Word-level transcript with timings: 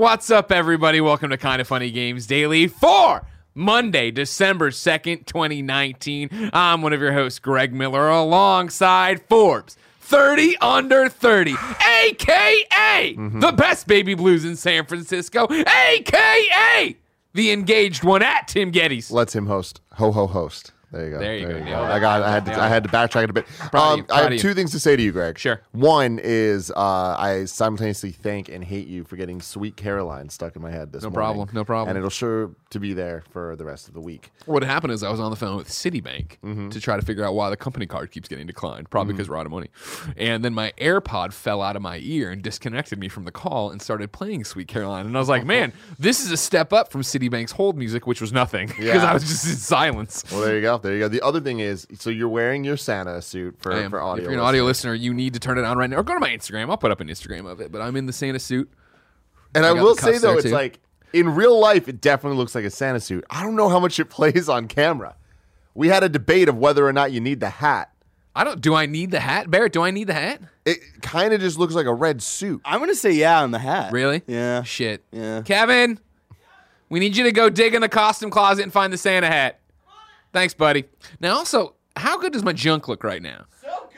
What's 0.00 0.30
up, 0.30 0.50
everybody? 0.50 1.02
Welcome 1.02 1.28
to 1.28 1.36
Kind 1.36 1.60
of 1.60 1.68
Funny 1.68 1.90
Games 1.90 2.26
Daily 2.26 2.68
for 2.68 3.26
Monday, 3.54 4.10
December 4.10 4.70
2nd, 4.70 5.26
2019. 5.26 6.50
I'm 6.54 6.80
one 6.80 6.94
of 6.94 7.02
your 7.02 7.12
hosts, 7.12 7.38
Greg 7.38 7.74
Miller, 7.74 8.08
alongside 8.08 9.20
Forbes. 9.20 9.76
30 10.00 10.56
under 10.62 11.10
30, 11.10 11.50
aka 11.50 13.14
mm-hmm. 13.14 13.40
the 13.40 13.52
best 13.52 13.86
baby 13.86 14.14
blues 14.14 14.46
in 14.46 14.56
San 14.56 14.86
Francisco, 14.86 15.46
aka 15.50 16.96
the 17.34 17.50
engaged 17.50 18.02
one 18.02 18.22
at 18.22 18.48
Tim 18.48 18.72
Gettys. 18.72 19.10
lets 19.10 19.34
him 19.34 19.48
host. 19.48 19.82
Ho 19.96 20.12
ho 20.12 20.26
host. 20.26 20.72
There 20.92 21.04
you 21.04 21.10
go. 21.12 21.18
There 21.18 21.36
you 21.38 21.46
go. 21.46 21.52
Nailed 21.64 21.88
it. 21.88 21.92
I 21.92 22.00
got. 22.00 22.22
I 22.22 22.30
had. 22.32 22.44
To, 22.46 22.60
I 22.60 22.68
had 22.68 22.82
to 22.84 22.88
backtrack 22.90 23.24
it 23.24 23.30
a 23.30 23.32
bit. 23.32 23.46
Um. 23.72 24.06
I 24.10 24.22
have 24.22 24.38
two 24.40 24.54
things 24.54 24.72
to 24.72 24.80
say 24.80 24.96
to 24.96 25.02
you, 25.02 25.12
Greg. 25.12 25.38
Sure. 25.38 25.60
One 25.72 26.18
is 26.22 26.70
uh, 26.72 27.16
I 27.18 27.44
simultaneously 27.44 28.10
thank 28.10 28.48
and 28.48 28.64
hate 28.64 28.88
you 28.88 29.04
for 29.04 29.16
getting 29.16 29.40
"Sweet 29.40 29.76
Caroline" 29.76 30.28
stuck 30.28 30.56
in 30.56 30.62
my 30.62 30.70
head 30.70 30.92
this 30.92 31.02
No 31.02 31.10
morning. 31.10 31.16
problem, 31.16 31.48
no 31.54 31.64
problem. 31.64 31.88
And 31.90 31.98
it'll 31.98 32.10
sure 32.10 32.50
to 32.70 32.80
be 32.80 32.92
there 32.92 33.22
for 33.30 33.56
the 33.56 33.64
rest 33.64 33.88
of 33.88 33.94
the 33.94 34.00
week. 34.00 34.30
What 34.46 34.62
happened 34.64 34.92
is 34.92 35.02
I 35.02 35.10
was 35.10 35.20
on 35.20 35.30
the 35.30 35.36
phone 35.36 35.56
with 35.56 35.68
Citibank 35.68 36.38
Mm-hmm. 36.44 36.70
to 36.70 36.80
try 36.80 36.96
to 36.96 37.02
figure 37.04 37.24
out 37.24 37.34
why 37.34 37.50
the 37.50 37.56
company 37.56 37.86
card 37.86 38.10
keeps 38.10 38.28
getting 38.28 38.46
declined, 38.46 38.90
probably 38.90 39.12
because 39.14 39.28
we're 39.28 39.38
out 39.38 39.46
of 39.46 39.52
money. 39.52 39.68
And 40.16 40.44
then 40.44 40.54
my 40.54 40.72
AirPod 40.78 41.32
fell 41.32 41.62
out 41.62 41.76
of 41.76 41.82
my 41.82 41.98
ear 42.02 42.30
and 42.30 42.42
disconnected 42.42 42.98
me 42.98 43.08
from 43.08 43.24
the 43.24 43.32
call 43.32 43.70
and 43.70 43.80
started 43.80 44.10
playing 44.12 44.44
Sweet 44.44 44.68
Caroline. 44.68 45.06
And 45.06 45.16
I 45.16 45.20
was 45.20 45.28
like, 45.28 45.44
man, 45.54 45.72
this 45.98 46.20
is 46.24 46.30
a 46.30 46.36
step 46.36 46.72
up 46.72 46.90
from 46.90 47.02
Citibank's 47.02 47.52
hold 47.52 47.76
music, 47.76 48.06
which 48.06 48.20
was 48.20 48.32
nothing 48.32 48.68
because 48.68 48.84
Yeah. 48.84 49.04
I 49.10 49.14
was 49.14 49.22
just 49.24 49.46
in 49.46 49.56
silence. 49.56 50.24
Well, 50.30 50.40
there 50.42 50.56
you 50.56 50.62
go. 50.62 50.78
There 50.82 50.92
you 50.92 51.00
go. 51.00 51.08
The 51.08 51.22
other 51.22 51.40
thing 51.40 51.60
is, 51.60 51.86
so 51.94 52.10
you're 52.10 52.28
wearing 52.28 52.64
your 52.64 52.76
Santa 52.76 53.20
suit 53.22 53.56
for, 53.58 53.72
for 53.88 54.00
audio. 54.00 54.24
if 54.24 54.30
you're 54.30 54.38
an 54.38 54.44
audio 54.44 54.64
listener, 54.64 54.94
you 54.94 55.14
need 55.14 55.34
to 55.34 55.40
turn 55.40 55.58
it 55.58 55.64
on 55.64 55.78
right 55.78 55.88
now 55.88 55.96
or 55.96 56.02
go 56.02 56.14
to 56.14 56.20
my 56.20 56.30
Instagram. 56.30 56.70
I'll 56.70 56.76
put 56.76 56.90
up 56.90 57.00
an 57.00 57.08
Instagram 57.08 57.50
of 57.50 57.60
it, 57.60 57.70
but 57.72 57.80
I'm 57.80 57.96
in 57.96 58.06
the 58.06 58.12
Santa 58.12 58.38
suit. 58.38 58.70
And 59.54 59.64
I 59.66 59.70
I, 59.70 59.72
will 59.72 59.96
say 59.96 60.18
though, 60.18 60.34
it's 60.34 60.44
too. 60.44 60.50
like 60.50 60.80
in 61.12 61.34
real 61.34 61.58
life, 61.58 61.88
it 61.88 62.00
definitely 62.00 62.38
looks 62.38 62.54
like 62.54 62.64
a 62.64 62.70
Santa 62.70 63.00
suit. 63.00 63.24
I 63.30 63.42
don't 63.42 63.56
know 63.56 63.68
how 63.68 63.80
much 63.80 63.98
it 63.98 64.04
plays 64.10 64.48
on 64.48 64.68
camera. 64.68 65.16
We 65.74 65.88
had 65.88 66.02
a 66.02 66.08
debate 66.08 66.48
of 66.48 66.56
whether 66.58 66.86
or 66.86 66.92
not 66.92 67.12
you 67.12 67.20
need 67.20 67.40
the 67.40 67.50
hat. 67.50 67.92
I 68.34 68.44
don't. 68.44 68.60
Do 68.60 68.74
I 68.74 68.86
need 68.86 69.10
the 69.10 69.20
hat, 69.20 69.50
Barrett? 69.50 69.72
Do 69.72 69.82
I 69.82 69.90
need 69.90 70.06
the 70.06 70.14
hat? 70.14 70.40
It 70.64 70.78
kind 71.02 71.32
of 71.32 71.40
just 71.40 71.58
looks 71.58 71.74
like 71.74 71.86
a 71.86 71.94
red 71.94 72.22
suit. 72.22 72.60
I'm 72.64 72.78
gonna 72.78 72.94
say 72.94 73.12
yeah 73.12 73.42
on 73.42 73.50
the 73.50 73.58
hat. 73.58 73.92
Really? 73.92 74.22
Yeah. 74.26 74.62
Shit. 74.62 75.04
Yeah. 75.10 75.42
Kevin, 75.42 75.98
we 76.88 77.00
need 77.00 77.16
you 77.16 77.24
to 77.24 77.32
go 77.32 77.50
dig 77.50 77.74
in 77.74 77.80
the 77.80 77.88
costume 77.88 78.30
closet 78.30 78.62
and 78.62 78.72
find 78.72 78.92
the 78.92 78.98
Santa 78.98 79.26
hat. 79.26 79.59
Thanks, 80.32 80.54
buddy. 80.54 80.84
Now, 81.20 81.34
also, 81.36 81.74
how 81.96 82.18
good 82.18 82.32
does 82.32 82.42
my 82.44 82.52
junk 82.52 82.88
look 82.88 83.02
right 83.04 83.22
now? 83.22 83.44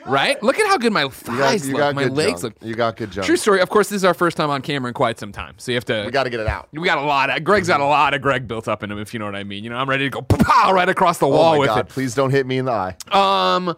Right? 0.05 0.41
Look 0.43 0.59
at 0.59 0.67
how 0.67 0.77
good 0.77 0.91
my 0.91 1.03
You 1.03 1.07
got, 1.07 1.13
thighs 1.15 1.65
you 1.67 1.73
look. 1.73 1.79
got 1.79 1.95
My 1.95 2.03
good 2.03 2.13
legs 2.13 2.41
junk. 2.41 2.55
look. 2.59 2.67
You 2.67 2.75
got 2.75 2.97
good 2.97 3.09
junk. 3.11 3.25
True 3.25 3.37
story. 3.37 3.61
Of 3.61 3.69
course, 3.69 3.87
this 3.87 3.97
is 3.97 4.03
our 4.03 4.13
first 4.13 4.35
time 4.35 4.49
on 4.49 4.61
camera 4.61 4.89
in 4.89 4.93
quite 4.93 5.17
some 5.17 5.31
time, 5.31 5.55
so 5.57 5.71
you 5.71 5.75
have 5.77 5.85
to. 5.85 6.03
We 6.05 6.11
got 6.11 6.25
to 6.25 6.29
get 6.29 6.41
it 6.41 6.47
out. 6.47 6.67
we 6.73 6.83
got 6.83 6.97
a 6.97 7.01
lot. 7.01 7.29
Of, 7.29 7.43
Greg's 7.45 7.69
got 7.69 7.79
a 7.79 7.85
lot 7.85 8.13
of 8.13 8.21
Greg 8.21 8.45
built 8.47 8.67
up 8.67 8.83
in 8.83 8.91
him, 8.91 8.99
if 8.99 9.13
you 9.13 9.19
know 9.19 9.25
what 9.25 9.35
I 9.35 9.43
mean. 9.45 9.63
You 9.63 9.69
know, 9.69 9.77
I'm 9.77 9.89
ready 9.89 10.03
to 10.05 10.09
go 10.09 10.21
pow 10.21 10.73
right 10.73 10.89
across 10.89 11.19
the 11.19 11.27
Oh 11.27 11.29
wall 11.29 11.53
my 11.53 11.59
with 11.59 11.69
god! 11.69 11.79
it. 11.79 11.89
Please 11.89 12.13
don't 12.15 12.31
hit 12.31 12.45
me 12.45 12.57
in 12.57 12.65
the 12.65 12.71
eye. 12.73 12.97
Um, 13.11 13.75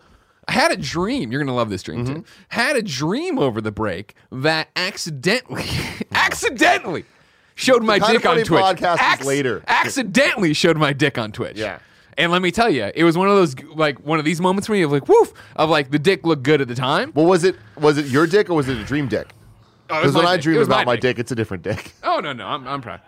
I 0.47 0.51
had 0.53 0.71
a 0.71 0.77
dream. 0.77 1.31
You're 1.31 1.41
gonna 1.41 1.55
love 1.55 1.69
this 1.69 1.83
dream 1.83 2.03
Mm-hmm. 2.05 2.13
too. 2.15 2.25
Had 2.49 2.75
a 2.75 2.81
dream 2.81 3.37
over 3.37 3.61
the 3.61 3.71
break 3.71 4.15
that 4.31 4.69
accidentally, 4.75 5.65
accidentally 6.11 7.05
showed 7.53 7.83
my 7.83 7.99
dick 7.99 8.25
on 8.25 8.43
Twitch. 8.43 8.81
is 8.81 9.25
later. 9.27 9.63
Accidentally 9.67 10.53
showed 10.53 10.77
my 10.77 10.91
dick 10.91 11.17
on 11.19 11.31
Twitch. 11.31 11.57
Yeah. 11.57 11.77
And 12.17 12.31
let 12.31 12.41
me 12.41 12.49
tell 12.51 12.69
you, 12.69 12.89
it 12.95 13.03
was 13.03 13.17
one 13.17 13.27
of 13.27 13.35
those 13.35 13.55
like 13.75 13.99
one 13.99 14.19
of 14.19 14.25
these 14.25 14.39
moments 14.39 14.69
where 14.69 14.77
you 14.77 14.83
have 14.85 14.91
like 14.91 15.07
woof 15.07 15.33
of 15.57 15.69
like 15.69 15.91
the 15.91 15.99
dick 15.99 16.25
looked 16.25 16.43
good 16.43 16.61
at 16.61 16.67
the 16.67 16.75
time. 16.75 17.11
Well, 17.13 17.25
was 17.25 17.43
it 17.43 17.55
was 17.77 17.97
it 17.97 18.05
your 18.05 18.25
dick 18.25 18.49
or 18.49 18.53
was 18.55 18.69
it 18.69 18.77
a 18.77 18.83
dream 18.85 19.07
dick? 19.07 19.33
Oh, 19.89 19.99
it 19.99 20.03
was 20.05 20.13
Because 20.13 20.15
when 20.15 20.23
my 20.25 20.31
I 20.31 20.35
dick. 20.37 20.43
dream 20.43 20.55
It 20.55 20.59
was 20.59 20.67
about 20.67 20.85
my 20.85 20.95
dick. 20.95 21.01
dick, 21.01 21.19
it's 21.19 21.31
a 21.31 21.35
different 21.35 21.63
dick. 21.63 21.91
Oh 22.03 22.19
no 22.21 22.31
no, 22.33 22.47
I'm 22.47 22.65
I'm 22.67 22.81
proud. 22.81 23.01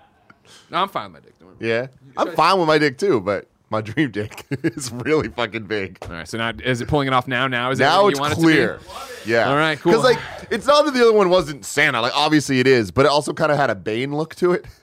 No, 0.69 0.77
I'm 0.79 0.89
fine 0.89 1.13
with 1.13 1.21
my 1.23 1.25
dick. 1.27 1.39
Don't 1.39 1.47
worry. 1.59 1.69
Yeah, 1.69 1.87
I'm 2.17 2.35
fine 2.35 2.57
with 2.59 2.67
my 2.67 2.77
dick 2.77 2.97
too, 2.97 3.21
but 3.21 3.47
my 3.69 3.79
dream 3.81 4.11
dick 4.11 4.45
is 4.63 4.91
really 4.91 5.29
fucking 5.29 5.65
big. 5.67 5.97
All 6.01 6.09
right, 6.09 6.27
so 6.27 6.37
now 6.37 6.51
is 6.63 6.81
it 6.81 6.87
pulling 6.89 7.07
it 7.07 7.13
off 7.13 7.27
now? 7.27 7.47
Now 7.47 7.71
is 7.71 7.79
it 7.79 7.83
Now 7.83 8.03
what 8.03 8.09
it's 8.09 8.17
you 8.19 8.21
want 8.21 8.33
clear. 8.35 8.73
It 8.75 8.79
to 8.81 9.25
be? 9.25 9.31
Yeah. 9.31 9.49
All 9.49 9.55
right, 9.55 9.79
cool. 9.79 9.93
Because 9.93 10.03
like, 10.05 10.19
it's 10.51 10.65
not 10.67 10.83
that 10.85 10.93
the 10.93 11.01
other 11.01 11.13
one 11.13 11.29
wasn't 11.29 11.63
Santa. 11.65 12.01
Like, 12.01 12.13
obviously 12.15 12.59
it 12.59 12.67
is, 12.67 12.91
but 12.91 13.05
it 13.05 13.09
also 13.09 13.33
kind 13.33 13.51
of 13.51 13.57
had 13.57 13.69
a 13.69 13.75
Bane 13.75 14.15
look 14.15 14.35
to 14.35 14.51
it. 14.51 14.65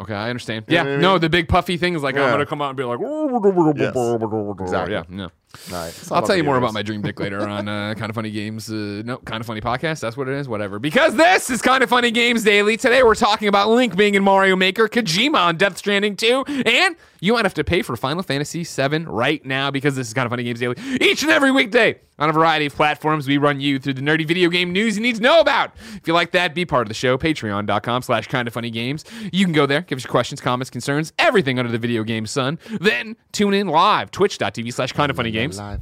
Okay, 0.00 0.14
I 0.14 0.28
understand. 0.30 0.64
You 0.68 0.74
Yeah, 0.76 0.82
I 0.82 0.96
no, 0.96 1.18
the 1.18 1.28
big 1.28 1.48
puffy 1.48 1.76
thing 1.76 1.94
is 1.94 2.02
like 2.02 2.14
I'm 2.16 2.22
Yeah. 2.22 2.30
gonna 2.32 2.46
come 2.46 2.60
out 2.62 2.68
and 2.70 2.76
be 2.76 2.84
like, 2.84 2.98
Exactly. 4.60 4.92
yeah, 4.92 5.02
no. 5.08 5.30
Right. 5.70 5.92
I'll 6.10 6.22
tell 6.22 6.36
you 6.36 6.44
more 6.44 6.56
about 6.56 6.72
my 6.74 6.82
dream 6.82 7.02
dick 7.02 7.18
later 7.20 7.40
on 7.48 7.68
uh, 7.68 7.94
Kind 7.94 8.10
of 8.10 8.14
Funny 8.14 8.30
Games. 8.30 8.70
Uh, 8.70 9.02
no, 9.04 9.18
Kind 9.18 9.40
of 9.40 9.46
Funny 9.46 9.60
Podcast. 9.60 10.00
That's 10.00 10.16
what 10.16 10.28
it 10.28 10.34
is. 10.34 10.48
Whatever. 10.48 10.78
Because 10.78 11.14
this 11.16 11.50
is 11.50 11.62
Kind 11.62 11.82
of 11.82 11.90
Funny 11.90 12.10
Games 12.10 12.44
Daily. 12.44 12.76
Today 12.76 13.02
we're 13.02 13.14
talking 13.14 13.48
about 13.48 13.68
Link 13.70 13.96
being 13.96 14.14
in 14.14 14.22
Mario 14.22 14.56
Maker, 14.56 14.88
Kojima 14.88 15.36
on 15.36 15.56
Death 15.56 15.78
Stranding 15.78 16.16
2, 16.16 16.44
and 16.66 16.96
you 17.20 17.32
might 17.32 17.44
have 17.44 17.54
to 17.54 17.64
pay 17.64 17.82
for 17.82 17.96
Final 17.96 18.22
Fantasy 18.22 18.64
VII 18.64 19.04
right 19.06 19.44
now 19.44 19.70
because 19.70 19.96
this 19.96 20.08
is 20.08 20.14
Kind 20.14 20.26
of 20.26 20.30
Funny 20.30 20.42
Games 20.44 20.60
Daily. 20.60 20.76
Each 21.00 21.22
and 21.22 21.30
every 21.30 21.50
weekday 21.50 22.00
on 22.18 22.28
a 22.28 22.32
variety 22.32 22.66
of 22.66 22.74
platforms, 22.74 23.26
we 23.26 23.38
run 23.38 23.60
you 23.60 23.78
through 23.78 23.94
the 23.94 24.00
nerdy 24.02 24.26
video 24.26 24.48
game 24.48 24.72
news 24.72 24.96
you 24.96 25.02
need 25.02 25.16
to 25.16 25.22
know 25.22 25.40
about. 25.40 25.72
If 25.94 26.06
you 26.06 26.12
like 26.14 26.30
that, 26.32 26.54
be 26.54 26.64
part 26.64 26.82
of 26.82 26.88
the 26.88 26.94
show. 26.94 27.16
Patreon.com 27.18 28.02
slash 28.02 28.28
Kind 28.28 28.46
of 28.46 28.54
Funny 28.54 28.70
Games. 28.70 29.04
You 29.32 29.44
can 29.44 29.52
go 29.52 29.66
there, 29.66 29.80
give 29.80 29.96
us 29.96 30.04
your 30.04 30.10
questions, 30.10 30.40
comments, 30.40 30.70
concerns, 30.70 31.12
everything 31.18 31.58
under 31.58 31.72
the 31.72 31.78
video 31.78 32.04
game 32.04 32.26
sun. 32.26 32.58
Then 32.80 33.16
tune 33.32 33.54
in 33.54 33.68
live, 33.68 34.10
twitch.tv 34.10 34.72
slash 34.72 34.92
Kind 34.92 35.10
of 35.10 35.16
Funny 35.16 35.30
Games. 35.30 35.43
Live. 35.52 35.80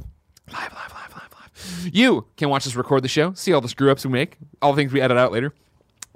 Live, 0.52 0.72
live, 0.74 0.92
live, 0.92 1.12
live, 1.14 1.34
live. 1.34 1.94
You 1.94 2.26
can 2.36 2.48
watch 2.48 2.66
us 2.66 2.74
record 2.74 3.02
the 3.04 3.08
show, 3.08 3.32
see 3.34 3.52
all 3.52 3.60
the 3.60 3.68
screw 3.68 3.90
ups 3.90 4.04
we 4.04 4.12
make, 4.12 4.36
all 4.60 4.72
the 4.72 4.80
things 4.82 4.92
we 4.92 5.00
edit 5.00 5.16
out 5.16 5.32
later. 5.32 5.52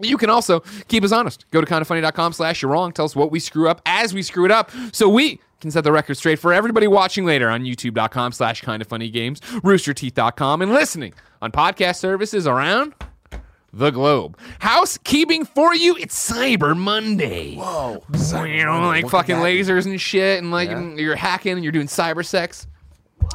You 0.01 0.19
can 0.19 0.29
also 0.29 0.61
keep 0.89 1.05
us 1.05 1.13
honest. 1.13 1.47
Go 1.53 1.61
to 1.63 1.67
kindoffunny.com 1.67 2.35
slash 2.35 2.61
you're 2.61 2.71
wrong. 2.71 2.93
Tell 2.93 3.07
us 3.07 3.17
what 3.17 3.31
we 3.31 3.41
screw 3.41 3.69
up 3.69 3.81
as 3.87 4.13
we 4.13 4.23
screw 4.23 4.45
it 4.45 4.51
up 4.51 4.71
so 4.93 5.09
we 5.09 5.41
can 5.61 5.71
set 5.71 5.85
the 5.85 5.93
record 5.93 6.17
straight 6.19 6.39
for 6.39 6.53
everybody 6.53 6.87
watching 6.87 7.25
later 7.25 7.49
on 7.49 7.63
youtube.com 7.63 8.33
slash 8.33 8.61
kind 8.61 8.83
of 8.83 8.89
funny 8.89 9.09
games, 9.09 9.41
roosterteeth.com, 9.41 10.61
and 10.61 10.71
listening 10.73 11.15
on 11.41 11.51
podcast 11.51 11.97
services 11.97 12.47
around 12.47 12.93
the 13.73 13.91
globe. 13.91 14.37
Housekeeping 14.59 15.45
for 15.47 15.75
you, 15.75 15.97
it's 15.97 16.31
Cyber 16.31 16.77
Monday. 16.77 17.57
Whoa. 17.57 18.03
You 18.47 18.65
know, 18.67 18.81
like 18.87 19.05
Look 19.05 19.13
fucking 19.13 19.37
lasers 19.37 19.87
and 19.87 19.99
shit, 20.01 20.39
and 20.43 20.51
like 20.51 20.69
Yeah. 20.69 20.95
you're 20.95 21.17
hacking 21.17 21.53
and 21.53 21.63
you're 21.63 21.73
doing 21.73 21.87
cyber 21.87 22.25
sex. 22.25 22.67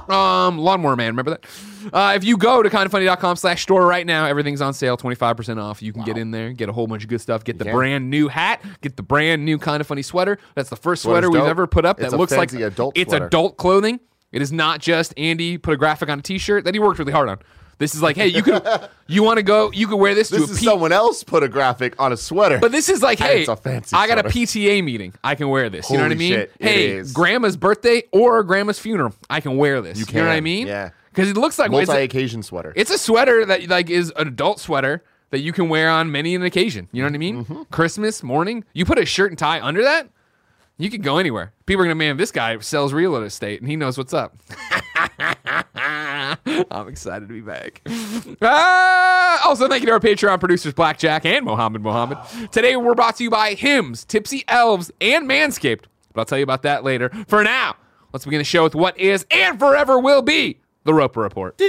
Um, 0.09 0.57
Lawnmower 0.57 0.95
Man, 0.95 1.07
remember 1.15 1.31
that? 1.31 1.45
Uh, 1.93 2.13
if 2.15 2.23
you 2.23 2.37
go 2.37 2.61
to 2.61 2.69
kindoffunny.com 2.69 3.35
slash 3.35 3.63
store 3.63 3.85
right 3.85 4.05
now, 4.05 4.25
everything's 4.25 4.61
on 4.61 4.73
sale, 4.73 4.97
25% 4.97 5.61
off. 5.61 5.81
You 5.81 5.93
can 5.93 6.03
get 6.03 6.17
in 6.17 6.31
there, 6.31 6.53
get 6.53 6.69
a 6.69 6.73
whole 6.73 6.87
bunch 6.87 7.03
of 7.03 7.09
good 7.09 7.21
stuff, 7.21 7.43
get 7.43 7.57
the 7.57 7.65
can. 7.65 7.73
brand 7.73 8.09
new 8.09 8.27
hat, 8.27 8.61
get 8.81 8.97
the 8.97 9.03
brand 9.03 9.45
new 9.45 9.57
Kind 9.57 9.81
of 9.81 9.87
Funny 9.87 10.01
sweater. 10.01 10.37
That's 10.55 10.69
the 10.69 10.75
first 10.75 11.03
Sweater's 11.03 11.27
sweater 11.27 11.31
we've 11.43 11.49
ever 11.49 11.67
put 11.67 11.85
up 11.85 11.97
that 11.97 12.05
It's 12.07 12.13
looks 12.13 12.31
like 12.33 12.51
adult 12.53 12.97
it's 12.97 13.09
sweater. 13.09 13.25
adult 13.25 13.57
clothing. 13.57 13.99
It 14.31 14.41
is 14.41 14.51
not 14.51 14.79
just 14.79 15.13
Andy 15.17 15.57
put 15.57 15.73
a 15.73 15.77
graphic 15.77 16.09
on 16.09 16.19
a 16.19 16.21
t-shirt 16.21 16.63
that 16.65 16.73
he 16.73 16.79
worked 16.79 16.99
really 16.99 17.11
hard 17.11 17.27
on. 17.29 17.39
This 17.81 17.95
is 17.95 18.01
like, 18.03 18.15
hey, 18.15 18.27
you 18.27 18.43
could 18.43 18.61
you 19.07 19.23
want 19.23 19.37
to 19.37 19.43
go, 19.43 19.71
you 19.71 19.87
could 19.87 19.97
wear 19.97 20.13
this, 20.13 20.29
This 20.29 20.45
to 20.45 20.47
a 20.47 20.53
is 20.53 20.59
P- 20.59 20.65
someone 20.65 20.91
else 20.91 21.23
put 21.23 21.41
a 21.41 21.49
graphic 21.49 21.99
on 21.99 22.13
a 22.13 22.17
sweater. 22.17 22.59
but 22.59 22.71
this 22.71 22.89
is 22.89 23.01
like, 23.01 23.17
hey, 23.17 23.39
it's 23.39 23.49
a 23.49 23.55
fancy 23.55 23.95
I 23.95 24.05
got 24.05 24.19
a. 24.19 24.23
PTA 24.29 24.83
meeting. 24.83 25.15
I 25.23 25.33
can 25.33 25.49
wear 25.49 25.67
this. 25.71 25.89
you 25.89 25.97
know 25.97 26.03
what 26.03 26.11
I 26.11 26.15
mean? 26.15 26.33
shit, 26.33 26.53
hey, 26.59 27.01
grandma's 27.11 27.57
birthday 27.57 28.03
or 28.11 28.43
grandma's 28.43 28.77
funeral. 28.77 29.15
I 29.31 29.41
can 29.41 29.57
wear 29.57 29.81
this. 29.81 29.97
You, 29.97 30.05
can. 30.05 30.17
you 30.17 30.21
know 30.21 30.27
what 30.27 30.35
I 30.35 30.41
mean? 30.41 30.67
yeah. 30.67 30.91
Because 31.11 31.29
it 31.29 31.35
looks 31.37 31.57
like 31.57 31.69
a, 31.69 31.71
multi-occasion 31.71 32.43
sweater. 32.43 32.71
it's 32.75 32.91
a 32.91 32.99
sweater 32.99 33.45
that 33.47 33.67
like 33.67 33.89
is 33.89 34.13
an 34.15 34.27
adult 34.27 34.59
sweater 34.59 35.03
that 35.31 35.39
you 35.39 35.51
can 35.51 35.67
wear 35.67 35.89
on 35.89 36.11
many 36.11 36.35
an 36.35 36.43
occasion. 36.43 36.87
You 36.91 37.01
know 37.01 37.07
what 37.07 37.15
I 37.15 37.17
mean? 37.17 37.45
Mm-hmm. 37.45 37.63
Christmas 37.71 38.21
morning, 38.21 38.63
you 38.73 38.85
put 38.85 38.99
a 38.99 39.05
shirt 39.05 39.31
and 39.31 39.39
tie 39.39 39.59
under 39.59 39.81
that. 39.83 40.07
You 40.81 40.89
could 40.89 41.03
go 41.03 41.19
anywhere. 41.19 41.53
People 41.67 41.83
are 41.83 41.85
gonna, 41.85 41.93
man, 41.93 42.17
this 42.17 42.31
guy 42.31 42.57
sells 42.57 42.91
real 42.91 43.15
estate 43.17 43.61
and 43.61 43.69
he 43.69 43.75
knows 43.75 43.99
what's 43.99 44.15
up. 44.15 44.35
I'm 46.71 46.87
excited 46.87 47.27
to 47.27 47.33
be 47.33 47.41
back. 47.41 47.83
Ah, 48.41 49.47
also, 49.47 49.67
thank 49.67 49.81
you 49.81 49.87
to 49.87 49.93
our 49.93 49.99
Patreon 49.99 50.39
producers, 50.39 50.73
Blackjack 50.73 51.23
and 51.23 51.45
Mohammed 51.45 51.83
Mohammed. 51.83 52.17
Today, 52.51 52.75
we're 52.77 52.95
brought 52.95 53.17
to 53.17 53.23
you 53.23 53.29
by 53.29 53.53
Hims, 53.53 54.03
Tipsy 54.05 54.43
Elves, 54.47 54.89
and 54.99 55.29
Manscaped. 55.29 55.83
But 56.13 56.21
I'll 56.21 56.25
tell 56.25 56.39
you 56.39 56.43
about 56.43 56.63
that 56.63 56.83
later. 56.83 57.09
For 57.27 57.43
now, 57.43 57.75
let's 58.11 58.25
begin 58.25 58.39
the 58.39 58.43
show 58.43 58.63
with 58.63 58.73
what 58.73 58.97
is 58.99 59.27
and 59.29 59.59
forever 59.59 59.99
will 59.99 60.23
be 60.23 60.61
the 60.83 60.95
Roper 60.95 61.21
Report. 61.21 61.59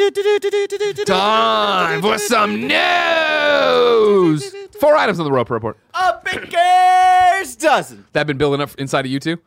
Time 1.07 2.01
for 2.01 2.17
some 2.17 2.67
news. 2.67 4.55
Four 4.83 4.97
items 4.97 5.21
on 5.21 5.25
the 5.25 5.31
Roper 5.31 5.55
Report. 5.55 5.79
A 5.95 6.15
baker's 6.25 7.55
dozen. 7.55 8.05
That 8.15 8.27
been 8.27 8.37
building 8.37 8.61
up 8.61 8.71
inside 8.79 9.05
of 9.07 9.13
you 9.13 9.21
too. 9.21 9.39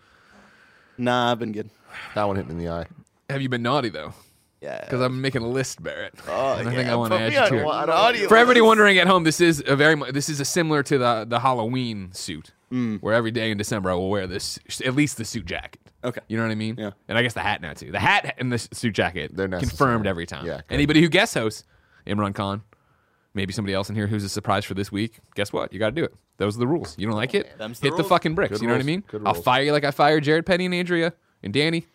Nah, 0.98 1.34
I've 1.34 1.40
been 1.40 1.52
good. 1.52 1.70
that 2.14 2.24
one 2.24 2.38
hit 2.38 2.46
me 2.48 2.54
in 2.54 2.58
the 2.60 2.70
eye. 2.70 2.86
Have 3.30 3.42
you 3.42 3.50
been 3.50 3.62
naughty 3.62 3.90
though? 3.90 4.14
Yeah. 4.62 4.80
Because 4.80 5.02
I'm 5.02 5.20
making 5.20 5.42
a 5.42 5.48
list, 5.50 5.84
Barrett. 5.84 6.14
Oh, 6.30 6.54
and 6.54 6.70
I 6.70 6.72
yeah. 6.72 6.78
think 6.78 6.90
I 6.90 6.96
want 6.96 7.12
to 7.12 7.20
add 7.20 7.34
you 7.34 7.58
to 7.60 8.24
it. 8.24 8.30
For 8.30 8.38
everybody 8.38 8.62
wondering 8.62 8.98
at 8.98 9.08
home, 9.08 9.26
this 9.26 9.42
is 9.42 9.62
a 9.68 9.76
very 9.76 9.96
mu- 9.98 10.10
this 10.10 10.30
is 10.30 10.40
a 10.40 10.46
similar 10.46 10.84
to 10.84 10.98
the 10.98 11.26
the 11.28 11.42
Halloween 11.42 12.14
suit, 12.14 12.52
Mm. 12.72 13.02
where 13.02 13.14
every 13.14 13.31
day 13.31 13.52
in 13.52 13.58
December 13.58 13.92
I 13.92 13.96
will 13.96 14.10
wear 14.10 14.28
this 14.28 14.58
at 14.86 14.96
least 14.96 15.18
the 15.18 15.26
suit 15.26 15.46
jacket. 15.48 15.81
Okay. 16.02 16.22
You 16.30 16.38
know 16.38 16.44
what 16.44 16.52
I 16.52 16.56
mean? 16.56 16.76
Yeah. 16.78 16.92
And 17.10 17.18
I 17.18 17.22
guess 17.24 17.34
the 17.34 17.42
hat 17.42 17.62
now 17.62 17.74
too. 17.74 17.92
The 17.92 18.00
hat 18.00 18.36
and 18.38 18.54
the 18.54 18.58
suit 18.58 18.94
jacket 18.94 19.36
They're 19.36 19.50
necessary. 19.50 19.70
confirmed 19.70 20.08
every 20.08 20.26
time. 20.28 20.46
Yeah, 20.46 20.62
good. 20.68 20.74
Anybody 20.76 21.02
who 21.02 21.10
guest 21.10 21.34
hosts, 21.34 21.66
Imran 22.08 22.34
Khan, 22.34 22.62
Maybe 23.36 23.54
somebody 23.54 23.74
else 23.76 23.90
in 23.90 23.96
here 23.96 24.08
who's 24.08 24.24
a 24.24 24.30
surprise 24.30 24.66
for 24.66 24.74
this 24.74 24.92
week. 24.92 25.20
Guess 25.36 25.54
what? 25.54 25.72
You 25.74 25.78
got 25.78 25.88
to 25.90 25.92
do 25.96 26.04
it. 26.06 26.16
Those 26.38 26.56
are 26.56 26.60
the 26.60 26.68
rules. 26.68 26.96
You 26.98 27.06
don't 27.06 27.16
like 27.16 27.34
it? 27.36 27.58
Them's 27.58 27.80
the 27.80 27.88
Hit 27.88 27.92
the 27.92 27.98
rules. 27.98 28.10
fucking 28.10 28.34
bricks. 28.34 28.54
Good 28.54 28.62
you 28.62 28.68
know 28.68 28.74
what 28.74 28.80
I 28.82 28.86
mean? 28.86 29.04
Good 29.08 29.22
I'll 29.26 29.34
rules. 29.34 29.44
fire 29.46 29.62
you 29.64 29.72
like 29.74 29.84
I 29.84 29.92
fired 29.92 30.24
Jared 30.24 30.46
Petty 30.46 30.66
and 30.66 30.74
Andrea 30.74 31.14
and 31.44 31.54
Danny. 31.54 31.86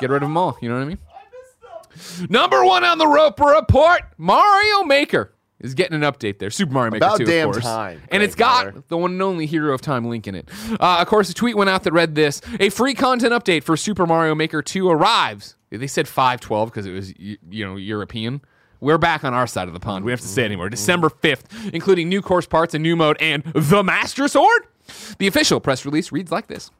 Get 0.00 0.10
rid 0.10 0.22
of 0.22 0.28
them 0.28 0.36
all. 0.36 0.58
You 0.60 0.68
know 0.68 0.74
what 0.76 0.82
I 0.82 0.86
mean? 0.86 0.98
Number 2.28 2.64
one 2.64 2.84
on 2.84 2.98
the 2.98 3.06
rope 3.06 3.38
report 3.38 4.02
Mario 4.16 4.82
Maker 4.84 5.34
is 5.60 5.74
getting 5.74 5.94
an 5.94 6.00
update 6.10 6.38
there. 6.38 6.50
Super 6.50 6.72
Mario 6.72 6.90
Maker 6.90 7.04
About 7.04 7.18
2, 7.18 7.24
damn 7.26 7.48
of 7.48 7.54
course. 7.54 7.64
time, 7.64 8.02
And 8.10 8.22
it's 8.22 8.34
got 8.34 8.66
Miller. 8.66 8.84
the 8.88 8.96
one 8.96 9.12
and 9.12 9.22
only 9.22 9.46
Hero 9.46 9.72
of 9.74 9.80
Time 9.80 10.06
link 10.06 10.26
in 10.26 10.34
it. 10.34 10.48
Uh, 10.80 10.98
of 11.00 11.06
course, 11.06 11.30
a 11.30 11.34
tweet 11.34 11.56
went 11.56 11.70
out 11.70 11.84
that 11.84 11.92
read 11.92 12.14
this 12.16 12.40
A 12.58 12.70
free 12.70 12.94
content 12.94 13.32
update 13.32 13.62
for 13.62 13.76
Super 13.76 14.06
Mario 14.06 14.34
Maker 14.34 14.62
2 14.62 14.88
arrives. 14.90 15.54
They 15.70 15.86
said 15.86 16.08
512 16.08 16.68
because 16.70 16.86
it 16.86 16.92
was, 16.92 17.14
y- 17.18 17.36
you 17.50 17.64
know, 17.66 17.76
European. 17.76 18.40
We're 18.82 18.98
back 18.98 19.22
on 19.22 19.32
our 19.32 19.46
side 19.46 19.68
of 19.68 19.74
the 19.74 19.80
pond. 19.80 20.04
We 20.04 20.10
don't 20.10 20.18
have 20.18 20.26
to 20.26 20.26
say 20.26 20.44
anymore. 20.44 20.68
December 20.68 21.08
5th, 21.08 21.72
including 21.72 22.08
new 22.08 22.20
course 22.20 22.46
parts, 22.46 22.74
a 22.74 22.80
new 22.80 22.96
mode, 22.96 23.16
and 23.20 23.44
the 23.54 23.84
Master 23.84 24.26
Sword. 24.26 24.66
The 25.18 25.28
official 25.28 25.60
press 25.60 25.84
release 25.86 26.10
reads 26.10 26.32
like 26.32 26.48
this. 26.48 26.72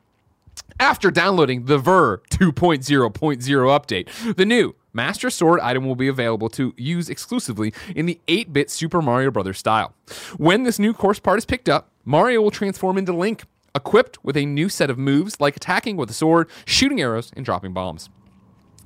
After 0.81 1.13
downloading 1.13 1.67
the 1.67 1.79
Ver 1.79 2.17
2.0.0 2.29 3.13
update, 3.13 4.35
the 4.35 4.45
new 4.45 4.75
Master 4.93 5.31
Sword 5.31 5.61
item 5.61 5.87
will 5.87 5.95
be 5.95 6.09
available 6.09 6.49
to 6.49 6.75
use 6.77 7.09
exclusively 7.09 7.73
in 7.95 8.07
the 8.07 8.19
8 8.27 8.53
bit 8.53 8.69
Super 8.69 9.01
Mario 9.01 9.31
Bros. 9.31 9.57
style. 9.57 9.95
When 10.39 10.65
this 10.65 10.81
new 10.81 10.93
course 10.93 11.21
part 11.21 11.39
is 11.39 11.45
picked 11.45 11.69
up, 11.69 11.89
Mario 12.05 12.43
will 12.43 12.51
transform 12.51 12.99
into 12.99 13.13
Link, 13.13 13.45
equipped 13.77 14.25
with 14.25 14.37
a 14.37 14.45
new 14.45 14.69
set 14.69 14.91
of 14.91 14.99
moves 14.99 15.41
like 15.41 15.57
attacking 15.57 15.97
with 15.97 16.11
a 16.11 16.15
sword, 16.15 16.51
shooting 16.65 17.01
arrows, 17.01 17.31
and 17.37 17.45
dropping 17.45 17.73
bombs. 17.73 18.11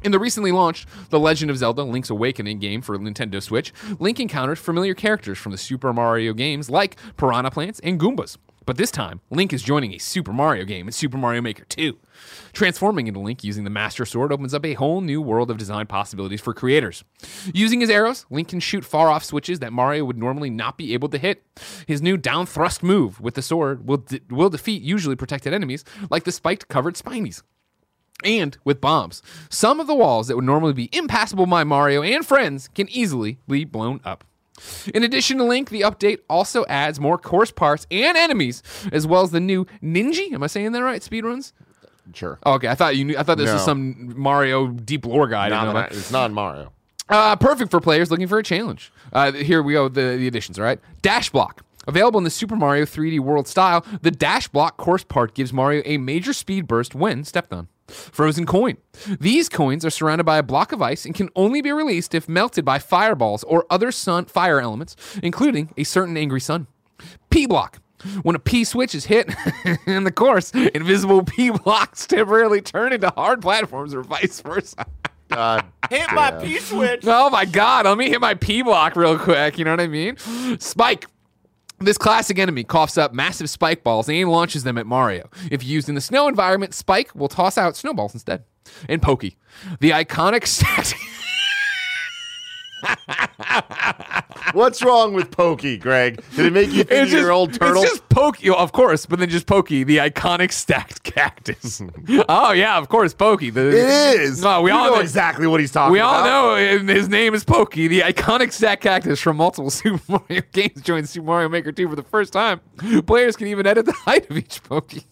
In 0.05 0.13
the 0.13 0.19
recently 0.19 0.53
launched 0.53 0.89
The 1.11 1.19
Legend 1.19 1.51
of 1.51 1.59
Zelda 1.59 1.83
Link's 1.83 2.11
Awakening 2.11 2.59
game 2.59 2.83
for 2.83 2.97
Nintendo 2.99 3.43
Switch, 3.43 3.73
Link 3.99 4.21
encounters 4.21 4.59
familiar 4.59 4.95
characters 4.95 5.39
from 5.39 5.53
the 5.53 5.59
Super 5.59 5.93
Mario 5.93 6.33
games 6.33 6.71
like 6.71 6.97
Piranha 7.17 7.51
Plants 7.51 7.81
and 7.81 7.99
Goombas. 7.99 8.37
But 8.67 8.77
this 8.77 8.91
time, 8.91 9.21
Link 9.31 9.53
is 9.53 9.63
joining 9.63 9.95
a 9.95 9.99
Super 9.99 10.33
Mario 10.33 10.65
game 10.65 10.89
in 10.89 10.93
Super 10.93 11.17
Mario 11.17 11.41
Maker 11.41 11.65
2. 11.65 11.97
Transforming 12.53 13.07
into 13.07 13.21
Link 13.21 13.45
using 13.45 13.63
the 13.63 13.71
Master 13.71 14.05
Sword 14.05 14.33
opens 14.33 14.53
up 14.55 14.67
a 14.67 14.75
whole 14.75 15.01
new 15.01 15.23
world 15.23 15.53
of 15.53 15.57
design 15.57 15.87
possibilities 15.87 16.41
for 16.41 16.53
creators. 16.53 17.05
Using 17.55 17.81
his 17.81 17.91
arrows, 17.91 18.27
Link 18.29 18.49
can 18.49 18.59
shoot 18.59 18.85
far 18.85 19.09
off 19.09 19.25
switches 19.25 19.61
that 19.61 19.73
Mario 19.73 20.05
would 20.05 20.19
normally 20.19 20.51
not 20.51 20.77
be 20.77 20.95
able 20.95 21.09
to 21.11 21.19
hit. 21.19 21.45
His 21.87 22.03
new 22.03 22.17
down 22.17 22.45
thrust 22.47 22.83
move 22.83 23.21
with 23.21 23.35
the 23.35 23.43
sword 23.43 23.87
will, 23.87 23.99
de- 23.99 24.21
will 24.31 24.51
defeat 24.51 24.83
usually 24.83 25.17
protected 25.17 25.55
enemies 25.55 25.85
like 26.11 26.25
the 26.25 26.33
spiked 26.33 26.67
covered 26.69 26.97
Spinies 26.97 27.43
and 28.25 28.57
with 28.65 28.81
bombs. 28.81 29.23
Some 29.51 29.81
of 29.81 29.87
the 29.87 29.95
walls 29.95 30.29
that 30.29 30.37
would 30.37 30.45
normally 30.45 30.73
be 30.73 30.89
impassable 30.93 31.47
by 31.47 31.65
Mario 31.65 32.03
and 32.03 32.25
friends 32.27 32.69
can 32.69 32.89
easily 32.91 33.39
be 33.49 33.65
blown 33.65 34.01
up. 34.05 34.25
In 34.95 35.03
addition 35.05 35.37
to 35.39 35.45
Link, 35.45 35.69
the 35.69 35.83
update 35.83 36.21
also 36.31 36.65
adds 36.67 36.99
more 36.99 37.19
course 37.19 37.51
parts 37.51 37.87
and 37.91 38.17
enemies, 38.17 38.63
as 38.91 39.07
well 39.07 39.23
as 39.23 39.31
the 39.31 39.41
new 39.41 39.67
Ninja. 39.83 40.33
Am 40.33 40.43
I 40.43 40.47
saying 40.47 40.73
that 40.73 40.83
right? 40.83 41.03
Speedruns? 41.03 41.53
Sure. 42.15 42.39
Oh, 42.45 42.55
okay, 42.55 42.69
I 42.69 42.75
thought 42.75 42.97
you 42.97 43.05
knew. 43.05 43.19
I 43.19 43.23
thought 43.23 43.37
this 43.37 43.53
was 43.53 43.65
some 43.65 44.15
Mario 44.19 44.69
deep 44.69 45.05
lore 45.05 45.27
guy. 45.27 45.47
I 45.47 45.49
didn't 45.51 45.59
Not 45.59 45.65
know 45.65 45.71
about. 45.81 45.93
it's 45.93 46.11
not 46.11 46.31
Mario. 46.31 46.73
Uh, 47.09 47.37
perfect 47.37 47.71
for 47.71 47.81
players 47.81 48.11
looking 48.11 48.29
for 48.29 48.39
a 48.39 48.43
challenge. 48.43 48.91
Uh, 49.12 49.33
here 49.33 49.62
we 49.62 49.75
go. 49.75 49.89
The, 49.89 50.17
the 50.17 50.27
additions, 50.27 50.59
all 50.59 50.65
right? 50.65 50.81
Dash 51.03 51.31
Block. 51.31 51.62
Available 51.87 52.19
in 52.19 52.25
the 52.25 52.31
Super 52.31 52.57
Mario 52.57 52.85
3D 52.85 53.21
World 53.21 53.47
style, 53.47 53.85
the 54.03 54.11
Dash 54.11 54.49
Block 54.49 54.77
course 54.77 55.05
part 55.05 55.35
gives 55.35 55.53
Mario 55.53 55.83
a 55.85 55.99
major 55.99 56.33
speed 56.33 56.67
burst 56.67 56.95
when 56.95 57.23
stepped 57.25 57.53
on. 57.53 57.69
Frozen 57.88 58.47
Coin. 58.47 58.77
These 59.21 59.49
coins 59.49 59.85
are 59.85 59.91
surrounded 59.91 60.25
by 60.25 60.38
a 60.38 60.43
block 60.43 60.73
of 60.73 60.83
ice 60.83 61.05
and 61.05 61.15
can 61.15 61.29
only 61.37 61.62
be 61.62 61.73
released 61.73 62.15
if 62.15 62.29
melted 62.29 62.65
by 62.65 62.79
fireballs 62.79 63.44
or 63.44 63.67
other 63.71 63.93
sun 63.93 64.25
fire 64.27 64.61
elements, 64.61 64.97
including 65.23 65.73
a 65.77 65.85
certain 65.85 66.17
angry 66.17 66.41
sun. 66.41 66.67
P 67.31 67.47
Block. 67.47 67.81
When 68.23 68.37
a 68.37 68.38
P 68.38 68.65
switch 68.65 68.94
is 68.94 69.06
hit 69.06 69.35
in 69.87 70.05
the 70.05 70.12
course, 70.12 70.50
invisible 70.53 71.25
P 71.25 71.50
blocks 71.50 72.06
temporarily 72.06 72.61
turn 72.61 72.93
into 72.93 73.09
hard 73.11 73.41
platforms 73.41 73.94
or 73.94 74.03
vice 74.03 74.41
versa. 74.41 74.87
God 75.29 75.65
Hit 75.91 76.12
my. 76.12 76.31
P 76.33 76.59
switch. 76.59 77.05
Oh 77.06 77.31
my 77.31 77.44
god, 77.44 77.87
let 77.87 77.99
me 77.99 78.09
hit 78.09 78.21
my 78.21 78.35
P 78.35 78.62
block 78.62 78.97
real 78.97 79.19
quick. 79.19 79.59
You 79.59 79.65
know 79.65 79.73
what 79.73 79.81
I 79.81 79.87
mean? 79.88 80.17
Spike. 80.59 81.06
This 81.78 81.99
classic 81.99 82.38
enemy 82.38 82.64
coughs 82.64 82.96
up 82.96 83.12
massive 83.12 83.50
spike 83.50 83.84
balls 83.84 84.08
and 84.08 84.31
launches 84.31 84.64
them 84.64 84.78
at 84.78 84.87
Mario. 84.87 85.28
If 85.50 85.62
used 85.62 85.90
in 85.90 85.94
the 85.94 86.00
snow 86.00 86.26
environment, 86.26 86.73
Spike 86.73 87.14
will 87.14 87.28
toss 87.28 87.58
out 87.58 87.76
snowballs 87.76 88.14
instead. 88.14 88.44
And 88.88 89.02
Pokey. 89.02 89.37
The 89.81 89.90
iconic 89.90 90.46
static. 90.46 90.99
What's 94.53 94.83
wrong 94.83 95.13
with 95.13 95.31
Pokey, 95.31 95.77
Greg? 95.79 96.23
Did 96.35 96.47
it 96.47 96.53
make 96.53 96.71
you 96.71 96.85
think 96.85 97.05
of 97.09 97.13
your 97.13 97.33
old 97.33 97.53
turtle? 97.55 97.83
It's 97.83 97.91
just 97.93 98.09
Pokey, 98.09 98.51
of 98.51 98.73
course, 98.73 99.05
but 99.07 99.19
then 99.19 99.29
just 99.29 99.47
Pokey, 99.47 99.85
the 99.85 99.99
iconic 99.99 100.53
stacked 100.53 101.03
cactus. 101.03 101.83
oh 102.29 102.53
yeah, 102.53 102.79
of 102.79 102.89
course, 102.89 103.13
Pokey. 103.15 103.51
The, 103.51 103.69
it 103.69 103.75
is. 104.21 104.43
No, 104.43 104.63
we 104.63 104.71
You 104.71 104.77
all 104.77 104.87
know 104.89 104.95
know 104.95 105.01
exactly 105.01 105.47
what 105.47 105.61
he's 105.61 105.73
talking 105.73 105.93
We 105.93 105.99
about. 105.99 106.27
all 106.29 106.57
know 106.57 106.85
his 106.87 107.09
name 107.09 107.35
is 107.35 107.45
Pokey, 107.45 107.89
the 107.89 108.01
iconic 108.01 108.53
stacked 108.53 108.83
cactus 108.83 109.21
from 109.21 109.37
multiple 109.37 109.71
Super 109.77 110.01
Mario 110.09 110.43
games 110.53 110.81
joined 110.83 111.09
Super 111.09 111.27
Mario 111.27 111.49
Maker 111.49 111.73
2 111.73 111.89
for 111.89 111.97
the 111.97 112.03
first 112.03 112.33
time. 112.33 112.61
Players 113.07 113.37
can 113.37 113.49
even 113.49 113.67
edit 113.67 113.87
the 113.87 113.93
height 113.93 114.31
of 114.31 114.37
each 114.39 114.63
Pokey. 114.63 115.05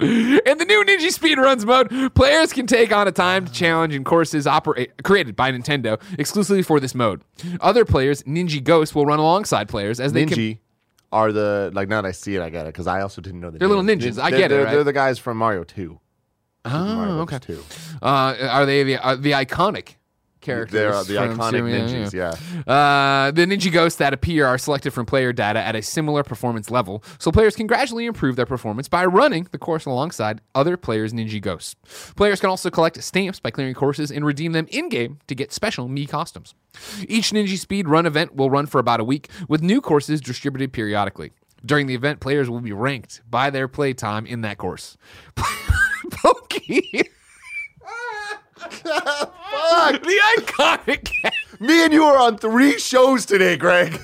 In 0.00 0.58
the 0.58 0.64
new 0.64 0.84
Ninja 0.84 1.08
Speedruns 1.08 1.64
mode, 1.64 2.14
players 2.14 2.52
can 2.52 2.66
take 2.66 2.92
on 2.92 3.06
a 3.08 3.12
timed 3.12 3.52
challenge 3.52 3.94
in 3.94 4.04
courses 4.04 4.46
operate, 4.46 5.02
created 5.02 5.36
by 5.36 5.52
Nintendo 5.52 6.00
exclusively 6.18 6.62
for 6.62 6.80
this 6.80 6.94
mode. 6.94 7.22
Other 7.60 7.84
players, 7.84 8.22
Ninja 8.24 8.62
Ghosts, 8.62 8.94
will 8.94 9.06
run 9.06 9.18
alongside 9.18 9.68
players 9.68 10.00
as 10.00 10.12
they. 10.12 10.26
Ninja 10.26 10.58
are 11.12 11.32
the 11.32 11.70
like 11.74 11.88
now 11.88 12.00
that 12.00 12.08
I 12.08 12.12
see 12.12 12.36
it, 12.36 12.40
I 12.42 12.50
get 12.50 12.66
it 12.66 12.72
because 12.72 12.86
I 12.86 13.00
also 13.02 13.20
didn't 13.20 13.40
know 13.40 13.50
the 13.50 13.58
They're 13.58 13.68
little 13.68 13.82
names. 13.82 14.04
ninjas. 14.04 14.14
They're- 14.16 14.24
I 14.24 14.30
get 14.30 14.40
it, 14.40 14.48
They're, 14.50 14.64
right? 14.64 14.70
they're 14.72 14.84
the 14.84 14.92
guys 14.92 15.18
from 15.18 15.36
Mario 15.38 15.64
Two. 15.64 15.98
Super 16.66 16.76
Mario 16.78 17.12
Oh, 17.18 17.20
okay. 17.22 17.38
2. 17.38 17.64
Uh, 18.02 18.36
are 18.50 18.66
they 18.66 18.82
the 18.84 18.96
uh, 19.04 19.16
the 19.16 19.32
iconic 19.32 19.94
characters? 20.40 20.72
They're 20.72 20.92
uh, 20.92 21.02
the 21.02 21.14
iconic 21.14 21.62
ninjas. 21.62 22.12
yeah. 22.12 22.34
Yeah. 22.66 22.72
Uh, 22.72 23.30
the 23.30 23.46
Ninja 23.46 23.72
Ghosts 23.72 23.98
that 23.98 24.12
appear 24.12 24.46
are 24.46 24.58
selected 24.58 24.92
from 24.92 25.06
player 25.06 25.32
data 25.32 25.60
at 25.60 25.74
a 25.76 25.82
similar 25.82 26.22
performance 26.22 26.70
level, 26.70 27.02
so 27.18 27.30
players 27.30 27.56
can 27.56 27.66
gradually 27.66 28.06
improve 28.06 28.36
their 28.36 28.46
performance 28.46 28.88
by 28.88 29.04
running 29.04 29.46
the 29.50 29.58
course 29.58 29.86
alongside 29.86 30.40
other 30.54 30.76
players' 30.76 31.12
Ninja 31.12 31.40
Ghosts. 31.40 31.76
Players 32.16 32.40
can 32.40 32.50
also 32.50 32.70
collect 32.70 33.02
stamps 33.02 33.40
by 33.40 33.50
clearing 33.50 33.74
courses 33.74 34.10
and 34.10 34.24
redeem 34.24 34.52
them 34.52 34.66
in 34.70 34.88
game 34.88 35.18
to 35.26 35.34
get 35.34 35.52
special 35.52 35.88
Mii 35.88 36.08
costumes. 36.08 36.54
Each 37.08 37.30
Ninja 37.30 37.58
Speed 37.58 37.88
Run 37.88 38.06
event 38.06 38.34
will 38.34 38.50
run 38.50 38.66
for 38.66 38.78
about 38.78 39.00
a 39.00 39.04
week, 39.04 39.28
with 39.48 39.62
new 39.62 39.80
courses 39.80 40.20
distributed 40.20 40.72
periodically. 40.72 41.32
During 41.64 41.86
the 41.86 41.94
event, 41.94 42.20
players 42.20 42.48
will 42.48 42.60
be 42.60 42.72
ranked 42.72 43.20
by 43.28 43.50
their 43.50 43.68
play 43.68 43.92
time 43.92 44.24
in 44.24 44.40
that 44.42 44.56
course. 44.56 44.96
Pokey. 46.10 47.02
The 48.60 50.20
iconic. 50.38 51.08
Me 51.60 51.84
and 51.84 51.92
you 51.92 52.04
are 52.04 52.18
on 52.18 52.38
three 52.38 52.78
shows 52.78 53.26
today, 53.26 53.56
Greg. 53.56 54.00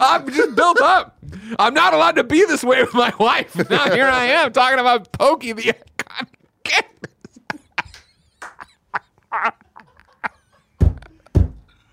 I'm 0.00 0.30
just 0.30 0.54
built 0.54 0.80
up. 0.80 1.18
I'm 1.58 1.74
not 1.74 1.92
allowed 1.94 2.16
to 2.16 2.24
be 2.24 2.44
this 2.44 2.64
way 2.64 2.82
with 2.82 2.94
my 2.94 3.12
wife. 3.18 3.54
Now 3.70 3.90
here 3.90 4.06
I 4.06 4.24
am 4.26 4.52
talking 4.52 4.78
about 4.78 5.12
Pokey 5.12 5.52
the 5.52 5.62
iconic. 5.62 6.26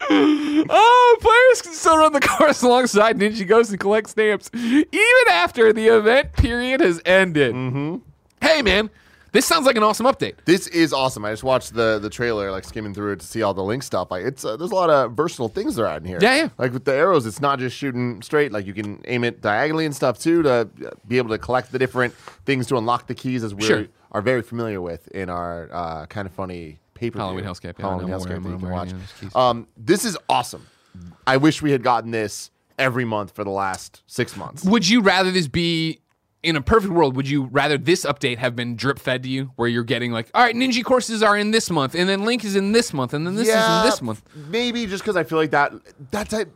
oh, 0.69 1.17
players 1.21 1.61
can 1.61 1.73
still 1.73 1.97
run 1.97 2.13
the 2.13 2.21
course 2.21 2.61
alongside 2.61 3.17
Ninja 3.17 3.45
Ghost 3.47 3.71
and 3.71 3.79
collect 3.79 4.09
stamps 4.09 4.49
even 4.53 5.27
after 5.29 5.73
the 5.73 5.87
event 5.87 6.33
period 6.33 6.81
has 6.81 7.01
ended. 7.05 7.53
Mm-hmm. 7.53 7.97
Hey, 8.41 8.61
man, 8.61 8.89
this 9.35 9.45
sounds 9.45 9.65
like 9.65 9.75
an 9.75 9.83
awesome 9.83 10.05
update. 10.05 10.35
This 10.45 10.67
is 10.67 10.93
awesome. 10.93 11.23
I 11.25 11.31
just 11.31 11.43
watched 11.43 11.73
the 11.73 11.99
the 11.99 12.09
trailer, 12.09 12.49
like 12.51 12.63
skimming 12.63 12.93
through 12.93 13.13
it 13.13 13.19
to 13.19 13.25
see 13.27 13.41
all 13.43 13.53
the 13.53 13.63
link 13.63 13.83
stuff. 13.83 14.09
Like 14.09 14.23
it's 14.25 14.43
uh, 14.43 14.57
there's 14.57 14.71
a 14.71 14.75
lot 14.75 14.89
of 14.89 15.11
versatile 15.13 15.49
things 15.49 15.75
they're 15.75 15.85
adding 15.85 16.07
here. 16.07 16.19
Yeah, 16.21 16.35
yeah. 16.35 16.49
Like 16.57 16.73
with 16.73 16.85
the 16.85 16.93
arrows, 16.95 17.25
it's 17.25 17.41
not 17.41 17.59
just 17.59 17.75
shooting 17.77 18.21
straight. 18.21 18.51
Like 18.51 18.65
you 18.65 18.73
can 18.73 19.01
aim 19.05 19.23
it 19.23 19.41
diagonally 19.41 19.85
and 19.85 19.95
stuff 19.95 20.17
too 20.19 20.41
to 20.43 20.49
uh, 20.51 20.65
be 21.07 21.17
able 21.17 21.29
to 21.29 21.37
collect 21.37 21.71
the 21.71 21.79
different 21.79 22.13
things 22.45 22.67
to 22.67 22.77
unlock 22.77 23.07
the 23.07 23.15
keys, 23.15 23.43
as 23.43 23.53
we 23.53 23.63
Sure. 23.63 23.85
are 24.11 24.21
very 24.21 24.41
familiar 24.41 24.81
with 24.81 25.07
in 25.09 25.29
our 25.29 25.69
uh, 25.71 26.05
kind 26.07 26.27
of 26.27 26.33
funny 26.33 26.79
paper 26.93 27.19
Halloween 27.19 27.43
Hellscape, 27.43 27.77
yeah, 27.77 27.85
Halloween 27.89 28.07
Hellscape 28.07 28.41
that 28.43 28.49
you 28.49 28.57
can 28.57 28.69
watch. 28.69 28.87
yeah, 28.89 28.97
there's 28.97 29.11
keys. 29.19 29.35
Um, 29.35 29.67
this 29.75 30.05
is 30.05 30.17
awesome. 30.29 30.65
I 31.27 31.37
wish 31.37 31.61
we 31.61 31.71
had 31.71 31.83
gotten 31.83 32.11
this 32.11 32.51
every 32.79 33.03
month 33.05 33.31
for 33.35 33.43
the 33.43 33.49
last 33.49 34.01
six 34.07 34.37
months. 34.37 34.63
Would 34.63 34.87
you 34.87 35.01
rather 35.01 35.31
this 35.31 35.47
be 35.47 35.99
in 36.45 36.55
a 36.55 36.61
perfect 36.61 36.93
world? 36.93 37.15
Would 37.15 37.27
you 37.27 37.45
rather 37.45 37.77
this 37.77 38.05
update 38.05 38.37
have 38.37 38.55
been 38.55 38.75
drip 38.75 38.99
fed 38.99 39.23
to 39.23 39.29
you, 39.29 39.51
where 39.55 39.67
you're 39.67 39.83
getting 39.83 40.11
like, 40.11 40.29
all 40.33 40.43
right, 40.43 40.55
Ninja 40.55 40.83
courses 40.83 41.23
are 41.23 41.35
in 41.35 41.51
this 41.51 41.69
month, 41.69 41.95
and 41.95 42.07
then 42.07 42.23
Link 42.23 42.45
is 42.45 42.55
in 42.55 42.71
this 42.71 42.93
month, 42.93 43.13
and 43.13 43.25
then 43.25 43.35
this 43.35 43.47
is 43.47 43.53
in 43.55 43.83
this 43.83 44.01
month? 44.01 44.21
Maybe 44.49 44.85
just 44.85 45.03
because 45.03 45.17
I 45.17 45.23
feel 45.23 45.37
like 45.37 45.51
that 45.51 45.73
that 46.11 46.29
type 46.29 46.49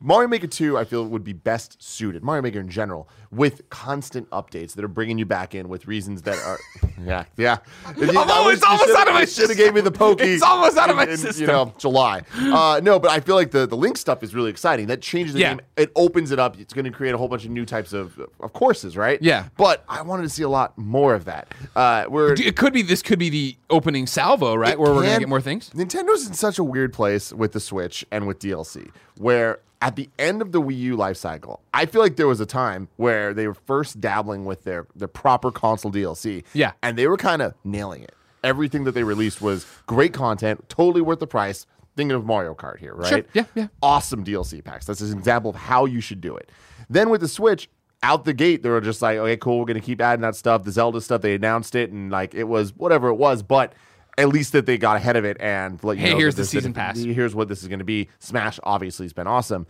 Mario 0.00 0.28
Maker 0.28 0.46
2, 0.46 0.78
I 0.78 0.84
feel 0.84 1.04
would 1.06 1.24
be 1.24 1.32
best 1.32 1.82
suited, 1.82 2.22
Mario 2.22 2.40
Maker 2.42 2.60
in 2.60 2.68
general, 2.68 3.08
with 3.32 3.68
constant 3.68 4.30
updates 4.30 4.74
that 4.74 4.84
are 4.84 4.88
bringing 4.88 5.18
you 5.18 5.26
back 5.26 5.56
in 5.56 5.68
with 5.68 5.88
reasons 5.88 6.22
that 6.22 6.38
are, 6.38 6.58
yeah, 7.04 7.24
yeah. 7.36 7.58
If 7.90 8.12
you- 8.12 8.18
I'm 8.20 8.30
always- 8.30 8.60
wish 8.60 8.68
almost 8.68 8.90
out 8.96 9.08
of 9.08 9.14
my 9.14 9.20
you 9.22 9.26
Should 9.26 9.48
have 9.48 9.58
gave 9.58 9.74
me 9.74 9.80
the 9.80 9.90
pokey. 9.90 10.24
It's 10.34 10.42
almost 10.42 10.76
out 10.78 10.88
of 10.90 10.94
my 10.96 11.04
in- 11.04 11.16
system. 11.16 11.40
You 11.40 11.46
know, 11.48 11.74
July. 11.78 12.22
Uh, 12.38 12.80
no, 12.82 13.00
but 13.00 13.10
I 13.10 13.18
feel 13.20 13.34
like 13.34 13.50
the 13.50 13.66
the 13.66 13.76
Link 13.76 13.96
stuff 13.96 14.22
is 14.22 14.34
really 14.36 14.50
exciting. 14.50 14.86
That 14.86 15.02
changes 15.02 15.34
the 15.34 15.40
Yeah. 15.40 15.54
game. 15.54 15.60
It 15.76 15.90
opens 15.96 16.30
it 16.30 16.38
up. 16.38 16.58
It's 16.60 16.72
going 16.72 16.84
to 16.84 16.90
create 16.92 17.14
a 17.14 17.18
whole 17.18 17.28
bunch 17.28 17.44
of 17.44 17.50
new 17.50 17.66
types 17.66 17.92
of 17.92 18.18
of 18.40 18.52
courses, 18.52 18.96
right? 18.96 19.20
Yeah. 19.20 19.48
But 19.56 19.84
I 19.88 20.02
wanted 20.02 20.22
to 20.22 20.28
see 20.28 20.44
a 20.44 20.48
lot 20.48 20.78
more 20.78 21.14
of 21.14 21.24
that. 21.24 21.48
Uh, 21.74 22.04
we're 22.08 22.34
It 22.34 22.56
could 22.56 22.72
be 22.72 22.82
this 22.82 23.02
could 23.02 23.18
be 23.18 23.30
the 23.30 23.56
opening 23.68 24.06
salvo, 24.06 24.54
right? 24.54 24.78
Where 24.78 24.92
we're 24.94 25.02
gonna 25.02 25.18
get 25.18 25.28
more 25.28 25.40
things. 25.40 25.70
Nintendo's 25.70 26.26
in 26.26 26.34
such 26.34 26.58
a 26.58 26.64
weird 26.64 26.92
place 26.92 27.32
with 27.32 27.50
the 27.52 27.60
Switch 27.60 28.06
and 28.12 28.26
with 28.28 28.38
DLC, 28.38 28.90
where 29.18 29.60
at 29.80 29.96
the 29.96 30.08
end 30.18 30.42
of 30.42 30.52
the 30.52 30.60
Wii 30.60 30.76
U 30.78 30.96
life 30.96 31.16
cycle, 31.16 31.60
I 31.72 31.86
feel 31.86 32.00
like 32.02 32.16
there 32.16 32.26
was 32.26 32.40
a 32.40 32.46
time 32.46 32.88
where 32.96 33.32
they 33.32 33.46
were 33.46 33.54
first 33.54 34.00
dabbling 34.00 34.44
with 34.44 34.64
their 34.64 34.86
their 34.94 35.08
proper 35.08 35.50
console 35.50 35.92
DLC. 35.92 36.44
Yeah. 36.52 36.72
and 36.82 36.96
they 36.98 37.06
were 37.06 37.16
kind 37.16 37.42
of 37.42 37.54
nailing 37.64 38.02
it. 38.02 38.14
Everything 38.44 38.84
that 38.84 38.92
they 38.92 39.02
released 39.02 39.40
was 39.42 39.66
great 39.86 40.12
content, 40.12 40.68
totally 40.68 41.00
worth 41.00 41.18
the 41.20 41.26
price. 41.26 41.66
Thinking 41.96 42.14
of 42.14 42.24
Mario 42.24 42.54
Kart 42.54 42.78
here, 42.78 42.94
right? 42.94 43.08
Sure. 43.08 43.24
Yeah, 43.32 43.44
yeah. 43.56 43.66
Awesome 43.82 44.24
DLC 44.24 44.62
packs. 44.62 44.86
That's 44.86 45.00
an 45.00 45.18
example 45.18 45.50
of 45.50 45.56
how 45.56 45.84
you 45.84 46.00
should 46.00 46.20
do 46.20 46.36
it. 46.36 46.48
Then 46.88 47.10
with 47.10 47.20
the 47.20 47.26
Switch, 47.26 47.68
out 48.04 48.24
the 48.24 48.32
gate, 48.32 48.62
they 48.62 48.68
were 48.70 48.80
just 48.80 49.02
like, 49.02 49.18
okay, 49.18 49.36
cool, 49.36 49.58
we're 49.58 49.64
gonna 49.64 49.80
keep 49.80 50.00
adding 50.00 50.22
that 50.22 50.36
stuff. 50.36 50.62
The 50.62 50.70
Zelda 50.70 51.00
stuff, 51.00 51.22
they 51.22 51.34
announced 51.34 51.74
it, 51.74 51.90
and 51.90 52.10
like 52.10 52.34
it 52.34 52.44
was 52.44 52.72
whatever 52.76 53.08
it 53.08 53.16
was, 53.16 53.42
but 53.42 53.72
at 54.18 54.28
least 54.28 54.52
that 54.52 54.66
they 54.66 54.76
got 54.76 54.96
ahead 54.96 55.16
of 55.16 55.24
it 55.24 55.36
and 55.40 55.82
let 55.82 55.96
you 55.96 56.02
Hey, 56.02 56.10
know 56.12 56.18
here's 56.18 56.34
the 56.34 56.44
season 56.44 56.72
that 56.72 56.78
pass. 56.96 56.98
Here's 56.98 57.34
what 57.34 57.48
this 57.48 57.62
is 57.62 57.68
gonna 57.68 57.84
be. 57.84 58.08
Smash 58.18 58.60
obviously 58.64 59.04
has 59.06 59.12
been 59.14 59.26
awesome. 59.26 59.66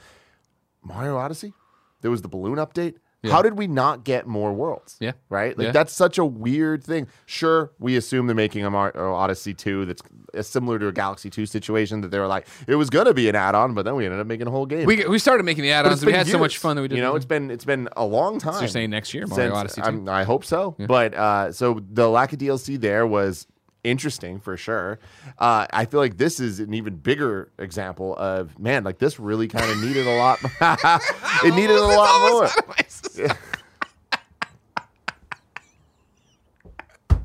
Mario 0.82 1.16
Odyssey, 1.16 1.52
there 2.00 2.10
was 2.10 2.22
the 2.22 2.28
balloon 2.28 2.56
update. 2.56 2.94
How 3.24 3.42
did 3.42 3.58
we 3.58 3.66
not 3.66 4.04
get 4.04 4.26
more 4.28 4.52
worlds? 4.54 4.96
Yeah. 5.00 5.12
Right? 5.28 5.58
Like 5.58 5.66
Yeah. 5.66 5.72
that's 5.72 5.92
such 5.92 6.18
a 6.18 6.24
weird 6.24 6.84
thing. 6.84 7.08
Sure, 7.26 7.72
we 7.80 7.96
assume 7.96 8.26
they're 8.28 8.36
making 8.36 8.64
a 8.64 8.70
Mario 8.70 9.12
Odyssey 9.12 9.52
2 9.52 9.86
that's 9.86 10.02
uh, 10.34 10.40
similar 10.40 10.78
to 10.78 10.86
a 10.86 10.92
Galaxy 10.92 11.28
2 11.28 11.44
situation 11.44 12.00
that 12.02 12.12
they 12.12 12.18
were 12.20 12.28
like, 12.28 12.46
it 12.68 12.76
was 12.76 12.88
gonna 12.90 13.12
be 13.12 13.28
an 13.28 13.34
add-on, 13.34 13.74
but 13.74 13.84
then 13.84 13.96
we 13.96 14.04
ended 14.06 14.20
up 14.20 14.26
making 14.28 14.46
a 14.46 14.50
whole 14.50 14.66
game. 14.66 14.86
We, 14.86 15.04
we 15.06 15.18
started 15.18 15.42
making 15.42 15.62
the 15.64 15.72
add-ons. 15.72 16.00
We 16.00 16.12
been 16.12 16.14
had 16.14 16.28
so 16.28 16.38
much 16.38 16.58
fun 16.58 16.76
that 16.76 16.82
we 16.82 16.88
did. 16.88 16.94
You 16.96 17.02
know, 17.02 17.16
it's 17.16 17.26
been 17.26 17.50
it's 17.50 17.64
been 17.64 17.88
a 17.96 18.04
long 18.04 18.38
time. 18.38 18.60
you're 18.60 18.68
saying 18.68 18.90
next 18.90 19.12
year, 19.12 19.26
Mario 19.26 19.52
Odyssey 19.52 19.82
2? 19.82 20.08
I'm- 20.08 20.24
hope 20.24 20.44
so. 20.44 20.76
But 20.78 21.12
uh, 21.14 21.50
so 21.52 21.80
the 21.90 22.08
lack 22.08 22.32
of 22.32 22.38
DLC 22.38 22.80
there 22.80 23.04
was 23.06 23.46
interesting 23.84 24.40
for 24.40 24.56
sure. 24.56 24.98
Uh, 25.38 25.66
I 25.72 25.84
feel 25.84 26.00
like 26.00 26.16
this 26.18 26.40
is 26.40 26.60
an 26.60 26.74
even 26.74 26.96
bigger 26.96 27.50
example 27.58 28.16
of 28.16 28.58
man, 28.58 28.84
like 28.84 28.98
this 28.98 29.18
really 29.20 29.48
kind 29.48 29.70
of 29.70 29.78
needed 29.82 30.06
a 30.06 30.16
lot. 30.16 30.38
it 31.44 31.54
needed 31.54 31.76
a 31.76 31.82
lot 31.86 32.30
more. 32.30 32.44
of. 33.26 33.38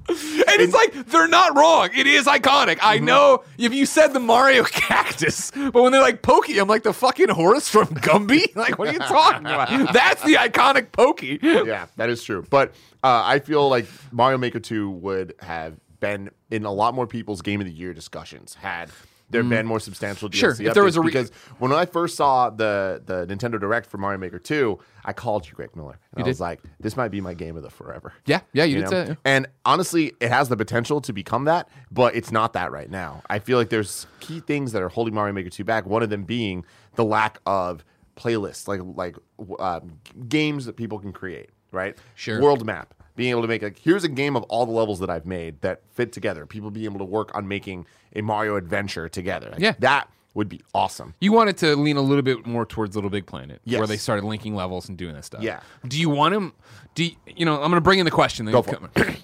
And 0.05 0.61
it's 0.61 0.73
like 0.73 0.93
they're 1.07 1.27
not 1.29 1.55
wrong. 1.57 1.89
It 1.95 2.05
is 2.05 2.25
iconic. 2.27 2.77
I 2.83 2.97
Mm-hmm. 2.97 3.05
know 3.05 3.43
if 3.57 3.73
you 3.73 3.85
said 3.87 4.09
the 4.09 4.19
Mario 4.19 4.63
cactus, 4.63 5.49
but 5.51 5.73
when 5.73 5.91
they're 5.91 6.01
like 6.01 6.21
Pokey, 6.21 6.59
I'm 6.59 6.67
like 6.67 6.83
the 6.83 6.93
fucking 6.93 7.29
horse 7.29 7.67
from 7.69 7.87
Gumby. 7.87 8.55
Like, 8.55 8.77
what 8.77 8.89
are 8.89 8.93
you 8.93 8.99
talking 8.99 9.47
about? 9.47 9.91
That's 9.93 10.21
the 10.23 10.35
iconic 10.35 10.91
Pokey. 10.91 11.39
yeah, 11.41 11.87
that 11.95 12.09
is 12.09 12.21
true. 12.23 12.45
But 12.47 12.71
uh, 13.03 13.23
I 13.25 13.39
feel 13.39 13.67
like 13.69 13.87
Mario 14.11 14.37
Maker 14.37 14.59
2 14.59 14.89
would 14.91 15.33
have 15.39 15.77
been 16.03 16.29
in 16.51 16.65
a 16.65 16.71
lot 16.71 16.93
more 16.93 17.07
people's 17.07 17.41
Game 17.41 17.61
of 17.61 17.65
the 17.65 17.73
Year 17.73 17.93
discussions 17.93 18.55
had 18.55 18.89
there 19.29 19.41
been 19.41 19.65
more 19.65 19.79
substantial 19.79 20.29
DLC 20.29 20.33
Mm. 20.33 20.57
Sure, 20.57 20.67
if 20.67 20.73
there 20.73 20.83
was 20.83 20.97
a 20.97 21.01
re- 21.01 21.07
because 21.07 21.31
when 21.57 21.71
I 21.71 21.85
first 21.85 22.15
saw 22.15 22.49
the 22.49 23.01
the 23.05 23.25
Nintendo 23.25 23.59
Direct 23.59 23.87
for 23.87 23.97
Mario 23.97 24.19
Maker 24.19 24.37
2, 24.37 24.77
I 25.05 25.13
called 25.13 25.47
you 25.47 25.53
Greg 25.53 25.75
Miller. 25.75 25.97
And 26.11 26.21
I 26.21 26.25
did? 26.25 26.31
was 26.31 26.41
like, 26.41 26.61
this 26.79 26.95
might 26.97 27.07
be 27.07 27.21
my 27.21 27.33
game 27.33 27.55
of 27.55 27.63
the 27.63 27.69
forever. 27.69 28.13
Yeah, 28.25 28.41
yeah, 28.51 28.65
you, 28.65 28.81
did 28.81 28.89
say 28.89 29.05
that. 29.05 29.17
And 29.25 29.47
honestly, 29.65 30.13
it 30.19 30.29
has 30.29 30.49
the 30.49 30.57
potential 30.57 31.01
to 31.01 31.13
become 31.13 31.45
that, 31.45 31.69
but 31.89 32.15
it's 32.15 32.31
not 32.31 32.53
that 32.53 32.71
right 32.71 32.89
now. 32.89 33.23
I 33.29 33.39
feel 33.39 33.57
like 33.57 33.69
there's 33.69 34.05
key 34.19 34.39
things 34.41 34.71
that 34.73 34.81
are 34.81 34.89
holding 34.89 35.13
Mario 35.15 35.33
Maker 35.33 35.49
2 35.49 35.63
back. 35.63 35.85
One 35.85 36.03
of 36.03 36.09
them 36.09 36.23
being 36.25 36.65
the 36.95 37.05
lack 37.05 37.39
of 37.45 37.83
playlists, 38.15 38.67
like 38.67 38.81
like 38.83 39.15
uh, 39.57 39.79
games 40.27 40.65
that 40.65 40.75
people 40.75 40.99
can 40.99 41.11
create, 41.13 41.49
right? 41.71 41.97
Sure. 42.15 42.41
World 42.41 42.65
map, 42.65 42.93
being 43.15 43.31
able 43.31 43.41
to 43.43 43.47
make 43.47 43.61
like 43.61 43.79
here's 43.79 44.03
a 44.03 44.09
game 44.09 44.35
of 44.35 44.43
all 44.43 44.65
the 44.65 44.71
levels 44.71 44.99
that 44.99 45.09
I've 45.09 45.25
made 45.25 45.61
that 45.61 45.81
fit 45.93 46.11
together. 46.11 46.45
People 46.45 46.71
being 46.71 46.85
able 46.85 46.99
to 46.99 47.05
work 47.05 47.31
on 47.35 47.47
making 47.47 47.85
a 48.15 48.21
Mario 48.21 48.55
adventure 48.55 49.07
together. 49.09 49.49
Like, 49.51 49.59
Yeah. 49.61 49.73
that 49.79 50.09
would 50.35 50.49
be 50.49 50.61
awesome. 50.73 51.13
You 51.21 51.31
wanted 51.31 51.57
to 51.57 51.75
lean 51.75 51.95
a 51.97 52.01
little 52.01 52.23
bit 52.23 52.45
more 52.47 52.65
towards 52.65 52.95
Little 52.95 53.11
Big 53.11 53.25
Planet, 53.27 53.61
where 53.65 53.85
they 53.85 53.97
started 53.97 54.25
linking 54.25 54.55
levels 54.55 54.89
and 54.89 54.97
doing 54.97 55.13
that 55.13 55.25
stuff. 55.25 55.43
Yeah. 55.43 55.59
Do 55.87 55.99
you 55.99 56.09
want 56.09 56.33
him? 56.33 56.53
Do 56.95 57.03
you, 57.03 57.11
you 57.27 57.45
know? 57.45 57.53
I'm 57.55 57.61
going 57.69 57.73
to 57.73 57.81
bring 57.81 57.99
in 57.99 58.05
the 58.05 58.11
question. 58.11 58.45
Then 58.45 58.53
Go 58.53 58.63
for 58.63 58.75
come- 58.77 59.15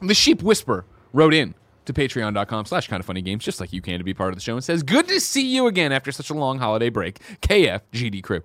the 0.02 0.14
Sheep 0.14 0.42
Whisper 0.42 0.84
wrote 1.12 1.32
in 1.34 1.54
to 1.84 1.92
patreon.com 1.92 2.64
slash 2.66 2.88
kind 2.88 2.98
of 3.00 3.06
funny 3.06 3.22
games 3.22 3.44
just 3.44 3.60
like 3.60 3.72
you 3.72 3.80
can 3.82 3.98
to 3.98 4.04
be 4.04 4.14
part 4.14 4.30
of 4.30 4.36
the 4.36 4.40
show 4.40 4.54
and 4.54 4.62
says 4.64 4.82
good 4.84 5.06
to 5.08 5.18
see 5.20 5.46
you 5.46 5.66
again 5.66 5.90
after 5.92 6.12
such 6.12 6.30
a 6.30 6.34
long 6.34 6.60
holiday 6.60 6.88
break 6.88 7.18
kfgd 7.42 8.22
crew 8.22 8.40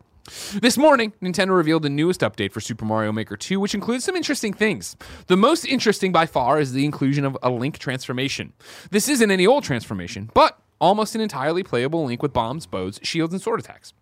this 0.60 0.78
morning, 0.78 1.14
Nintendo 1.22 1.56
revealed 1.56 1.84
the 1.84 1.90
newest 1.90 2.22
update 2.22 2.52
for 2.52 2.60
Super 2.60 2.86
Mario 2.86 3.12
Maker 3.12 3.38
2, 3.38 3.60
which 3.60 3.74
includes 3.74 4.04
some 4.04 4.16
interesting 4.16 4.54
things. 4.54 4.96
The 5.28 5.38
most 5.38 5.66
interesting 5.66 6.12
by 6.12 6.26
far 6.26 6.60
is 6.60 6.74
the 6.74 6.86
inclusion 6.86 7.26
of 7.26 7.38
a 7.42 7.50
Link 7.50 7.78
transformation. 7.80 8.54
This 8.92 9.08
isn't 9.08 9.32
any 9.32 9.48
old 9.48 9.64
transformation, 9.64 10.30
but 10.34 10.60
almost 10.80 11.16
an 11.16 11.22
entirely 11.22 11.64
playable 11.64 12.06
Link 12.06 12.22
with 12.22 12.34
bombs, 12.34 12.66
bows, 12.66 13.00
shields, 13.02 13.34
and 13.34 13.42
sword 13.42 13.60
attacks. 13.60 13.94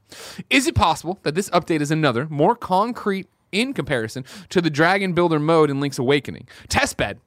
Is 0.50 0.68
it 0.68 0.76
possible 0.76 1.20
that 1.24 1.36
this 1.36 1.50
update 1.52 1.82
is 1.82 1.92
another, 1.92 2.28
more 2.30 2.56
concrete 2.56 3.28
in 3.52 3.74
comparison 3.74 4.26
to 4.50 4.62
the 4.62 4.70
Dungeon 4.70 5.14
Builder 5.14 5.40
mode 5.40 5.70
in 5.70 5.80
Link's 5.80 6.00
Awakening? 6.00 6.48
Testbed 6.68 7.20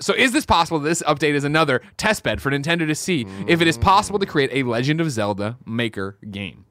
so 0.00 0.12
is 0.12 0.32
this 0.32 0.44
possible 0.44 0.80
that 0.80 0.88
this 0.88 1.02
update 1.02 1.34
is 1.34 1.44
another 1.44 1.80
testbed 1.96 2.40
for 2.40 2.50
Nintendo 2.50 2.86
to 2.86 2.94
see 2.96 3.26
if 3.46 3.60
it 3.60 3.68
is 3.68 3.78
possible 3.78 4.18
to 4.18 4.26
create 4.26 4.50
a 4.52 4.62
Legend 4.64 5.00
of 5.00 5.10
Zelda 5.10 5.56
Maker 5.64 6.18
game? 6.30 6.64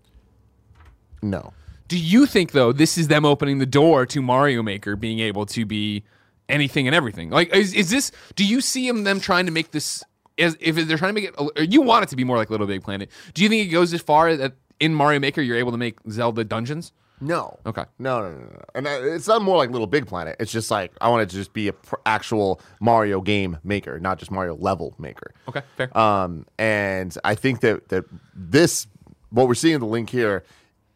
No. 1.21 1.53
Do 1.93 1.99
you 1.99 2.25
think 2.25 2.53
though 2.53 2.71
this 2.71 2.97
is 2.97 3.07
them 3.07 3.23
opening 3.23 3.59
the 3.59 3.67
door 3.67 4.07
to 4.07 4.19
Mario 4.19 4.63
Maker 4.63 4.95
being 4.95 5.19
able 5.19 5.45
to 5.45 5.63
be 5.63 6.03
anything 6.49 6.87
and 6.87 6.95
everything? 6.95 7.29
Like 7.29 7.55
is, 7.55 7.71
is 7.75 7.91
this 7.91 8.11
do 8.35 8.43
you 8.43 8.61
see 8.61 8.87
them 8.87 9.03
them 9.03 9.19
trying 9.19 9.45
to 9.45 9.51
make 9.51 9.69
this 9.69 10.03
as 10.39 10.57
if 10.59 10.75
they're 10.75 10.97
trying 10.97 11.13
to 11.13 11.21
make 11.21 11.31
it 11.55 11.71
you 11.71 11.83
want 11.83 12.01
it 12.01 12.09
to 12.09 12.15
be 12.15 12.23
more 12.23 12.35
like 12.35 12.49
Little 12.49 12.65
Big 12.65 12.81
Planet. 12.81 13.11
Do 13.35 13.43
you 13.43 13.49
think 13.49 13.67
it 13.67 13.69
goes 13.69 13.93
as 13.93 14.01
far 14.01 14.35
that 14.35 14.53
in 14.79 14.95
Mario 14.95 15.19
Maker 15.19 15.39
you're 15.43 15.55
able 15.55 15.71
to 15.71 15.77
make 15.77 15.99
Zelda 16.09 16.43
dungeons? 16.43 16.93
No. 17.21 17.59
Okay. 17.63 17.85
No, 17.99 18.21
no, 18.21 18.37
no, 18.39 18.39
no. 18.39 18.61
And 18.73 18.87
uh, 18.87 18.99
it's 19.03 19.27
not 19.27 19.43
more 19.43 19.57
like 19.57 19.69
Little 19.69 19.85
Big 19.85 20.07
Planet. 20.07 20.35
It's 20.39 20.51
just 20.51 20.71
like 20.71 20.93
I 20.99 21.09
want 21.09 21.21
it 21.21 21.29
to 21.29 21.35
just 21.35 21.53
be 21.53 21.67
a 21.67 21.73
pr- 21.73 21.97
actual 22.07 22.59
Mario 22.79 23.21
game 23.21 23.59
maker, 23.63 23.99
not 23.99 24.17
just 24.17 24.31
Mario 24.31 24.55
level 24.55 24.95
maker. 24.97 25.31
Okay, 25.47 25.61
fair. 25.77 25.95
Um, 25.95 26.47
and 26.57 27.15
I 27.23 27.35
think 27.35 27.59
that 27.59 27.89
that 27.89 28.05
this 28.33 28.87
what 29.29 29.47
we're 29.47 29.53
seeing 29.53 29.75
in 29.75 29.79
the 29.79 29.85
link 29.85 30.09
here 30.09 30.43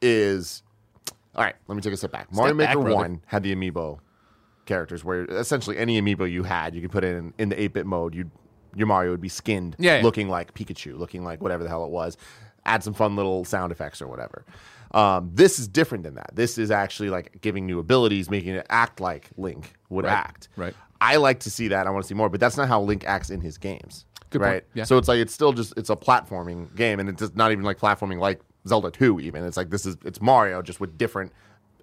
is 0.02 0.64
all 1.38 1.44
right. 1.44 1.56
Let 1.68 1.76
me 1.76 1.82
take 1.82 1.94
a 1.94 1.98
step 1.98 2.12
back. 2.12 2.34
Mario 2.34 2.54
Maker 2.56 2.74
brother. 2.80 2.96
One 2.96 3.22
had 3.28 3.44
the 3.44 3.56
amiibo 3.56 4.00
characters, 4.66 5.04
where 5.04 5.26
essentially 5.26 5.78
any 5.78 6.02
amiibo 6.02 6.30
you 6.30 6.44
had, 6.44 6.76
you 6.76 6.82
could 6.82 6.92
put 6.92 7.04
in 7.04 7.34
in 7.38 7.50
the 7.50 7.62
eight 7.62 7.74
bit 7.74 7.86
mode. 7.86 8.16
You 8.16 8.30
your 8.76 8.88
Mario 8.88 9.12
would 9.12 9.22
be 9.22 9.30
skinned, 9.30 9.76
Yeah, 9.80 9.98
yeah. 9.98 10.04
looking 10.04 10.30
like 10.30 10.54
Pikachu, 10.54 10.98
looking 11.00 11.24
like 11.24 11.42
whatever 11.42 11.64
the 11.64 11.70
hell 11.70 11.84
it 11.86 11.90
was. 11.90 12.16
Add 12.66 12.84
some 12.84 12.94
fun 12.94 13.16
little 13.16 13.44
sound 13.46 13.72
effects 13.72 14.02
or 14.02 14.08
whatever. 14.08 14.46
Um, 14.92 15.32
this 15.34 15.58
is 15.58 15.68
different 15.68 16.04
than 16.04 16.16
that. 16.16 16.32
This 16.36 16.58
is 16.58 16.70
actually 16.70 17.10
like 17.10 17.40
giving 17.42 17.66
new 17.66 17.80
abilities, 17.80 18.30
making 18.30 18.54
it 18.56 18.66
act 18.70 19.00
like 19.00 19.30
Link 19.38 19.74
would 19.90 20.06
Right, 20.06 20.12
act. 20.14 20.50
right. 20.58 20.74
I 21.02 21.16
like 21.18 21.40
to 21.42 21.50
see 21.52 21.70
that. 21.70 21.88
I 21.88 21.90
want 21.90 22.04
to 22.04 22.08
see 22.08 22.14
more, 22.14 22.30
but 22.30 22.40
that's 22.40 22.58
not 22.58 22.68
how 22.68 22.82
Link 22.82 23.04
acts 23.06 23.30
in 23.30 23.42
his 23.42 23.58
games. 23.58 24.06
Good 24.30 24.42
right? 24.42 24.64
yeah. 24.74 24.84
So 24.84 24.98
it's 24.98 25.08
like 25.08 25.20
it's 25.20 25.34
still 25.34 25.54
just 25.54 25.74
it's 25.78 25.90
a 25.90 25.96
platforming 25.96 26.76
game, 26.76 27.00
and 27.00 27.08
it's 27.10 27.34
not 27.36 27.52
even 27.52 27.64
like 27.64 27.80
platforming 27.80 28.20
like 28.20 28.42
Zelda 28.68 28.92
2. 28.92 29.20
Even 29.20 29.44
it's 29.44 29.58
like 29.58 29.70
this 29.70 29.86
is 29.86 29.98
it's 30.06 30.22
Mario 30.22 30.62
just 30.62 30.80
with 30.80 30.98
different 30.98 31.32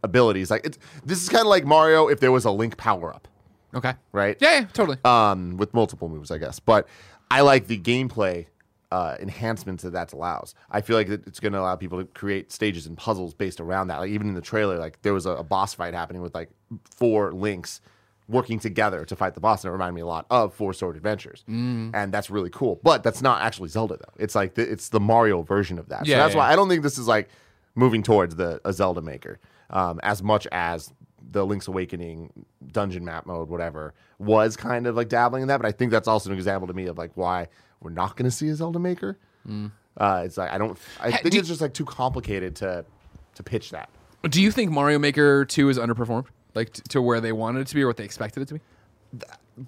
abilities. 0.02 0.50
Like 0.50 0.64
it's 0.64 0.78
this 1.04 1.22
is 1.22 1.28
kind 1.28 1.42
of 1.42 1.48
like 1.48 1.64
Mario 1.64 2.08
if 2.08 2.20
there 2.20 2.32
was 2.32 2.44
a 2.44 2.50
Link 2.50 2.76
power 2.76 3.12
up, 3.14 3.28
okay. 3.74 3.94
right? 4.12 4.36
Yeah, 4.40 4.60
yeah, 4.60 4.66
totally. 4.72 4.98
um, 5.04 5.56
with 5.56 5.74
multiple 5.74 6.08
moves, 6.08 6.30
I 6.30 6.38
guess. 6.38 6.60
But 6.60 6.86
I 7.30 7.40
like 7.40 7.66
the 7.66 7.78
gameplay 7.78 8.46
uh, 8.92 9.16
enhancements 9.18 9.82
that 9.82 9.90
that 9.90 10.12
allows. 10.12 10.54
I 10.70 10.80
feel 10.80 10.96
like 10.96 11.08
it's 11.08 11.40
going 11.40 11.52
to 11.52 11.58
allow 11.58 11.74
people 11.74 11.98
to 11.98 12.04
create 12.04 12.52
stages 12.52 12.86
and 12.86 12.96
puzzles 12.96 13.34
based 13.34 13.58
around 13.60 13.88
that. 13.88 13.98
Like 13.98 14.10
even 14.10 14.28
in 14.28 14.34
the 14.34 14.40
trailer, 14.40 14.78
like 14.78 15.02
there 15.02 15.12
was 15.12 15.26
a, 15.26 15.30
a 15.30 15.42
boss 15.42 15.74
fight 15.74 15.94
happening 15.94 16.22
with 16.22 16.34
like 16.34 16.50
four 16.84 17.32
links 17.32 17.80
working 18.28 18.58
together 18.58 19.04
to 19.04 19.16
fight 19.16 19.34
the 19.34 19.40
boss, 19.40 19.64
and 19.64 19.68
it 19.68 19.72
reminded 19.72 19.94
me 19.94 20.00
a 20.00 20.06
lot 20.06 20.26
of 20.30 20.54
Four 20.54 20.72
Sword 20.72 20.96
Adventures, 20.96 21.44
and 21.46 22.12
that's 22.12 22.30
really 22.30 22.50
cool. 22.50 22.80
But 22.82 23.02
that's 23.02 23.20
not 23.22 23.42
actually 23.42 23.68
Zelda 23.68 23.96
though. 23.96 24.12
It's 24.18 24.34
like 24.34 24.54
the, 24.54 24.62
it's 24.70 24.88
the 24.88 25.00
Mario 25.00 25.42
version 25.42 25.78
of 25.78 25.88
that. 25.90 26.06
Yeah, 26.06 26.16
so 26.16 26.22
that's 26.22 26.34
yeah, 26.34 26.38
why 26.38 26.46
yeah. 26.48 26.52
I 26.52 26.56
don't 26.56 26.68
think 26.68 26.82
this 26.82 26.98
is 26.98 27.06
like 27.06 27.28
moving 27.74 28.02
towards 28.02 28.36
the 28.36 28.60
a 28.64 28.72
Zelda 28.72 29.02
maker 29.02 29.38
um, 29.70 30.00
as 30.02 30.22
much 30.22 30.46
as 30.52 30.92
the 31.30 31.44
Link's 31.44 31.68
Awakening 31.68 32.46
dungeon 32.72 33.04
map 33.04 33.26
mode, 33.26 33.48
whatever, 33.48 33.94
was 34.18 34.56
kind 34.56 34.86
of 34.86 34.94
like 34.94 35.08
dabbling 35.08 35.42
in 35.42 35.48
that. 35.48 35.58
But 35.58 35.66
I 35.66 35.72
think 35.72 35.90
that's 35.90 36.08
also 36.08 36.30
an 36.30 36.36
example 36.36 36.66
to 36.68 36.74
me 36.74 36.86
of 36.86 36.96
like 36.96 37.12
why 37.14 37.48
we're 37.80 37.90
not 37.90 38.16
going 38.16 38.30
to 38.30 38.34
see 38.34 38.48
a 38.48 38.54
Zelda 38.54 38.78
maker. 38.78 39.18
Uh, 39.96 40.22
it's 40.24 40.36
like 40.36 40.50
I 40.50 40.58
don't. 40.58 40.78
I 41.00 41.12
think 41.12 41.32
do- 41.32 41.38
it's 41.38 41.48
just 41.48 41.60
like 41.60 41.74
too 41.74 41.84
complicated 41.84 42.56
to 42.56 42.84
to 43.34 43.42
pitch 43.42 43.70
that. 43.70 43.90
Do 44.22 44.40
you 44.40 44.50
think 44.50 44.70
Mario 44.70 44.98
Maker 44.98 45.44
2 45.44 45.68
is 45.68 45.78
underperformed? 45.78 46.26
Like 46.54 46.72
t- 46.72 46.82
to 46.90 47.02
where 47.02 47.20
they 47.20 47.32
wanted 47.32 47.60
it 47.60 47.66
to 47.68 47.74
be 47.74 47.82
or 47.82 47.86
what 47.88 47.96
they 47.96 48.04
expected 48.04 48.42
it 48.42 48.48
to 48.48 48.54
be? 48.54 48.60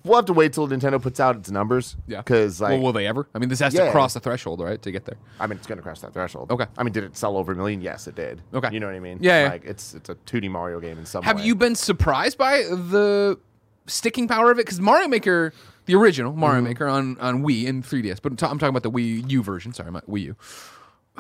We'll 0.03 0.17
have 0.17 0.25
to 0.27 0.33
wait 0.33 0.53
till 0.53 0.67
Nintendo 0.67 1.01
puts 1.01 1.21
out 1.21 1.37
its 1.37 1.49
numbers. 1.51 1.97
Yeah. 2.09 2.19
because 2.19 2.61
like 2.61 2.73
well, 2.73 2.81
will 2.81 2.93
they 2.93 3.07
ever? 3.07 3.29
I 3.35 3.39
mean, 3.39 3.49
this 3.49 3.61
has 3.61 3.73
Yeah. 3.73 3.85
to 3.87 3.91
cross 3.93 4.15
the 4.15 4.21
threshold, 4.21 4.61
right, 4.61 4.83
to 4.83 4.91
get 4.91 5.05
there. 5.05 5.17
I 5.39 5.47
mean, 5.47 5.59
it's 5.59 5.67
going 5.69 5.79
to 5.79 5.83
cross 5.83 6.01
that 6.01 6.13
threshold. 6.13 6.51
Okay. 6.51 6.67
I 6.77 6.83
mean, 6.83 6.93
did 6.93 7.05
it 7.05 7.17
sell 7.17 7.37
over 7.37 7.53
a 7.53 7.57
million? 7.57 7.81
Yes, 7.81 8.09
it 8.09 8.17
did. 8.17 8.43
Okay. 8.53 8.71
You 8.73 8.81
know 8.81 8.87
what 8.87 8.97
I 8.97 9.01
mean? 9.01 9.19
Yeah, 9.21 9.45
yeah. 9.45 9.51
Like 9.51 9.65
it's 9.65 9.95
it's 9.95 10.09
a 10.09 10.17
2D 10.17 10.51
Mario 10.51 10.81
game 10.81 10.99
in 10.99 11.07
some 11.07 11.21
way. 11.23 11.27
Have 11.27 11.37
way. 11.37 11.45
you 11.45 11.55
been 11.55 11.77
surprised 11.77 12.37
by 12.37 12.63
the 12.63 13.39
sticking 13.87 14.27
power 14.27 14.51
of 14.51 14.59
it? 14.59 14.67
Because 14.67 14.81
Mario 14.81 15.07
Maker, 15.07 15.53
the 15.85 15.95
original 15.95 16.33
Mario 16.33 16.57
Mm-hmm. 16.59 16.69
Maker 16.69 16.89
on, 16.89 17.17
on 17.21 17.45
Wii 17.45 17.69
and 17.69 17.85
3DS, 17.85 18.19
but 18.21 18.33
I'm 18.33 18.37
ta- 18.37 18.51
I'm 18.51 18.59
talking 18.59 18.71
about 18.77 18.83
the 18.83 18.91
Wii 18.91 19.31
U 19.31 19.43
version. 19.45 19.73
Sorry, 19.73 19.93
my 19.93 20.01
Wii 20.01 20.23
U. 20.23 20.37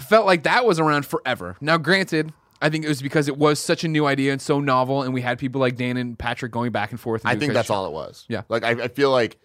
Felt 0.01 0.27
like 0.27 0.43
that 0.43 0.65
was 0.67 0.81
around 0.81 1.07
forever. 1.07 1.57
Now, 1.61 1.79
granted, 1.79 2.33
I 2.63 2.71
think 2.71 2.85
it 2.85 2.89
was 2.89 3.03
because 3.03 3.29
it 3.29 3.37
was 3.37 3.59
such 3.59 3.85
a 3.85 3.89
new 3.89 4.07
idea 4.07 4.33
and 4.33 4.41
so 4.41 4.61
novel, 4.61 5.03
and 5.03 5.13
we 5.13 5.21
had 5.21 5.39
people 5.39 5.61
like 5.61 5.77
Dan 5.77 5.97
and 5.97 6.19
Patrick 6.19 6.53
going 6.53 6.73
back 6.73 6.91
and 6.91 6.99
forth. 7.01 7.23
and 7.25 7.31
I 7.31 7.39
think 7.39 7.53
that's 7.53 7.71
all 7.71 7.87
it 7.87 7.93
was. 7.93 8.25
Yeah. 8.29 8.43
Like 8.49 8.65
I, 8.65 8.71
I 8.85 8.89
feel 8.89 9.11
like 9.11 9.39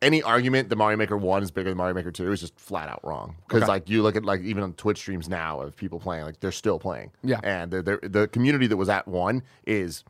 any 0.00 0.22
argument 0.22 0.68
that 0.68 0.76
Mario 0.76 0.96
Maker 0.96 1.16
One 1.16 1.42
is 1.42 1.50
bigger 1.50 1.70
than 1.70 1.76
Mario 1.76 1.94
Maker 1.94 2.10
Two 2.12 2.30
is 2.32 2.40
just 2.40 2.58
flat 2.58 2.88
out 2.88 3.00
wrong. 3.02 3.36
Because 3.46 3.62
Okay. 3.64 3.68
like 3.72 3.90
you 3.90 4.02
look 4.02 4.16
at 4.16 4.24
like 4.24 4.40
even 4.42 4.62
on 4.62 4.72
Twitch 4.74 4.98
streams 4.98 5.28
now 5.28 5.60
of 5.60 5.76
people 5.76 5.98
playing, 5.98 6.24
like 6.24 6.40
they're 6.40 6.52
still 6.52 6.78
playing. 6.78 7.10
Yeah. 7.22 7.40
And 7.42 7.70
the 7.70 7.82
the, 7.82 8.08
the 8.08 8.28
community 8.28 8.66
that 8.68 8.76
was 8.76 8.88
at 8.88 9.08
one 9.08 9.42
is 9.66 10.04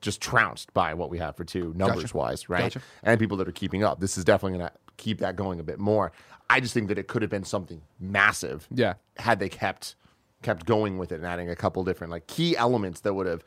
just 0.00 0.20
trounced 0.20 0.72
by 0.74 0.94
what 0.94 1.10
we 1.10 1.18
have 1.18 1.36
for 1.36 1.44
two 1.44 1.72
numbers 1.76 2.04
Gotcha. 2.04 2.16
wise, 2.16 2.48
right? 2.48 2.62
Gotcha. 2.64 2.80
And 3.02 3.20
people 3.20 3.36
that 3.38 3.48
are 3.48 3.52
keeping 3.52 3.84
up. 3.84 4.00
This 4.00 4.18
is 4.18 4.24
definitely 4.24 4.58
gonna 4.58 4.72
keep 4.96 5.18
that 5.20 5.36
going 5.36 5.60
a 5.60 5.64
bit 5.64 5.78
more. 5.78 6.12
I 6.50 6.60
just 6.60 6.74
think 6.74 6.88
that 6.88 6.98
it 6.98 7.06
could 7.08 7.22
have 7.22 7.30
been 7.30 7.44
something 7.44 7.82
massive. 8.00 8.66
Yeah. 8.70 8.94
Had 9.18 9.38
they 9.38 9.48
kept 9.48 9.96
kept 10.44 10.64
going 10.66 10.98
with 10.98 11.10
it 11.10 11.16
and 11.16 11.26
adding 11.26 11.50
a 11.50 11.56
couple 11.56 11.82
different 11.82 12.12
like 12.12 12.26
key 12.28 12.56
elements 12.56 13.00
that 13.00 13.14
would 13.14 13.26
have 13.26 13.42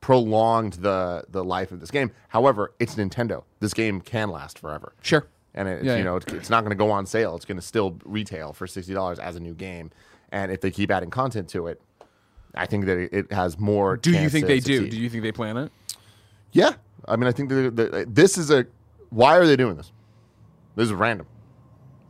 prolonged 0.00 0.74
the 0.74 1.24
the 1.30 1.42
life 1.44 1.72
of 1.72 1.80
this 1.80 1.90
game. 1.90 2.12
However, 2.28 2.72
it's 2.78 2.94
Nintendo. 2.94 3.42
This 3.58 3.74
game 3.74 4.00
can 4.00 4.30
last 4.30 4.58
forever. 4.58 4.92
Sure. 5.02 5.26
And 5.54 5.66
it's, 5.68 5.84
Yeah, 5.84 5.92
you 5.94 5.98
yeah. 5.98 6.04
know, 6.04 6.16
it's, 6.16 6.32
it's 6.32 6.50
not 6.50 6.60
going 6.60 6.70
to 6.70 6.76
go 6.76 6.90
on 6.92 7.06
sale. 7.06 7.34
It's 7.34 7.44
going 7.44 7.56
to 7.58 7.66
still 7.66 7.98
retail 8.04 8.52
for 8.52 8.66
sixty 8.68 8.94
dollars 8.94 9.18
as 9.18 9.34
a 9.34 9.40
new 9.40 9.54
game. 9.54 9.90
And 10.30 10.52
if 10.52 10.60
they 10.60 10.70
keep 10.70 10.92
adding 10.92 11.10
content 11.10 11.48
to 11.50 11.66
it, 11.66 11.82
I 12.54 12.66
think 12.66 12.84
that 12.86 12.98
it, 12.98 13.32
has 13.32 13.58
more. 13.58 13.96
Do 13.96 14.12
you 14.12 14.28
think 14.28 14.46
they 14.46 14.60
do? 14.60 14.76
succeed. 14.76 14.90
Do 14.92 15.00
you 15.00 15.08
think 15.10 15.24
they 15.24 15.32
plan 15.32 15.56
it? 15.56 15.72
Yeah, 16.52 16.74
I 17.08 17.16
mean, 17.16 17.26
I 17.26 17.32
think 17.32 17.48
that- 17.48 18.06
this 18.08 18.38
is 18.38 18.50
a. 18.50 18.66
Why 19.10 19.36
are 19.36 19.46
they 19.46 19.56
doing 19.56 19.76
this? 19.76 19.90
This 20.76 20.84
is 20.86 20.92
random, 20.92 21.26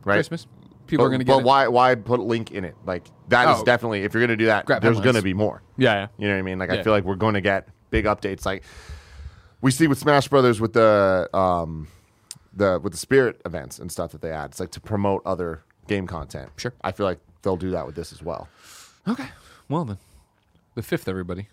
right? 0.05 0.15
Christmas. 0.15 0.45
People 0.91 1.05
but, 1.05 1.07
are 1.07 1.09
going 1.11 1.19
to 1.19 1.25
but 1.25 1.35
get 1.35 1.41
it. 1.41 1.45
why? 1.45 1.67
Why 1.69 1.95
put 1.95 2.19
a 2.19 2.23
link 2.23 2.51
in 2.51 2.65
it? 2.65 2.75
Like 2.85 3.05
that 3.29 3.49
is 3.49 3.61
Oh. 3.61 3.63
definitely. 3.63 4.03
If 4.03 4.13
you're 4.13 4.19
going 4.19 4.37
to 4.37 4.43
do 4.43 4.47
that, 4.47 4.67
there's 4.81 4.99
going 4.99 5.15
to 5.15 5.21
be 5.21 5.33
more. 5.33 5.63
Yeah, 5.77 5.93
yeah. 5.93 6.07
You 6.17 6.27
know 6.27 6.33
what 6.33 6.39
I 6.39 6.41
mean? 6.41 6.59
Like 6.59 6.69
Yeah. 6.69 6.79
I 6.81 6.83
feel 6.83 6.91
like 6.91 7.05
we're 7.05 7.15
going 7.15 7.35
to 7.35 7.41
get 7.41 7.69
big 7.91 8.03
updates. 8.05 8.45
Like 8.45 8.63
we 9.61 9.71
see 9.71 9.87
with 9.87 9.99
Smash 9.99 10.27
Brothers 10.27 10.59
with 10.59 10.73
the 10.73 11.29
um 11.33 11.87
the 12.53 12.77
with 12.83 12.91
the 12.91 12.99
Spirit 12.99 13.39
events 13.45 13.79
and 13.79 13.89
stuff 13.89 14.11
that 14.11 14.21
they 14.21 14.31
add. 14.31 14.49
It's 14.51 14.59
like 14.59 14.71
to 14.71 14.81
promote 14.81 15.21
other 15.25 15.63
game 15.87 16.07
content. 16.07 16.49
Sure. 16.57 16.73
I 16.83 16.91
feel 16.91 17.05
like 17.05 17.19
they'll 17.41 17.55
do 17.55 17.71
that 17.71 17.85
with 17.85 17.95
this 17.95 18.11
as 18.11 18.21
well. 18.21 18.49
Okay. 19.07 19.29
Well 19.69 19.85
then, 19.85 19.97
the 20.75 20.81
fifth, 20.83 21.07
everybody, 21.07 21.47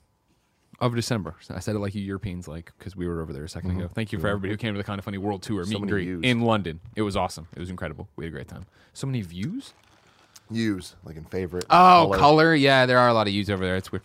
of 0.81 0.95
December. 0.95 1.35
I 1.51 1.59
said 1.61 1.75
it 1.75 1.81
like 1.81 1.95
you 1.95 2.03
Europeans 2.03 2.47
like 2.49 2.73
because 2.79 2.95
we 2.97 3.07
were 3.09 3.21
over 3.21 3.33
there 3.33 3.45
a 3.45 3.49
2nd 3.49 3.77
ago. 3.77 3.89
Thank 3.93 4.13
you 4.13 4.19
for 4.19 4.29
everybody 4.29 4.51
who 4.53 4.57
came 4.57 4.75
to 4.75 4.79
the 4.79 4.85
Kind 4.85 4.99
of 4.99 5.05
Funny 5.05 5.19
World 5.19 5.43
Tour 5.43 5.65
meet 5.67 5.79
and 5.79 5.89
greet 5.89 6.05
views. 6.05 6.21
in 6.25 6.43
London. 6.43 6.81
It 6.95 7.03
was 7.03 7.17
awesome. 7.17 7.49
It 7.55 7.61
was 7.61 7.71
incredible. 7.71 8.09
We 8.17 8.25
had 8.25 8.33
a 8.33 8.35
great 8.37 8.49
time. 8.49 8.67
So 8.93 9.07
many 9.07 9.23
views. 9.23 9.75
Use 10.51 10.97
like 11.05 11.17
in 11.17 11.25
favorite. 11.25 11.67
Oh, 11.69 12.11
color. 12.17 12.55
Yeah, 12.55 12.87
there 12.87 12.99
are 12.99 13.09
a 13.09 13.13
lot 13.13 13.27
of 13.29 13.35
U's 13.35 13.51
over 13.51 13.63
there. 13.63 13.77
It's 13.77 13.93
weird. 13.93 14.03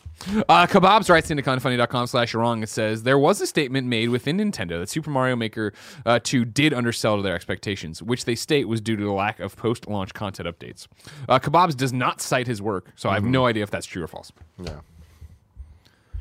Uh, 0.49 0.67
Kebabs 0.67 1.09
writes 1.09 1.31
into 1.31 1.41
kindoffunny.com 1.41 2.07
slash 2.07 2.33
wrong. 2.33 2.61
It 2.63 2.67
says, 2.67 3.03
There 3.03 3.17
was 3.17 3.39
a 3.39 3.47
statement 3.47 3.87
made 3.87 4.09
within 4.09 4.37
Nintendo 4.39 4.79
that 4.79 4.89
Super 4.89 5.09
Mario 5.09 5.37
Maker 5.37 5.71
uh, 6.05 6.19
2 6.21 6.43
did 6.43 6.73
undersell 6.73 7.15
to 7.15 7.21
their 7.23 7.33
expectations, 7.35 8.03
which 8.03 8.25
they 8.25 8.35
state 8.35 8.67
was 8.67 8.81
due 8.81 8.97
to 8.97 9.03
the 9.05 9.11
lack 9.13 9.39
of 9.39 9.55
post 9.55 9.87
launch 9.87 10.13
content 10.13 10.49
updates. 10.49 10.87
Uh, 11.29 11.39
Kebabs 11.39 11.77
does 11.77 11.93
not 11.93 12.19
cite 12.19 12.47
his 12.47 12.61
work, 12.61 12.91
so 12.95 13.09
I 13.09 13.13
have 13.13 13.23
no 13.23 13.45
idea 13.45 13.63
if 13.63 13.71
that's 13.71 13.85
true 13.85 14.03
or 14.03 14.07
false. 14.07 14.33
Yeah. 14.61 14.81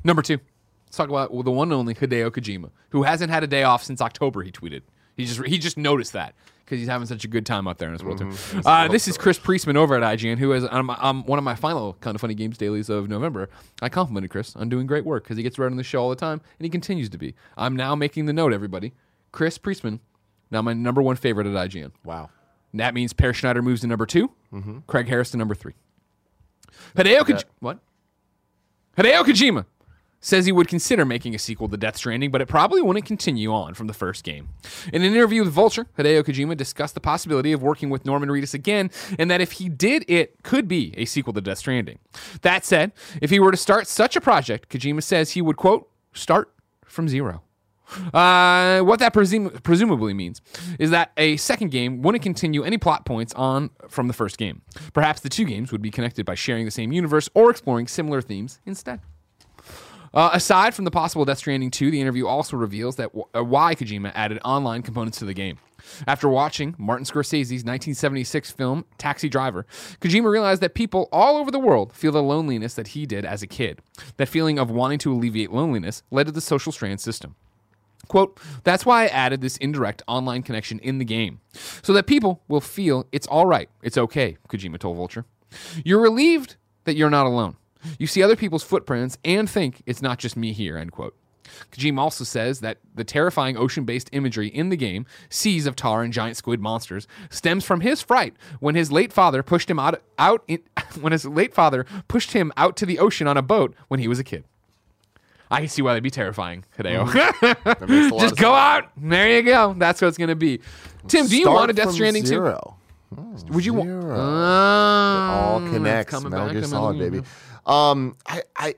Number 0.05 0.23
two, 0.23 0.38
let's 0.87 0.97
talk 0.97 1.09
about 1.09 1.31
the 1.45 1.51
one 1.51 1.69
and 1.69 1.75
only 1.75 1.95
Hideo 1.95 2.31
Kojima, 2.31 2.71
who 2.91 3.03
hasn't 3.03 3.31
had 3.31 3.43
a 3.45 3.47
day 3.47 3.62
off 3.62 3.85
since 3.85 4.01
October. 4.01 4.43
He 4.43 4.51
tweeted. 4.53 4.83
He 5.17 5.25
just 5.27 5.45
he 5.45 5.59
just 5.59 5.77
noticed 5.77 6.15
that 6.15 6.35
because 6.65 6.79
he's 6.81 6.88
having 6.88 7.07
such 7.07 7.25
a 7.25 7.29
good 7.29 7.45
time 7.45 7.69
out 7.69 7.79
there 7.79 7.88
in 7.88 7.93
his 7.93 8.03
world 8.03 8.19
tour. 8.19 8.33
Uh, 8.65 8.88
this 8.88 9.07
is 9.07 9.19
Chris 9.19 9.38
Priestman 9.38 9.77
over 9.77 9.95
at 9.95 10.19
IGN, 10.19 10.38
who 10.38 10.53
is 10.53 10.65
on, 10.65 10.87
my, 10.87 10.95
on 10.95 11.23
one 11.25 11.38
of 11.38 11.45
my 11.45 11.55
final 11.55 11.95
kind 12.01 12.15
of 12.15 12.21
funny 12.21 12.35
games 12.35 12.57
dailies 12.57 12.88
of 12.88 13.09
November. 13.11 13.51
I 13.83 13.91
complimented 13.91 14.31
Chris 14.31 14.57
on 14.57 14.69
doing 14.71 14.87
great 14.87 15.05
work 15.05 15.25
because 15.25 15.37
he 15.37 15.43
gets 15.43 15.59
right 15.59 15.71
on 15.71 15.77
the 15.77 15.83
show 15.83 16.03
all 16.03 16.09
the 16.09 16.17
time, 16.17 16.41
and 16.59 16.65
he 16.65 16.71
continues 16.71 17.11
to 17.11 17.19
be. 17.19 17.35
I'm 17.59 17.77
now 17.77 17.95
making 17.95 18.25
the 18.27 18.33
note, 18.33 18.53
everybody. 18.55 18.95
Chris 19.33 19.59
Priestman, 19.59 20.01
now 20.51 20.62
my 20.62 20.73
number 20.73 21.03
one 21.03 21.17
favorite 21.17 21.47
at 21.47 21.71
IGN. 21.71 21.93
Wow. 22.05 22.31
And 22.73 22.81
that 22.81 22.95
means 22.95 23.12
Peer 23.12 23.35
Schneider 23.35 23.61
moves 23.61 23.83
to 23.83 23.87
number 23.87 24.07
2 24.07 24.31
Craig 24.87 25.09
Harris 25.09 25.31
to 25.33 25.37
number 25.37 25.55
three. 25.55 25.75
Hideo 26.97 27.21
Kojima. 27.21 27.45
What? 27.61 27.79
Hideo 28.97 29.25
Kojima 29.25 29.67
says 30.22 30.46
he 30.46 30.52
would 30.52 30.68
consider 30.68 31.04
making 31.04 31.35
a 31.35 31.38
sequel 31.38 31.68
to 31.68 31.76
Death 31.76 31.96
Stranding, 31.98 32.30
but 32.30 32.40
it 32.40 32.46
probably 32.46 32.80
wouldn't 32.80 33.04
continue 33.04 33.52
on 33.52 33.74
from 33.74 33.88
the 33.88 33.92
first 33.92 34.24
game. 34.24 34.48
In 34.92 35.02
an 35.02 35.12
interview 35.12 35.44
with 35.44 35.52
Vulture, 35.52 35.87
Hideo 35.98 36.22
Kojima 36.22 36.56
discussed 36.56 36.94
the 36.94 37.00
possibility 37.00 37.52
of 37.52 37.62
working 37.62 37.90
with 37.90 38.06
Norman 38.06 38.30
Reedus 38.30 38.54
again, 38.54 38.90
and 39.18 39.30
that 39.30 39.40
if 39.42 39.52
he 39.52 39.68
did, 39.68 40.04
it 40.08 40.42
could 40.42 40.68
be 40.68 40.94
a 40.96 41.04
sequel 41.04 41.35
to 41.35 41.40
Death 41.40 41.58
Stranding. 41.58 41.98
That 42.40 42.64
said, 42.64 42.92
if 43.20 43.30
he 43.30 43.40
were 43.40 43.50
to 43.50 43.56
start 43.56 43.87
such 43.87 44.16
a 44.16 44.20
project, 44.20 44.70
Kojima 44.70 45.02
says 45.02 45.32
he 45.32 45.42
would, 45.42 45.56
quote, 45.56 45.90
start 46.14 46.54
from 46.87 47.08
zero. 47.08 47.42
Uh, 48.14 48.80
what 48.80 49.00
that 49.00 49.12
presum- 49.12 49.62
presumably 49.62 50.14
means 50.14 50.40
is 50.78 50.90
that 50.90 51.12
a 51.18 51.37
second 51.37 51.70
game 51.70 52.00
wouldn't 52.00 52.22
continue 52.22 52.62
any 52.62 52.78
plot 52.78 53.04
points 53.04 53.35
on 53.35 53.68
from 53.88 54.08
the 54.08 54.14
first 54.14 54.38
game. 54.38 54.62
Perhaps 54.94 55.20
the 55.20 55.28
two 55.28 55.44
games 55.44 55.72
would 55.72 55.82
be 55.82 55.90
connected 55.90 56.24
by 56.24 56.35
sharing 56.35 56.64
the 56.64 56.70
same 56.70 56.92
universe 56.92 57.28
or 57.35 57.50
exploring 57.50 57.87
similar 57.87 58.22
themes 58.22 58.61
instead. 58.64 59.00
Uh, 60.14 60.31
aside 60.33 60.75
from 60.75 60.85
the 60.85 60.90
possible 60.90 61.25
Death 61.25 61.38
Stranding 61.38 61.70
2, 61.70 61.90
the 61.90 62.01
interview 62.01 62.27
also 62.27 62.57
reveals 62.57 62.96
that 62.96 63.12
w- 63.12 63.25
uh, 63.35 63.42
why 63.42 63.75
Kojima 63.75 64.12
added 64.14 64.38
online 64.44 64.83
components 64.83 65.18
to 65.20 65.25
the 65.25 65.33
game. 65.33 65.59
After 66.07 66.29
watching 66.29 66.75
Martin 66.79 67.07
Scorsese's 67.07 67.64
1976 67.64 68.51
film 68.53 68.85
Taxi 68.98 69.29
Driver, 69.29 69.66
Kojima 70.01 70.31
realized 70.31 70.61
that 70.61 70.75
people 70.75 71.09
all 71.12 71.38
over 71.38 71.51
the 71.51 71.59
world 71.59 71.92
feel 71.92 72.12
the 72.12 72.22
loneliness 72.22 72.75
that 72.75 72.88
he 72.88 73.07
did 73.07 73.25
as 73.25 73.42
a 73.42 73.46
kid. 73.46 73.81
That 74.18 74.29
feeling 74.29 74.59
of 74.59 74.70
wanting 74.70 74.98
to 75.01 75.12
alleviate 75.12 75.51
loneliness 75.51 76.03
led 76.11 76.27
to 76.27 76.33
the 76.33 76.40
social 76.40 76.72
strand 76.72 77.01
system. 77.01 77.35
Quote, 78.09 78.38
that's 78.64 78.85
why 78.85 79.05
I 79.05 79.07
added 79.07 79.40
this 79.40 79.57
indirect 79.59 80.03
online 80.07 80.42
connection 80.42 80.79
in 80.81 80.98
the 80.98 81.05
game, 81.05 81.40
so 81.83 81.92
that 81.94 82.07
people 82.07 82.42
will 82.48 82.61
feel 82.61 83.07
it's 83.12 83.27
all 83.27 83.46
right, 83.46 83.70
it's 83.83 83.96
okay, 83.96 84.37
Kojima 84.48 84.79
told 84.79 84.96
Vulture. 84.96 85.25
You're 85.85 86.01
relieved 86.03 86.57
that 86.85 86.96
you're 86.96 87.11
not 87.11 87.27
alone. 87.27 87.57
You 87.99 88.07
see 88.07 88.23
other 88.23 88.37
people's 88.37 88.62
footprints 88.62 89.18
and 89.25 89.49
think 89.49 89.83
it's 89.87 90.03
not 90.03 90.18
just 90.18 90.37
me 90.37 90.53
here, 90.53 90.77
end 90.77 90.92
quote. 90.92 91.16
Kojima 91.71 91.99
also 91.99 92.25
says 92.25 92.61
that 92.61 92.79
the 92.95 93.05
terrifying 93.05 93.57
ocean 93.57 93.85
based 93.85 94.09
imagery 94.12 94.49
in 94.49 94.68
the 94.71 94.77
game, 94.77 95.07
seas 95.29 95.66
of 95.66 95.77
tar 95.77 96.03
and 96.03 96.12
giant 96.12 96.37
squid 96.37 96.61
monsters, 96.61 97.07
stems 97.31 97.64
from 97.64 97.81
his 97.81 98.01
fright 98.01 98.35
when 98.61 98.75
his 98.75 98.90
late 98.90 99.12
father 99.12 99.42
pushed 99.42 99.68
him 99.68 99.79
out, 99.79 100.01
out 100.18 100.42
in, 100.49 100.61
when 101.01 101.12
his 101.12 101.25
late 101.25 101.55
father 101.55 101.85
pushed 102.09 102.33
him 102.33 102.53
out 102.57 102.77
to 102.77 102.87
the 102.87 102.99
ocean 102.99 103.27
on 103.27 103.37
a 103.37 103.42
boat 103.42 103.75
when 103.88 104.01
he 104.01 104.09
was 104.09 104.18
a 104.18 104.25
kid. 104.25 104.45
I 105.51 105.61
can 105.61 105.68
see 105.68 105.83
why 105.83 105.92
they'd 105.92 106.03
be 106.03 106.11
terrifying, 106.11 106.64
Hideo. 106.79 107.07
Makes 107.88 108.23
Just 108.23 108.37
go 108.38 108.55
out. 108.55 108.90
There 108.97 109.37
you 109.37 109.42
go. 109.42 109.75
That's 109.77 110.01
what 110.01 110.09
it's 110.09 110.16
going 110.16 110.29
to 110.29 110.35
be. 110.37 110.61
Tim, 111.09 111.27
do 111.27 111.37
you 111.37 111.42
Start 111.42 111.57
want 111.57 111.71
a 111.71 111.75
Death 111.75 111.92
Stranding 111.92 112.23
too? 112.23 112.29
zero. 112.29 112.77
Would 113.51 113.66
you 113.66 113.75
want? 113.75 113.88
Zero. 113.90 114.18
Uh, 114.18 115.31
all 115.31 115.61
connects. 115.61 116.18
Metal 116.23 116.49
Gear 116.49 116.64
Solid, 116.64 116.99
baby. 116.99 117.23
Um, 117.66 118.16
I, 118.27 118.42
I, 118.57 118.75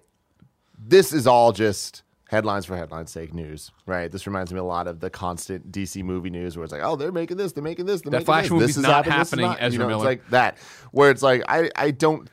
this 0.79 1.12
is 1.12 1.27
all 1.27 1.53
just 1.53 2.03
headlines 2.29 2.66
for 2.66 2.77
headlines' 2.77 3.11
sake 3.11 3.33
news, 3.33 3.70
right? 3.87 4.11
This 4.11 4.27
reminds 4.27 4.53
me 4.53 4.59
a 4.59 4.64
lot 4.64 4.87
of 4.87 5.01
the 5.01 5.09
constant 5.11 5.70
DC 5.73 6.03
movie 6.03 6.31
news 6.31 6.57
where 6.57 6.64
it's 6.64 6.73
like, 6.73 6.83
oh, 6.83 6.97
they're 6.97 7.12
making 7.12 7.37
this, 7.37 7.53
they're 7.53 7.62
making 7.64 7.87
this, 7.87 8.03
they're 8.03 8.11
That 8.11 8.18
making 8.18 8.27
Flash 8.27 8.42
this. 8.44 8.51
movie's 8.51 8.66
this 8.68 8.77
is 8.79 8.83
not 8.83 9.07
happening, 9.07 9.12
happening, 9.12 9.47
not- 9.47 9.57
Ezra 9.61 9.73
you 9.73 9.79
know, 9.79 9.87
Miller. 9.88 10.12
It's 10.12 10.23
like 10.23 10.31
that, 10.31 10.59
where 10.90 11.11
it's 11.11 11.23
like, 11.23 11.42
I, 11.49 11.70
I 11.77 11.90
don't. 11.90 12.29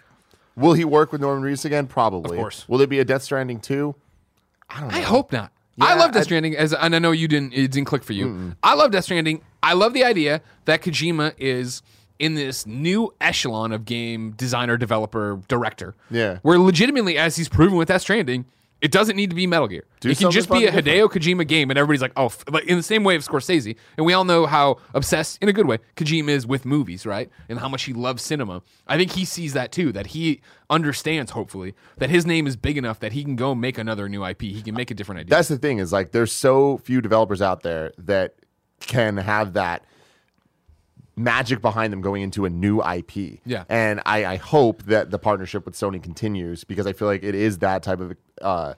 Will 0.58 0.74
he 0.74 0.84
work 0.84 1.12
with 1.14 1.22
Norman 1.22 1.50
Reedus 1.50 1.64
again? 1.64 1.88
Probably. 1.88 2.38
Of 2.38 2.42
course. 2.42 2.68
Will 2.68 2.78
there 2.78 2.86
be 2.88 3.00
a 3.00 3.06
Death 3.06 3.24
Stranding 3.24 3.60
two? 3.62 3.96
I 4.70 4.82
don't 4.82 4.90
know. 4.90 4.98
I 4.98 5.02
hope 5.02 5.32
not. 5.32 5.52
I 5.80 5.96
love 5.96 6.12
Death 6.12 6.26
Stranding, 6.26 6.56
as 6.58 6.74
and 6.74 6.94
I 6.94 7.00
know 7.00 7.12
you 7.12 7.28
didn't. 7.28 7.54
It 7.54 7.72
didn't 7.72 7.86
click 7.86 8.04
for 8.04 8.14
you. 8.14 8.56
I 8.62 8.76
love 8.76 8.92
Death 8.92 9.06
Stranding. 9.06 9.42
I 9.64 9.74
love 9.74 9.94
the 9.94 10.04
idea 10.04 10.42
that 10.66 10.82
Kojima 10.82 11.34
is 11.38 11.82
in 12.22 12.36
this 12.36 12.68
new 12.68 13.14
echelon 13.20 13.72
of 13.72 13.84
game 13.84 14.32
designer, 14.32 14.78
developer, 14.78 15.42
director. 15.48 15.96
Yeah. 16.12 16.38
Where 16.44 16.60
legitimately, 16.60 17.18
as 17.18 17.36
he's 17.36 17.50
proven 17.50 17.78
with 17.78 17.88
Death 17.88 18.02
Stranding, 18.02 18.46
It 18.82 18.92
doesn't 18.92 19.16
need 19.16 19.30
to 19.30 19.36
be 19.36 19.46
Metal 19.46 19.68
Gear. 19.68 19.86
Do 20.00 20.10
it 20.10 20.18
can 20.18 20.32
just 20.32 20.50
be 20.50 20.66
a 20.66 20.72
Hideo 20.72 21.08
Kojima 21.08 21.48
game, 21.48 21.70
and 21.70 21.78
everybody's 21.78 22.02
like, 22.02 22.14
"Oh!" 22.18 22.32
Like 22.50 22.66
in 22.66 22.78
the 22.78 22.84
same 22.84 23.04
way 23.04 23.16
of 23.16 23.24
Scorsese, 23.24 23.76
and 23.96 24.08
we 24.08 24.14
all 24.14 24.24
know 24.24 24.48
how 24.48 24.78
obsessed, 24.96 25.38
in 25.40 25.50
a 25.50 25.54
good 25.54 25.68
way, 25.68 25.78
Kojima 25.96 26.30
is 26.30 26.48
with 26.48 26.66
movies, 26.66 27.06
right? 27.06 27.30
And 27.48 27.60
how 27.60 27.70
much 27.70 27.84
he 27.84 27.94
loves 27.94 28.24
cinema. 28.24 28.64
I 28.88 28.98
think 28.98 29.12
he 29.12 29.24
sees 29.24 29.54
that 29.54 29.72
too. 29.72 29.92
That 29.92 30.08
he 30.08 30.42
understands, 30.68 31.30
hopefully, 31.32 31.76
that 31.98 32.10
his 32.10 32.26
name 32.26 32.48
is 32.48 32.56
big 32.56 32.76
enough 32.76 33.00
that 33.02 33.12
he 33.12 33.24
can 33.24 33.36
go 33.36 33.54
make 33.54 33.78
another 33.78 34.10
new 34.10 34.26
IP. 34.26 34.42
He 34.42 34.64
can 34.64 34.74
make 34.74 34.90
a 34.90 34.96
different 34.96 35.22
idea. 35.22 35.30
That's 35.30 35.48
the 35.48 35.60
thing 35.60 35.78
is 35.78 35.94
like 35.94 36.12
there's 36.12 36.32
so 36.32 36.78
few 36.80 37.02
developers 37.02 37.40
out 37.40 37.62
there 37.62 37.92
that 38.00 38.34
can 38.80 39.18
have 39.18 39.54
that 39.54 39.86
magic 41.16 41.62
behind 41.62 41.92
them 41.92 42.02
going 42.02 42.22
into 42.22 42.46
a 42.46 42.50
new 42.50 42.82
IP. 42.82 43.40
Yeah. 43.46 43.66
And 43.70 44.02
I, 44.06 44.26
I 44.26 44.36
hope 44.38 44.84
that 44.84 45.12
the 45.12 45.20
partnership 45.20 45.66
with 45.66 45.76
Sony 45.76 46.02
continues 46.02 46.64
because 46.64 46.88
I 46.88 46.94
feel 46.94 47.08
like 47.08 47.24
it 47.24 47.36
is 47.36 47.60
that 47.60 47.84
type 47.84 48.00
of 48.00 48.16
uh, 48.42 48.74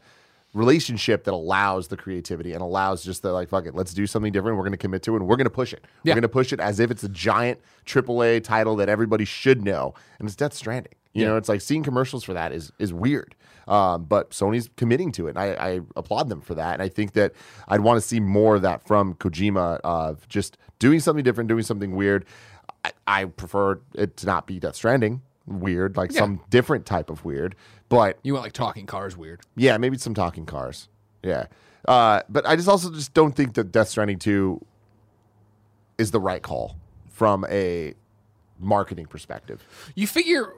relationship 0.54 1.24
that 1.24 1.34
allows 1.34 1.88
the 1.88 1.98
creativity 1.98 2.54
and 2.54 2.62
allows 2.62 3.04
just 3.04 3.22
the 3.24 3.32
like, 3.32 3.50
fuck 3.50 3.66
it, 3.66 3.74
let's 3.76 3.94
do 3.94 4.06
something 4.06 4.32
different. 4.32 4.58
We're 4.58 4.64
going 4.64 4.72
to 4.72 4.78
commit 4.78 5.02
to 5.04 5.14
it 5.14 5.20
and 5.20 5.28
we're 5.28 5.36
going 5.36 5.46
to 5.46 5.50
push 5.52 5.74
it. 5.74 5.86
Yeah. 6.04 6.12
We're 6.12 6.16
going 6.16 6.22
to 6.24 6.30
push 6.30 6.54
it 6.54 6.60
as 6.60 6.80
if 6.80 6.92
it's 6.92 7.04
a 7.04 7.10
giant 7.10 7.60
AAA 7.86 8.44
title 8.44 8.76
that 8.78 8.90
everybody 8.90 9.26
should 9.26 9.64
know. 9.64 9.94
And 10.20 10.28
it's 10.28 10.36
Death 10.36 10.54
Stranding. 10.54 10.94
You 11.14 11.22
Yeah. 11.24 11.28
know, 11.30 11.38
it's 11.38 11.50
like 11.50 11.62
seeing 11.62 11.84
commercials 11.84 12.24
for 12.24 12.34
that 12.34 12.52
is 12.52 12.72
is 12.80 12.92
weird. 12.94 13.36
Um, 13.68 14.04
but 14.06 14.32
Sony's 14.32 14.70
committing 14.76 15.12
to 15.14 15.28
it. 15.28 15.32
And 15.38 15.40
I, 15.40 15.54
I 15.54 15.80
applaud 15.96 16.30
them 16.30 16.42
for 16.42 16.56
that. 16.56 16.74
And 16.74 16.82
I 16.82 16.90
think 16.90 17.14
that 17.14 17.34
I'd 17.68 17.82
want 17.82 17.98
to 18.02 18.02
see 18.08 18.20
more 18.20 18.56
of 18.56 18.62
that 18.64 18.86
from 18.88 19.14
Kojima 19.16 19.80
of 19.84 20.28
just 20.28 20.58
doing 20.80 21.00
something 21.00 21.24
different, 21.24 21.48
doing 21.48 21.64
something 21.64 21.96
weird. 21.96 22.26
I, 22.84 22.92
I 23.08 23.26
prefer 23.26 23.80
it 23.96 24.18
to 24.18 24.26
not 24.26 24.48
be 24.48 24.60
Death 24.60 24.76
Stranding 24.76 25.22
weird, 25.46 25.96
like 25.98 26.12
Yeah. 26.12 26.20
some 26.20 26.42
different 26.50 26.86
type 26.86 27.10
of 27.10 27.24
weird. 27.26 27.56
But 27.90 28.18
you 28.24 28.34
want 28.34 28.44
like 28.44 28.54
talking 28.54 28.86
cars 28.86 29.16
weird. 29.16 29.42
yeah, 29.56 29.78
maybe 29.78 29.98
some 29.98 30.14
talking 30.14 30.46
cars. 30.46 30.90
Yeah. 31.22 31.46
Uh, 31.88 32.22
but 32.30 32.46
I 32.46 32.56
just 32.56 32.68
also 32.68 32.92
just 32.92 33.14
don't 33.14 33.34
think 33.36 33.54
that 33.56 33.72
Death 33.72 33.90
Stranding 33.90 34.20
2 34.20 34.66
is 35.98 36.12
the 36.12 36.20
right 36.20 36.42
call 36.42 36.78
from 37.12 37.46
a 37.50 37.94
marketing 38.60 39.06
perspective. 39.06 39.64
You 39.96 40.08
figure, 40.08 40.54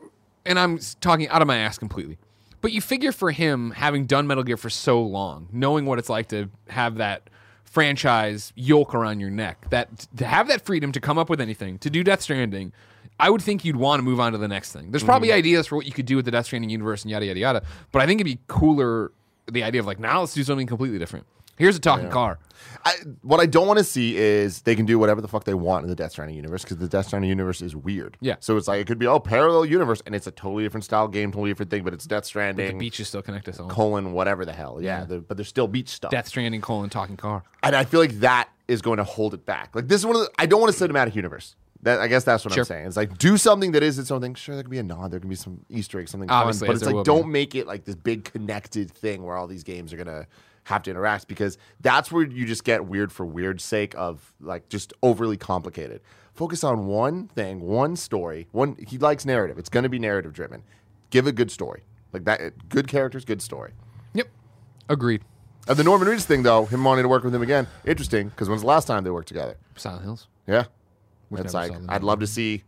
and 0.46 0.58
I'm 0.60 0.80
talking 1.02 1.28
out 1.30 1.42
of 1.42 1.48
my 1.48 1.58
ass 1.58 1.78
completely, 1.78 2.18
but 2.62 2.72
you 2.72 2.82
figure 2.82 3.12
for 3.12 3.32
him, 3.32 3.72
having 3.72 4.06
done 4.06 4.28
Metal 4.28 4.44
Gear 4.44 4.58
for 4.58 4.70
so 4.70 5.02
long, 5.02 5.48
knowing 5.52 5.86
what 5.86 6.00
it's 6.00 6.10
like 6.10 6.28
to 6.30 6.50
have 6.70 6.96
that 6.96 7.30
franchise 7.64 8.54
yoke 8.56 8.96
around 8.96 9.20
your 9.20 9.30
neck, 9.30 9.70
that 9.70 10.08
to 10.18 10.26
have 10.26 10.48
that 10.48 10.66
freedom 10.66 10.92
to 10.92 11.00
come 11.00 11.18
up 11.18 11.30
with 11.30 11.42
anything, 11.42 11.78
to 11.80 11.90
do 11.90 12.04
Death 12.04 12.22
Stranding, 12.22 12.72
I 13.20 13.30
would 13.30 13.42
think 13.42 13.64
you'd 13.64 13.76
want 13.76 14.00
to 14.00 14.04
move 14.04 14.20
on 14.20 14.32
to 14.32 14.38
the 14.38 14.48
next 14.48 14.72
thing. 14.72 14.92
There's 14.92 15.04
probably 15.04 15.30
mm-hmm. 15.30 15.38
ideas 15.38 15.68
for 15.68 15.76
what 15.76 15.86
you 15.86 15.92
could 15.92 16.06
do 16.06 16.16
with 16.16 16.26
the 16.26 16.32
Death 16.32 16.48
Stranding 16.48 16.70
universe 16.70 17.04
and 17.04 17.12
yada 17.12 17.26
yada 17.26 17.40
yada, 17.40 17.64
but 17.92 18.02
I 18.02 18.06
think 18.06 18.22
it'd 18.22 18.32
be 18.32 18.40
cooler 18.48 19.12
the 19.52 19.64
idea 19.64 19.80
of 19.80 19.88
like 19.88 20.00
now 20.00 20.22
let's 20.22 20.34
do 20.34 20.44
something 20.44 20.68
completely 20.68 21.00
different. 21.00 21.26
Here's 21.58 21.76
a 21.76 21.80
talking 21.80 22.10
car. 22.10 22.40
I, 22.84 22.94
what 23.24 23.40
I 23.40 23.48
don't 23.48 23.66
want 23.68 23.80
to 23.80 23.84
see 23.84 24.16
is 24.16 24.62
they 24.62 24.76
can 24.76 24.86
do 24.86 25.00
whatever 25.00 25.20
the 25.20 25.28
fuck 25.28 25.44
they 25.44 25.54
want 25.56 25.84
in 25.84 25.90
the 25.90 25.96
Death 25.96 26.12
Stranding 26.12 26.36
universe 26.36 26.64
because 26.64 26.78
the 26.78 26.88
Death 26.88 27.08
Stranding 27.08 27.30
universe 27.30 27.62
is 27.62 27.76
weird. 27.76 28.16
Yeah. 28.22 28.36
So 28.40 28.58
it's 28.58 28.68
like 28.68 28.80
it 28.80 28.88
could 28.88 29.00
be 29.00 29.08
oh 29.08 29.20
parallel 29.20 29.66
universe 29.66 30.02
and 30.06 30.14
it's 30.14 30.28
a 30.28 30.32
totally 30.32 30.64
different 30.64 30.84
style 30.84 31.08
game, 31.08 31.32
totally 31.32 31.50
different 31.50 31.72
thing, 31.72 31.84
but 31.84 31.94
it's 31.94 32.06
Death 32.06 32.26
Stranding. 32.26 32.78
The 32.78 32.78
beach 32.78 33.00
is 33.00 33.08
still 33.08 33.22
connected. 33.24 33.60
all. 33.60 33.68
colon 33.70 34.14
whatever 34.14 34.46
the 34.46 34.54
hell. 34.54 34.80
Yeah. 34.82 35.04
the- 35.06 35.20
but 35.20 35.38
there's 35.38 35.48
still 35.48 35.68
beach 35.68 35.90
stuff. 35.90 36.12
Death 36.12 36.28
Stranding 36.28 36.62
colon 36.62 36.90
talking 36.90 37.18
car. 37.18 37.44
and 37.64 37.76
I 37.76 37.86
feel 37.86 38.00
like 38.00 38.20
that 38.20 38.50
is 38.68 38.82
going 38.82 38.98
to 38.98 39.04
hold 39.04 39.34
it 39.34 39.46
back. 39.46 39.76
Like 39.76 39.88
this 39.88 40.02
is 40.02 40.06
one 40.06 40.16
of 40.18 40.22
the, 40.24 40.32
I 40.38 40.46
don't 40.46 40.62
want 40.62 40.80
a 40.80 40.88
cinematic 40.88 41.16
universe. 41.16 41.56
That 41.82 42.00
I 42.00 42.08
guess 42.08 42.24
that's 42.24 42.44
what 42.46 42.54
Sure. 42.54 42.62
I'm 42.62 42.66
saying. 42.66 42.88
It's 42.88 42.98
like 42.98 43.18
do 43.18 43.38
something 43.38 43.72
that 43.74 43.84
is 43.84 44.00
its 44.00 44.10
own 44.12 44.22
thing. 44.22 44.34
Sure, 44.36 44.56
there 44.56 44.64
can 44.64 44.72
be 44.72 44.80
a 44.80 44.84
nod, 44.84 45.12
there 45.12 45.20
can 45.20 45.30
be 45.30 45.36
some 45.36 45.64
Easter 45.70 46.00
egg, 46.00 46.10
something 46.10 46.30
Obviously, 46.32 46.68
fun, 46.68 46.76
but 46.78 46.82
it's 46.84 46.92
like 46.92 47.06
don't 47.06 47.28
make 47.32 47.54
it 47.56 47.68
like 47.68 47.84
this 47.86 47.96
big 47.96 48.24
connected 48.26 48.90
thing 48.92 49.24
where 49.24 49.36
all 49.36 49.46
these 49.48 49.64
games 49.64 49.94
are 49.94 49.98
gonna 49.98 50.26
have 50.66 50.84
to 50.84 50.92
interact 50.92 51.28
because 51.28 51.58
that's 51.80 52.12
where 52.12 52.24
you 52.24 52.46
just 52.46 52.64
get 52.64 52.86
weird 52.86 53.12
for 53.12 53.26
weird's 53.26 53.64
sake 53.64 53.96
of 53.98 54.34
like 54.40 54.70
just 54.70 54.94
overly 55.02 55.38
complicated. 55.38 56.02
Focus 56.34 56.64
on 56.64 56.88
one 56.88 57.28
thing, 57.30 57.62
one 57.62 57.96
story. 57.96 58.48
One 58.52 58.76
he 58.86 58.98
likes 58.98 59.26
narrative. 59.26 59.58
It's 59.58 59.70
gonna 59.70 59.90
be 59.90 60.00
narrative 60.00 60.34
driven. 60.34 60.64
Give 61.10 61.28
a 61.28 61.32
good 61.32 61.50
story 61.50 61.84
like 62.12 62.26
that. 62.26 62.70
Good 62.70 62.88
characters, 62.88 63.26
good 63.26 63.42
story. 63.42 63.72
Yep. 64.14 64.28
Agreed. 64.90 65.22
And 65.68 65.78
the 65.78 65.84
Norman 65.84 66.08
Reedus 66.08 66.26
thing, 66.26 66.44
though, 66.44 66.66
him 66.66 66.84
wanting 66.84 67.04
to 67.04 67.10
work 67.10 67.24
with 67.24 67.34
him 67.34 67.42
again, 67.42 67.68
interesting 67.86 68.30
because 68.30 68.50
when's 68.50 68.62
the 68.62 68.68
last 68.68 68.86
time 68.86 69.04
they 69.04 69.10
worked 69.10 69.28
together? 69.28 69.58
Silent 69.76 70.04
Hills. 70.04 70.28
Yeah, 70.46 70.66
it's 71.32 71.54
like. 71.54 71.72
I'd 71.90 72.04
love 72.04 72.20
to 72.20 72.28
see. 72.28 72.64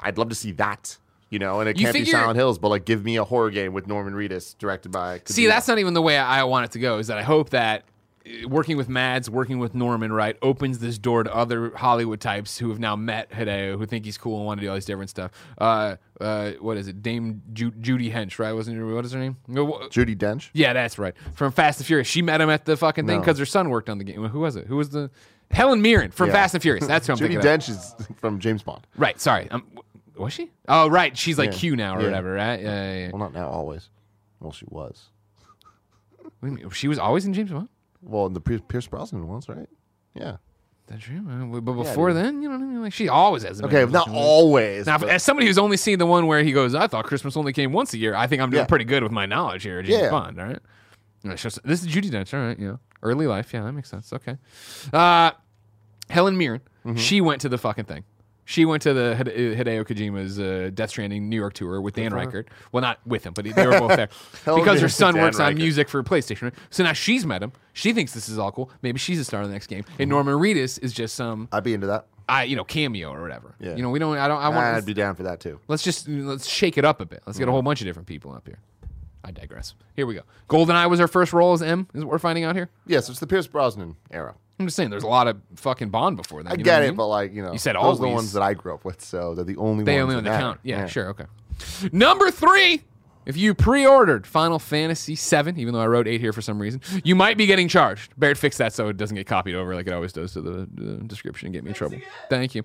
I'd 0.00 0.16
love 0.16 0.28
to 0.30 0.34
see 0.34 0.52
that, 0.52 0.96
you 1.30 1.38
know, 1.38 1.60
and 1.60 1.68
it 1.68 1.78
You 1.78 1.84
can't 1.86 1.94
be 1.94 2.04
Silent 2.04 2.36
Hills, 2.36 2.58
but 2.58 2.68
like 2.68 2.84
give 2.84 3.04
me 3.04 3.16
a 3.16 3.24
horror 3.24 3.50
game 3.50 3.72
with 3.72 3.86
Norman 3.86 4.14
Reedus, 4.14 4.56
directed 4.58 4.90
by. 4.92 5.20
See, 5.26 5.46
that's 5.46 5.68
not 5.68 5.78
even 5.78 5.94
the 5.94 6.02
way 6.02 6.16
I 6.18 6.44
want 6.44 6.64
it 6.66 6.72
to 6.72 6.78
go. 6.78 6.98
Is 6.98 7.06
that 7.08 7.18
I 7.18 7.22
hope 7.22 7.50
that 7.50 7.84
uh, 8.26 8.48
working 8.48 8.76
with 8.76 8.88
Mads, 8.88 9.28
working 9.30 9.58
with 9.58 9.74
Norman, 9.74 10.12
right, 10.12 10.36
opens 10.42 10.78
this 10.78 10.98
door 10.98 11.22
to 11.24 11.34
other 11.34 11.70
Hollywood 11.76 12.20
types 12.20 12.58
who 12.58 12.68
have 12.70 12.78
now 12.78 12.96
met 12.96 13.30
Hideo, 13.30 13.78
who 13.78 13.86
think 13.86 14.04
he's 14.04 14.18
cool 14.18 14.38
and 14.38 14.46
want 14.46 14.60
to 14.60 14.66
do 14.66 14.70
all 14.70 14.74
this 14.74 14.84
different 14.84 15.10
stuff. 15.10 15.30
Uh, 15.58 15.96
uh, 16.20 16.52
what 16.60 16.76
is 16.76 16.88
it? 16.88 17.02
Dame 17.02 17.42
Ju- 17.52 17.72
Judy 17.80 18.10
Hench, 18.10 18.38
right? 18.38 18.52
Wasn't 18.52 18.76
what 18.94 19.04
is 19.04 19.12
her 19.12 19.18
name? 19.20 19.36
Judy 19.90 20.16
Dench. 20.16 20.50
Yeah, 20.52 20.72
that's 20.72 20.98
right. 20.98 21.14
From 21.34 21.52
Fast 21.52 21.78
and 21.80 21.86
Furious. 21.86 22.08
She 22.08 22.22
met 22.22 22.40
him 22.40 22.50
at 22.50 22.64
the 22.64 22.76
fucking 22.76 23.06
thing 23.06 23.16
No. 23.16 23.20
because 23.20 23.38
her 23.38 23.46
son 23.46 23.68
worked 23.70 23.88
on 23.88 23.98
the 23.98 24.04
game. 24.04 24.24
Who 24.24 24.40
was 24.40 24.56
it? 24.56 24.66
Who 24.66 24.76
was 24.76 24.90
the 24.90 25.10
Helen 25.50 25.80
Mirren 25.80 26.10
from 26.10 26.26
Yeah. 26.28 26.34
Fast 26.34 26.54
and 26.54 26.62
Furious? 26.62 26.86
That's 26.86 27.06
who 27.06 27.12
I'm 27.12 27.18
Judy 27.18 27.34
thinking. 27.36 27.50
of. 27.50 27.60
Dench 27.60 27.68
is 27.70 27.94
from 28.16 28.38
James 28.40 28.62
Bond. 28.62 28.86
Right. 28.96 29.18
Sorry. 29.20 29.44
W- 29.46 29.64
was 30.18 30.32
she? 30.32 30.50
Oh, 30.68 30.88
right. 30.88 31.16
She's 31.16 31.38
like 31.38 31.52
Yeah. 31.52 31.58
Q 31.58 31.76
now 31.76 31.96
or 31.96 32.00
Yeah. 32.00 32.06
whatever, 32.06 32.32
right? 32.32 32.60
Yeah, 32.60 32.92
yeah, 32.92 32.98
yeah. 32.98 33.10
Well, 33.12 33.18
not 33.20 33.32
now, 33.32 33.48
always. 33.48 33.88
Well, 34.40 34.52
she 34.52 34.66
was. 34.68 35.08
What 36.18 36.32
do 36.42 36.46
you 36.48 36.52
mean? 36.56 36.70
She 36.70 36.88
was 36.88 36.98
always 36.98 37.24
in 37.26 37.34
James 37.34 37.50
Bond. 37.50 37.68
Well, 38.02 38.26
in 38.26 38.32
the 38.32 38.40
Pier- 38.40 38.60
Pierce 38.60 38.86
Brosnan 38.86 39.26
ones, 39.26 39.48
right? 39.48 39.68
Yeah. 40.14 40.36
That's 40.86 41.02
true. 41.02 41.18
Uh, 41.28 41.60
But 41.60 41.72
before 41.74 42.12
then, 42.14 42.40
you 42.42 42.48
know 42.48 42.56
what 42.56 42.64
I 42.64 42.66
mean? 42.66 42.82
Like 42.82 42.92
she 42.94 43.08
always 43.08 43.42
has. 43.42 43.60
been 43.60 43.68
Okay, 43.68 43.82
in 43.82 43.90
not 43.90 44.06
James 44.06 44.14
Bond. 44.14 44.26
always. 44.26 44.86
Now, 44.86 44.98
but- 44.98 45.08
as 45.10 45.22
somebody 45.22 45.46
who's 45.46 45.58
only 45.58 45.76
seen 45.76 45.98
the 45.98 46.06
one 46.06 46.26
where 46.26 46.42
he 46.42 46.52
goes, 46.52 46.74
I 46.74 46.86
thought 46.86 47.04
Christmas 47.04 47.36
only 47.36 47.52
came 47.52 47.72
once 47.72 47.92
a 47.92 47.98
year. 47.98 48.14
I 48.14 48.26
think 48.26 48.40
I'm 48.40 48.50
doing 48.50 48.62
Yeah. 48.62 48.66
pretty 48.66 48.84
good 48.86 49.02
with 49.02 49.12
my 49.12 49.26
knowledge 49.26 49.64
here, 49.64 49.80
at 49.80 49.84
James 49.84 50.00
Yeah. 50.02 50.10
Bond. 50.10 50.40
All 50.40 50.46
right. 50.46 50.58
Yeah, 51.24 51.32
it's 51.32 51.42
just- 51.42 51.62
This 51.64 51.80
is 51.82 51.86
Judy 51.88 52.08
Dench. 52.10 52.32
All 52.32 52.40
right. 52.46 52.58
Yeah. 52.58 52.76
Early 53.02 53.26
life. 53.26 53.52
Yeah, 53.52 53.64
that 53.64 53.72
makes 53.72 53.90
sense. 53.90 54.12
Okay. 54.12 54.38
Uh, 54.92 55.32
Helen 56.08 56.38
Mirren. 56.38 56.60
Mm-hmm. 56.86 56.96
She 56.96 57.20
went 57.20 57.40
to 57.42 57.48
the 57.48 57.58
fucking 57.58 57.84
thing. 57.84 58.04
She 58.48 58.64
went 58.64 58.82
to 58.84 58.94
the 58.94 59.14
Hide- 59.14 59.26
Hideo 59.26 59.84
Kojima's 59.84 60.40
uh, 60.40 60.70
Death 60.72 60.88
Stranding 60.88 61.28
New 61.28 61.36
York 61.36 61.52
tour 61.52 61.82
with 61.82 61.96
Dan 61.96 62.12
for. 62.12 62.16
Ryckert. 62.16 62.46
Well, 62.72 62.80
not 62.80 62.98
with 63.06 63.22
him, 63.26 63.34
but 63.34 63.44
they 63.44 63.66
were 63.66 63.78
both 63.78 63.94
there 63.94 64.08
because 64.46 64.80
her 64.80 64.88
son 64.88 65.12
Dan 65.12 65.24
works 65.24 65.38
on 65.38 65.52
Ryckert. 65.52 65.56
music 65.58 65.88
for 65.90 66.02
PlayStation. 66.02 66.54
So 66.70 66.82
now 66.82 66.94
she's 66.94 67.26
met 67.26 67.42
him. 67.42 67.52
She 67.74 67.92
thinks 67.92 68.14
this 68.14 68.26
is 68.26 68.38
all 68.38 68.50
cool. 68.50 68.70
Maybe 68.80 68.98
she's 68.98 69.20
a 69.20 69.24
star 69.26 69.42
in 69.42 69.48
the 69.48 69.52
next 69.52 69.66
game. 69.66 69.82
Mm-hmm. 69.82 70.00
And 70.02 70.08
Norman 70.08 70.36
Reedus 70.36 70.82
is 70.82 70.94
just 70.94 71.14
some, 71.14 71.50
I'd 71.52 71.62
be 71.62 71.74
into 71.74 71.88
that. 71.88 72.06
I 72.26 72.44
you 72.44 72.56
know, 72.56 72.64
cameo 72.64 73.12
or 73.12 73.20
whatever. 73.20 73.54
Yeah. 73.60 73.76
You 73.76 73.82
know, 73.82 73.90
we 73.90 73.98
don't. 73.98 74.16
I 74.16 74.26
don't. 74.28 74.40
I 74.40 74.48
want. 74.48 74.60
I'd 74.60 74.86
be 74.86 74.94
down 74.94 75.14
for 75.14 75.24
that 75.24 75.40
too. 75.40 75.60
Let's 75.68 75.82
just 75.82 76.08
let's 76.08 76.46
shake 76.46 76.78
it 76.78 76.86
up 76.86 77.02
a 77.02 77.06
bit. 77.06 77.22
Let's 77.26 77.38
get 77.38 77.48
a 77.48 77.52
whole 77.52 77.60
bunch 77.60 77.82
of 77.82 77.86
different 77.86 78.08
people 78.08 78.32
up 78.32 78.46
here. 78.46 78.60
I 79.24 79.30
digress. 79.30 79.74
Here 79.94 80.06
we 80.06 80.14
go. 80.14 80.22
Goldeneye 80.48 80.88
was 80.88 81.00
her 81.00 81.08
first 81.08 81.34
role 81.34 81.52
as 81.52 81.60
M. 81.60 81.86
Is 81.92 82.02
what 82.02 82.12
we're 82.12 82.18
finding 82.18 82.44
out 82.44 82.56
here. 82.56 82.70
Yes, 82.86 83.10
it's 83.10 83.20
the 83.20 83.26
Pierce 83.26 83.46
Brosnan 83.46 83.96
era. 84.10 84.36
I'm 84.58 84.66
just 84.66 84.76
saying, 84.76 84.90
there's 84.90 85.04
a 85.04 85.08
lot 85.08 85.28
of 85.28 85.40
fucking 85.56 85.90
Bond 85.90 86.16
before 86.16 86.42
that. 86.42 86.52
I 86.52 86.56
get 86.56 86.82
it, 86.82 86.88
mean? 86.88 86.96
but 86.96 87.06
like 87.06 87.32
you 87.32 87.42
know, 87.42 87.52
You 87.52 87.58
said 87.58 87.76
those 87.76 87.98
are 87.98 88.02
the 88.02 88.08
ones 88.08 88.32
that 88.32 88.42
I 88.42 88.54
grew 88.54 88.74
up 88.74 88.84
with, 88.84 89.00
so 89.00 89.34
they're 89.34 89.44
the 89.44 89.56
only 89.56 89.84
they 89.84 90.02
ones 90.02 90.14
only 90.14 90.14
that 90.24 90.32
on 90.32 90.38
the 90.38 90.44
count. 90.44 90.60
Yeah, 90.64 90.86
sure, 90.86 91.08
okay. 91.10 91.26
Number 91.92 92.30
three. 92.30 92.82
If 93.28 93.36
you 93.36 93.52
pre-ordered 93.52 94.26
Final 94.26 94.58
Fantasy 94.58 95.14
VII, 95.14 95.60
even 95.60 95.74
though 95.74 95.82
I 95.82 95.86
wrote 95.86 96.08
eight 96.08 96.22
here 96.22 96.32
for 96.32 96.40
some 96.40 96.58
reason, 96.58 96.80
you 97.04 97.14
might 97.14 97.36
be 97.36 97.44
getting 97.44 97.68
charged. 97.68 98.18
Barrett 98.18 98.38
fix 98.38 98.56
that 98.56 98.72
so 98.72 98.88
it 98.88 98.96
doesn't 98.96 99.14
get 99.14 99.26
copied 99.26 99.54
over 99.54 99.74
like 99.74 99.86
it 99.86 99.92
always 99.92 100.14
does 100.14 100.32
to 100.32 100.40
the, 100.40 100.66
description 101.06 101.48
and 101.48 101.52
get 101.52 101.62
me 101.62 101.68
in 101.68 101.74
trouble. 101.74 101.98
Thank 102.30 102.54
you. 102.54 102.62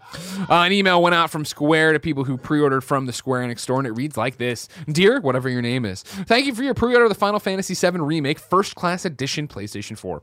Uh, 0.49 0.62
an 0.62 0.71
email 0.71 1.02
went 1.02 1.15
out 1.15 1.30
from 1.30 1.43
Square 1.43 1.93
to 1.93 1.99
people 1.99 2.23
who 2.23 2.38
pre-ordered 2.38 2.82
from 2.82 3.08
the 3.08 3.13
Square 3.13 3.43
Enix 3.43 3.60
store, 3.60 3.80
and 3.80 3.88
it 3.88 3.91
reads 3.91 4.15
like 4.15 4.38
this: 4.38 4.69
Dear, 4.88 5.19
whatever 5.19 5.49
your 5.49 5.62
name 5.62 5.84
is, 5.84 6.04
thank 6.04 6.45
you 6.45 6.56
for 6.56 6.63
your 6.63 6.73
pre-order 6.73 7.04
of 7.04 7.10
the 7.10 7.15
Final 7.15 7.41
Fantasy 7.41 7.73
VII 7.73 7.99
Remake 7.99 8.39
First 8.39 8.76
Class 8.76 9.04
Edition 9.04 9.49
PlayStation 9.49 9.97
4. 9.97 10.21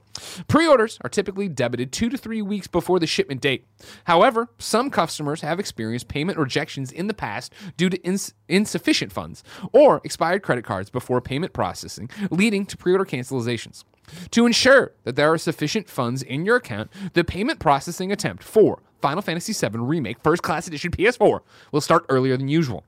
Pre-orders 0.49 0.99
are 1.03 1.11
typically 1.11 1.49
debited 1.49 1.93
two 1.93 2.09
to 2.09 2.17
three 2.17 2.41
weeks 2.41 2.67
before 2.67 2.99
the 2.99 3.07
shipment 3.07 3.43
date. 3.43 3.67
However, 4.05 4.49
some 4.59 4.89
customers 4.89 5.43
have 5.43 5.61
experienced 5.61 6.09
payment 6.09 6.39
rejections 6.39 6.91
in 6.91 7.09
the 7.09 7.15
past 7.15 7.53
due 7.77 7.91
to 7.91 7.99
ins- 7.99 8.33
insufficient 8.49 9.13
funds 9.13 9.45
or 9.73 10.01
expired 10.05 10.30
credit 10.39 10.65
cards 10.65 10.91
before 10.91 11.21
payment 11.21 11.53
processing, 11.53 12.09
leading 12.31 12.65
to 12.67 12.77
pre-order 12.77 13.05
cancellations. 13.05 13.85
To 14.31 14.47
ensure 14.47 14.93
that 15.05 15.17
there 15.17 15.33
are 15.33 15.39
sufficient 15.39 15.89
funds 15.89 16.23
in 16.23 16.45
your 16.45 16.57
account, 16.57 16.91
the 17.15 17.25
payment 17.25 17.59
processing 17.59 18.13
attempt 18.13 18.43
for 18.43 18.83
Final 19.01 19.23
Fantasy 19.23 19.53
VII 19.53 19.79
Remake 19.79 20.21
First 20.23 20.43
Class 20.43 20.67
Edition 20.67 20.91
PS4 20.91 21.41
will 21.73 21.81
start 21.81 22.07
earlier 22.09 22.37
than 22.37 22.49
usual. 22.49 22.85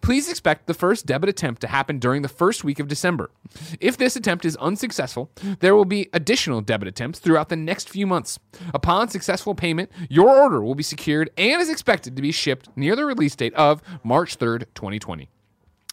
Please 0.00 0.28
expect 0.28 0.66
the 0.66 0.74
first 0.74 1.06
debit 1.06 1.28
attempt 1.28 1.60
to 1.60 1.68
happen 1.68 1.98
during 1.98 2.22
the 2.22 2.28
first 2.28 2.64
week 2.64 2.80
of 2.80 2.88
December. 2.88 3.30
If 3.80 3.96
this 3.96 4.16
attempt 4.16 4.44
is 4.44 4.56
unsuccessful, 4.56 5.30
there 5.60 5.76
will 5.76 5.84
be 5.84 6.08
additional 6.12 6.60
debit 6.60 6.88
attempts 6.88 7.18
throughout 7.18 7.48
the 7.48 7.56
next 7.56 7.88
few 7.88 8.06
months. 8.06 8.38
Upon 8.74 9.08
successful 9.08 9.54
payment, 9.54 9.90
your 10.08 10.28
order 10.28 10.62
will 10.62 10.74
be 10.74 10.82
secured 10.82 11.30
and 11.36 11.60
is 11.60 11.70
expected 11.70 12.16
to 12.16 12.22
be 12.22 12.32
shipped 12.32 12.68
near 12.76 12.96
the 12.96 13.04
release 13.04 13.36
date 13.36 13.54
of 13.54 13.82
March 14.02 14.38
3rd, 14.38 14.64
2020. 14.74 15.28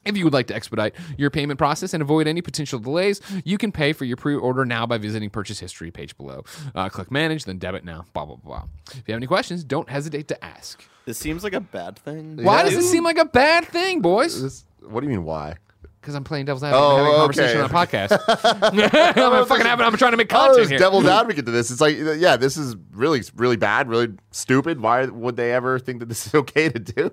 If 0.07 0.15
you 0.17 0.23
would 0.23 0.33
like 0.33 0.47
to 0.47 0.55
expedite 0.55 0.95
your 1.17 1.29
payment 1.29 1.57
process 1.57 1.93
and 1.93 2.01
avoid 2.01 2.27
any 2.27 2.41
potential 2.41 2.79
delays, 2.79 3.19
you 3.43 3.57
can 3.57 3.71
pay 3.71 3.91
for 3.93 4.05
your 4.05 4.17
pre-order 4.17 4.65
now 4.65 4.85
by 4.85 4.97
visiting 4.97 5.29
purchase 5.29 5.59
history 5.59 5.91
page 5.91 6.15
below. 6.17 6.43
Uh, 6.73 6.87
click 6.89 7.11
manage, 7.11 7.43
then 7.45 7.57
debit 7.57 7.83
now. 7.83 8.05
Blah 8.13 8.25
blah 8.25 8.35
blah. 8.37 8.63
If 8.91 9.03
you 9.07 9.13
have 9.13 9.19
any 9.19 9.27
questions, 9.27 9.63
don't 9.63 9.89
hesitate 9.89 10.27
to 10.29 10.45
ask. 10.45 10.83
This 11.05 11.17
seems 11.17 11.43
like 11.43 11.53
a 11.53 11.59
bad 11.59 11.99
thing. 11.99 12.37
Why 12.43 12.57
Yeah. 12.59 12.63
does 12.63 12.75
this 12.75 12.89
seem 12.91 13.03
like 13.03 13.17
a 13.17 13.25
bad 13.25 13.65
thing, 13.65 14.01
boys? 14.01 14.41
This, 14.41 14.65
what 14.81 15.01
do 15.01 15.07
you 15.07 15.11
mean? 15.11 15.23
Why? 15.25 15.55
Because 16.07 16.15
I'm 16.15 16.23
playing 16.23 16.45
devil's 16.45 16.63
advocate, 16.63 16.81
Oh, 16.81 16.95
having 16.95 17.11
a 17.11 17.17
conversation 17.17 17.57
okay. 17.57 17.63
on 17.65 17.69
a 17.69 17.73
podcast. 17.73 19.17
I'm 19.41 19.45
fucking 19.45 19.65
having. 19.65 19.85
I'm 19.85 19.97
trying 19.97 20.11
to 20.11 20.17
make 20.17 20.29
content 20.29 20.55
there's 20.55 20.69
here. 20.69 20.79
devil's 20.79 21.05
advocate 21.19 21.45
to 21.47 21.51
this. 21.51 21.69
It's 21.69 21.81
like, 21.81 21.97
uh, 21.99 22.13
yeah, 22.13 22.37
this 22.37 22.55
is 22.55 22.77
really, 22.93 23.23
really 23.35 23.57
bad, 23.57 23.89
really 23.89 24.13
stupid. 24.31 24.79
Why 24.79 25.05
would 25.05 25.35
they 25.35 25.51
ever 25.51 25.79
think 25.79 25.99
that 25.99 26.05
this 26.07 26.25
is 26.25 26.33
okay 26.33 26.69
to 26.69 26.79
do? 26.79 27.11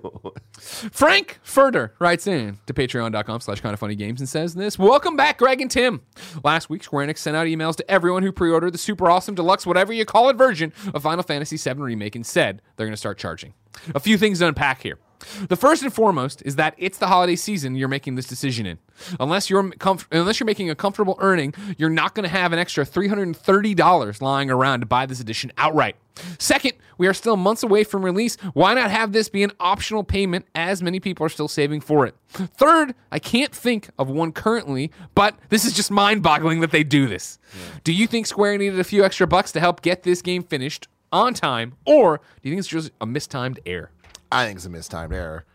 Frank 0.57 1.41
Furter 1.45 1.91
writes 1.99 2.25
in 2.25 2.57
to 2.67 2.73
patreon.com 2.73 3.41
slash 3.41 3.59
kind 3.59 3.73
of 3.73 3.81
funny 3.81 3.95
games 3.95 4.21
and 4.21 4.29
says 4.29 4.53
this 4.53 4.79
Welcome 4.79 5.17
back, 5.17 5.39
Greg 5.39 5.59
and 5.59 5.69
Tim. 5.69 6.01
Last 6.45 6.69
week, 6.69 6.81
Square 6.81 7.07
Enix 7.07 7.17
sent 7.17 7.35
out 7.35 7.47
emails 7.47 7.75
to 7.75 7.91
everyone 7.91 8.23
who 8.23 8.31
pre 8.31 8.49
ordered 8.49 8.71
the 8.71 8.77
super 8.77 9.11
awesome 9.11 9.35
deluxe, 9.35 9.65
whatever 9.65 9.91
you 9.91 10.05
call 10.05 10.29
it, 10.29 10.37
version 10.37 10.71
of 10.93 11.03
Final 11.03 11.23
Fantasy 11.25 11.57
VII 11.57 11.81
Remake 11.81 12.15
and 12.15 12.25
said 12.25 12.61
they're 12.77 12.87
going 12.87 12.93
to 12.93 12.97
start 12.97 13.17
charging. 13.17 13.55
A 13.93 13.99
few 13.99 14.17
things 14.17 14.39
to 14.39 14.47
unpack 14.47 14.81
here. 14.81 14.99
The 15.47 15.55
first 15.55 15.83
and 15.83 15.93
foremost 15.93 16.41
is 16.45 16.55
that 16.55 16.75
it's 16.77 16.97
the 16.97 17.07
holiday 17.07 17.35
season 17.35 17.75
you're 17.75 17.87
making 17.87 18.15
this 18.15 18.25
decision 18.27 18.65
in. 18.65 18.77
Unless 19.19 19.49
you're 19.49 19.63
comf- 19.63 20.05
unless 20.11 20.39
you're 20.39 20.45
making 20.45 20.69
a 20.69 20.75
comfortable 20.75 21.17
earning, 21.19 21.53
you're 21.77 21.89
not 21.89 22.15
going 22.15 22.23
to 22.23 22.29
have 22.29 22.53
an 22.53 22.59
extra 22.59 22.85
$330 22.85 24.21
lying 24.21 24.49
around 24.49 24.79
to 24.81 24.85
buy 24.85 25.05
this 25.05 25.19
edition 25.19 25.51
outright. 25.57 25.95
Second, 26.39 26.73
we 26.97 27.07
are 27.07 27.13
still 27.13 27.35
months 27.35 27.61
away 27.63 27.83
from 27.83 28.03
release. 28.03 28.37
Why 28.53 28.73
not 28.73 28.89
have 28.89 29.11
this 29.11 29.27
be 29.27 29.43
an 29.43 29.51
optional 29.59 30.03
payment 30.03 30.45
as 30.55 30.81
many 30.81 30.99
people 30.99 31.25
are 31.25 31.29
still 31.29 31.49
saving 31.49 31.81
for 31.81 32.05
it? 32.05 32.15
Third, 32.29 32.95
I 33.11 33.19
can't 33.19 33.53
think 33.53 33.89
of 33.99 34.09
one 34.09 34.31
currently, 34.31 34.91
but 35.13 35.37
this 35.49 35.65
is 35.65 35.73
just 35.73 35.91
mind 35.91 36.23
boggling 36.23 36.61
that 36.61 36.71
they 36.71 36.83
do 36.83 37.07
this. 37.07 37.37
Do 37.83 37.91
you 37.91 38.07
think 38.07 38.27
Square 38.27 38.59
needed 38.59 38.79
a 38.79 38.83
few 38.85 39.03
extra 39.03 39.27
bucks 39.27 39.51
to 39.53 39.59
help 39.59 39.81
get 39.81 40.03
this 40.03 40.21
game 40.21 40.43
finished 40.43 40.87
on 41.11 41.33
time, 41.33 41.73
or 41.85 42.17
do 42.17 42.49
you 42.49 42.51
think 42.51 42.59
it's 42.59 42.67
just 42.67 42.91
a 43.01 43.05
mistimed 43.05 43.59
error? 43.65 43.91
I 44.35 44.45
think 44.45 44.57
it's 44.57 44.65
a 44.65 44.69
mistimed 44.69 45.13
error. 45.13 45.45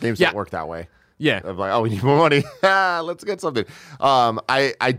Games 0.00 0.18
Yeah. 0.20 0.28
don't 0.28 0.36
work 0.36 0.50
that 0.50 0.68
way. 0.68 0.88
Yeah. 1.18 1.40
Of 1.44 1.58
like, 1.58 1.72
oh, 1.72 1.82
we 1.82 1.90
need 1.90 2.02
more 2.02 2.18
money. 2.18 2.42
Let's 2.62 3.24
get 3.24 3.40
something. 3.40 3.64
Um, 4.00 4.40
I, 4.48 4.74
I, 4.80 4.98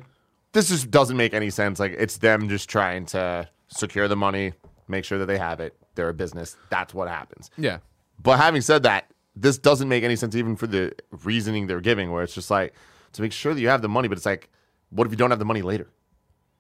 this 0.53 0.69
just 0.69 0.89
doesn't 0.91 1.17
make 1.17 1.33
any 1.33 1.49
sense. 1.49 1.79
Like, 1.79 1.95
it's 1.97 2.17
them 2.17 2.47
just 2.49 2.69
trying 2.69 3.05
to 3.07 3.49
secure 3.67 4.07
the 4.07 4.15
money, 4.15 4.53
make 4.88 5.03
sure 5.05 5.17
that 5.19 5.25
they 5.25 5.38
have 5.38 5.59
it. 5.59 5.75
They're 5.95 6.09
a 6.09 6.13
business. 6.13 6.55
That's 6.69 6.93
what 6.93 7.07
happens. 7.07 7.49
Yeah. 7.57 7.79
But 8.21 8.38
having 8.38 8.62
said 8.62 8.83
that, 8.83 9.09
this 9.36 9.57
doesn't 9.57 9.89
make 9.89 10.03
any 10.03 10.15
sense 10.15 10.36
even 10.36 10.55
for 10.55 10.67
the 10.67 10.93
reasoning 11.23 11.67
they're 11.67 11.81
giving, 11.81 12.12
where 12.12 12.23
it's 12.23 12.36
just 12.36 12.51
like 12.51 12.73
to 13.13 13.21
make 13.21 13.31
sure 13.33 13.53
that 13.53 13.59
you 13.59 13.67
have 13.67 13.81
the 13.81 13.89
money, 13.89 14.07
but 14.07 14.17
it's 14.17 14.25
like, 14.25 14.49
what 14.91 15.05
if 15.07 15.12
you 15.12 15.17
don't 15.17 15.31
have 15.31 15.39
the 15.39 15.45
money 15.45 15.62
later? 15.63 15.89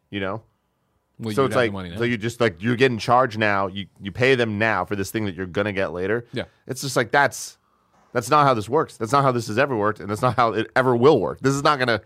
You 0.09 0.19
know? 0.19 0.43
Well, 1.19 1.33
so 1.33 1.45
it's 1.45 1.55
like, 1.55 1.71
money 1.71 1.89
now. 1.89 1.97
so 1.97 2.03
you 2.03 2.17
just 2.17 2.41
like 2.41 2.61
you're 2.61 2.75
getting 2.75 2.97
charged 2.97 3.37
now. 3.37 3.67
You 3.67 3.87
you 4.01 4.11
pay 4.11 4.35
them 4.35 4.57
now 4.57 4.83
for 4.83 4.95
this 4.95 5.11
thing 5.11 5.25
that 5.25 5.35
you're 5.35 5.45
gonna 5.45 5.73
get 5.73 5.93
later. 5.93 6.25
Yeah. 6.33 6.45
it's 6.67 6.81
just 6.81 6.95
like 6.95 7.11
that's 7.11 7.57
that's 8.13 8.29
not 8.29 8.45
how 8.45 8.53
this 8.53 8.67
works. 8.67 8.97
That's 8.97 9.11
not 9.11 9.23
how 9.23 9.31
this 9.31 9.47
has 9.47 9.57
ever 9.57 9.75
worked, 9.75 9.99
and 9.99 10.09
that's 10.09 10.21
not 10.21 10.35
how 10.35 10.53
it 10.53 10.69
ever 10.75 10.95
will 10.95 11.19
work. 11.19 11.39
This 11.41 11.53
is 11.53 11.63
not 11.63 11.79
gonna 11.79 12.01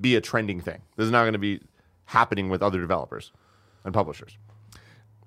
be 0.00 0.16
a 0.16 0.20
trending 0.20 0.60
thing. 0.60 0.80
This 0.96 1.04
is 1.04 1.10
not 1.10 1.24
gonna 1.24 1.38
be 1.38 1.60
happening 2.04 2.48
with 2.48 2.62
other 2.62 2.80
developers 2.80 3.32
and 3.84 3.94
publishers. 3.94 4.36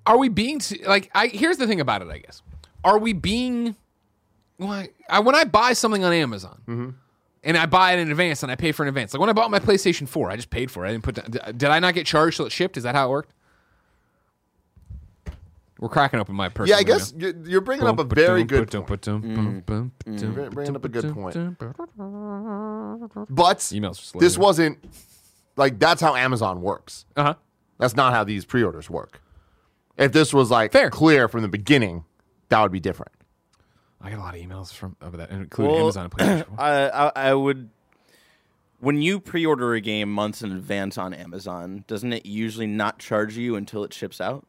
are 0.06 0.18
we 0.18 0.28
being 0.28 0.58
t- 0.58 0.84
like 0.86 1.10
I 1.14 1.28
here's 1.28 1.56
the 1.56 1.66
thing 1.66 1.80
about 1.80 2.02
it 2.02 2.08
I 2.08 2.18
guess 2.18 2.42
are 2.84 2.98
we 2.98 3.14
being 3.14 3.74
well, 4.58 4.86
I, 5.08 5.20
when 5.20 5.34
I 5.34 5.44
buy 5.44 5.72
something 5.72 6.04
on 6.04 6.12
Amazon 6.12 6.60
mm-hmm. 6.68 6.90
And 7.44 7.56
I 7.56 7.66
buy 7.66 7.92
it 7.92 8.00
in 8.00 8.10
advance 8.10 8.42
and 8.42 8.50
I 8.50 8.56
pay 8.56 8.72
for 8.72 8.82
it 8.82 8.86
in 8.86 8.88
advance 8.88 9.14
like 9.14 9.20
when 9.20 9.30
I 9.30 9.32
bought 9.32 9.50
my 9.50 9.60
PlayStation 9.60 10.08
4 10.08 10.30
I 10.30 10.36
just 10.36 10.50
paid 10.50 10.70
for 10.70 10.84
it 10.84 10.88
I 10.88 10.92
didn't 10.92 11.04
put 11.04 11.14
down, 11.16 11.56
did 11.56 11.64
I 11.70 11.78
not 11.78 11.94
get 11.94 12.06
charged 12.06 12.36
till 12.38 12.46
it 12.46 12.52
shipped 12.52 12.76
is 12.76 12.82
that 12.84 12.94
how 12.94 13.06
it 13.06 13.10
worked 13.10 13.30
we're 15.80 15.88
cracking 15.88 16.20
open 16.20 16.34
my 16.34 16.48
personal 16.48 16.78
Yeah, 16.78 16.80
I 16.80 16.84
guess 16.84 17.12
you're 17.16 17.34
you're 17.44 17.60
bringing 17.60 17.86
up 17.86 17.98
a 17.98 18.04
very 18.04 18.44
good 18.44 18.70
point. 18.70 19.02
point. 19.02 19.92
You're 20.06 20.50
bringing 20.50 20.76
up 20.76 20.84
a 20.84 20.88
good 20.88 21.12
point. 21.12 21.34
But 23.28 23.58
Emails 23.58 24.18
this 24.18 24.38
wasn't 24.38 24.78
like 25.56 25.78
that's 25.78 26.00
how 26.00 26.14
Amazon 26.14 26.62
works. 26.62 27.04
Uh-huh. 27.16 27.34
That's 27.78 27.96
not 27.96 28.14
how 28.14 28.24
these 28.24 28.44
pre-orders 28.44 28.88
work. 28.88 29.20
If 29.96 30.12
this 30.12 30.32
was 30.32 30.50
like 30.50 30.72
Fair. 30.72 30.90
clear 30.90 31.28
from 31.28 31.42
the 31.42 31.48
beginning, 31.48 32.04
that 32.48 32.62
would 32.62 32.72
be 32.72 32.80
different. 32.80 33.12
I 34.04 34.10
get 34.10 34.18
a 34.18 34.22
lot 34.22 34.34
of 34.34 34.40
emails 34.40 34.72
from 34.72 34.96
over 35.00 35.16
that 35.16 35.30
including 35.30 35.72
Well, 35.72 35.82
Amazon 35.84 36.04
and 36.04 36.12
PlayStation. 36.12 36.54
I, 36.58 36.88
I 36.88 37.12
I 37.16 37.34
would. 37.34 37.70
When 38.80 39.00
you 39.00 39.18
pre-order 39.18 39.72
a 39.72 39.80
game 39.80 40.12
months 40.12 40.42
in 40.42 40.52
advance 40.52 40.98
on 40.98 41.14
Amazon, 41.14 41.84
doesn't 41.86 42.12
it 42.12 42.26
usually 42.26 42.66
not 42.66 42.98
charge 42.98 43.34
you 43.34 43.56
until 43.56 43.82
it 43.82 43.94
ships 43.94 44.20
out? 44.20 44.46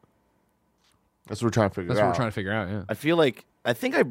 That's 1.28 1.42
what 1.42 1.48
we're 1.48 1.52
trying 1.52 1.70
to 1.70 1.76
figure 1.76 1.92
out. 1.92 1.96
That's 1.96 2.04
what 2.04 2.10
we're 2.10 2.16
trying 2.16 2.28
to 2.28 2.34
figure 2.34 2.52
out, 2.52 2.70
yeah. 2.70 2.84
I 2.90 2.96
feel 2.96 3.16
like 3.16 3.46
I 3.64 3.72
think 3.72 3.96
I 3.96 4.04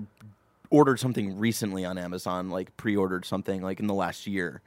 ordered 0.71 0.99
something 0.99 1.39
recently 1.39 1.85
on 1.85 1.99
Amazon, 1.99 2.49
like 2.49 2.75
pre-ordered 2.79 3.27
something 3.27 3.61
like 3.61 3.81
in 3.81 3.87
the 3.87 3.95
last 3.95 4.27
year, 4.27 4.63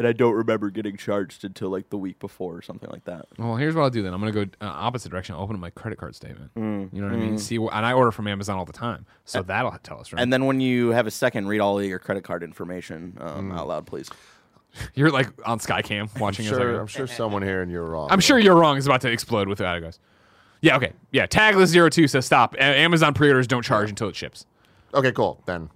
and 0.00 0.08
I 0.08 0.12
don't 0.12 0.32
remember 0.34 0.70
getting 0.70 0.96
charged 0.96 1.44
until 1.44 1.68
like 1.70 1.90
the 1.90 1.98
week 1.98 2.18
before 2.18 2.56
or 2.56 2.62
something 2.62 2.88
like 2.90 3.04
that. 3.04 3.26
Well, 3.38 3.56
here's 3.56 3.74
what 3.74 3.82
I'll 3.82 3.90
do 3.90 4.02
then. 4.02 4.12
I'm 4.14 4.20
gonna 4.20 4.32
go 4.32 4.42
uh, 4.60 4.64
opposite 4.66 5.10
direction. 5.10 5.34
I'll 5.34 5.42
open 5.42 5.54
up 5.56 5.60
my 5.60 5.70
credit 5.70 5.98
card 5.98 6.16
statement. 6.16 6.50
you 6.56 6.62
know 6.92 7.06
what 7.06 7.12
I 7.14 7.16
mean? 7.18 7.38
See, 7.38 7.56
wh- 7.58 7.68
and 7.74 7.84
I 7.86 7.92
order 7.92 8.10
from 8.10 8.26
Amazon 8.26 8.56
all 8.58 8.64
the 8.64 8.72
time, 8.72 9.04
so 9.24 9.42
that'll 9.42 9.70
tell 9.82 10.00
us, 10.00 10.12
right? 10.12 10.20
And 10.22 10.32
then 10.32 10.46
when 10.46 10.58
you 10.60 10.90
have 10.90 11.06
a 11.06 11.10
second, 11.10 11.46
read 11.48 11.60
all 11.60 11.78
of 11.78 11.84
your 11.84 11.98
credit 11.98 12.24
card 12.24 12.42
information 12.42 13.16
um, 13.20 13.52
out 13.52 13.68
loud, 13.68 13.86
please. 13.86 14.08
You're 14.94 15.10
like 15.10 15.28
on 15.46 15.58
Skycam 15.58 16.18
watching 16.18 16.46
us. 16.46 16.50
Sure, 16.50 16.72
like- 16.72 16.80
I'm 16.80 16.86
sure 16.86 17.06
someone 17.06 17.42
here 17.42 17.60
and 17.62 17.70
you're 17.70 17.84
wrong. 17.84 18.08
I'm 18.10 18.20
sure 18.20 18.38
you're 18.38 18.54
wrong. 18.56 18.76
Is 18.78 18.86
about 18.86 19.00
to 19.02 19.10
explode 19.10 19.48
with 19.48 19.58
that. 19.58 19.76
It 19.76 19.80
goes. 19.80 19.98
Yeah. 20.62 20.76
Okay. 20.76 20.92
Yeah. 21.10 21.26
Tagless02 21.26 22.08
says 22.08 22.24
stop. 22.24 22.54
A- 22.54 22.62
Amazon 22.62 23.12
pre-orders 23.14 23.46
don't 23.46 23.62
charge 23.64 23.88
until 23.90 24.08
it 24.08 24.14
ships. 24.16 24.46
Okay, 24.94 25.10
cool. 25.12 25.42
Then, 25.46 25.70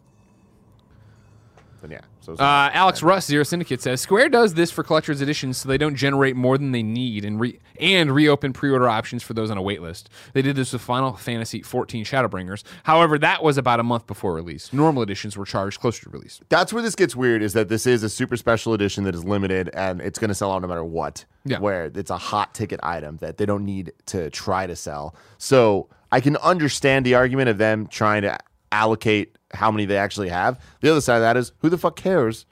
then 1.83 1.91
yeah. 1.93 2.01
So 2.25 2.33
Uh, 2.35 2.71
Alex 2.73 3.03
Russ 3.03 3.27
Zero 3.27 3.45
Syndicate 3.45 3.81
says 3.83 4.01
Square 4.01 4.31
does 4.31 4.55
this 4.55 4.71
for 4.71 4.83
collector's 4.83 5.21
editions 5.21 5.59
so 5.59 5.69
they 5.69 5.79
don't 5.79 5.95
generate 5.95 6.35
more 6.37 6.57
than 6.59 6.73
they 6.73 6.83
need 6.83 7.25
and 7.25 7.39
re- 7.39 7.59
and 7.79 8.13
reopen 8.15 8.53
pre-order 8.53 8.89
options 8.89 9.23
for 9.23 9.35
those 9.35 9.51
on 9.51 9.59
a 9.59 9.63
wait 9.63 9.83
list. 9.83 10.09
They 10.33 10.43
did 10.43 10.57
this 10.57 10.73
with 10.73 10.83
Final 10.83 11.13
Fantasy 11.15 11.61
14 11.63 12.05
Shadowbringers. 12.05 12.63
However, 12.85 13.19
that 13.19 13.43
was 13.43 13.59
about 13.59 13.81
a 13.81 13.83
month 13.83 14.07
before 14.07 14.35
release. 14.35 14.73
Normal 14.73 15.03
editions 15.03 15.37
were 15.37 15.45
charged 15.45 15.81
closer 15.81 16.03
to 16.05 16.11
release. 16.11 16.41
that's 16.49 16.73
where 16.73 16.83
this 16.83 16.95
gets 16.95 17.15
weird. 17.15 17.43
Is 17.43 17.53
that 17.53 17.69
this 17.69 17.87
is 17.87 18.03
a 18.03 18.09
super 18.09 18.37
special 18.37 18.73
edition 18.75 19.05
that 19.05 19.15
is 19.15 19.25
limited 19.25 19.71
and 19.75 20.01
it's 20.01 20.19
going 20.19 20.29
to 20.29 20.35
sell 20.35 20.53
out 20.53 20.63
no 20.63 20.69
matter 20.69 20.85
what. 20.85 21.25
Yeah. 21.45 21.59
Where 21.59 21.91
it's 21.95 22.11
a 22.11 22.17
hot 22.17 22.55
ticket 22.55 22.81
item 22.83 23.19
that 23.19 23.37
they 23.37 23.45
don't 23.45 23.67
need 23.67 23.93
to 24.07 24.31
try 24.31 24.67
to 24.67 24.75
sell. 24.75 25.15
So 25.37 25.89
I 26.11 26.21
can 26.21 26.37
understand 26.39 27.05
the 27.05 27.17
argument 27.17 27.51
of 27.51 27.59
them 27.59 27.87
trying 27.87 28.23
to 28.23 28.39
allocate 28.75 29.39
how 29.53 29.71
many 29.71 29.85
they 29.87 29.97
actually 29.97 30.29
have. 30.29 30.61
The 30.81 30.91
other 30.91 31.01
side 31.01 31.17
of 31.17 31.23
that 31.23 31.37
is 31.37 31.53
who 31.59 31.71
the 31.71 31.79
fuck 31.79 31.97
cares? 31.97 32.45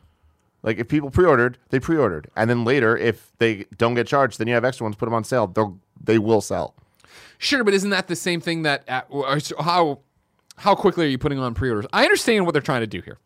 Like 0.62 0.78
if 0.78 0.86
people 0.88 1.10
pre-ordered, 1.10 1.58
they 1.70 1.80
pre-ordered, 1.80 2.30
and 2.36 2.48
then 2.48 2.64
later, 2.64 2.96
if 2.96 3.32
they 3.38 3.66
don't 3.76 3.94
get 3.94 4.06
charged, 4.06 4.38
then 4.38 4.46
you 4.46 4.54
have 4.54 4.64
extra 4.64 4.84
ones. 4.84 4.94
Put 4.94 5.06
them 5.06 5.14
on 5.14 5.24
sale. 5.24 5.48
They'll 5.48 5.78
they 6.00 6.18
will 6.18 6.40
sell. 6.40 6.74
Sure, 7.38 7.64
but 7.64 7.74
isn't 7.74 7.90
that 7.90 8.06
the 8.06 8.14
same 8.14 8.40
thing 8.40 8.62
that 8.62 8.84
at, 8.86 9.08
how 9.58 9.98
how 10.56 10.74
quickly 10.76 11.06
are 11.06 11.08
you 11.08 11.18
putting 11.18 11.40
on 11.40 11.54
pre-orders? 11.54 11.86
I 11.92 12.04
understand 12.04 12.46
what 12.46 12.52
they're 12.52 12.62
trying 12.62 12.82
to 12.82 12.86
do 12.86 13.00
here. 13.00 13.18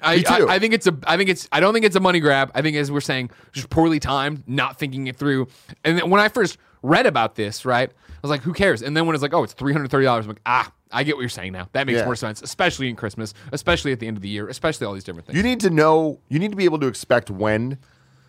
I. 0.00 0.22
I, 0.28 0.54
I 0.54 0.58
think 0.60 0.74
it's 0.74 0.86
a 0.86 0.96
I 1.04 1.16
think 1.16 1.28
it's 1.28 1.48
I 1.50 1.58
don't 1.58 1.74
think 1.74 1.84
it's 1.84 1.96
a 1.96 2.00
money 2.00 2.20
grab. 2.20 2.52
I 2.54 2.62
think 2.62 2.76
as 2.76 2.92
we're 2.92 3.00
saying, 3.00 3.30
just 3.52 3.68
poorly 3.68 3.98
timed, 3.98 4.44
not 4.46 4.78
thinking 4.78 5.08
it 5.08 5.16
through. 5.16 5.48
And 5.82 5.98
then 5.98 6.10
when 6.10 6.20
I 6.20 6.28
first 6.28 6.58
read 6.82 7.06
about 7.06 7.34
this, 7.34 7.64
right, 7.64 7.90
was 8.22 8.30
like, 8.30 8.42
who 8.42 8.52
cares? 8.52 8.82
And 8.82 8.96
then 8.96 9.06
when 9.06 9.14
it's 9.14 9.22
like, 9.22 9.34
oh, 9.34 9.42
it's 9.42 9.52
three 9.52 9.72
hundred 9.72 9.90
thirty 9.90 10.04
dollars, 10.04 10.24
I'm 10.26 10.30
like, 10.30 10.40
ah, 10.46 10.72
I 10.90 11.02
get 11.04 11.16
what 11.16 11.22
you're 11.22 11.28
saying 11.28 11.52
now. 11.52 11.68
That 11.72 11.86
makes 11.86 11.98
Yeah. 11.98 12.04
more 12.04 12.16
sense, 12.16 12.40
especially 12.42 12.88
in 12.88 12.96
Christmas, 12.96 13.34
especially 13.52 13.92
at 13.92 14.00
the 14.00 14.06
end 14.06 14.16
of 14.16 14.22
the 14.22 14.28
year, 14.28 14.48
especially 14.48 14.86
all 14.86 14.94
these 14.94 15.04
different 15.04 15.26
things. 15.26 15.36
You 15.36 15.42
need 15.42 15.60
to 15.60 15.70
know. 15.70 16.18
You 16.28 16.38
need 16.38 16.50
to 16.50 16.56
be 16.56 16.64
able 16.64 16.78
to 16.80 16.86
expect 16.86 17.30
when 17.30 17.78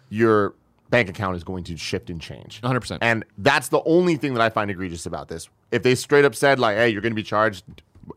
your 0.09 0.53
bank 0.89 1.09
account 1.09 1.35
is 1.35 1.43
going 1.43 1.63
to 1.65 1.75
shift 1.77 2.09
and 2.09 2.21
change. 2.21 2.61
100%. 2.61 2.99
And 3.01 3.23
that's 3.37 3.69
the 3.69 3.81
only 3.83 4.15
thing 4.15 4.33
that 4.35 4.41
I 4.41 4.49
find 4.49 4.69
egregious 4.69 5.05
about 5.05 5.27
this. 5.27 5.49
If 5.71 5.83
they 5.83 5.95
straight 5.95 6.23
up 6.25 6.35
said 6.35 6.59
like, 6.59 6.77
"Hey, 6.77 6.89
you're 6.89 7.01
going 7.01 7.13
to 7.13 7.15
be 7.15 7.23
charged 7.23 7.63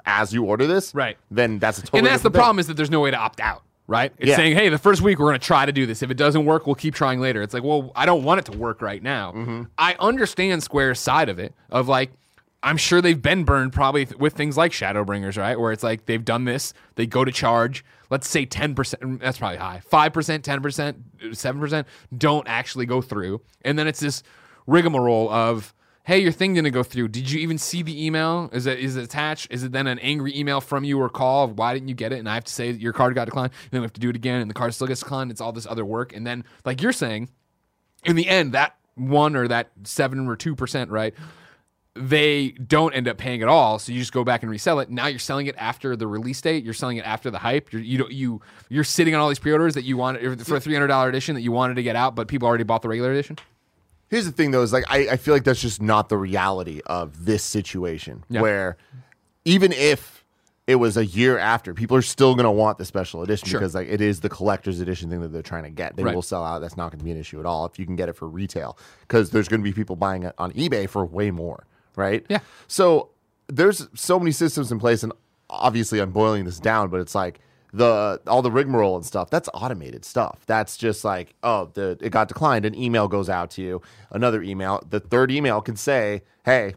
as 0.05 0.33
you 0.35 0.45
order 0.45 0.67
this," 0.67 0.95
Right. 0.95 1.17
Then 1.31 1.59
that's 1.59 1.79
a 1.79 1.83
totally. 1.83 1.99
and 2.01 2.07
that's 2.07 2.23
the 2.23 2.31
thing. 2.31 2.39
problem 2.39 2.59
is 2.59 2.67
that 2.67 2.75
there's 2.77 2.91
no 2.91 3.01
way 3.01 3.11
to 3.11 3.17
opt 3.17 3.41
out. 3.41 3.63
Right? 3.89 4.13
It's 4.19 4.29
Yeah. 4.31 4.37
saying, 4.37 4.57
hey, 4.57 4.69
the 4.69 4.79
first 4.79 5.01
week 5.01 5.19
we're 5.19 5.29
going 5.29 5.39
to 5.39 5.47
try 5.47 5.65
to 5.65 5.71
do 5.73 5.87
this. 5.87 6.03
If 6.03 6.11
it 6.11 6.17
doesn't 6.17 6.45
work, 6.45 6.67
we'll 6.67 6.75
keep 6.75 6.95
trying 6.95 7.21
later. 7.21 7.41
It's 7.43 7.55
like, 7.55 7.63
well, 7.63 7.93
I 7.95 8.05
don't 8.05 8.25
want 8.25 8.41
it 8.41 8.51
to 8.53 8.59
work 8.59 8.83
right 8.83 9.01
now. 9.03 9.31
Mm-hmm. 9.33 9.63
I 9.79 9.95
understand 10.01 10.63
Square's 10.65 10.99
side 10.99 11.29
of 11.29 11.39
it, 11.39 11.55
of 11.71 11.87
like, 11.87 12.11
I'm 12.65 12.77
sure 12.79 13.01
they've 13.01 13.21
been 13.21 13.45
burned 13.45 13.73
probably 13.73 14.07
th- 14.07 14.19
with 14.19 14.33
things 14.33 14.57
like 14.57 14.73
Shadowbringers, 14.73 15.39
right? 15.39 15.59
Where 15.61 15.71
it's 15.71 15.85
like 15.85 16.07
they've 16.07 16.25
done 16.25 16.47
this, 16.47 16.75
they 16.97 17.07
go 17.07 17.25
to 17.25 17.31
charge, 17.31 17.85
let's 18.11 18.29
say 18.29 18.45
10%, 18.45 19.21
that's 19.21 19.39
probably 19.39 19.59
high, 19.59 19.83
5%, 19.89 20.11
10%, 20.43 20.95
7% 21.23 21.85
don't 22.19 22.49
actually 22.49 22.87
go 22.87 23.01
through. 23.01 23.41
And 23.63 23.79
then 23.79 23.87
it's 23.87 24.01
this 24.01 24.25
rigmarole 24.67 25.31
of, 25.31 25.73
hey, 26.07 26.21
your 26.21 26.31
thing 26.31 26.55
didn't 26.55 26.73
go 26.73 26.85
through. 26.85 27.09
Did 27.09 27.29
you 27.29 27.41
even 27.41 27.59
see 27.59 27.83
the 27.83 28.07
email? 28.07 28.49
Is 28.53 28.67
it 28.67 28.79
is 28.79 28.97
it 28.97 29.03
attached? 29.03 29.49
Is 29.51 29.65
it 29.65 29.73
then 29.73 29.89
an 29.89 29.99
angry 29.99 30.37
email 30.39 30.61
from 30.61 30.85
you 30.85 31.01
or 31.01 31.09
call 31.09 31.49
why 31.49 31.75
didn't 31.75 31.89
you 31.89 31.97
get 31.97 32.13
it? 32.13 32.21
And 32.21 32.29
I 32.29 32.35
have 32.35 32.45
to 32.45 32.53
say 32.53 32.71
your 32.71 32.93
card 32.93 33.17
got 33.17 33.25
declined. 33.25 33.53
And 33.65 33.71
then 33.73 33.81
we 33.81 33.85
have 33.85 33.93
to 33.95 34.01
do 34.01 34.09
it 34.11 34.17
again, 34.17 34.41
and 34.41 34.49
the 34.49 34.55
card 34.55 34.73
still 34.73 34.87
gets 34.87 35.01
declined. 35.01 35.33
It's 35.33 35.41
all 35.41 35.53
this 35.53 35.67
other 35.67 35.85
work, 35.85 36.15
and 36.15 36.27
then 36.27 36.45
like 36.65 36.81
you're 36.81 36.93
saying, 36.93 37.29
in 38.05 38.17
the 38.17 38.29
end, 38.29 38.53
that 38.53 38.77
one 38.95 39.37
or 39.37 39.49
that 39.49 39.71
seven 39.83 40.29
or 40.29 40.37
two 40.37 40.55
percent, 40.55 40.91
right? 40.91 41.13
They 41.95 42.51
don't 42.51 42.93
end 42.93 43.09
up 43.09 43.17
paying 43.17 43.43
at 43.43 43.49
all, 43.49 43.79
so 43.79 43.91
you 43.91 43.99
just 43.99 44.13
go 44.13 44.23
back 44.23 44.43
and 44.43 44.51
resell 44.51 44.81
it. 44.81 44.91
Now 44.91 45.07
you're 45.07 45.19
selling 45.19 45.47
it 45.47 45.57
after 45.59 45.97
the 45.97 46.07
release 46.07 46.41
date. 46.41 46.63
You're 46.63 46.75
selling 46.75 46.99
it 46.99 47.07
after 47.07 47.31
the 47.31 47.39
hype. 47.39 47.73
You're, 47.73 47.83
you 47.83 47.99
don't 47.99 48.13
you 48.13 48.41
you're 48.69 48.85
sitting 48.85 49.15
on 49.15 49.21
all 49.21 49.29
these 49.29 49.39
pre-orders 49.41 49.75
that 49.75 49.85
you 49.85 49.97
wanted 49.97 50.47
for 50.47 50.57
a 50.57 50.61
three 50.61 50.75
hundred 50.75 50.89
dollar 50.89 51.09
edition 51.09 51.35
that 51.35 51.41
you 51.41 51.51
wanted 51.51 51.75
to 51.75 51.83
get 51.83 51.97
out, 51.97 52.15
but 52.15 52.29
people 52.29 52.47
already 52.47 52.65
bought 52.65 52.83
the 52.83 52.89
regular 52.89 53.11
edition. 53.11 53.39
Here's 54.09 54.25
the 54.27 54.33
thing, 54.33 54.51
though, 54.53 54.63
is 54.63 54.73
like 54.73 54.85
I, 54.89 55.09
I 55.13 55.17
feel 55.17 55.35
like 55.35 55.45
that's 55.45 55.61
just 55.61 55.83
not 55.83 56.09
the 56.09 56.17
reality 56.17 56.81
of 56.87 57.25
this 57.25 57.43
situation. 57.43 58.25
Yeah. 58.29 58.41
Where 58.41 58.77
even 59.45 59.73
if 59.73 60.25
it 60.67 60.77
was 60.77 60.97
a 60.97 61.07
year 61.07 61.39
after, 61.39 61.75
people 61.75 61.97
are 61.97 62.03
still 62.03 62.35
going 62.35 62.45
to 62.45 62.51
want 62.51 62.79
the 62.79 62.85
special 62.85 63.23
edition 63.23 63.49
Sure. 63.49 63.61
because 63.61 63.75
like 63.75 63.87
it 63.89 64.01
is 64.01 64.21
the 64.21 64.29
collector's 64.29 64.81
edition 64.81 65.09
thing 65.11 65.21
that 65.21 65.29
they're 65.29 65.43
trying 65.43 65.63
to 65.63 65.71
get. 65.71 65.95
They 65.97 66.03
Right. 66.03 66.15
will 66.15 66.23
sell 66.23 66.45
out. 66.45 66.59
That's 66.61 66.77
not 66.77 66.91
going 66.91 66.99
to 66.99 67.05
be 67.05 67.13
an 67.13 67.19
issue 67.21 67.39
at 67.39 67.47
all 67.47 67.67
if 67.67 67.79
you 67.79 67.87
can 67.87 67.95
get 67.97 68.09
it 68.09 68.15
for 68.15 68.29
retail 68.29 68.77
because 69.03 69.31
there's 69.31 69.47
going 69.49 69.61
to 69.61 69.65
be 69.65 69.73
people 69.73 69.95
buying 69.97 70.25
it 70.25 70.35
on 70.39 70.51
eBay 70.53 70.89
for 70.89 71.05
way 71.07 71.31
more, 71.31 71.67
right? 71.95 72.27
Yeah. 72.29 72.41
So 72.67 73.11
there's 73.49 73.89
so 73.95 74.19
many 74.19 74.33
systems 74.33 74.73
in 74.73 74.81
place, 74.81 75.05
and 75.05 75.13
obviously 75.49 76.01
I'm 76.01 76.11
boiling 76.11 76.45
this 76.45 76.59
down, 76.59 76.89
but 76.91 76.99
it's 77.01 77.15
like 77.15 77.39
the 77.77 78.21
all 78.27 78.41
the 78.43 78.51
rigmarole 78.51 78.97
and 78.97 79.05
stuff. 79.05 79.29
That's 79.29 79.49
automated 79.53 80.05
stuff. 80.05 80.41
That's 80.47 80.77
just 80.77 81.05
like 81.05 81.35
oh, 81.43 81.71
the 81.75 81.99
it 82.01 82.11
got 82.11 82.29
declined. 82.29 82.65
An 82.65 82.75
email 82.75 83.07
goes 83.07 83.29
out 83.29 83.51
to 83.53 83.63
you. 83.63 83.83
Another 84.11 84.43
email. 84.43 84.83
The 84.89 85.01
third 85.01 85.31
email 85.31 85.61
can 85.61 85.77
say, 85.77 86.23
hey, 86.45 86.75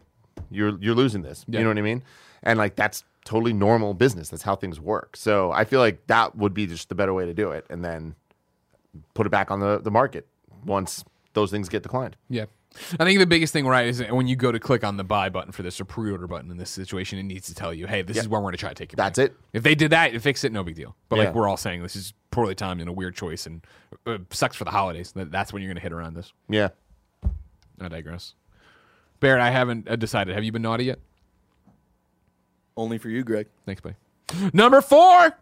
you're 0.50 0.78
you're 0.80 0.94
losing 0.94 1.22
this. 1.22 1.44
Yeah. 1.48 1.60
You 1.60 1.64
know 1.64 1.70
what 1.70 1.78
I 1.78 1.82
mean? 1.82 2.02
And 2.42 2.58
like 2.58 2.76
that's 2.76 3.04
totally 3.24 3.52
normal 3.52 3.94
business. 3.94 4.28
That's 4.28 4.42
how 4.42 4.56
things 4.56 4.78
work. 4.78 5.16
So 5.16 5.50
I 5.52 5.64
feel 5.64 5.80
like 5.80 6.06
that 6.08 6.36
would 6.36 6.52
be 6.52 6.66
just 6.66 6.88
the 6.90 6.94
better 6.94 7.14
way 7.14 7.24
to 7.24 7.34
do 7.34 7.50
it, 7.52 7.64
and 7.70 7.84
then 7.84 8.14
put 9.14 9.26
it 9.26 9.30
back 9.30 9.50
on 9.50 9.60
the 9.60 9.78
the 9.78 9.90
market 9.90 10.26
once 10.64 11.04
those 11.32 11.50
things 11.50 11.68
get 11.70 11.82
declined. 11.82 12.16
Yeah. 12.28 12.46
I 12.98 13.04
think 13.04 13.18
the 13.18 13.26
biggest 13.26 13.52
thing, 13.52 13.66
right, 13.66 13.86
is 13.88 13.98
that 13.98 14.14
when 14.14 14.28
you 14.28 14.36
go 14.36 14.52
to 14.52 14.60
click 14.60 14.84
on 14.84 14.96
the 14.96 15.02
buy 15.04 15.28
button 15.28 15.50
for 15.52 15.62
this 15.62 15.80
or 15.80 15.84
pre-order 15.84 16.26
button 16.28 16.50
in 16.52 16.56
this 16.56 16.70
situation, 16.70 17.18
it 17.18 17.24
needs 17.24 17.46
to 17.48 17.54
tell 17.54 17.74
you, 17.74 17.86
"Hey, 17.86 18.02
this 18.02 18.16
is 18.16 18.28
where 18.28 18.40
we're 18.40 18.44
going 18.44 18.52
to 18.52 18.58
try 18.58 18.68
to 18.68 18.74
take 18.74 18.92
you." 18.92 18.96
That's 18.96 19.18
back. 19.18 19.30
it. 19.30 19.36
If 19.52 19.62
they 19.64 19.74
did 19.74 19.90
that, 19.90 20.14
it 20.14 20.20
fix 20.22 20.44
it, 20.44 20.52
no 20.52 20.62
big 20.62 20.76
deal. 20.76 20.94
But 21.08 21.16
Yeah. 21.16 21.24
like 21.26 21.34
we're 21.34 21.48
all 21.48 21.56
saying, 21.56 21.82
this 21.82 21.96
is 21.96 22.14
poorly 22.30 22.54
timed 22.54 22.80
and 22.80 22.88
a 22.88 22.92
weird 22.92 23.16
choice, 23.16 23.46
and 23.46 23.66
uh, 24.06 24.18
sucks 24.30 24.54
for 24.56 24.64
the 24.64 24.70
holidays. 24.70 25.12
That's 25.14 25.52
when 25.52 25.62
you're 25.62 25.68
going 25.68 25.76
to 25.78 25.82
hit 25.82 25.92
around 25.92 26.14
this. 26.14 26.32
Yeah. 26.48 26.68
I 27.80 27.88
digress. 27.88 28.34
Barrett, 29.18 29.42
I 29.42 29.50
haven't 29.50 29.88
uh, 29.88 29.96
decided. 29.96 30.34
Have 30.34 30.44
you 30.44 30.52
been 30.52 30.62
naughty 30.62 30.84
yet? 30.84 31.00
Only 32.76 32.98
for 32.98 33.08
you, 33.08 33.24
Greg. 33.24 33.48
Thanks, 33.66 33.80
buddy. 33.80 33.96
Number 34.52 34.80
four. 34.80 35.36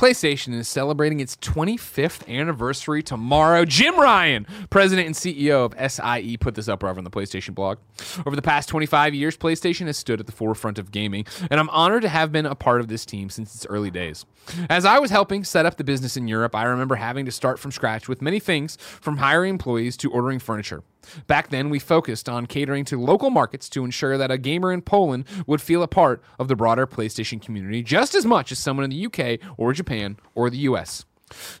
PlayStation 0.00 0.54
is 0.54 0.66
celebrating 0.66 1.20
its 1.20 1.36
25th 1.36 2.26
anniversary 2.26 3.02
tomorrow. 3.02 3.66
Jim 3.66 4.00
Ryan, 4.00 4.46
president 4.70 5.06
and 5.06 5.14
CEO 5.14 5.66
of 5.66 5.74
SIE, 5.92 6.38
put 6.38 6.54
this 6.54 6.68
up 6.68 6.82
over 6.82 6.96
on 6.96 7.04
the 7.04 7.10
PlayStation 7.10 7.54
blog. 7.54 7.76
Over 8.24 8.34
the 8.34 8.40
past 8.40 8.70
25 8.70 9.14
years, 9.14 9.36
PlayStation 9.36 9.88
has 9.88 9.98
stood 9.98 10.18
at 10.18 10.24
the 10.24 10.32
forefront 10.32 10.78
of 10.78 10.90
gaming, 10.90 11.26
and 11.50 11.60
I'm 11.60 11.68
honored 11.68 12.00
to 12.00 12.08
have 12.08 12.32
been 12.32 12.46
a 12.46 12.54
part 12.54 12.80
of 12.80 12.88
this 12.88 13.04
team 13.04 13.28
since 13.28 13.54
its 13.54 13.66
early 13.66 13.90
days. 13.90 14.24
As 14.70 14.86
I 14.86 14.98
was 14.98 15.10
helping 15.10 15.44
set 15.44 15.66
up 15.66 15.76
the 15.76 15.84
business 15.84 16.16
in 16.16 16.26
Europe, 16.26 16.56
I 16.56 16.64
remember 16.64 16.94
having 16.94 17.26
to 17.26 17.30
start 17.30 17.58
from 17.58 17.70
scratch 17.70 18.08
with 18.08 18.22
many 18.22 18.40
things 18.40 18.78
from 18.80 19.18
hiring 19.18 19.50
employees 19.50 19.98
to 19.98 20.10
ordering 20.10 20.38
furniture. 20.38 20.82
Back 21.26 21.50
then, 21.50 21.70
we 21.70 21.78
focused 21.78 22.28
on 22.28 22.46
catering 22.46 22.84
to 22.86 23.00
local 23.00 23.30
markets 23.30 23.68
to 23.70 23.84
ensure 23.84 24.18
that 24.18 24.30
a 24.30 24.38
gamer 24.38 24.72
in 24.72 24.82
Poland 24.82 25.24
would 25.46 25.60
feel 25.60 25.82
a 25.82 25.88
part 25.88 26.22
of 26.38 26.48
the 26.48 26.56
broader 26.56 26.86
PlayStation 26.86 27.40
community 27.40 27.82
just 27.82 28.14
as 28.14 28.24
much 28.24 28.52
as 28.52 28.58
someone 28.58 28.84
in 28.84 28.90
the 28.90 29.06
UK 29.06 29.40
or 29.56 29.72
Japan 29.72 30.16
or 30.34 30.50
the 30.50 30.58
US. 30.58 31.04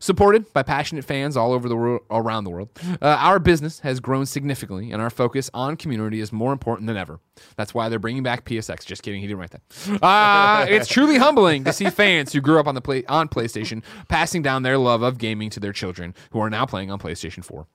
Supported 0.00 0.52
by 0.52 0.62
passionate 0.62 1.04
fans 1.04 1.36
all 1.36 1.52
over 1.52 1.68
the 1.68 1.76
world, 1.76 2.02
around 2.10 2.44
the 2.44 2.50
world, 2.50 2.70
uh, 3.00 3.06
our 3.06 3.38
business 3.38 3.80
has 3.80 4.00
grown 4.00 4.26
significantly, 4.26 4.90
and 4.90 5.00
our 5.00 5.10
focus 5.10 5.48
on 5.54 5.76
community 5.76 6.20
is 6.20 6.32
more 6.32 6.52
important 6.52 6.86
than 6.86 6.96
ever. 6.96 7.20
That's 7.56 7.72
why 7.72 7.88
they're 7.88 7.98
bringing 7.98 8.22
back 8.22 8.44
PSX. 8.44 8.84
Just 8.84 9.02
kidding, 9.02 9.20
he 9.20 9.26
didn't 9.26 9.38
write 9.38 9.52
that. 9.52 10.02
Uh, 10.02 10.66
it's 10.68 10.88
truly 10.88 11.18
humbling 11.18 11.64
to 11.64 11.72
see 11.72 11.88
fans 11.90 12.32
who 12.32 12.40
grew 12.40 12.58
up 12.58 12.66
on 12.66 12.74
the 12.74 12.80
play 12.80 13.04
on 13.06 13.28
PlayStation 13.28 13.82
passing 14.08 14.42
down 14.42 14.62
their 14.62 14.78
love 14.78 15.02
of 15.02 15.18
gaming 15.18 15.50
to 15.50 15.60
their 15.60 15.72
children, 15.72 16.14
who 16.30 16.40
are 16.40 16.50
now 16.50 16.66
playing 16.66 16.90
on 16.90 16.98
PlayStation 16.98 17.44
4. 17.44 17.66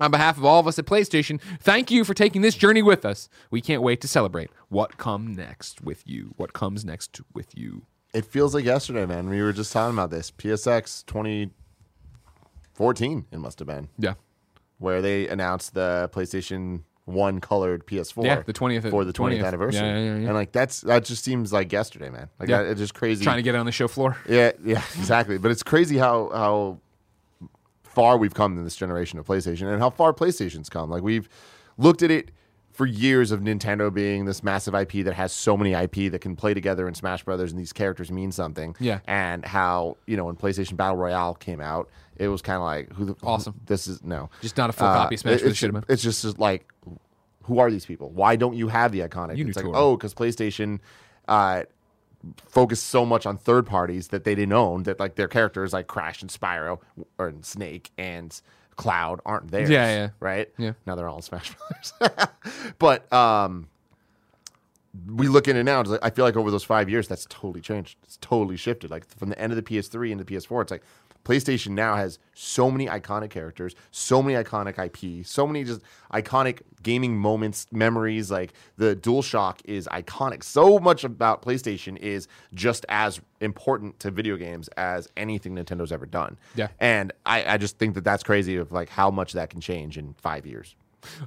On 0.00 0.10
behalf 0.10 0.38
of 0.38 0.44
all 0.44 0.58
of 0.60 0.66
us 0.66 0.78
at 0.78 0.86
PlayStation, 0.86 1.40
thank 1.60 1.90
you 1.90 2.04
for 2.04 2.14
taking 2.14 2.40
this 2.42 2.54
journey 2.54 2.82
with 2.82 3.04
us. 3.04 3.28
We 3.50 3.60
can't 3.60 3.82
wait 3.82 4.00
to 4.00 4.08
celebrate 4.08 4.50
what 4.68 4.96
comes 4.96 5.36
next 5.36 5.82
with 5.82 6.02
you. 6.06 6.32
What 6.36 6.52
comes 6.54 6.84
next 6.84 7.20
with 7.34 7.56
you. 7.56 7.82
It 8.14 8.24
feels 8.24 8.54
like 8.54 8.64
yesterday, 8.64 9.04
man. 9.06 9.28
We 9.28 9.42
were 9.42 9.52
just 9.52 9.72
talking 9.72 9.94
about 9.94 10.10
this. 10.10 10.30
PSX 10.30 11.04
2014, 11.06 13.26
it 13.30 13.38
must 13.38 13.58
have 13.58 13.68
been, 13.68 13.88
Yeah. 13.98 14.14
where 14.78 15.02
they 15.02 15.28
announced 15.28 15.74
the 15.74 16.08
PlayStation 16.12 16.82
1 17.04 17.40
colored 17.40 17.86
PS4. 17.86 18.24
Yeah, 18.24 18.42
the 18.42 18.52
20th 18.52 18.90
For 18.90 19.04
the 19.04 19.12
20th, 19.12 19.40
20th. 19.40 19.44
anniversary. 19.46 19.86
Yeah, 19.86 19.98
yeah, 19.98 20.16
yeah. 20.16 20.26
And 20.28 20.34
like 20.34 20.52
that's 20.52 20.80
that 20.82 21.04
just 21.04 21.24
seems 21.24 21.52
like 21.52 21.72
yesterday, 21.72 22.08
man. 22.10 22.28
Like 22.38 22.48
Yeah. 22.48 22.62
that, 22.62 22.70
it's 22.70 22.80
just 22.80 22.94
crazy. 22.94 23.24
Trying 23.24 23.36
to 23.38 23.42
get 23.42 23.54
it 23.54 23.58
on 23.58 23.66
the 23.66 23.72
show 23.72 23.88
floor. 23.88 24.16
Yeah, 24.28 24.52
yeah, 24.64 24.82
exactly. 24.98 25.38
But 25.38 25.50
it's 25.50 25.62
crazy 25.62 25.96
how 25.98 26.30
how 26.32 26.78
far 28.00 28.16
we've 28.16 28.34
come 28.34 28.56
in 28.58 28.64
this 28.64 28.76
generation 28.76 29.18
of 29.18 29.26
PlayStation 29.26 29.70
and 29.72 29.80
how 29.80 29.90
far 29.90 30.12
PlayStation's 30.12 30.68
come. 30.68 30.88
Like 30.90 31.02
we've 31.02 31.28
looked 31.76 32.02
at 32.02 32.10
it 32.10 32.30
for 32.72 32.86
years 32.86 33.30
of 33.30 33.40
Nintendo 33.40 33.92
being 33.92 34.24
this 34.24 34.42
massive 34.42 34.74
IP 34.74 35.04
that 35.04 35.12
has 35.14 35.32
so 35.32 35.56
many 35.56 35.72
IP 35.74 36.10
that 36.12 36.20
can 36.20 36.34
play 36.36 36.54
together 36.54 36.88
in 36.88 36.94
Smash 36.94 37.24
Brothers 37.24 37.50
and 37.50 37.60
these 37.60 37.72
characters 37.72 38.10
mean 38.10 38.32
something. 38.32 38.74
Yeah. 38.80 39.00
And 39.06 39.44
how, 39.44 39.96
you 40.06 40.16
know, 40.16 40.24
when 40.24 40.36
PlayStation 40.36 40.76
Battle 40.76 40.96
Royale 40.96 41.34
came 41.34 41.60
out, 41.60 41.90
it 42.16 42.28
was 42.28 42.40
kind 42.42 42.56
of 42.56 42.62
like 42.62 42.92
who 42.92 43.04
the 43.06 43.16
Awesome. 43.22 43.60
this 43.66 43.86
is 43.86 44.02
no. 44.02 44.30
Just 44.40 44.56
not 44.56 44.70
a 44.70 44.72
full 44.72 44.86
Uh, 44.86 44.94
copy 44.94 45.16
of 45.16 45.20
Smash, 45.20 45.40
it- 45.42 45.46
it's, 45.46 45.62
it's 45.88 46.02
just 46.02 46.38
like 46.38 46.72
who 47.42 47.58
are 47.58 47.70
these 47.70 47.84
people? 47.86 48.10
Why 48.10 48.36
don't 48.36 48.54
you 48.54 48.68
have 48.68 48.92
the 48.92 49.00
iconic? 49.00 49.36
You 49.36 49.46
it's 49.48 49.56
like, 49.56 49.66
oh, 49.66 49.96
because 49.96 50.14
PlayStation 50.14 50.78
uh, 51.28 51.64
focused 52.46 52.86
so 52.86 53.06
much 53.06 53.26
on 53.26 53.38
third 53.38 53.66
parties 53.66 54.08
that 54.08 54.24
they 54.24 54.34
didn't 54.34 54.52
own 54.52 54.82
that 54.84 55.00
like 55.00 55.14
their 55.14 55.28
characters 55.28 55.72
like 55.72 55.86
Crash 55.86 56.22
and 56.22 56.30
Spyro 56.30 56.80
or 57.18 57.28
and 57.28 57.44
Snake 57.44 57.90
and 57.96 58.38
Cloud 58.76 59.20
aren't 59.24 59.50
theirs. 59.50 59.70
Yeah, 59.70 59.86
yeah. 59.86 60.08
Right? 60.20 60.48
Yeah. 60.58 60.72
Now 60.86 60.94
they're 60.94 61.08
all 61.08 61.16
in 61.16 61.22
Smash 61.22 61.52
Brothers. 61.54 62.28
but 62.78 63.10
um 63.12 63.68
we 65.06 65.28
look 65.28 65.46
in 65.46 65.56
it 65.56 65.62
now, 65.62 65.80
it's 65.80 65.90
like, 65.90 66.00
I 66.02 66.10
feel 66.10 66.24
like 66.24 66.36
over 66.36 66.50
those 66.50 66.64
five 66.64 66.90
years 66.90 67.06
that's 67.06 67.24
totally 67.26 67.60
changed. 67.60 67.96
It's 68.02 68.16
totally 68.16 68.56
shifted. 68.56 68.90
Like 68.90 69.06
from 69.16 69.28
the 69.28 69.38
end 69.38 69.52
of 69.52 69.56
the 69.56 69.62
PS3 69.62 70.10
into 70.10 70.24
the 70.24 70.34
PS4, 70.34 70.62
it's 70.62 70.70
like 70.70 70.82
PlayStation 71.24 71.70
now 71.70 71.96
has 71.96 72.18
so 72.34 72.70
many 72.70 72.86
iconic 72.86 73.30
characters, 73.30 73.74
so 73.90 74.22
many 74.22 74.42
iconic 74.42 74.78
IP, 74.78 75.26
so 75.26 75.46
many 75.46 75.64
just 75.64 75.82
iconic 76.12 76.60
gaming 76.82 77.16
moments, 77.16 77.66
memories. 77.70 78.30
Like 78.30 78.52
the 78.76 78.96
DualShock 78.96 79.60
is 79.64 79.86
iconic. 79.88 80.42
So 80.42 80.78
much 80.78 81.04
about 81.04 81.42
PlayStation 81.42 81.96
is 81.98 82.28
just 82.54 82.86
as 82.88 83.20
important 83.40 83.98
to 84.00 84.10
video 84.10 84.36
games 84.36 84.68
as 84.76 85.08
anything 85.16 85.54
Nintendo's 85.54 85.92
ever 85.92 86.06
done. 86.06 86.38
Yeah. 86.54 86.68
And 86.78 87.12
I, 87.26 87.54
I 87.54 87.56
just 87.58 87.78
think 87.78 87.94
that 87.94 88.04
that's 88.04 88.22
crazy 88.22 88.56
of 88.56 88.72
like 88.72 88.88
how 88.88 89.10
much 89.10 89.32
that 89.34 89.50
can 89.50 89.60
change 89.60 89.98
in 89.98 90.14
five 90.14 90.46
years. 90.46 90.74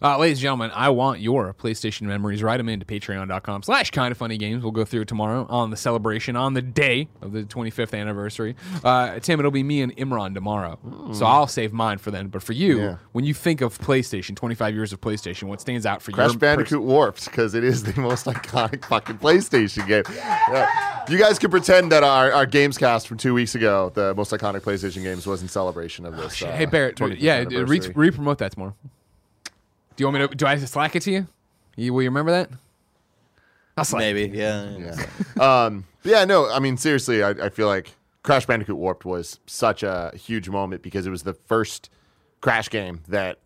Uh, 0.01 0.17
ladies 0.17 0.37
and 0.37 0.43
gentlemen, 0.43 0.71
I 0.73 0.89
want 0.89 1.19
your 1.19 1.53
PlayStation 1.53 2.03
memories. 2.03 2.43
Write 2.43 2.57
them 2.57 2.69
into 2.69 2.85
patreon.com 2.85 3.63
slash 3.63 3.91
kind 3.91 4.11
of 4.11 4.17
funny 4.17 4.37
games. 4.37 4.63
We'll 4.63 4.71
go 4.71 4.85
through 4.85 5.01
it 5.01 5.07
tomorrow 5.07 5.45
on 5.49 5.69
the 5.69 5.77
celebration 5.77 6.35
on 6.35 6.53
the 6.53 6.61
day 6.61 7.07
of 7.21 7.31
the 7.31 7.43
25th 7.43 7.97
anniversary. 7.99 8.55
Uh, 8.83 9.19
Tim, 9.19 9.39
it'll 9.39 9.51
be 9.51 9.63
me 9.63 9.81
and 9.81 9.95
Imran 9.97 10.33
tomorrow. 10.33 10.79
So 11.13 11.25
I'll 11.25 11.47
save 11.47 11.73
mine 11.73 11.97
for 11.97 12.11
then. 12.11 12.27
But 12.27 12.43
for 12.43 12.53
you, 12.53 12.79
Yeah. 12.81 12.95
when 13.11 13.25
you 13.25 13.33
think 13.33 13.61
of 13.61 13.77
PlayStation, 13.79 14.35
25 14.35 14.73
years 14.73 14.93
of 14.93 15.01
PlayStation, 15.01 15.43
what 15.43 15.61
stands 15.61 15.85
out 15.85 16.01
for 16.01 16.11
you? 16.11 16.15
Crash 16.15 16.35
Bandicoot 16.35 16.81
Warped 16.81 17.25
because 17.25 17.53
it 17.55 17.63
is 17.63 17.83
the 17.83 17.99
most 17.99 18.25
iconic 18.27 18.85
fucking 18.85 19.17
PlayStation 19.19 19.87
game. 19.87 20.03
Yeah. 20.15 21.03
You 21.09 21.17
guys 21.17 21.37
can 21.39 21.51
pretend 21.51 21.91
that 21.91 22.03
our, 22.03 22.31
our 22.31 22.45
games 22.45 22.77
cast 22.77 23.07
from 23.07 23.17
two 23.17 23.33
weeks 23.33 23.55
ago, 23.55 23.91
the 23.93 24.13
most 24.15 24.31
iconic 24.31 24.61
PlayStation 24.61 25.03
games, 25.03 25.25
was 25.27 25.41
in 25.41 25.47
celebration 25.49 26.05
of 26.05 26.15
this. 26.15 26.41
uh, 26.41 26.51
hey, 26.51 26.65
Barrett, 26.65 26.95
25th 26.95 27.17
yeah, 27.19 27.43
re- 27.49 27.81
re-promote 27.95 28.37
that 28.37 28.53
tomorrow. 28.53 28.75
Do 29.95 30.01
you 30.03 30.07
want 30.07 30.21
me 30.21 30.27
to, 30.27 30.35
do 30.35 30.45
I 30.45 30.51
have 30.51 30.59
to 30.59 30.67
slack 30.67 30.95
it 30.95 31.01
to 31.03 31.11
you? 31.11 31.27
you 31.75 31.93
will 31.93 32.01
you 32.03 32.09
remember 32.09 32.31
that? 32.31 32.49
I'll 33.77 33.85
slack. 33.85 34.01
Maybe, 34.01 34.35
yeah. 34.37 34.77
Yeah. 35.37 35.65
um, 35.65 35.85
yeah, 36.03 36.25
no, 36.25 36.49
I 36.49 36.59
mean, 36.59 36.77
seriously, 36.77 37.23
I, 37.23 37.29
I 37.31 37.49
feel 37.49 37.67
like 37.67 37.91
Crash 38.21 38.45
Bandicoot 38.45 38.75
Warped 38.77 39.05
was 39.05 39.39
such 39.47 39.83
a 39.83 40.11
huge 40.15 40.49
moment 40.49 40.81
because 40.83 41.07
it 41.07 41.09
was 41.09 41.23
the 41.23 41.33
first 41.33 41.89
Crash 42.41 42.69
game 42.69 43.01
that 43.07 43.39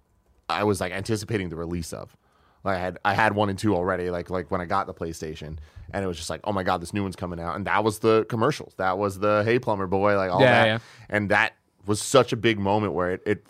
I 0.50 0.64
was 0.64 0.82
like 0.82 0.92
anticipating 0.92 1.50
the 1.50 1.56
release 1.56 1.94
of. 1.94 2.16
Like 2.64 2.78
I 2.78 2.80
had 2.80 2.98
I 3.06 3.14
had 3.14 3.34
one 3.36 3.50
and 3.50 3.58
two 3.58 3.76
already, 3.76 4.10
like 4.10 4.30
like 4.30 4.52
when 4.52 4.60
I 4.60 4.66
got 4.66 4.88
the 4.88 4.94
PlayStation, 4.94 5.58
and 5.94 6.04
it 6.04 6.08
was 6.08 6.18
just 6.18 6.30
like, 6.30 6.42
oh 6.44 6.52
my 6.52 6.64
god, 6.64 6.82
this 6.82 6.94
new 6.94 7.04
one's 7.04 7.16
coming 7.16 7.40
out, 7.40 7.56
and 7.56 7.66
that 7.66 7.84
was 7.84 8.00
the 8.00 8.26
commercials, 8.28 8.74
that 8.78 8.98
was 8.98 9.20
the 9.20 9.44
Hey 9.46 9.60
Plumber 9.60 9.88
Boy, 9.88 10.18
like 10.18 10.32
all 10.32 10.42
Yeah, 10.42 10.52
that, 10.52 10.66
yeah. 10.66 10.80
and 11.10 11.30
that 11.30 11.54
was 11.86 12.02
such 12.02 12.34
a 12.34 12.36
big 12.36 12.60
moment 12.60 12.92
where 12.94 13.12
it, 13.12 13.22
it 13.26 13.46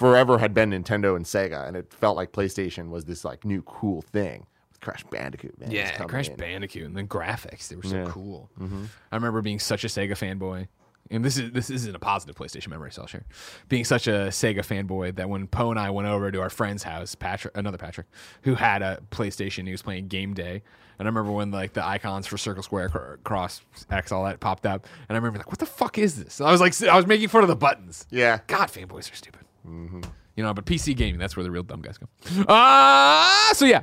forever 0.00 0.38
had 0.38 0.54
been 0.54 0.70
Nintendo 0.70 1.14
and 1.14 1.26
Sega, 1.26 1.68
and 1.68 1.76
it 1.76 1.92
felt 1.92 2.16
like 2.16 2.32
PlayStation 2.32 2.88
was 2.88 3.04
this 3.04 3.22
like 3.22 3.44
new 3.44 3.60
cool 3.60 4.00
thing 4.00 4.46
with 4.70 4.80
Crash 4.80 5.04
Bandicoot. 5.10 5.60
Man, 5.60 5.70
Yeah, 5.70 5.90
Crash 6.06 6.28
in. 6.30 6.36
Bandicoot 6.36 6.84
and 6.86 6.96
the 6.96 7.04
graphics, 7.04 7.68
they 7.68 7.76
were 7.76 7.82
so 7.82 7.96
Yeah. 7.98 8.04
cool. 8.08 8.48
Mm-hmm. 8.58 8.84
I 9.12 9.16
remember 9.16 9.42
being 9.42 9.58
such 9.58 9.84
a 9.84 9.88
Sega 9.88 10.12
fanboy. 10.12 10.68
And 11.12 11.22
this 11.24 11.36
is 11.36 11.50
this 11.52 11.68
isn't 11.70 11.94
a 11.94 11.98
positive 11.98 12.34
PlayStation 12.36 12.68
memory, 12.68 12.92
so 12.92 13.02
I'll 13.02 13.08
share. 13.08 13.24
Being 13.68 13.84
such 13.84 14.06
a 14.06 14.28
Sega 14.30 14.60
fanboy 14.60 15.16
that 15.16 15.28
when 15.28 15.46
Poe 15.48 15.70
and 15.70 15.78
I 15.78 15.90
went 15.90 16.08
over 16.08 16.30
to 16.30 16.40
our 16.40 16.48
friend's 16.50 16.82
house, 16.84 17.14
Patrick, 17.14 17.54
another 17.56 17.78
Patrick, 17.78 18.06
who 18.42 18.54
had 18.54 18.80
a 18.80 19.00
PlayStation, 19.10 19.66
he 19.66 19.72
was 19.72 19.82
playing 19.82 20.06
Game 20.08 20.32
Day, 20.34 20.62
and 20.98 21.06
I 21.06 21.10
remember 21.10 21.32
when 21.32 21.50
like 21.50 21.72
the 21.74 21.84
icons 21.84 22.26
for 22.28 22.38
circle, 22.38 22.62
square, 22.62 23.18
cross, 23.24 23.60
X, 23.90 24.12
all 24.12 24.24
that 24.24 24.38
popped 24.40 24.64
up, 24.66 24.86
and 25.08 25.16
I 25.16 25.18
remember 25.18 25.38
like, 25.40 25.48
what 25.50 25.58
the 25.58 25.66
fuck 25.66 25.98
is 25.98 26.22
this? 26.22 26.38
And 26.40 26.48
I 26.48 26.52
was 26.52 26.60
like, 26.60 26.80
I 26.82 26.94
was 26.96 27.06
making 27.08 27.26
fun 27.28 27.42
of 27.42 27.48
the 27.48 27.56
buttons. 27.56 28.06
Yeah. 28.10 28.38
God, 28.46 28.68
fanboys 28.68 29.10
are 29.12 29.16
stupid. 29.16 29.40
You 29.64 30.44
know, 30.44 30.54
but 30.54 30.64
PC 30.64 30.96
gaming, 30.96 31.18
that's 31.18 31.36
where 31.36 31.44
the 31.44 31.50
real 31.50 31.62
dumb 31.62 31.82
guys 31.82 31.98
go. 31.98 32.06
Uh, 32.48 33.52
so 33.54 33.64
yeah, 33.66 33.82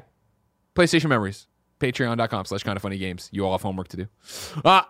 PlayStation 0.76 1.10
memories. 1.10 1.48
Patreon.com 1.80 2.46
slash 2.46 2.64
kind 2.64 2.76
of 2.76 2.82
funny 2.82 2.98
games. 2.98 3.30
You 3.32 3.46
all 3.46 3.52
have 3.52 3.62
homework 3.62 3.88
to 3.90 3.98
do. 3.98 4.08
Uh, 4.66 4.82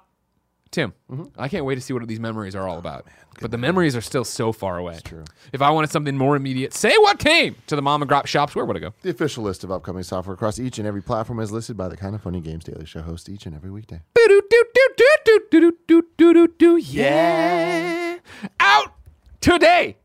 Tim, 0.71 0.93
I 1.37 1.47
can't 1.49 1.65
wait 1.65 1.75
to 1.75 1.81
see 1.81 1.91
what 1.93 2.05
these 2.07 2.19
memories 2.19 2.55
are 2.55 2.67
all 2.67 2.77
about. 2.77 3.05
but 3.41 3.51
the 3.51 3.57
memories 3.57 3.95
are 3.95 4.01
still 4.01 4.23
so 4.23 4.51
far 4.53 4.77
away. 4.77 4.99
true. 5.03 5.23
If 5.53 5.61
I 5.61 5.69
wanted 5.69 5.89
something 5.91 6.15
more 6.17 6.35
immediate, 6.35 6.73
say 6.73 6.95
what 6.97 7.19
came 7.19 7.55
to 7.67 7.75
the 7.75 7.81
mom 7.81 8.01
and 8.01 8.09
grop 8.11 8.25
shops, 8.25 8.55
where 8.55 8.63
would 8.65 8.75
I 8.77 8.79
go? 8.79 8.93
The 9.01 9.09
official 9.09 9.43
list 9.43 9.63
of 9.63 9.71
upcoming 9.71 10.03
software 10.03 10.33
across 10.33 10.59
each 10.59 10.77
and 10.77 10.87
every 10.87 11.01
platform 11.01 11.39
is 11.41 11.51
listed 11.51 11.75
by 11.77 11.87
the 11.89 11.97
Kind 11.97 12.15
of 12.15 12.21
Funny 12.21 12.39
Games 12.41 12.63
Daily 12.63 12.85
Show 12.85 13.01
host 13.01 13.27
each 13.29 13.45
and 13.45 13.55
every 13.55 13.71
weekday. 13.71 14.01
Do 14.15 14.27
do 14.27 14.41
do 14.49 14.63
do 14.73 14.89
do 14.97 15.19
do 15.25 15.41
do 15.51 15.59
do 15.59 15.77
do 15.87 16.03
do 16.17 16.33
do 16.33 16.47
do 16.57 16.77
yeah. 16.77 18.17
Out 18.59 18.93
today. 19.41 19.97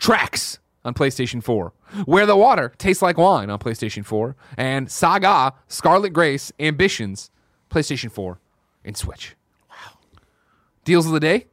Tracks 0.00 0.58
on 0.84 0.94
PlayStation 0.94 1.42
4. 1.42 1.72
Where 2.06 2.26
the 2.26 2.36
Water 2.36 2.72
Tastes 2.78 3.02
Like 3.02 3.18
Wine 3.18 3.50
on 3.50 3.58
PlayStation 3.58 4.04
4. 4.04 4.34
And 4.56 4.90
Saga, 4.90 5.54
Scarlet 5.68 6.10
Grace, 6.10 6.52
Ambitions, 6.58 7.30
PlayStation 7.70 8.10
4 8.10 8.38
and 8.84 8.96
Switch. 8.96 9.36
Wow. 9.68 9.98
Deals 10.84 11.06
of 11.06 11.12
the 11.12 11.20
day? 11.20 11.46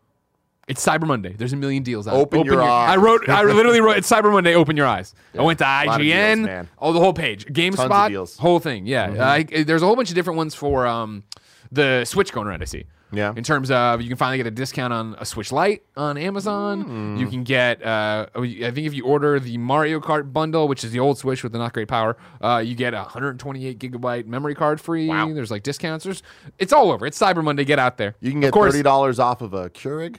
It's 0.67 0.85
Cyber 0.85 1.07
Monday. 1.07 1.33
There's 1.33 1.53
a 1.53 1.55
million 1.55 1.81
deals 1.83 2.09
out. 2.09 2.15
Open 2.15 2.43
your 2.43 2.61
eyes. 2.61 2.89
I 2.91 2.97
wrote. 2.97 3.29
I 3.29 3.43
literally 3.43 3.79
wrote. 3.79 3.97
It's 3.97 4.11
Cyber 4.11 4.31
Monday. 4.33 4.53
Open 4.53 4.75
your 4.75 4.85
eyes. 4.85 5.15
I 5.37 5.41
went 5.41 5.59
to 5.59 5.65
of 5.65 5.99
deals, 5.99 6.39
IGN. 6.39 6.67
oh, 6.79 6.91
the 6.91 6.99
whole 6.99 7.13
page. 7.13 7.45
GameSpot. 7.45 7.87
Tons 7.87 7.91
of 7.91 8.09
deals. 8.09 8.33
Mm-hmm. 8.33 8.41
Whole 8.41 8.59
thing. 8.59 8.85
Yeah. 8.85 9.29
I, 9.29 9.43
there's 9.43 9.81
a 9.81 9.85
whole 9.85 9.95
bunch 9.95 10.09
of 10.09 10.15
different 10.15 10.35
ones 10.35 10.55
for 10.55 10.85
um, 10.85 11.23
the 11.71 12.03
Switch 12.03 12.33
going 12.33 12.47
around. 12.47 12.63
I 12.63 12.65
see. 12.65 12.85
Yeah. 13.11 13.33
In 13.35 13.43
terms 13.43 13.71
of 13.71 14.01
you 14.01 14.07
can 14.09 14.17
finally 14.17 14.37
get 14.37 14.47
a 14.47 14.51
discount 14.51 14.91
on 14.91 15.15
a 15.17 15.25
Switch 15.25 15.51
Lite 15.51 15.83
on 15.95 16.17
Amazon. 16.17 16.81
Hmm. 16.81 17.15
You 17.17 17.27
can 17.27 17.43
get. 17.43 17.81
Uh, 17.81 18.27
I 18.35 18.41
think 18.41 18.79
if 18.85 18.93
you 18.93 19.05
order 19.05 19.39
the 19.39 19.57
Mario 19.57 19.99
Kart 19.99 20.33
bundle, 20.33 20.67
which 20.67 20.83
is 20.83 20.91
the 20.91 20.99
old 20.99 21.17
Switch 21.17 21.41
with 21.41 21.53
the 21.53 21.57
not 21.57 21.73
great 21.73 21.87
power, 21.87 22.17
uh, 22.41 22.61
you 22.65 22.75
get 22.75 22.93
a 22.93 22.97
128 22.97 23.79
gigabyte 23.79 24.25
memory 24.25 24.55
card 24.55 24.81
free. 24.81 25.07
Wow. 25.07 25.31
There's 25.33 25.51
like 25.51 25.63
discounts. 25.63 26.03
There's. 26.03 26.21
It's 26.59 26.73
all 26.73 26.91
over. 26.91 27.05
It's 27.05 27.17
Cyber 27.17 27.43
Monday. 27.43 27.63
Get 27.63 27.79
out 27.79 27.97
there. 27.97 28.15
You 28.19 28.31
can 28.31 28.41
get 28.41 28.51
course, 28.51 28.73
thirty 28.73 28.83
dollars 28.83 29.19
off 29.19 29.41
of 29.41 29.53
a 29.53 29.69
Keurig. 29.69 30.17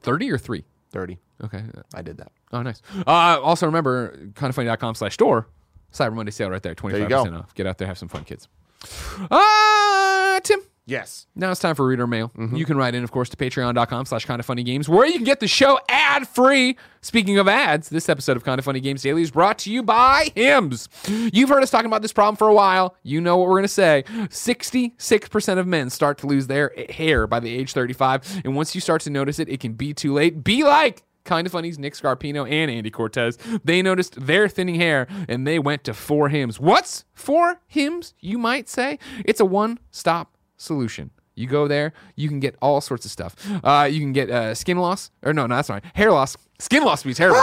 thirty 0.00 0.30
or 0.30 0.38
three. 0.38 0.64
Thirty. 0.90 1.18
Okay. 1.44 1.62
I 1.94 2.02
did 2.02 2.18
that. 2.18 2.32
Oh, 2.52 2.62
nice. 2.62 2.80
Uh, 3.06 3.10
also, 3.42 3.66
remember, 3.66 4.16
kindoffunny.com 4.34 4.94
slash 4.94 5.14
store, 5.14 5.48
Cyber 5.92 6.14
Monday 6.14 6.30
sale 6.30 6.50
right 6.50 6.62
there, 6.62 6.74
25% 6.74 7.00
you 7.00 7.08
go. 7.08 7.22
off. 7.38 7.54
Get 7.54 7.66
out 7.66 7.78
there, 7.78 7.88
have 7.88 7.98
some 7.98 8.08
fun, 8.08 8.24
kids. 8.24 8.46
Uh, 9.30 10.40
Tim, 10.40 10.60
Yes. 10.84 11.26
now 11.36 11.50
it's 11.52 11.60
time 11.60 11.74
for 11.74 11.86
reader 11.86 12.06
mail. 12.06 12.30
Mm-hmm. 12.36 12.56
You 12.56 12.64
can 12.64 12.76
write 12.76 12.94
in, 12.94 13.04
of 13.04 13.12
course, 13.12 13.28
to 13.30 13.36
patreon.com 13.36 14.06
slash 14.06 14.24
kind 14.24 14.40
of 14.40 14.46
funny 14.46 14.62
games, 14.62 14.88
where 14.88 15.06
you 15.06 15.14
can 15.14 15.24
get 15.24 15.40
the 15.40 15.48
show 15.48 15.78
ad 15.88 16.26
free. 16.26 16.76
Speaking 17.00 17.38
of 17.38 17.48
ads, 17.48 17.88
this 17.88 18.08
episode 18.08 18.36
of 18.36 18.44
Kind 18.44 18.58
of 18.58 18.64
Funny 18.64 18.80
Games 18.80 19.02
Daily 19.02 19.22
is 19.22 19.30
brought 19.30 19.58
to 19.60 19.72
you 19.72 19.82
by 19.82 20.30
Hims. 20.34 20.88
You've 21.06 21.48
heard 21.48 21.62
us 21.62 21.70
talking 21.70 21.86
about 21.86 22.02
this 22.02 22.12
problem 22.12 22.36
for 22.36 22.48
a 22.48 22.54
while. 22.54 22.96
You 23.02 23.20
know 23.20 23.36
what 23.36 23.48
we're 23.48 23.54
going 23.54 23.62
to 23.64 23.68
say. 23.68 24.04
66% 24.06 25.58
of 25.58 25.66
men 25.66 25.90
start 25.90 26.18
to 26.18 26.26
lose 26.26 26.46
their 26.46 26.72
hair 26.90 27.26
by 27.26 27.40
the 27.40 27.54
age 27.54 27.72
35. 27.72 28.42
And 28.44 28.56
once 28.56 28.74
you 28.74 28.80
start 28.80 29.00
to 29.02 29.10
notice 29.10 29.38
it, 29.38 29.48
it 29.48 29.60
can 29.60 29.72
be 29.72 29.94
too 29.94 30.12
late. 30.12 30.44
Be 30.44 30.64
like 30.64 31.02
Kind 31.24 31.46
of 31.46 31.52
Funny's 31.52 31.78
Nick 31.78 31.94
Scarpino 31.94 32.48
and 32.50 32.70
Andy 32.70 32.90
Cortez. 32.90 33.38
They 33.64 33.82
noticed 33.82 34.26
their 34.26 34.48
thinning 34.48 34.76
hair 34.76 35.06
and 35.28 35.46
they 35.46 35.58
went 35.58 35.84
to 35.84 35.94
For 35.94 36.28
Hims. 36.28 36.58
What's 36.58 37.04
For 37.14 37.60
Hims, 37.66 38.14
you 38.20 38.38
might 38.38 38.68
say? 38.68 38.98
It's 39.24 39.40
a 39.40 39.44
one 39.44 39.78
stop 39.90 40.31
solution. 40.62 41.10
You 41.34 41.46
go 41.46 41.66
there, 41.66 41.92
you 42.14 42.28
can 42.28 42.40
get 42.40 42.56
all 42.60 42.80
sorts 42.80 43.04
of 43.06 43.10
stuff. 43.10 43.34
Uh, 43.64 43.88
you 43.90 44.00
can 44.00 44.12
get 44.12 44.30
uh, 44.30 44.54
skin 44.54 44.76
loss, 44.78 45.10
or 45.22 45.32
no, 45.32 45.46
no, 45.46 45.56
that's 45.56 45.68
not 45.70 45.82
right. 45.82 45.96
Hair 45.96 46.12
loss. 46.12 46.36
Skin 46.58 46.84
loss 46.84 47.04
would 47.04 47.10
be 47.10 47.14
terrible. 47.14 47.40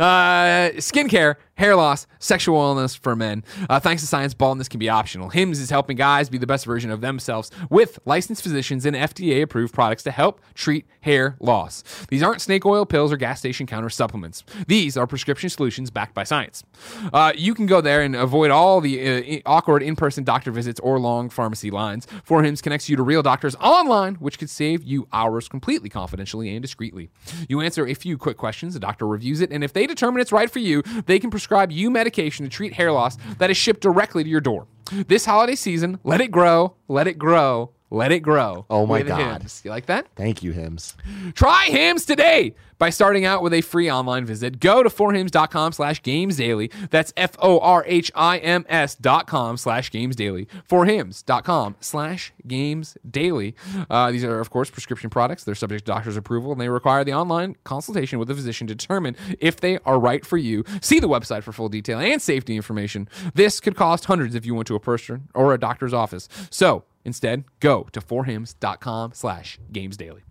Uh, 0.00 0.70
skincare, 0.78 1.36
hair 1.54 1.76
loss, 1.76 2.06
sexual 2.18 2.58
wellness 2.58 2.98
for 2.98 3.14
men. 3.14 3.44
Uh, 3.68 3.78
thanks 3.78 4.02
to 4.02 4.08
science, 4.08 4.34
baldness 4.34 4.68
can 4.68 4.80
be 4.80 4.88
optional. 4.88 5.28
Hims 5.28 5.60
is 5.60 5.70
helping 5.70 5.96
guys 5.96 6.28
be 6.28 6.38
the 6.38 6.46
best 6.46 6.64
version 6.64 6.90
of 6.90 7.00
themselves 7.00 7.50
with 7.70 7.98
licensed 8.04 8.42
physicians 8.42 8.84
and 8.84 8.96
FDA 8.96 9.42
approved 9.42 9.72
products 9.72 10.02
to 10.04 10.10
help 10.10 10.40
treat 10.54 10.86
hair 11.02 11.36
loss. 11.40 11.82
These 12.08 12.22
aren't 12.22 12.40
snake 12.40 12.66
oil 12.66 12.84
pills 12.84 13.12
or 13.12 13.16
gas 13.16 13.38
station 13.38 13.66
counter 13.66 13.90
supplements. 13.90 14.44
These 14.66 14.96
are 14.96 15.06
prescription 15.06 15.50
solutions 15.50 15.90
backed 15.90 16.14
by 16.14 16.24
science. 16.24 16.64
Uh, 17.12 17.32
you 17.36 17.54
can 17.54 17.66
go 17.66 17.80
there 17.80 18.02
and 18.02 18.16
avoid 18.16 18.50
all 18.50 18.80
the 18.80 19.38
uh, 19.38 19.40
awkward 19.46 19.82
in 19.82 19.94
person 19.94 20.24
doctor 20.24 20.50
visits 20.50 20.80
or 20.80 20.98
long 20.98 21.30
pharmacy 21.30 21.70
lines. 21.70 22.08
For 22.24 22.42
Hims 22.42 22.60
connects 22.60 22.88
you 22.88 22.96
to 22.96 23.02
real 23.02 23.22
doctors 23.22 23.54
online, 23.56 24.16
which 24.16 24.38
could 24.38 24.50
save 24.50 24.82
you 24.82 25.06
hours 25.12 25.48
completely 25.48 25.88
confidentially 25.88 26.52
and 26.52 26.60
discreetly. 26.60 27.10
You 27.48 27.60
answer 27.60 27.86
a 27.86 27.94
few 27.94 28.18
quick 28.18 28.36
questions, 28.36 28.74
the 28.74 28.80
doctor 28.80 29.06
reviews 29.06 29.40
it, 29.40 29.52
and 29.52 29.62
if 29.62 29.72
they 29.72 29.86
determine 29.86 30.20
it's 30.20 30.32
right 30.32 30.50
for 30.50 30.58
you, 30.58 30.82
they 31.06 31.20
can 31.20 31.30
prescribe 31.30 31.41
you 31.72 31.90
medication 31.90 32.44
to 32.44 32.50
treat 32.50 32.72
hair 32.72 32.92
loss 32.92 33.16
that 33.38 33.50
is 33.50 33.56
shipped 33.56 33.80
directly 33.80 34.24
to 34.24 34.30
your 34.30 34.40
door. 34.40 34.66
This 35.08 35.24
holiday 35.24 35.54
season, 35.54 35.98
let 36.04 36.20
it 36.20 36.30
grow, 36.30 36.74
let 36.88 37.06
it 37.06 37.18
grow, 37.18 37.70
let 37.92 38.10
it 38.10 38.20
grow. 38.20 38.64
Oh 38.70 38.86
my 38.86 38.98
with 38.98 39.08
God. 39.08 39.42
Hims. 39.42 39.60
You 39.64 39.70
like 39.70 39.86
that? 39.86 40.06
Thank 40.16 40.42
you, 40.42 40.52
Hims. 40.52 40.96
Try 41.34 41.66
Hims 41.66 42.04
today 42.04 42.54
by 42.78 42.90
starting 42.90 43.24
out 43.24 43.42
with 43.42 43.52
a 43.52 43.60
free 43.60 43.90
online 43.90 44.24
visit. 44.24 44.58
Go 44.58 44.82
to 44.82 44.88
forhims.com 44.88 45.72
slash 45.72 46.02
games 46.02 46.36
daily. 46.36 46.70
That's 46.90 47.12
F 47.16 47.36
O 47.38 47.60
R 47.60 47.84
H 47.86 48.10
I 48.14 48.38
M 48.38 48.64
S 48.68 48.94
dot 48.94 49.26
com 49.26 49.56
slash 49.56 49.90
games 49.90 50.16
daily. 50.16 50.48
Forhims.com 50.68 51.76
slash 51.80 52.32
games 52.46 52.96
daily. 53.08 53.54
Uh, 53.88 54.10
these 54.10 54.24
are, 54.24 54.40
of 54.40 54.50
course, 54.50 54.70
prescription 54.70 55.10
products. 55.10 55.44
They're 55.44 55.54
subject 55.54 55.84
to 55.84 55.92
doctor's 55.92 56.16
approval 56.16 56.52
and 56.52 56.60
they 56.60 56.68
require 56.68 57.04
the 57.04 57.14
online 57.14 57.56
consultation 57.62 58.18
with 58.18 58.30
a 58.30 58.34
physician 58.34 58.66
to 58.68 58.74
determine 58.74 59.16
if 59.38 59.60
they 59.60 59.78
are 59.84 59.98
right 59.98 60.24
for 60.24 60.38
you. 60.38 60.64
See 60.80 60.98
the 60.98 61.08
website 61.08 61.42
for 61.42 61.52
full 61.52 61.68
detail 61.68 61.98
and 62.00 62.20
safety 62.20 62.56
information. 62.56 63.08
This 63.34 63.60
could 63.60 63.76
cost 63.76 64.06
hundreds 64.06 64.34
if 64.34 64.46
you 64.46 64.54
went 64.54 64.66
to 64.68 64.74
a 64.74 64.80
person 64.80 65.28
or 65.34 65.52
a 65.52 65.58
doctor's 65.58 65.92
office. 65.92 66.28
So 66.50 66.84
instead, 67.04 67.44
go 67.60 67.88
to 67.92 68.00
forhims.com 68.00 69.12
slash 69.14 69.58
games 69.72 69.96
daily. 69.96 70.22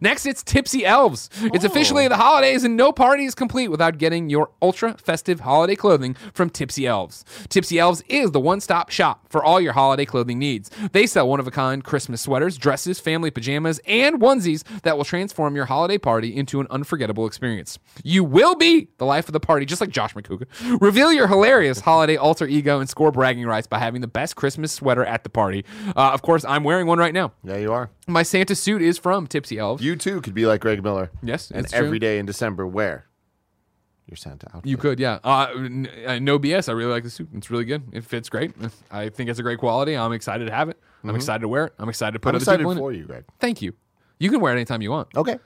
Next, 0.00 0.26
it's 0.26 0.42
Tipsy 0.42 0.84
Elves. 0.84 1.30
It's 1.40 1.64
officially 1.64 2.06
the 2.08 2.16
holidays, 2.16 2.64
and 2.64 2.76
no 2.76 2.92
party 2.92 3.24
is 3.24 3.34
complete 3.34 3.68
without 3.68 3.98
getting 3.98 4.28
your 4.28 4.50
ultra 4.62 4.94
festive 4.94 5.40
holiday 5.40 5.74
clothing 5.74 6.14
from 6.32 6.50
Tipsy 6.50 6.86
Elves. 6.86 7.24
Tipsy 7.48 7.78
Elves 7.78 8.02
is 8.08 8.30
the 8.30 8.40
one 8.40 8.60
stop 8.60 8.90
shop 8.90 9.26
for 9.28 9.42
all 9.42 9.60
your 9.60 9.72
holiday 9.72 10.04
clothing 10.04 10.38
needs. 10.38 10.70
They 10.92 11.06
sell 11.06 11.28
one 11.28 11.40
of 11.40 11.46
a 11.46 11.50
kind 11.50 11.82
Christmas 11.82 12.20
sweaters, 12.20 12.56
dresses, 12.56 13.00
family 13.00 13.30
pajamas, 13.30 13.80
and 13.86 14.20
onesies 14.20 14.62
that 14.82 14.96
will 14.96 15.04
transform 15.04 15.56
your 15.56 15.64
holiday 15.66 15.98
party 15.98 16.34
into 16.34 16.60
an 16.60 16.66
unforgettable 16.70 17.26
experience. 17.26 17.78
You 18.02 18.22
will 18.24 18.54
be 18.54 18.88
the 18.98 19.06
life 19.06 19.28
of 19.28 19.32
the 19.32 19.40
party, 19.40 19.66
just 19.66 19.80
like 19.80 19.90
Josh 19.90 20.14
McCouga. 20.14 20.46
Reveal 20.80 21.12
your 21.12 21.26
hilarious 21.26 21.80
holiday 21.80 22.16
alter 22.16 22.46
ego 22.46 22.80
and 22.80 22.88
score 22.88 23.10
bragging 23.10 23.46
rights 23.46 23.66
by 23.66 23.78
having 23.78 24.00
the 24.00 24.06
best 24.06 24.36
Christmas 24.36 24.72
sweater 24.72 25.04
at 25.04 25.24
the 25.24 25.30
party. 25.30 25.64
Uh, 25.88 26.12
of 26.12 26.22
course, 26.22 26.44
I'm 26.44 26.64
wearing 26.64 26.86
one 26.86 26.98
right 26.98 27.14
now. 27.14 27.32
Yeah, 27.42 27.56
you 27.56 27.72
are. 27.72 27.90
My 28.06 28.22
Santa 28.22 28.54
suit 28.54 28.82
is 28.82 28.98
from 28.98 29.26
Tipsy 29.26 29.58
Elves. 29.58 29.82
You 29.82 29.96
too 29.96 30.20
could 30.20 30.34
be 30.34 30.46
like 30.46 30.60
Greg 30.60 30.82
Miller. 30.82 31.10
Yes, 31.22 31.50
And 31.50 31.64
it's 31.64 31.72
true. 31.72 31.84
every 31.86 31.98
day 31.98 32.18
in 32.18 32.26
December, 32.26 32.66
wear 32.66 33.06
your 34.06 34.16
Santa 34.16 34.46
outfit. 34.54 34.66
You 34.68 34.76
could, 34.76 35.00
yeah. 35.00 35.18
Uh, 35.24 35.46
n- 35.56 35.88
uh, 36.06 36.18
no 36.18 36.38
BS. 36.38 36.68
I 36.68 36.72
really 36.72 36.90
like 36.92 37.04
the 37.04 37.10
suit. 37.10 37.28
It's 37.34 37.50
really 37.50 37.64
good. 37.64 37.82
It 37.92 38.04
fits 38.04 38.28
great. 38.28 38.52
I 38.90 39.08
think 39.08 39.30
it's 39.30 39.38
a 39.38 39.42
great 39.42 39.58
quality. 39.58 39.96
I'm 39.96 40.12
excited 40.12 40.44
to 40.46 40.52
have 40.52 40.68
it. 40.68 40.78
I'm 41.02 41.14
excited 41.16 41.40
to 41.40 41.48
wear 41.48 41.66
it. 41.66 41.72
I'm 41.78 41.88
excited 41.88 42.12
to 42.12 42.18
put 42.18 42.30
I'm 42.30 42.36
other 42.36 42.42
excited 42.42 42.58
people 42.58 42.72
in 42.72 42.78
for 42.78 42.92
it. 42.92 42.96
you, 42.98 43.04
Greg. 43.04 43.24
Thank 43.40 43.62
you. 43.62 43.74
You 44.18 44.30
can 44.30 44.40
wear 44.40 44.52
it 44.52 44.56
anytime 44.56 44.82
you 44.82 44.90
want. 44.90 45.08
Okay. 45.16 45.38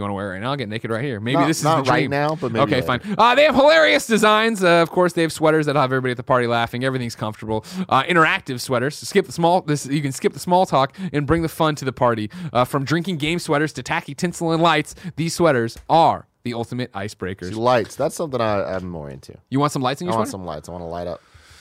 You 0.00 0.04
want 0.04 0.12
to 0.12 0.14
wear 0.14 0.30
it 0.30 0.32
right 0.32 0.40
now? 0.40 0.50
I'll 0.52 0.56
get 0.56 0.70
naked 0.70 0.90
right 0.90 1.04
here. 1.04 1.20
Maybe 1.20 1.34
Not- 1.36 1.46
this 1.46 1.58
is 1.58 1.64
not 1.64 1.84
the 1.84 1.90
right 1.90 2.08
now, 2.08 2.36
but 2.36 2.52
maybe 2.52 2.62
okay, 2.62 2.74
later. 2.80 2.86
fine. 3.04 3.14
Uh, 3.18 3.34
they 3.34 3.44
have 3.44 3.54
hilarious 3.54 4.06
designs. 4.06 4.64
Uh, 4.64 4.80
of 4.80 4.90
course, 4.90 5.12
they 5.12 5.20
have 5.20 5.30
sweaters 5.32 5.66
that 5.66 5.76
have 5.76 5.92
everybody 5.92 6.12
at 6.12 6.16
the 6.16 6.22
party 6.22 6.46
laughing. 6.46 6.84
Everything's 6.84 7.14
comfortable. 7.14 7.66
Uh, 7.86 8.02
interactive 8.04 8.60
sweaters. 8.60 8.96
Skip 8.96 9.26
the 9.26 9.32
small. 9.32 9.60
This 9.60 9.84
you 9.84 10.00
can 10.00 10.12
skip 10.12 10.32
the 10.32 10.38
small 10.38 10.64
talk 10.64 10.96
and 11.12 11.26
bring 11.26 11.42
the 11.42 11.48
fun 11.50 11.74
to 11.74 11.84
the 11.84 11.92
party. 11.92 12.30
Uh, 12.50 12.64
from 12.64 12.82
drinking 12.84 13.18
game 13.18 13.38
sweaters 13.38 13.74
to 13.74 13.82
tacky 13.82 14.14
tinsel 14.14 14.52
and 14.52 14.62
lights, 14.62 14.94
these 15.16 15.34
sweaters 15.34 15.76
are 15.90 16.26
the 16.44 16.54
ultimate 16.54 16.90
icebreakers. 16.92 17.54
Lights. 17.54 17.96
That's 17.96 18.14
something 18.14 18.40
I, 18.40 18.62
I'm 18.76 18.88
more 18.88 19.10
into. 19.10 19.36
You 19.50 19.60
want 19.60 19.72
some 19.72 19.82
lights 19.82 20.00
in 20.00 20.06
your 20.06 20.14
I 20.14 20.16
want 20.16 20.28
sweater? 20.28 20.40
some 20.42 20.46
lights. 20.46 20.68
I 20.70 20.72
want 20.72 20.82
to 20.82 20.86
light 20.86 21.06
up. 21.06 21.20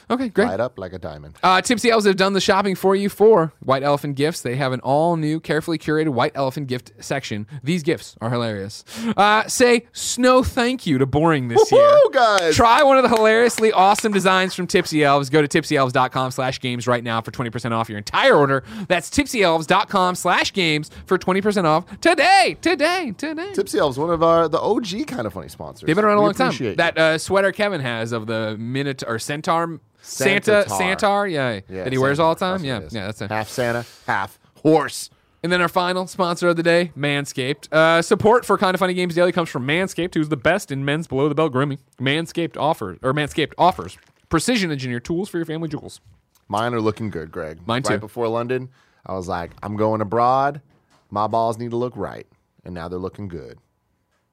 Okay, 0.10 0.30
great. 0.30 0.48
Light 0.48 0.60
up 0.60 0.80
like 0.80 0.94
a 0.94 1.00
diamond. 1.00 1.36
Uh, 1.44 1.62
Tipsy 1.62 1.92
Elves 1.92 2.06
have 2.06 2.16
done 2.16 2.34
the 2.34 2.42
shopping 2.42 2.76
for 2.76 2.96
you 2.96 3.10
for 3.10 3.54
White 3.60 3.84
Elephant 3.84 4.16
Gifts. 4.16 4.42
They 4.42 4.56
have 4.56 4.72
an 4.74 4.80
all 4.80 5.16
new, 5.18 5.40
carefully 5.40 5.78
curated 5.78 6.10
White 6.10 6.32
Elephant 6.36 6.68
gift 6.68 6.92
section. 7.00 7.46
These 7.64 7.84
gifts 7.84 8.16
are 8.20 8.30
hilarious. 8.30 8.84
Uh, 9.16 9.48
say 9.48 9.86
snow 9.94 10.42
thank 10.44 10.88
you 10.88 10.98
to 10.98 11.06
boring 11.06 11.48
this 11.48 11.72
year. 11.72 12.00
Guys! 12.12 12.56
Try 12.56 12.82
one 12.84 12.98
of 12.98 13.04
the 13.04 13.16
hilariously 13.16 13.72
awesome 13.72 14.12
designs 14.12 14.56
from 14.56 14.66
Tipsy 14.68 15.04
Elves. 15.04 15.30
Go 15.30 15.42
to 15.46 15.48
tipsyelves.com 15.48 16.32
slash 16.32 16.60
games 16.60 16.88
right 16.88 17.04
now 17.04 17.22
for 17.22 17.32
20% 17.32 17.72
off 17.72 17.88
your 17.90 17.98
entire 18.00 18.36
order. 18.36 18.64
That's 18.88 19.10
tipsyelves.com 19.10 20.16
slash 20.16 20.54
games 20.54 20.90
for 21.06 21.18
20% 21.18 21.66
off 21.66 21.86
today, 22.02 22.58
today, 22.62 23.14
today. 23.18 23.54
Tipsy 23.54 23.78
Elves, 23.78 23.98
one 24.00 24.10
of 24.10 24.24
our 24.24 24.48
the 24.48 24.60
OG 24.60 25.08
kind 25.08 25.28
of 25.28 25.34
funny 25.34 25.50
sponsors. 25.50 25.86
They've 25.86 25.96
been 25.96 26.06
around 26.06 26.18
a 26.18 26.22
We 26.22 26.26
long 26.26 26.34
time. 26.34 26.54
you. 26.60 26.76
That 26.76 26.98
uh, 26.98 27.18
sweater 27.18 27.52
Kevin 27.52 27.82
has 27.82 28.12
of 28.12 28.26
the 28.28 28.58
minute 28.58 29.04
or 29.06 29.20
Centaur, 29.20 29.80
Santa. 30.10 30.66
Santar, 30.68 31.32
yeah, 31.32 31.60
Yeah, 31.70 31.84
that 31.84 31.94
he 31.94 31.98
wears 32.00 32.20
all 32.20 32.34
the 32.36 32.40
time. 32.40 32.64
Yeah, 32.64 32.76
what 32.76 32.84
it 32.84 32.88
is. 32.88 32.94
yeah, 32.94 33.06
that's 33.06 33.22
it. 33.22 33.30
half 33.30 33.50
Santa, 33.50 33.86
half 34.08 34.40
horse. 34.62 35.10
And 35.42 35.52
then 35.52 35.62
our 35.62 35.70
final 35.70 36.06
sponsor 36.08 36.50
of 36.50 36.58
the 36.58 36.64
day, 36.64 36.92
Manscaped. 36.98 37.72
Uh, 37.72 38.02
support 38.02 38.46
for 38.46 38.58
Kind 38.58 38.76
of 38.76 38.80
Funny 38.80 38.94
Games 38.94 39.16
Daily 39.16 39.32
comes 39.32 39.48
from 39.50 39.66
Manscaped, 39.66 40.14
who's 40.14 40.28
the 40.28 40.36
best 40.36 40.70
in 40.70 40.84
men's 40.84 41.08
below 41.08 41.30
the 41.30 41.36
belt 41.36 41.54
grooming. 41.54 41.80
Manscaped 41.98 42.58
offers 42.58 43.00
or 43.02 43.14
Manscaped 43.14 43.54
offers 43.58 43.98
precision 44.28 44.70
engineered 44.72 45.06
tools 45.06 45.30
for 45.30 45.38
your 45.38 45.46
family 45.46 45.70
jewels. 45.70 46.02
Mine 46.50 46.74
are 46.74 46.82
looking 46.82 47.10
good, 47.10 47.32
Greg. 47.32 47.60
Mine 47.66 47.84
too. 47.84 47.92
Right 47.94 48.00
before 48.02 48.28
London, 48.28 48.70
I 49.06 49.14
was 49.14 49.28
like, 49.30 49.52
I'm 49.64 49.78
going 49.78 50.02
abroad. 50.02 50.62
My 51.10 51.28
balls 51.28 51.58
need 51.58 51.72
to 51.72 51.78
look 51.78 51.96
right, 51.96 52.28
and 52.66 52.74
now 52.74 52.88
they're 52.90 53.00
looking 53.00 53.28
good. 53.30 53.60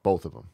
Both 0.03 0.25
of 0.25 0.33
them. 0.33 0.49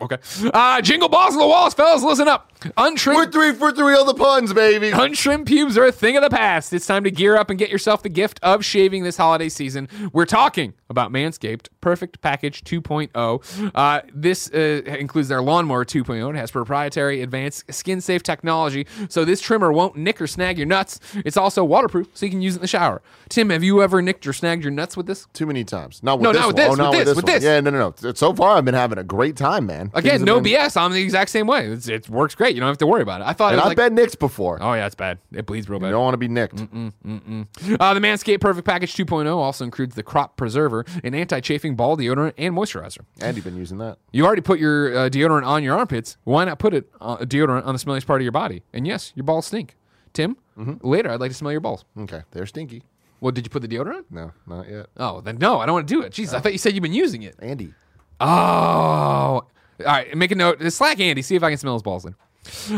Okay. 0.00 0.16
Uh, 0.52 0.80
jingle 0.80 1.08
balls 1.08 1.34
on 1.34 1.40
the 1.40 1.46
walls, 1.46 1.74
fellas. 1.74 2.02
Listen 2.02 2.28
up. 2.28 2.50
Untrimmed 2.76 3.16
We're 3.16 3.30
three 3.30 3.52
for 3.52 3.72
three 3.72 3.94
on 3.94 4.06
the 4.06 4.14
puns, 4.14 4.52
baby. 4.52 4.90
Untrimmed 4.90 5.46
pubes 5.46 5.78
are 5.78 5.84
a 5.86 5.92
thing 5.92 6.16
of 6.16 6.22
the 6.22 6.30
past. 6.30 6.72
It's 6.72 6.86
time 6.86 7.04
to 7.04 7.10
gear 7.10 7.36
up 7.36 7.50
and 7.50 7.58
get 7.58 7.70
yourself 7.70 8.02
the 8.02 8.08
gift 8.08 8.38
of 8.42 8.64
shaving 8.64 9.02
this 9.02 9.16
holiday 9.16 9.48
season. 9.48 9.88
We're 10.12 10.26
talking 10.26 10.74
about 10.88 11.10
Manscaped 11.12 11.68
Perfect 11.80 12.20
Package 12.20 12.62
2.0. 12.64 13.70
Uh, 13.74 14.00
this 14.14 14.50
uh, 14.52 14.82
includes 14.86 15.28
their 15.28 15.42
Lawnmower 15.42 15.84
2.0. 15.84 16.30
It 16.30 16.36
has 16.36 16.50
proprietary 16.50 17.22
advanced 17.22 17.72
skin 17.72 18.00
safe 18.00 18.22
technology, 18.22 18.86
so 19.08 19.24
this 19.24 19.40
trimmer 19.40 19.72
won't 19.72 19.96
nick 19.96 20.20
or 20.20 20.26
snag 20.26 20.58
your 20.58 20.66
nuts. 20.66 21.00
It's 21.24 21.36
also 21.36 21.64
waterproof, 21.64 22.08
so 22.14 22.26
you 22.26 22.30
can 22.30 22.42
use 22.42 22.54
it 22.54 22.58
in 22.58 22.62
the 22.62 22.68
shower. 22.68 23.02
Tim, 23.28 23.50
have 23.50 23.62
you 23.64 23.82
ever 23.82 24.02
nicked 24.02 24.26
or 24.26 24.32
snagged 24.32 24.62
your 24.62 24.72
nuts 24.72 24.96
with 24.96 25.06
this? 25.06 25.26
Too 25.32 25.46
many 25.46 25.64
times. 25.64 26.02
Not 26.02 26.18
with 26.18 26.24
No, 26.24 26.32
this 26.32 26.40
not 26.40 26.46
with 26.48 26.56
this, 26.56 26.68
Oh, 26.70 26.74
not 26.74 26.90
with 26.90 26.98
with 26.98 27.06
this, 27.06 27.06
this, 27.06 27.16
with 27.16 27.26
this. 27.26 27.44
Yeah, 27.44 27.60
no, 27.60 27.70
no, 27.70 27.94
no. 28.02 28.12
So 28.14 28.32
far, 28.34 28.56
I've 28.56 28.64
been 28.64 28.74
having 28.74 28.98
a 28.98 29.04
great 29.04 29.36
time, 29.36 29.66
man. 29.66 29.90
Again, 29.94 30.22
no 30.24 30.40
been- 30.40 30.52
BS. 30.54 30.76
I'm 30.76 30.92
the 30.92 31.00
exact 31.02 31.30
same 31.30 31.46
way. 31.46 31.66
It's, 31.66 31.88
it 31.88 32.08
works 32.08 32.34
great. 32.34 32.54
You 32.54 32.60
don't 32.60 32.68
have 32.68 32.78
to 32.78 32.86
worry 32.86 33.02
about 33.02 33.20
it. 33.20 33.26
I 33.26 33.32
thought 33.32 33.52
And 33.52 33.54
it 33.54 33.56
was 33.56 33.62
I've 33.72 33.78
like, 33.78 33.88
been 33.88 33.94
nicked 33.94 34.18
before. 34.18 34.58
oh 34.60 34.74
yeah, 34.74 34.86
it's 34.86 34.94
bad. 34.94 35.18
It 35.32 35.46
bleeds 35.46 35.68
real 35.68 35.78
bad. 35.80 35.86
You 35.88 35.92
don't 35.92 36.02
want 36.04 36.14
to 36.14 36.18
be 36.18 36.28
nicked. 36.28 36.60
Uh, 36.60 37.94
the 37.94 38.00
Manscaped 38.00 38.40
Perfect 38.40 38.66
Package 38.66 38.94
2.0 38.94 39.34
also 39.34 39.64
includes 39.64 39.94
the 39.94 40.02
Crop 40.02 40.36
Preserver, 40.36 40.84
an 41.04 41.14
anti-chafing 41.14 41.69
ball 41.74 41.96
deodorant 41.96 42.34
and 42.38 42.54
moisturizer. 42.54 43.00
And 43.20 43.36
you've 43.36 43.44
been 43.44 43.56
using 43.56 43.78
that. 43.78 43.98
You 44.12 44.26
already 44.26 44.42
put 44.42 44.58
your 44.58 44.96
uh, 44.96 45.08
deodorant 45.08 45.46
on 45.46 45.62
your 45.62 45.76
armpits. 45.76 46.16
Why 46.24 46.44
not 46.44 46.58
put 46.58 46.74
it 46.74 46.90
uh, 47.00 47.18
deodorant 47.18 47.66
on 47.66 47.74
the 47.74 47.80
smelliest 47.80 48.06
part 48.06 48.20
of 48.20 48.24
your 48.24 48.32
body? 48.32 48.62
And 48.72 48.86
yes, 48.86 49.12
your 49.14 49.24
balls 49.24 49.46
stink. 49.46 49.76
Tim, 50.12 50.36
later 50.82 51.10
I'd 51.10 51.20
like 51.20 51.30
to 51.30 51.36
smell 51.36 51.52
your 51.52 51.60
balls. 51.60 51.84
Okay, 51.98 52.22
they're 52.32 52.46
stinky. 52.46 52.82
Well, 53.20 53.32
did 53.32 53.44
you 53.44 53.50
put 53.50 53.62
the 53.62 53.68
deodorant? 53.68 54.04
No, 54.10 54.32
not 54.46 54.68
yet. 54.68 54.86
Oh, 54.96 55.20
then 55.20 55.38
no, 55.38 55.60
I 55.60 55.66
don't 55.66 55.74
want 55.74 55.86
to 55.86 55.94
do 55.94 56.02
it. 56.02 56.12
Jeez, 56.12 56.34
I 56.34 56.40
thought 56.40 56.52
you 56.52 56.58
said 56.58 56.72
you've 56.74 56.82
been 56.82 56.92
using 56.92 57.22
it. 57.22 57.36
Andy. 57.40 57.74
Oh, 58.18 58.26
all 58.26 59.44
right. 59.84 60.14
Make 60.16 60.30
a 60.30 60.34
note. 60.34 60.60
Slack 60.72 61.00
Andy. 61.00 61.22
See 61.22 61.36
if 61.36 61.42
I 61.42 61.50
can 61.50 61.58
smell 61.58 61.74
his 61.74 61.82
balls 61.82 62.04
then. 62.04 62.14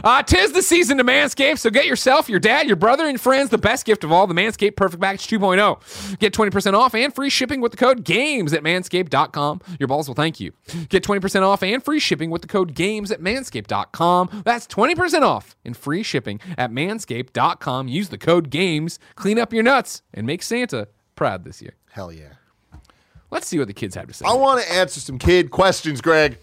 Uh, 0.02 0.22
tis 0.22 0.52
the 0.52 0.62
season 0.62 0.98
to 0.98 1.04
manscape, 1.04 1.58
so 1.58 1.70
get 1.70 1.86
yourself, 1.86 2.28
your 2.28 2.40
dad, 2.40 2.66
your 2.66 2.76
brother, 2.76 3.06
and 3.06 3.20
friends 3.20 3.50
the 3.50 3.58
best 3.58 3.84
gift 3.84 4.02
of 4.04 4.10
all 4.10 4.26
the 4.26 4.34
Manscaped 4.34 4.76
Perfect 4.76 5.00
Package 5.00 5.28
2.0. 5.28 6.18
Get 6.18 6.34
20% 6.34 6.74
off 6.74 6.94
and 6.94 7.14
free 7.14 7.30
shipping 7.30 7.60
with 7.60 7.72
the 7.72 7.78
code 7.78 8.04
GAMES 8.04 8.52
at 8.52 8.62
manscaped.com. 8.62 9.60
Your 9.78 9.86
balls 9.86 10.08
will 10.08 10.14
thank 10.14 10.40
you. 10.40 10.52
Get 10.88 11.04
20% 11.04 11.42
off 11.42 11.62
and 11.62 11.82
free 11.82 12.00
shipping 12.00 12.30
with 12.30 12.42
the 12.42 12.48
code 12.48 12.74
GAMES 12.74 13.12
at 13.12 13.20
manscaped.com. 13.20 14.42
That's 14.44 14.66
20% 14.66 15.22
off 15.22 15.56
and 15.64 15.76
free 15.76 16.02
shipping 16.02 16.40
at 16.58 16.70
manscaped.com. 16.70 17.88
Use 17.88 18.08
the 18.08 18.18
code 18.18 18.50
GAMES, 18.50 18.98
clean 19.14 19.38
up 19.38 19.52
your 19.52 19.62
nuts, 19.62 20.02
and 20.12 20.26
make 20.26 20.42
Santa 20.42 20.88
proud 21.14 21.44
this 21.44 21.62
year. 21.62 21.74
Hell 21.90 22.12
yeah. 22.12 22.32
Let's 23.30 23.46
see 23.46 23.58
what 23.58 23.68
the 23.68 23.74
kids 23.74 23.94
have 23.94 24.08
to 24.08 24.12
say. 24.12 24.26
I 24.26 24.34
want 24.34 24.62
to 24.62 24.72
answer 24.72 25.00
some 25.00 25.18
kid 25.18 25.50
questions, 25.50 26.00
Greg. 26.00 26.38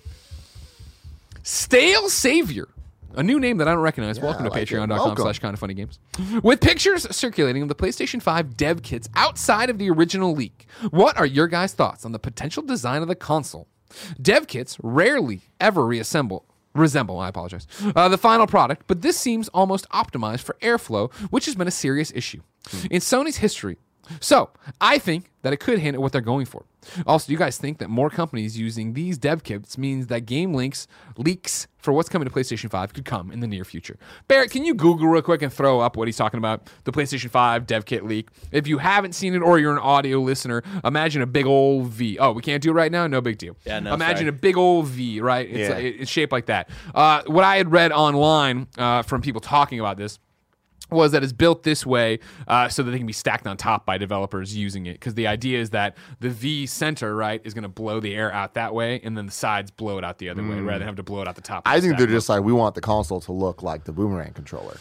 Stale 1.43 2.09
Savior. 2.09 2.67
A 3.16 3.24
new 3.24 3.39
name 3.39 3.57
that 3.57 3.68
I 3.68 3.74
don't 3.74 3.82
recognize. 3.82 4.20
Welcome 4.20 4.45
to 4.45 4.51
like 4.51 4.68
patreon.com 4.68 5.18
slash 5.18 5.39
kind 5.39 5.53
of 5.53 5.60
funny 5.60 5.74
games. 5.74 5.99
With 6.43 6.62
pictures 6.62 7.07
circulating 7.16 7.62
of 7.64 7.68
the 7.68 7.76
PlayStation 7.76 8.22
5 8.22 8.55
dev 8.55 8.84
kits 8.84 9.10
outside 9.16 9.70
of 9.70 9.78
the 9.78 9.89
original 9.89 10.34
leak, 10.34 10.68
what 10.91 11.18
are 11.18 11.26
your 11.26 11.47
guys' 11.47 11.74
thoughts 11.74 12.05
on 12.05 12.12
the 12.12 12.20
potential 12.20 12.62
design 12.64 13.01
of 13.01 13.07
the 13.07 13.16
console? 13.16 13.68
Dev 14.22 14.47
kits 14.47 14.78
rarely 14.84 15.41
ever 15.60 15.86
reassemble 15.86 16.45
resemble, 16.76 17.20
I 17.20 17.30
apologize, 17.30 17.68
uh, 17.95 18.10
the 18.10 18.18
final 18.18 18.45
product, 18.47 18.84
but 18.88 19.01
this 19.01 19.18
seems 19.18 19.49
almost 19.49 19.89
optimized 19.89 20.41
for 20.41 20.55
airflow, 20.62 21.12
which 21.32 21.45
has 21.45 21.55
been 21.55 21.68
a 21.68 21.72
serious 21.72 22.12
issue 22.16 22.41
in 22.91 23.01
Sony's 23.01 23.38
history. 23.38 23.78
So, 24.20 24.49
I 24.82 24.97
think 24.99 25.32
that 25.41 25.53
it 25.53 25.57
could 25.57 25.80
hint 25.80 25.95
at 25.95 26.01
what 26.01 26.12
they're 26.12 26.22
going 26.22 26.45
for. 26.45 26.66
Also, 27.05 27.28
do 27.28 27.34
you 27.34 27.38
guys 27.39 27.57
think 27.57 27.78
that 27.78 27.89
more 27.89 28.10
companies 28.10 28.57
using 28.57 28.93
these 28.93 29.18
dev 29.18 29.43
kits 29.43 29.78
means 29.78 30.07
that 30.07 30.22
game 30.22 30.53
links 30.53 30.88
leaks 31.18 31.68
for 31.78 31.93
what's 31.93 32.10
coming 32.10 32.28
to 32.28 32.34
PlayStation 32.34 32.70
5 32.70 32.93
could 32.93 33.05
come 33.05 33.32
in 33.32 33.39
the 33.39 33.47
near 33.47 33.64
future? 33.64 33.97
Barrett, 34.28 34.49
can 34.51 34.66
you 34.66 34.74
Google 34.74 35.07
real 35.07 35.22
quick 35.22 35.41
and 35.41 35.51
throw 35.51 35.80
up 35.80 35.95
what 35.97 36.07
he's 36.07 36.18
talking 36.18 36.38
about? 36.38 36.70
The 36.86 36.91
PlayStation 36.91 37.30
5 37.30 37.68
dev 37.68 37.86
kit 37.86 38.05
leak. 38.05 38.30
If 38.51 38.68
you 38.68 38.80
haven't 38.80 39.14
seen 39.14 39.34
it 39.36 39.39
or 39.41 39.60
you're 39.60 39.72
an 39.74 39.78
audio 39.80 40.20
listener, 40.20 40.64
imagine 40.84 41.22
a 41.22 41.28
big 41.28 41.45
old 41.45 41.88
V. 41.88 42.18
Oh, 42.20 42.32
we 42.32 42.41
can't 42.41 42.62
do 42.64 42.70
it 42.72 42.74
right 42.74 42.91
now? 42.91 43.07
No 43.07 43.22
big 43.22 43.38
deal. 43.38 43.55
Yeah, 43.66 43.80
no, 43.80 43.93
Imagine 43.93 44.18
sorry. 44.28 44.30
a 44.30 44.34
big 44.34 44.57
old 44.57 44.88
V, 44.88 45.22
right? 45.22 45.47
It's, 45.49 45.70
Yeah. 45.70 45.76
it's 45.78 46.12
shaped 46.12 46.32
like 46.32 46.47
that. 46.47 46.70
Uh, 46.95 47.24
what 47.28 47.43
I 47.43 47.57
had 47.57 47.72
read 47.72 47.91
online 47.91 48.68
uh, 48.78 49.03
from 49.03 49.22
people 49.22 49.41
talking 49.41 49.80
about 49.80 49.97
this 49.97 50.18
was 50.90 51.12
that 51.12 51.24
it's 51.24 51.34
built 51.34 51.64
this 51.64 51.86
way 51.86 52.20
uh, 52.48 52.68
so 52.70 52.84
that 52.84 52.92
they 52.92 52.98
can 52.98 53.08
be 53.08 53.14
stacked 53.14 53.46
on 53.48 53.58
top 53.58 53.86
by 53.86 53.98
developers 53.98 54.56
using 54.56 54.86
it. 54.86 54.94
Because 54.94 55.14
the 55.14 55.28
idea 55.28 55.60
is 55.60 55.70
that 55.72 55.96
the 56.20 56.30
V 56.30 56.66
center, 56.66 57.16
right, 57.16 57.42
is 57.44 57.54
going 57.54 57.64
to 57.64 57.70
blow 57.70 58.00
the 58.00 58.16
air 58.16 58.32
out 58.34 58.54
that 58.56 58.74
way, 58.74 59.00
and 59.04 59.18
then 59.18 59.26
the 59.26 59.32
sides 59.32 59.72
blow 59.72 59.98
it 59.98 60.04
out 60.04 60.18
the 60.18 60.30
other 60.30 60.42
way, 60.44 60.60
rather 60.60 60.80
than 60.80 60.88
have 60.88 60.96
to 60.96 61.04
blow 61.04 61.22
it 61.22 61.28
out 61.28 61.36
the 61.36 61.42
top. 61.42 61.64
I 61.66 61.80
think 61.80 61.92
stack 61.92 62.00
they're 62.00 62.08
just 62.08 62.30
like, 62.30 62.44
we 62.44 62.54
want 62.54 62.76
the 62.76 62.82
console 62.82 63.22
to 63.22 63.32
look 63.32 63.62
like 63.64 63.84
the 63.84 63.92
boomerang 63.92 64.34
controller. 64.34 64.78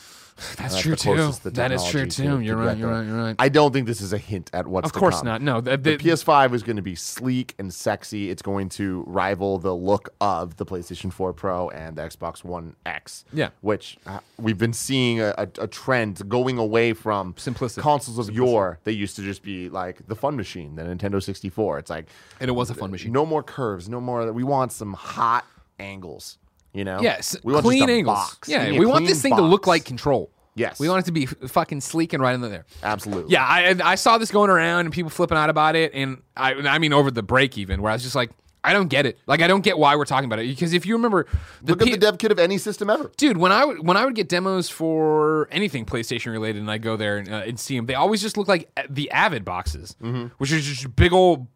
That's 0.57 0.57
That's 0.75 0.81
true 0.81 0.95
too. 0.95 1.33
That 1.51 1.73
is 1.73 1.85
true 1.87 2.07
too. 2.07 2.39
to- 2.39 2.41
You're 2.41 2.57
to 2.57 2.63
right. 2.63 2.77
You're 2.79 2.91
right. 2.91 3.07
You're 3.07 3.17
right. 3.17 3.37
I 3.41 3.49
don't 3.49 3.73
think 3.73 3.87
this 3.89 4.01
is 4.01 4.13
a 4.13 4.19
hint 4.19 4.51
at 4.53 4.67
what's 4.69 4.87
Of 4.87 4.93
to 4.93 4.99
course 4.99 5.17
come. 5.17 5.27
not. 5.27 5.43
No, 5.43 5.61
the, 5.61 5.73
The 5.77 5.97
the, 5.97 5.99
PS5 5.99 6.55
is 6.55 6.63
going 6.63 6.77
to 6.77 6.83
be 6.83 6.95
sleek 6.95 7.55
and 7.59 7.75
sexy. 7.75 8.31
It's 8.31 8.41
going 8.43 8.69
to 8.71 9.03
rival 9.07 9.59
the 9.59 9.75
look 9.75 10.11
of 10.21 10.57
the 10.57 10.65
PlayStation 10.65 11.13
4 11.13 11.33
Pro 11.33 11.71
and 11.71 11.97
the 11.97 12.03
Xbox 12.03 12.45
One 12.45 12.77
X. 12.87 13.25
Yeah. 13.33 13.49
Which 13.63 13.99
uh, 14.07 14.21
we've 14.39 14.59
been 14.59 14.73
seeing 14.73 15.21
a, 15.21 15.35
a, 15.37 15.49
a 15.61 15.67
trend 15.67 16.29
going 16.29 16.57
away 16.59 16.93
from 16.93 17.35
Simplicity. 17.37 17.83
consoles 17.83 18.19
of 18.19 18.33
yore. 18.35 18.79
They 18.85 18.93
used 18.93 19.17
to 19.17 19.23
just 19.23 19.43
be 19.43 19.69
like 19.69 20.07
the 20.07 20.15
fun 20.15 20.37
machine, 20.37 20.77
the 20.77 20.83
Nintendo 20.83 21.21
64. 21.23 21.79
It's 21.81 21.91
like 21.91 22.07
and 22.41 22.49
it 22.49 22.53
was 22.53 22.71
a 22.71 22.75
fun 22.75 22.91
machine. 22.93 23.13
no 23.13 23.27
more 23.27 23.43
curves, 23.43 23.89
no 23.89 24.01
more. 24.01 24.33
We 24.33 24.45
want 24.45 24.71
some 24.73 24.93
hot 24.95 25.45
angles. 25.81 26.39
You 26.79 26.85
know? 26.85 27.01
Yes, 27.01 27.37
we 27.43 27.53
want 27.53 27.65
clean 27.65 27.91
angles. 27.91 28.17
box. 28.17 28.49
Yeah, 28.49 28.63
a 28.67 28.79
we 28.79 28.87
want 28.87 29.05
this 29.05 29.21
thing 29.21 29.35
to 29.35 29.43
look 29.43 29.67
like 29.67 29.85
control. 29.85 30.31
Yes. 30.55 30.79
we 30.79 30.89
want 30.89 31.01
it 31.01 31.07
to 31.07 31.13
be 31.13 31.27
fucking 31.27 31.81
sleek 31.81 32.13
and 32.13 32.23
right 32.23 32.35
in 32.35 32.41
there. 32.41 32.67
Absolutely. 32.85 33.33
Yeah, 33.33 33.45
I 33.45 33.75
I 33.83 33.97
saw 33.97 34.17
this 34.17 34.31
going 34.31 34.49
around 34.49 34.87
and 34.87 34.93
people 34.93 35.11
flipping 35.11 35.37
out 35.37 35.51
about 35.51 35.75
it, 35.75 35.93
and 35.93 36.23
I 36.37 36.55
I 36.55 36.79
mean 36.79 36.93
over 36.93 37.11
the 37.11 37.23
break 37.25 37.59
even, 37.59 37.83
where 37.83 37.91
I 37.91 37.97
was 37.97 38.05
just 38.05 38.15
like, 38.15 38.31
I 38.65 38.73
don't 38.73 38.89
get 38.89 39.07
it. 39.07 39.19
Like 39.27 39.41
I 39.41 39.47
don't 39.47 39.63
get 39.63 39.79
why 39.79 39.95
we're 39.97 40.05
talking 40.05 40.27
about 40.27 40.41
it 40.41 40.49
because 40.49 40.73
if 40.73 40.85
you 40.85 40.95
remember 40.97 41.27
the 41.63 41.73
Look 41.73 41.83
at 41.83 41.87
P- 41.87 41.91
the 41.93 41.97
dev 41.99 42.19
kit 42.19 42.33
of 42.33 42.39
any 42.39 42.59
system 42.59 42.91
ever. 42.91 43.11
dude 43.17 43.37
when 43.37 43.53
I 43.53 43.65
would 43.65 43.87
when 43.87 43.97
I 43.97 44.05
would 44.05 44.15
get 44.15 44.29
demos 44.29 44.69
for 44.69 45.49
anything 45.51 45.85
PlayStation 45.87 46.33
related, 46.33 46.61
and 46.61 46.71
I 46.71 46.79
go 46.79 46.97
there 46.97 47.19
and, 47.19 47.29
uh, 47.29 47.43
and 47.47 47.59
see 47.59 47.77
them, 47.77 47.87
they 47.87 47.95
always 47.95 48.21
just 48.21 48.37
look 48.37 48.49
like 48.49 48.69
uh, 48.77 48.83
the 48.91 49.11
Avid 49.11 49.45
boxes, 49.45 49.97
Mm-hmm. 50.03 50.27
which 50.39 50.51
is 50.53 50.67
just 50.67 50.97
big 50.97 51.13
old 51.13 51.47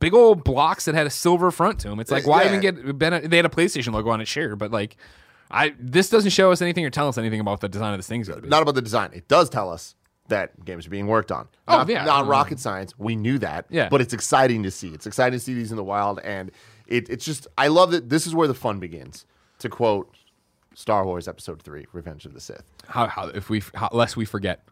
big 0.00 0.12
old 0.14 0.42
blocks 0.44 0.84
that 0.86 0.94
had 0.94 1.06
a 1.06 1.10
silver 1.10 1.50
front 1.50 1.78
to 1.80 1.88
them. 1.88 2.00
It's 2.00 2.10
like 2.10 2.26
why 2.26 2.42
Yeah. 2.42 2.48
even 2.48 2.60
get 2.60 2.98
ben- 2.98 3.28
they 3.30 3.36
had 3.36 3.46
a 3.46 3.50
PlayStation 3.50 3.92
logo 3.92 4.10
on 4.10 4.20
it, 4.20 4.28
sure, 4.28 4.56
but 4.56 4.70
like. 4.70 4.96
I, 5.52 5.74
this 5.80 6.08
doesn't 6.08 6.30
show 6.30 6.52
us 6.52 6.62
anything 6.62 6.84
or 6.84 6.90
tell 6.90 7.08
us 7.08 7.18
anything 7.18 7.40
about 7.40 7.60
the 7.60 7.68
design 7.68 7.92
of 7.92 7.98
this 7.98 8.06
thing's 8.06 8.28
going 8.28 8.38
to 8.38 8.42
be. 8.44 8.48
Not 8.48 8.62
about 8.62 8.76
the 8.76 8.82
design. 8.82 9.10
It 9.12 9.26
does 9.26 9.50
tell 9.50 9.68
us 9.68 9.96
that 10.30 10.64
games 10.64 10.86
are 10.86 10.90
being 10.90 11.06
worked 11.06 11.30
on. 11.30 11.46
Oh, 11.68 11.76
not, 11.78 11.88
yeah. 11.88 12.04
Not 12.04 12.26
rocket 12.26 12.58
science. 12.58 12.94
We 12.98 13.14
knew 13.14 13.38
that. 13.38 13.66
Yeah. 13.70 13.88
But 13.88 14.00
it's 14.00 14.12
exciting 14.14 14.62
to 14.64 14.70
see. 14.70 14.88
It's 14.88 15.06
exciting 15.06 15.38
to 15.38 15.44
see 15.44 15.54
these 15.54 15.70
in 15.70 15.76
the 15.76 15.84
wild. 15.84 16.18
And 16.24 16.50
it, 16.88 17.08
it's 17.08 17.24
just, 17.24 17.46
I 17.56 17.68
love 17.68 17.92
that 17.92 18.08
this 18.08 18.26
is 18.26 18.34
where 18.34 18.48
the 18.48 18.54
fun 18.54 18.80
begins. 18.80 19.26
To 19.60 19.68
quote 19.68 20.12
Star 20.74 21.04
Wars 21.04 21.28
Episode 21.28 21.60
3, 21.62 21.86
Revenge 21.92 22.24
of 22.24 22.32
the 22.32 22.40
Sith. 22.40 22.64
how, 22.88 23.06
how 23.06 23.26
if 23.28 23.50
we 23.50 23.62
how, 23.74 23.90
lest 23.92 24.16
we 24.16 24.24
forget. 24.24 24.64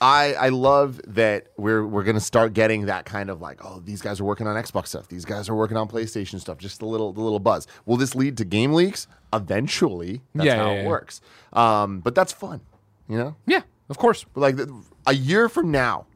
I, 0.00 0.34
I 0.34 0.48
love 0.50 1.00
that 1.06 1.46
we're 1.56 1.84
we're 1.86 2.04
gonna 2.04 2.20
start 2.20 2.52
getting 2.52 2.84
that 2.86 3.06
kind 3.06 3.30
of 3.30 3.40
like 3.40 3.64
oh 3.64 3.80
these 3.82 4.02
guys 4.02 4.20
are 4.20 4.24
working 4.24 4.46
on 4.46 4.54
Xbox 4.62 4.88
stuff 4.88 5.08
these 5.08 5.24
guys 5.24 5.48
are 5.48 5.54
working 5.54 5.78
on 5.78 5.88
PlayStation 5.88 6.38
stuff 6.38 6.58
just 6.58 6.82
a 6.82 6.86
little 6.86 7.14
the 7.14 7.22
little 7.22 7.38
buzz 7.40 7.66
will 7.86 7.96
this 7.96 8.14
lead 8.14 8.36
to 8.36 8.44
game 8.44 8.74
leaks 8.74 9.08
eventually 9.32 10.20
that's 10.34 10.46
Yeah, 10.48 10.56
how 10.56 10.66
yeah, 10.70 10.80
it 10.80 10.82
yeah. 10.82 10.88
works 10.88 11.22
um, 11.54 12.00
but 12.00 12.14
that's 12.14 12.30
fun 12.30 12.60
You 13.08 13.16
know, 13.16 13.36
Yeah, 13.46 13.62
of 13.88 13.98
course. 13.98 14.24
but 14.34 14.40
like 14.40 14.68
a 15.06 15.14
year 15.14 15.48
from 15.48 15.70
now, 15.70 16.06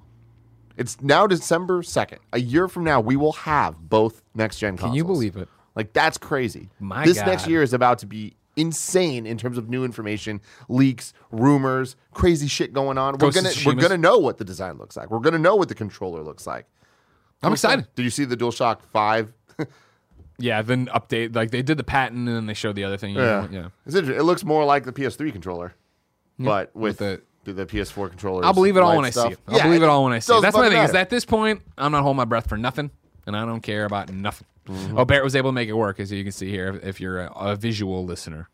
it's 0.76 1.00
now 1.00 1.26
December 1.26 1.82
second. 1.82 2.20
A 2.32 2.40
year 2.40 2.68
from 2.68 2.84
now, 2.84 3.00
we 3.00 3.16
will 3.16 3.32
have 3.32 3.76
both 3.88 4.22
next 4.34 4.58
gen. 4.58 4.76
Can 4.76 4.94
you 4.94 5.04
believe 5.04 5.36
it? 5.36 5.48
Like 5.74 5.92
that's 5.92 6.18
crazy. 6.18 6.68
My 6.78 7.04
this 7.04 7.18
next 7.18 7.46
year 7.46 7.62
is 7.62 7.72
about 7.72 7.98
to 8.00 8.06
be 8.06 8.34
insane 8.56 9.26
in 9.26 9.38
terms 9.38 9.56
of 9.56 9.68
new 9.68 9.84
information, 9.84 10.40
leaks, 10.68 11.12
rumors, 11.30 11.96
crazy 12.12 12.48
shit 12.48 12.72
going 12.72 12.98
on. 12.98 13.14
Ghost 13.14 13.36
we're 13.36 13.42
gonna 13.42 13.54
we're 13.66 13.80
gonna 13.80 13.98
know 13.98 14.18
what 14.18 14.38
the 14.38 14.44
design 14.44 14.78
looks 14.78 14.96
like. 14.96 15.10
We're 15.10 15.20
gonna 15.20 15.38
know 15.38 15.56
what 15.56 15.68
the 15.68 15.74
controller 15.74 16.22
looks 16.22 16.46
like. 16.46 16.66
I'm 17.42 17.52
excited. 17.52 17.86
Did 17.94 18.02
you 18.02 18.10
see 18.10 18.24
the 18.24 18.36
DualShock 18.36 18.82
Five? 18.82 19.32
Yeah, 20.40 20.62
then 20.62 20.86
update 20.86 21.36
like 21.36 21.50
they 21.50 21.62
did 21.62 21.76
the 21.76 21.84
patent 21.84 22.26
and 22.26 22.28
then 22.28 22.46
they 22.46 22.54
showed 22.54 22.74
the 22.74 22.84
other 22.84 22.96
thing. 22.96 23.14
Yeah, 23.14 23.20
know, 23.20 23.48
yeah. 23.50 23.68
It's 23.84 23.94
interesting. 23.94 24.18
It 24.18 24.24
looks 24.24 24.42
more 24.42 24.64
like 24.64 24.84
the 24.84 24.92
PS3 24.92 25.32
controller, 25.32 25.74
but 26.38 26.74
with, 26.74 26.82
with 26.82 26.98
the, 26.98 27.22
the 27.44 27.66
PS4 27.66 28.10
controller. 28.10 28.44
I'll 28.44 28.52
believe 28.52 28.76
it 28.76 28.82
all 28.82 28.96
when 28.96 29.04
I 29.04 29.10
see 29.10 29.28
it. 29.28 29.38
I'll 29.48 29.62
believe 29.62 29.82
it 29.82 29.88
all 29.88 30.04
when 30.04 30.12
I 30.12 30.18
see 30.18 30.36
it. 30.36 30.40
That's 30.42 30.54
my 30.56 30.64
fucking 30.64 30.78
thing. 30.78 30.88
Is 30.88 30.94
at 30.94 31.10
this 31.10 31.24
point, 31.24 31.62
I'm 31.78 31.92
not 31.92 32.02
holding 32.02 32.16
my 32.16 32.24
breath 32.24 32.48
for 32.48 32.56
nothing, 32.56 32.90
and 33.26 33.36
I 33.36 33.44
don't 33.44 33.62
care 33.62 33.84
about 33.84 34.12
nothing. 34.12 34.46
Mm-hmm. 34.68 34.98
Oh, 34.98 35.04
Barrett 35.04 35.24
was 35.24 35.34
able 35.34 35.50
to 35.50 35.54
make 35.54 35.68
it 35.68 35.72
work, 35.74 36.00
as 36.00 36.12
you 36.12 36.22
can 36.22 36.32
see 36.32 36.50
here. 36.50 36.68
If, 36.68 36.84
if 36.84 37.00
you're 37.00 37.22
a, 37.22 37.32
a 37.32 37.56
visual 37.56 38.04
listener, 38.04 38.48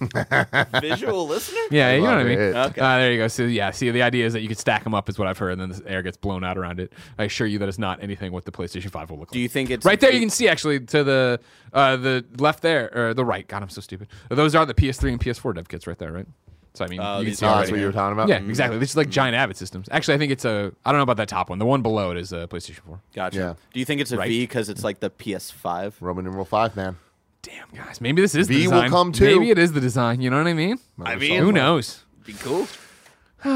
Visual 0.80 1.26
listener? 1.26 1.58
yeah, 1.70 1.94
you 1.94 2.02
know 2.02 2.10
what 2.10 2.18
I 2.18 2.24
mean. 2.24 2.38
Okay. 2.38 2.80
Uh, 2.80 2.98
there 2.98 3.12
you 3.12 3.18
go. 3.18 3.28
So 3.28 3.44
yeah, 3.44 3.70
see, 3.72 3.90
the 3.90 4.02
idea 4.02 4.24
is 4.24 4.32
that 4.32 4.40
you 4.40 4.48
could 4.48 4.58
stack 4.58 4.84
them 4.84 4.94
up, 4.94 5.08
is 5.08 5.18
what 5.18 5.26
I've 5.26 5.38
heard, 5.38 5.58
and 5.58 5.60
then 5.60 5.80
the 5.82 5.90
air 5.90 6.02
gets 6.02 6.16
blown 6.16 6.44
out 6.44 6.56
around 6.56 6.78
it. 6.78 6.92
I 7.18 7.24
assure 7.24 7.46
you 7.46 7.58
that 7.58 7.68
it's 7.68 7.78
not 7.78 8.02
anything 8.02 8.32
what 8.32 8.44
the 8.44 8.52
PlayStation 8.52 8.90
Five 8.90 9.10
will 9.10 9.18
look 9.18 9.30
like. 9.30 9.34
Do 9.34 9.40
you 9.40 9.48
think 9.48 9.70
it's 9.70 9.84
Right 9.84 9.98
there, 9.98 10.12
you 10.12 10.20
can 10.20 10.30
see 10.30 10.48
actually 10.48 10.80
to 10.80 11.02
the 11.02 11.40
uh, 11.72 11.96
the 11.96 12.24
left 12.38 12.62
there 12.62 12.90
or 12.94 13.14
the 13.14 13.24
right. 13.24 13.46
God, 13.48 13.62
I'm 13.62 13.68
so 13.68 13.80
stupid. 13.80 14.08
Those 14.28 14.54
are 14.54 14.64
the 14.64 14.74
PS3 14.74 15.12
and 15.12 15.20
PS4 15.20 15.54
dev 15.54 15.68
kits 15.68 15.86
right 15.86 15.98
there, 15.98 16.12
right? 16.12 16.26
So 16.74 16.84
I 16.84 16.88
mean, 16.88 16.98
Oh, 17.00 17.18
you 17.18 17.18
can 17.18 17.24
these 17.26 17.38
see 17.38 17.46
already. 17.46 17.60
that's 17.60 17.70
what 17.70 17.80
you 17.80 17.86
were 17.86 17.92
talking 17.92 18.12
about. 18.14 18.28
Yeah, 18.28 18.38
mm-hmm. 18.40 18.50
exactly. 18.50 18.78
This 18.78 18.90
is 18.90 18.96
like 18.96 19.08
giant 19.08 19.36
Avid 19.36 19.56
systems. 19.56 19.88
Actually, 19.92 20.14
I 20.14 20.18
think 20.18 20.32
it's 20.32 20.44
a. 20.44 20.72
I 20.84 20.90
don't 20.90 20.98
know 20.98 21.04
about 21.04 21.18
that 21.18 21.28
top 21.28 21.48
one. 21.50 21.58
The 21.60 21.64
one 21.66 21.82
below 21.82 22.10
it 22.10 22.16
is 22.16 22.32
a 22.32 22.48
PlayStation 22.48 22.80
4. 22.80 23.00
Gotcha. 23.14 23.38
Yeah. 23.38 23.54
Do 23.72 23.78
you 23.78 23.84
think 23.86 24.00
it's 24.00 24.10
a 24.10 24.16
V 24.16 24.20
Right. 24.20 24.28
because 24.28 24.68
it's 24.68 24.82
like 24.82 24.98
the 25.00 25.10
PS5? 25.10 25.94
Roman 26.00 26.24
numeral 26.24 26.44
five, 26.44 26.74
man. 26.74 26.96
Damn, 27.42 27.68
guys, 27.74 28.00
maybe 28.00 28.22
this 28.22 28.34
is 28.34 28.48
the 28.48 28.54
V 28.62 28.68
will 28.68 28.88
come 28.88 29.12
too. 29.12 29.24
Maybe 29.38 29.50
it 29.50 29.58
is 29.58 29.72
the 29.72 29.80
design. 29.80 30.20
You 30.20 30.30
know 30.30 30.38
what 30.38 30.46
I 30.46 30.54
mean? 30.54 30.78
I 31.04 31.14
mean- 31.16 31.40
who 31.42 31.52
knows? 31.52 32.04
Be 32.24 32.32
cool. 32.32 32.64
Where 33.42 33.52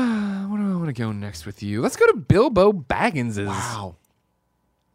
do 0.59 0.73
I 0.73 0.77
want 0.77 0.87
to 0.87 0.93
go 0.93 1.11
next 1.13 1.47
with 1.47 1.63
you? 1.63 1.81
Let's 1.81 1.97
go 1.97 2.07
to 2.07 2.15
Bilbo 2.17 2.73
Baggins's. 2.73 3.49
Wow. 3.49 3.97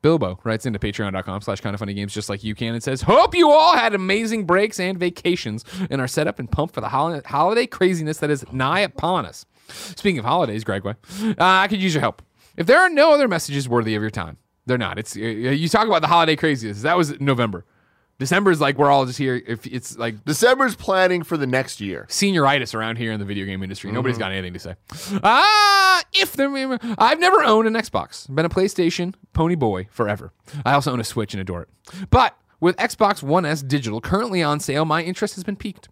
Bilbo 0.04 0.40
writes 0.44 0.68
into 0.68 0.78
patreon.com 0.78 1.42
slash 1.42 1.62
kind 1.62 1.74
of 1.74 1.80
funny 1.80 1.96
games 1.96 2.14
just 2.14 2.30
like 2.30 2.44
you 2.44 2.54
can 2.54 2.76
and 2.76 2.84
says, 2.84 3.02
Hope 3.02 3.34
you 3.34 3.50
all 3.50 3.76
had 3.76 3.96
amazing 3.96 4.46
breaks 4.46 4.80
and 4.80 5.00
vacations 5.00 5.66
and 5.90 6.00
are 6.00 6.08
set 6.08 6.28
up 6.28 6.38
and 6.38 6.52
pumped 6.52 6.76
for 6.76 6.82
the 6.82 6.90
hol- 6.90 7.22
holiday 7.26 7.66
craziness 7.66 8.18
that 8.20 8.30
is 8.30 8.46
nigh 8.52 8.82
upon 8.82 9.26
us. 9.26 9.46
Speaking 9.70 10.20
of 10.20 10.26
holidays, 10.26 10.64
Gregway, 10.64 10.96
uh, 11.32 11.34
I 11.40 11.68
could 11.68 11.82
use 11.82 11.96
your 11.96 12.02
help. 12.02 12.22
If 12.58 12.68
there 12.68 12.80
are 12.80 12.90
no 12.90 13.14
other 13.14 13.28
messages 13.28 13.68
worthy 13.68 13.96
of 13.96 14.02
your 14.02 14.12
time, 14.12 14.38
they're 14.66 14.78
not. 14.78 15.00
It's 15.00 15.16
uh, 15.16 15.20
You 15.22 15.68
talk 15.70 15.88
about 15.88 16.02
the 16.02 16.08
holiday 16.08 16.36
craziness. 16.36 16.82
That 16.84 16.98
was 16.98 17.20
November. 17.20 17.66
December 18.24 18.52
is 18.52 18.62
like 18.62 18.78
we're 18.78 18.90
all 18.90 19.06
just 19.06 19.18
here. 19.18 19.42
If 19.46 19.68
it's 19.68 19.98
like 19.98 20.24
December's 20.24 20.76
planning 20.78 21.24
for 21.24 21.36
the 21.36 21.46
next 21.46 21.82
year. 21.82 22.06
senioritis 22.08 22.74
around 22.74 22.98
here 22.98 23.12
in 23.12 23.20
the 23.20 23.26
video 23.26 23.46
game 23.46 23.62
industry. 23.62 23.92
Nobody's 23.92 24.18
got 24.18 24.32
anything 24.32 24.54
to 24.54 24.60
say. 24.60 24.76
Ah, 25.22 26.02
if 26.14 26.32
there, 26.32 26.50
I've 26.98 27.20
never 27.20 27.44
owned 27.44 27.68
an 27.68 27.74
Xbox. 27.74 28.34
Been 28.34 28.46
a 28.46 28.50
PlayStation 28.50 29.14
pony 29.34 29.56
boy 29.56 29.90
forever. 29.92 30.32
I 30.66 30.72
also 30.72 30.94
own 30.94 31.02
a 31.02 31.04
Switch 31.04 31.34
and 31.34 31.42
adore 31.42 31.64
it. 31.64 31.70
But 32.10 32.38
with 32.62 32.78
Xbox 32.78 33.22
One 33.22 33.44
S 33.46 33.62
digital 33.62 34.00
currently 34.00 34.42
on 34.42 34.62
sale, 34.62 34.86
my 34.86 35.04
interest 35.04 35.36
has 35.36 35.44
been 35.44 35.58
piqued. 35.58 35.90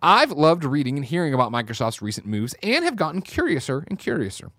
I've 0.00 0.30
loved 0.30 0.64
reading 0.64 0.96
and 0.96 1.04
hearing 1.04 1.34
about 1.34 1.52
Microsoft's 1.52 2.00
recent 2.00 2.26
moves 2.26 2.54
and 2.62 2.86
have 2.86 2.96
gotten 2.96 3.20
curiouser 3.20 3.84
and 3.88 3.98
curiouser. 3.98 4.50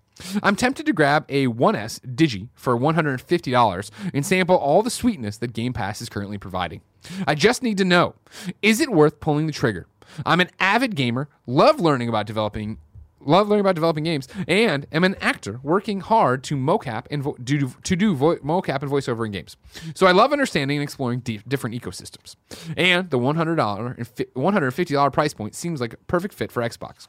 I'm 0.42 0.56
tempted 0.56 0.86
to 0.86 0.92
grab 0.92 1.24
a 1.28 1.46
1S 1.46 2.00
Digi 2.14 2.48
for 2.54 2.76
$150 2.78 3.90
and 4.12 4.26
sample 4.26 4.56
all 4.56 4.82
the 4.82 4.90
sweetness 4.90 5.38
that 5.38 5.52
Game 5.52 5.72
Pass 5.72 6.00
is 6.00 6.08
currently 6.08 6.38
providing. 6.38 6.80
I 7.26 7.34
just 7.34 7.62
need 7.62 7.78
to 7.78 7.84
know 7.84 8.14
is 8.62 8.80
it 8.80 8.90
worth 8.90 9.20
pulling 9.20 9.46
the 9.46 9.52
trigger? 9.52 9.86
I'm 10.24 10.40
an 10.40 10.50
avid 10.58 10.96
gamer, 10.96 11.28
love 11.46 11.80
learning 11.80 12.08
about 12.08 12.26
developing. 12.26 12.78
Love 13.20 13.48
learning 13.48 13.60
about 13.60 13.74
developing 13.74 14.04
games, 14.04 14.28
and 14.46 14.86
am 14.92 15.02
an 15.04 15.16
actor 15.20 15.58
working 15.62 16.00
hard 16.00 16.42
to 16.44 16.56
mocap 16.56 17.06
and 17.10 17.22
vo- 17.22 17.36
do 17.42 17.72
to 17.82 17.96
do 17.96 18.14
vo- 18.14 18.36
mocap 18.36 18.80
and 18.82 18.90
voiceover 18.90 19.26
in 19.26 19.32
games. 19.32 19.56
So 19.94 20.06
I 20.06 20.12
love 20.12 20.32
understanding 20.32 20.76
and 20.78 20.82
exploring 20.84 21.20
di- 21.20 21.40
different 21.48 21.74
ecosystems. 21.80 22.36
And 22.76 23.10
the 23.10 23.18
one 23.18 23.36
hundred 23.36 23.56
dollar 23.56 23.94
and 23.98 24.06
fi- 24.06 24.26
one 24.34 24.52
hundred 24.52 24.70
fifty 24.70 24.94
dollar 24.94 25.10
price 25.10 25.34
point 25.34 25.54
seems 25.54 25.80
like 25.80 25.92
a 25.94 25.96
perfect 25.96 26.32
fit 26.34 26.52
for 26.52 26.62
Xbox. 26.62 27.08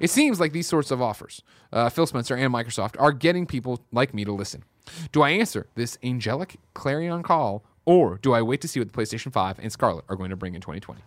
It 0.00 0.10
seems 0.10 0.40
like 0.40 0.52
these 0.52 0.66
sorts 0.66 0.90
of 0.90 1.00
offers, 1.00 1.42
uh, 1.72 1.88
Phil 1.88 2.06
Spencer 2.06 2.34
and 2.34 2.52
Microsoft, 2.52 2.96
are 2.98 3.12
getting 3.12 3.46
people 3.46 3.80
like 3.92 4.12
me 4.12 4.24
to 4.24 4.32
listen. 4.32 4.64
Do 5.12 5.22
I 5.22 5.30
answer 5.30 5.68
this 5.76 5.96
angelic 6.02 6.56
clarion 6.74 7.22
call, 7.22 7.64
or 7.84 8.18
do 8.18 8.32
I 8.34 8.42
wait 8.42 8.60
to 8.62 8.68
see 8.68 8.80
what 8.80 8.92
the 8.92 8.98
PlayStation 9.00 9.32
Five 9.32 9.58
and 9.60 9.70
Scarlet 9.72 10.04
are 10.08 10.16
going 10.16 10.30
to 10.30 10.36
bring 10.36 10.54
in 10.54 10.60
2020? 10.60 11.00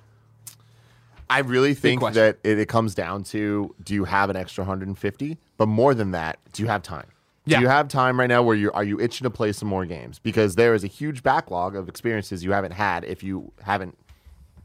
I 1.30 1.40
really 1.40 1.74
think 1.74 2.02
that 2.14 2.38
it, 2.44 2.60
it 2.60 2.68
comes 2.70 2.96
down 2.96 3.24
to 3.26 3.76
do 3.84 3.94
you 3.94 4.06
have 4.06 4.30
an 4.30 4.36
extra 4.36 4.64
150? 4.64 5.38
But 5.58 5.68
more 5.68 5.94
than 5.94 6.12
that, 6.12 6.40
do 6.54 6.64
you 6.64 6.70
have 6.70 6.84
time? 6.84 7.08
Yeah. 7.46 7.58
Do 7.58 7.64
you 7.64 7.70
have 7.70 7.88
time 7.88 8.20
right 8.20 8.28
now 8.28 8.44
where 8.44 8.56
you 8.56 8.72
are 8.74 8.84
you 8.84 9.00
itching 9.00 9.24
to 9.24 9.30
play 9.30 9.54
some 9.54 9.70
more 9.70 9.86
games? 9.86 10.20
Because 10.20 10.56
there 10.56 10.74
is 10.74 10.84
a 10.84 10.88
huge 10.88 11.24
backlog 11.24 11.76
of 11.76 11.88
experiences 11.88 12.44
you 12.44 12.52
haven't 12.52 12.74
had 12.74 13.06
if 13.06 13.24
you 13.24 13.52
haven't 13.62 13.98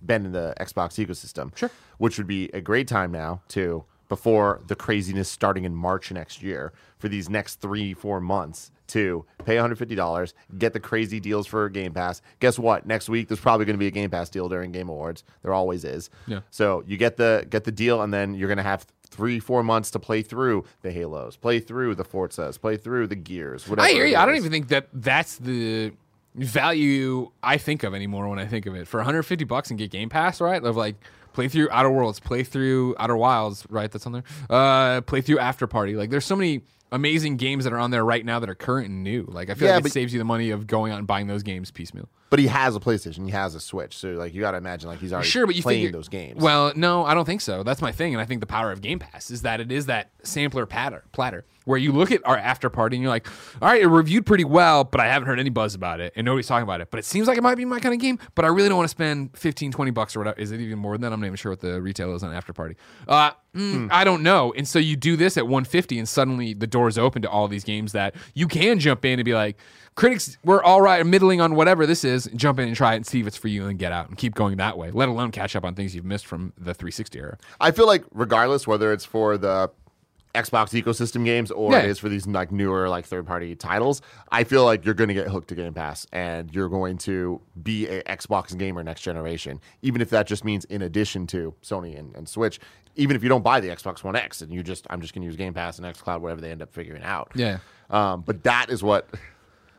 been 0.04 0.26
in 0.26 0.32
the 0.32 0.54
Xbox 0.60 1.04
ecosystem. 1.04 1.56
Sure. 1.56 1.70
Which 1.98 2.18
would 2.18 2.26
be 2.26 2.50
a 2.52 2.60
great 2.60 2.88
time 2.88 3.12
now 3.12 3.42
to 3.48 3.84
before 4.12 4.60
the 4.66 4.76
craziness 4.76 5.26
starting 5.26 5.64
in 5.64 5.74
March 5.74 6.12
next 6.12 6.42
year 6.42 6.70
for 6.98 7.08
these 7.08 7.30
next 7.30 7.62
three, 7.62 7.94
four 7.94 8.20
months 8.20 8.70
to 8.88 9.24
pay 9.46 9.56
$150, 9.56 10.34
get 10.58 10.74
the 10.74 10.80
crazy 10.80 11.18
deals 11.18 11.46
for 11.46 11.66
Game 11.70 11.94
Pass. 11.94 12.20
Guess 12.38 12.58
what? 12.58 12.84
Next 12.84 13.08
week 13.08 13.28
there's 13.28 13.40
probably 13.40 13.64
going 13.64 13.72
to 13.72 13.78
be 13.78 13.86
a 13.86 13.90
Game 13.90 14.10
Pass 14.10 14.28
deal 14.28 14.50
during 14.50 14.70
Game 14.70 14.90
Awards. 14.90 15.24
There 15.42 15.54
always 15.54 15.82
is. 15.82 16.10
Yeah. 16.26 16.40
So 16.50 16.84
you 16.86 16.98
get 16.98 17.16
the 17.16 17.46
get 17.48 17.64
the 17.64 17.72
deal, 17.72 18.02
and 18.02 18.12
then 18.12 18.34
you're 18.34 18.48
going 18.48 18.58
to 18.58 18.62
have 18.62 18.84
three, 19.04 19.40
four 19.40 19.62
months 19.62 19.90
to 19.92 19.98
play 19.98 20.20
through 20.20 20.66
the 20.82 20.92
Halos, 20.92 21.36
play 21.36 21.58
through 21.58 21.94
the 21.94 22.04
Forzas, 22.04 22.60
play 22.60 22.76
through 22.76 23.06
the 23.06 23.16
Gears. 23.16 23.66
Whatever. 23.66 23.88
I 23.88 23.92
hear 23.92 24.04
you. 24.04 24.16
I 24.16 24.26
don't 24.26 24.36
even 24.36 24.50
think 24.50 24.68
that 24.68 24.88
that's 24.92 25.38
the 25.38 25.92
value 26.34 27.30
I 27.42 27.56
think 27.56 27.82
of 27.82 27.94
anymore 27.94 28.28
when 28.28 28.38
I 28.38 28.46
think 28.46 28.66
of 28.66 28.74
it. 28.74 28.86
For 28.86 28.98
150 28.98 29.44
bucks 29.46 29.70
and 29.70 29.78
get 29.78 29.90
Game 29.90 30.10
Pass, 30.10 30.38
right? 30.38 30.62
Of 30.62 30.76
like 30.76 30.96
play 31.32 31.48
through 31.48 31.68
Outer 31.70 31.90
Worlds, 31.90 32.20
play 32.20 32.42
through 32.44 32.94
Outer 32.98 33.16
Wilds, 33.16 33.66
right? 33.70 33.90
That's 33.90 34.06
on 34.06 34.12
there. 34.12 34.24
Uh, 34.48 35.00
play 35.02 35.20
through 35.20 35.38
After 35.38 35.66
Party. 35.66 35.96
Like 35.96 36.10
there's 36.10 36.24
so 36.24 36.36
many 36.36 36.62
amazing 36.90 37.36
games 37.38 37.64
that 37.64 37.72
are 37.72 37.78
on 37.78 37.90
there 37.90 38.04
right 38.04 38.24
now 38.24 38.38
that 38.38 38.50
are 38.50 38.54
current 38.54 38.88
and 38.88 39.02
new. 39.02 39.24
Like 39.28 39.50
I 39.50 39.54
feel 39.54 39.68
Yeah, 39.68 39.76
like 39.76 39.86
it 39.86 39.92
saves 39.92 40.12
you 40.12 40.18
the 40.18 40.24
money 40.24 40.50
of 40.50 40.66
going 40.66 40.92
out 40.92 40.98
and 40.98 41.06
buying 41.06 41.26
those 41.26 41.42
games 41.42 41.70
piecemeal. 41.70 42.08
But 42.32 42.38
he 42.38 42.46
has 42.46 42.74
a 42.74 42.80
PlayStation. 42.80 43.26
He 43.26 43.30
has 43.32 43.54
a 43.54 43.60
Switch. 43.60 43.94
So 43.94 44.12
like 44.12 44.32
you 44.32 44.40
got 44.40 44.52
to 44.52 44.56
imagine 44.56 44.88
like 44.88 45.00
he's 45.00 45.12
already 45.12 45.28
Sure, 45.28 45.44
but 45.44 45.54
you 45.54 45.60
playing 45.60 45.84
figure, 45.84 45.92
those 45.92 46.08
games. 46.08 46.40
Well, 46.40 46.72
no, 46.74 47.04
I 47.04 47.12
don't 47.12 47.26
think 47.26 47.42
so. 47.42 47.62
That's 47.62 47.82
my 47.82 47.92
thing, 47.92 48.14
and 48.14 48.22
I 48.22 48.24
think 48.24 48.40
the 48.40 48.46
power 48.46 48.72
of 48.72 48.80
Game 48.80 48.98
Pass 48.98 49.30
is 49.30 49.42
that 49.42 49.60
it 49.60 49.70
is 49.70 49.84
that 49.84 50.12
sampler 50.22 50.64
patter, 50.64 51.04
platter 51.12 51.44
where 51.64 51.78
you 51.78 51.92
look 51.92 52.10
at 52.10 52.20
our 52.26 52.36
after 52.36 52.68
party 52.68 52.96
and 52.96 53.02
you're 53.02 53.10
like, 53.10 53.26
all 53.60 53.68
right, 53.68 53.82
it 53.82 53.86
reviewed 53.86 54.26
pretty 54.26 54.44
well, 54.44 54.84
but 54.84 55.00
I 55.00 55.06
haven't 55.06 55.28
heard 55.28 55.38
any 55.38 55.50
buzz 55.50 55.74
about 55.74 56.00
it, 56.00 56.12
and 56.16 56.24
nobody's 56.24 56.46
talking 56.46 56.64
about 56.64 56.80
it. 56.80 56.90
But 56.90 56.98
it 56.98 57.04
seems 57.04 57.28
like 57.28 57.38
it 57.38 57.42
might 57.42 57.56
be 57.56 57.64
my 57.64 57.80
kind 57.80 57.94
of 57.94 58.00
game, 58.00 58.18
but 58.34 58.44
I 58.44 58.48
really 58.48 58.68
don't 58.68 58.78
want 58.78 58.86
to 58.86 58.90
spend 58.90 59.36
15, 59.36 59.72
20 59.72 59.90
bucks 59.90 60.16
or 60.16 60.20
whatever. 60.20 60.40
Is 60.40 60.50
it 60.52 60.60
even 60.60 60.78
more 60.78 60.94
than 60.94 61.02
that? 61.02 61.12
I'm 61.12 61.20
not 61.20 61.26
even 61.26 61.36
sure 61.36 61.52
what 61.52 61.60
the 61.60 61.80
retail 61.80 62.14
is 62.14 62.22
on 62.22 62.32
after 62.32 62.52
party. 62.52 62.76
Uh, 63.06 63.32
mm, 63.54 63.88
I 63.90 64.04
don't 64.04 64.22
know. 64.22 64.52
And 64.56 64.66
so 64.66 64.78
you 64.78 64.96
do 64.96 65.16
this 65.16 65.36
at 65.36 65.46
150, 65.46 65.98
and 65.98 66.08
suddenly 66.08 66.54
the 66.54 66.66
doors 66.66 66.98
open 66.98 67.22
to 67.22 67.30
all 67.30 67.48
these 67.48 67.64
games 67.64 67.92
that 67.92 68.14
you 68.34 68.48
can 68.48 68.78
jump 68.78 69.04
in 69.04 69.18
and 69.18 69.24
be 69.24 69.34
like. 69.34 69.58
Critics 69.94 70.38
were 70.42 70.62
all 70.64 70.80
right, 70.80 71.04
middling 71.04 71.40
on 71.40 71.54
whatever 71.54 71.84
this 71.86 72.02
is. 72.02 72.28
Jump 72.34 72.58
in 72.58 72.66
and 72.68 72.76
try 72.76 72.94
it 72.94 72.96
and 72.96 73.06
see 73.06 73.20
if 73.20 73.26
it's 73.26 73.36
for 73.36 73.48
you, 73.48 73.66
and 73.66 73.78
get 73.78 73.92
out 73.92 74.08
and 74.08 74.16
keep 74.16 74.34
going 74.34 74.56
that 74.56 74.78
way. 74.78 74.90
Let 74.90 75.08
alone 75.10 75.30
catch 75.32 75.54
up 75.54 75.64
on 75.64 75.74
things 75.74 75.94
you've 75.94 76.04
missed 76.06 76.26
from 76.26 76.52
the 76.56 76.72
360 76.72 77.18
era. 77.18 77.38
I 77.60 77.72
feel 77.72 77.86
like 77.86 78.04
regardless 78.12 78.66
whether 78.66 78.92
it's 78.92 79.04
for 79.04 79.36
the 79.36 79.70
Xbox 80.34 80.72
ecosystem 80.82 81.26
games 81.26 81.50
or 81.50 81.72
Yeah. 81.72 81.80
it 81.80 81.90
is 81.90 81.98
for 81.98 82.08
these 82.08 82.26
like 82.26 82.50
newer 82.50 82.88
like 82.88 83.04
third 83.04 83.26
party 83.26 83.54
titles, 83.54 84.00
I 84.30 84.44
feel 84.44 84.64
like 84.64 84.82
you're 84.86 84.94
going 84.94 85.08
to 85.08 85.14
get 85.14 85.28
hooked 85.28 85.48
to 85.48 85.54
Game 85.54 85.74
Pass 85.74 86.06
and 86.10 86.50
you're 86.54 86.70
going 86.70 86.96
to 86.98 87.42
be 87.62 87.86
a 87.86 88.02
Xbox 88.04 88.56
gamer 88.56 88.82
next 88.82 89.02
generation, 89.02 89.60
even 89.82 90.00
if 90.00 90.08
that 90.08 90.26
just 90.26 90.42
means 90.42 90.64
in 90.64 90.80
addition 90.80 91.26
to 91.28 91.52
Sony 91.62 91.98
and, 91.98 92.16
and 92.16 92.26
Switch. 92.26 92.60
Even 92.96 93.14
if 93.14 93.22
you 93.22 93.28
don't 93.28 93.42
buy 93.44 93.60
the 93.60 93.68
Xbox 93.68 94.02
One 94.04 94.16
X 94.16 94.40
and 94.40 94.50
you 94.54 94.62
just 94.62 94.86
I'm 94.88 95.02
just 95.02 95.12
going 95.12 95.20
to 95.20 95.26
use 95.26 95.36
Game 95.36 95.52
Pass 95.52 95.76
and 95.76 95.86
X 95.86 96.00
Cloud 96.00 96.22
whatever 96.22 96.40
they 96.40 96.50
end 96.50 96.62
up 96.62 96.72
figuring 96.72 97.02
out. 97.02 97.30
Yeah. 97.34 97.58
Um, 97.90 98.22
but 98.22 98.42
that 98.44 98.70
is 98.70 98.82
what 98.82 99.10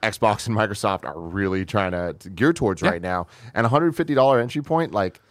Xbox 0.04 0.48
and 0.48 0.56
Microsoft 0.56 1.06
are 1.06 1.20
really 1.20 1.66
trying 1.66 1.92
to, 1.92 2.14
to 2.20 2.30
gear 2.30 2.54
towards 2.54 2.82
right 2.82 3.02
now. 3.02 3.28
And 3.54 3.66
$150 3.66 4.42
entry 4.42 4.62
point, 4.62 4.92
like 4.92 5.22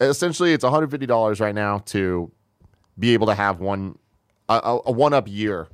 essentially 0.00 0.52
it's 0.52 0.64
$150 0.64 1.40
right 1.40 1.54
now 1.54 1.78
to 1.86 2.30
be 2.98 3.14
able 3.14 3.26
to 3.26 3.34
have 3.34 3.60
one 3.60 3.98
a, 4.48 4.78
a, 4.84 4.92
one 4.92 5.14
up 5.14 5.28
year 5.28 5.68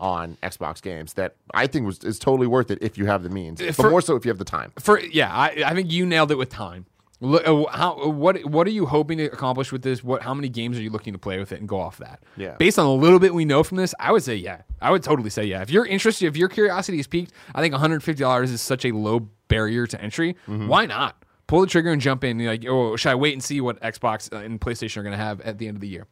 on 0.00 0.36
Xbox 0.42 0.80
games 0.80 1.12
that 1.14 1.36
I 1.54 1.66
think 1.66 1.86
was 1.86 2.02
is 2.02 2.18
totally 2.18 2.46
worth 2.46 2.70
it 2.70 2.78
if 2.80 2.96
you 2.96 3.06
have 3.06 3.22
the 3.22 3.28
means, 3.28 3.60
uh, 3.60 3.66
but 3.66 3.76
For- 3.76 3.90
more 3.90 4.00
so 4.00 4.16
if 4.16 4.24
you 4.24 4.30
have 4.30 4.38
the 4.38 4.44
time. 4.44 4.72
For 4.78 4.98
yeah, 4.98 5.32
I, 5.32 5.62
I 5.66 5.74
think 5.74 5.92
you 5.92 6.06
nailed 6.06 6.30
it 6.30 6.38
with 6.38 6.48
time. 6.48 6.86
Uh, 7.22 7.64
how, 7.70 8.08
what 8.08 8.44
what 8.44 8.66
are 8.66 8.70
you 8.70 8.86
hoping 8.86 9.18
to 9.18 9.26
accomplish 9.26 9.70
with 9.70 9.82
this? 9.82 10.02
What 10.02 10.22
how 10.22 10.34
many 10.34 10.48
games 10.48 10.76
are 10.78 10.82
you 10.82 10.90
looking 10.90 11.12
to 11.12 11.18
play 11.18 11.38
with 11.38 11.52
it 11.52 11.60
and 11.60 11.68
go 11.68 11.78
off 11.78 11.98
that? 11.98 12.22
Yeah. 12.36 12.56
Based 12.58 12.78
on 12.78 12.86
a 12.86 12.92
little 12.92 13.18
bit 13.18 13.32
we 13.32 13.44
know 13.44 13.62
from 13.62 13.76
this, 13.76 13.94
I 14.00 14.10
would 14.10 14.22
say 14.22 14.34
yeah. 14.34 14.62
I 14.80 14.90
would 14.90 15.02
totally 15.02 15.30
say 15.30 15.44
yeah. 15.44 15.62
If 15.62 15.70
you're 15.70 15.86
interested, 15.86 16.26
if 16.26 16.36
your 16.36 16.48
curiosity 16.48 16.98
is 16.98 17.06
piqued, 17.06 17.32
I 17.54 17.60
think 17.60 17.72
150 17.72 18.20
dollars 18.20 18.50
is 18.50 18.60
such 18.60 18.84
a 18.84 18.92
low 18.92 19.28
barrier 19.48 19.86
to 19.86 20.00
entry. 20.00 20.36
Why 20.46 20.86
not 20.86 21.24
pull 21.46 21.60
the 21.60 21.66
trigger 21.66 21.92
and 21.92 22.00
jump 22.00 22.24
in? 22.24 22.40
You're 22.40 22.50
like, 22.50 22.64
oh, 22.66 22.96
should 22.96 23.10
I 23.10 23.14
wait 23.14 23.34
and 23.34 23.42
see 23.44 23.60
what 23.60 23.80
Xbox 23.80 24.32
uh, 24.32 24.38
and 24.38 24.60
PlayStation 24.60 24.96
are 24.96 25.02
going 25.02 25.12
to 25.12 25.22
have 25.22 25.40
at 25.42 25.58
the 25.58 25.68
end 25.68 25.76
of 25.76 25.80
the 25.80 25.88
year? 25.88 26.06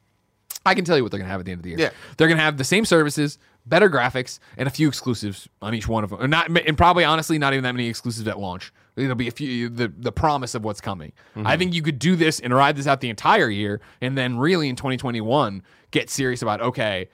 I 0.67 0.75
can 0.75 0.85
tell 0.85 0.97
you 0.97 1.03
what 1.03 1.11
they're 1.11 1.19
going 1.19 1.29
to 1.29 1.33
have 1.33 1.41
at 1.41 1.47
the 1.47 1.53
end 1.53 1.61
of 1.61 1.63
the 1.63 1.71
year. 1.71 1.79
Yeah. 1.79 1.91
They're 2.17 2.29
going 2.29 2.37
to 2.37 2.45
have 2.45 2.59
the 2.59 2.65
same 2.65 2.85
services, 2.85 3.39
better 3.65 3.89
graphics, 3.89 4.39
and 4.59 4.69
a 4.69 4.71
few 4.71 4.89
exclusives 4.89 5.49
on 5.63 5.75
each 5.75 5.89
one 5.89 6.05
of 6.05 6.11
them. 6.11 6.21
And 6.21 6.31
not, 6.31 6.51
and 6.67 6.77
probably 6.77 7.05
honestly, 7.05 7.39
not 7.39 7.55
even 7.55 7.63
that 7.65 7.73
many 7.73 7.89
exclusives 7.89 8.29
at 8.29 8.39
launch. 8.39 8.73
It'll 9.01 9.15
be 9.17 9.29
a 9.29 9.33
few. 9.33 9.69
The 9.69 9.93
the 9.97 10.13
promise 10.13 10.55
of 10.55 10.65
what's 10.65 10.81
coming. 10.81 11.13
I 11.37 11.57
think 11.57 11.75
you 11.75 11.83
could 11.83 11.99
do 11.99 12.17
this 12.17 12.41
and 12.41 12.55
ride 12.55 12.77
this 12.77 12.87
out 12.87 13.01
the 13.01 13.11
entire 13.11 13.49
year, 13.49 13.81
and 14.01 14.17
then 14.17 14.39
really 14.39 14.69
in 14.69 14.77
2021 14.77 15.63
get 15.91 16.11
serious 16.11 16.43
about 16.43 16.61
okay. 16.61 17.09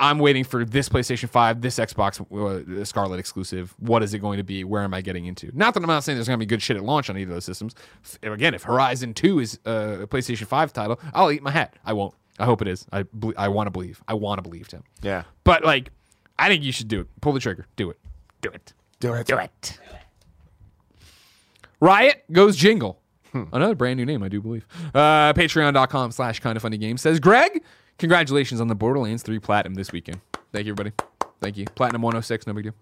I'm 0.00 0.20
waiting 0.20 0.44
for 0.44 0.64
this 0.64 0.88
PlayStation 0.88 1.28
5, 1.28 1.60
this 1.60 1.76
Xbox 1.76 2.20
uh, 2.80 2.84
Scarlet 2.84 3.18
exclusive. 3.18 3.74
What 3.80 4.04
is 4.04 4.14
it 4.14 4.20
going 4.20 4.36
to 4.36 4.44
be? 4.44 4.62
Where 4.62 4.82
am 4.84 4.94
I 4.94 5.00
getting 5.00 5.26
into? 5.26 5.50
Not 5.52 5.74
that 5.74 5.82
I'm 5.82 5.88
not 5.88 6.04
saying 6.04 6.16
there's 6.16 6.28
going 6.28 6.38
to 6.38 6.40
be 6.40 6.46
good 6.46 6.62
shit 6.62 6.76
at 6.76 6.84
launch 6.84 7.10
on 7.10 7.18
either 7.18 7.32
of 7.32 7.34
those 7.34 7.44
systems. 7.44 7.74
Again, 8.22 8.54
if 8.54 8.62
Horizon 8.62 9.12
2 9.12 9.40
is 9.40 9.58
uh, 9.66 9.96
a 10.02 10.06
PlayStation 10.06 10.46
5 10.46 10.72
title, 10.72 11.00
I'll 11.14 11.32
eat 11.32 11.42
my 11.42 11.50
hat. 11.50 11.74
I 11.84 11.94
won't. 11.94 12.14
I 12.38 12.44
hope 12.44 12.62
it 12.62 12.68
is. 12.68 12.86
I 12.92 13.02
ble- 13.12 13.34
I 13.36 13.48
want 13.48 13.66
to 13.66 13.72
believe. 13.72 14.00
I 14.06 14.14
want 14.14 14.38
to 14.38 14.42
believe 14.42 14.68
Tim. 14.68 14.84
Yeah. 15.02 15.24
But 15.42 15.64
like, 15.64 15.90
I 16.38 16.46
think 16.46 16.62
you 16.62 16.70
should 16.70 16.86
do 16.86 17.00
it. 17.00 17.08
Pull 17.20 17.32
the 17.32 17.40
trigger. 17.40 17.66
Do 17.74 17.90
it. 17.90 17.98
Do 18.40 18.50
it. 18.50 18.72
Do 19.00 19.14
it. 19.14 19.26
Do 19.26 19.36
it. 19.38 19.78
Riot 21.80 22.24
goes 22.32 22.56
jingle. 22.56 23.00
Another 23.52 23.74
brand 23.74 23.98
new 23.98 24.06
name, 24.06 24.22
I 24.22 24.28
do 24.28 24.40
believe. 24.40 24.66
Uh, 24.94 25.32
Patreon.com 25.34 26.12
slash 26.12 26.40
kind 26.40 26.56
of 26.56 26.62
funny 26.62 26.78
games 26.78 27.02
says 27.02 27.20
Greg, 27.20 27.62
congratulations 27.98 28.60
on 28.60 28.68
the 28.68 28.74
Borderlands 28.74 29.22
3 29.22 29.38
Platinum 29.38 29.74
this 29.74 29.92
weekend. 29.92 30.20
Thank 30.52 30.66
you, 30.66 30.72
everybody. 30.72 30.92
Thank 31.40 31.56
you. 31.56 31.66
Platinum 31.66 32.02
106, 32.02 32.46
no 32.46 32.52
big 32.52 32.64
deal. 32.64 32.74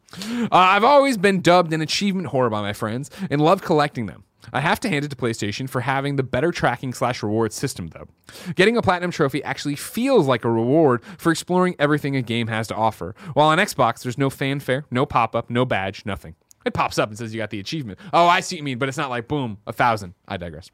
Uh, 0.45 0.49
I've 0.51 0.85
always 0.85 1.19
been 1.19 1.41
dubbed 1.43 1.73
an 1.73 1.83
achievement 1.83 2.29
whore 2.29 2.51
by 2.51 2.63
my 2.63 2.73
friends 2.73 3.11
and 3.31 3.41
love 3.41 3.61
collecting 3.61 4.07
them. 4.07 4.25
I 4.53 4.61
have 4.61 4.79
to 4.81 4.89
hand 4.89 5.05
it 5.05 5.09
to 5.09 5.17
PlayStation 5.17 5.69
for 5.69 5.81
having 5.81 6.17
the 6.17 6.23
better 6.23 6.53
tracking 6.53 6.95
slash 6.95 7.23
reward 7.23 7.53
system, 7.53 7.89
though. 7.89 8.07
Getting 8.55 8.77
a 8.77 8.83
platinum 8.83 9.11
trophy 9.11 9.43
actually 9.43 9.75
feels 9.75 10.27
like 10.27 10.45
a 10.45 10.51
reward 10.51 11.03
for 11.19 11.33
exploring 11.33 11.75
everything 11.81 12.15
a 12.15 12.23
game 12.23 12.47
has 12.47 12.69
to 12.69 12.75
offer. 12.77 13.15
While 13.35 13.49
on 13.49 13.59
Xbox, 13.59 14.03
there's 14.05 14.17
no 14.17 14.31
fanfare, 14.31 14.85
no 14.91 15.05
pop 15.05 15.35
up, 15.35 15.51
no 15.51 15.65
badge, 15.65 16.07
nothing. 16.07 16.37
It 16.67 16.75
pops 16.75 16.99
up 16.99 17.09
and 17.09 17.17
says 17.17 17.33
you 17.33 17.41
got 17.41 17.51
the 17.51 17.61
achievement. 17.61 17.99
Oh, 18.13 18.27
I 18.27 18.41
see 18.41 18.57
what 18.57 18.59
you 18.59 18.65
mean, 18.65 18.79
but 18.79 18.89
it's 18.89 18.99
not 18.99 19.09
like 19.09 19.29
boom, 19.29 19.59
a 19.67 19.73
thousand. 19.73 20.15
I 20.27 20.37
digress. 20.37 20.71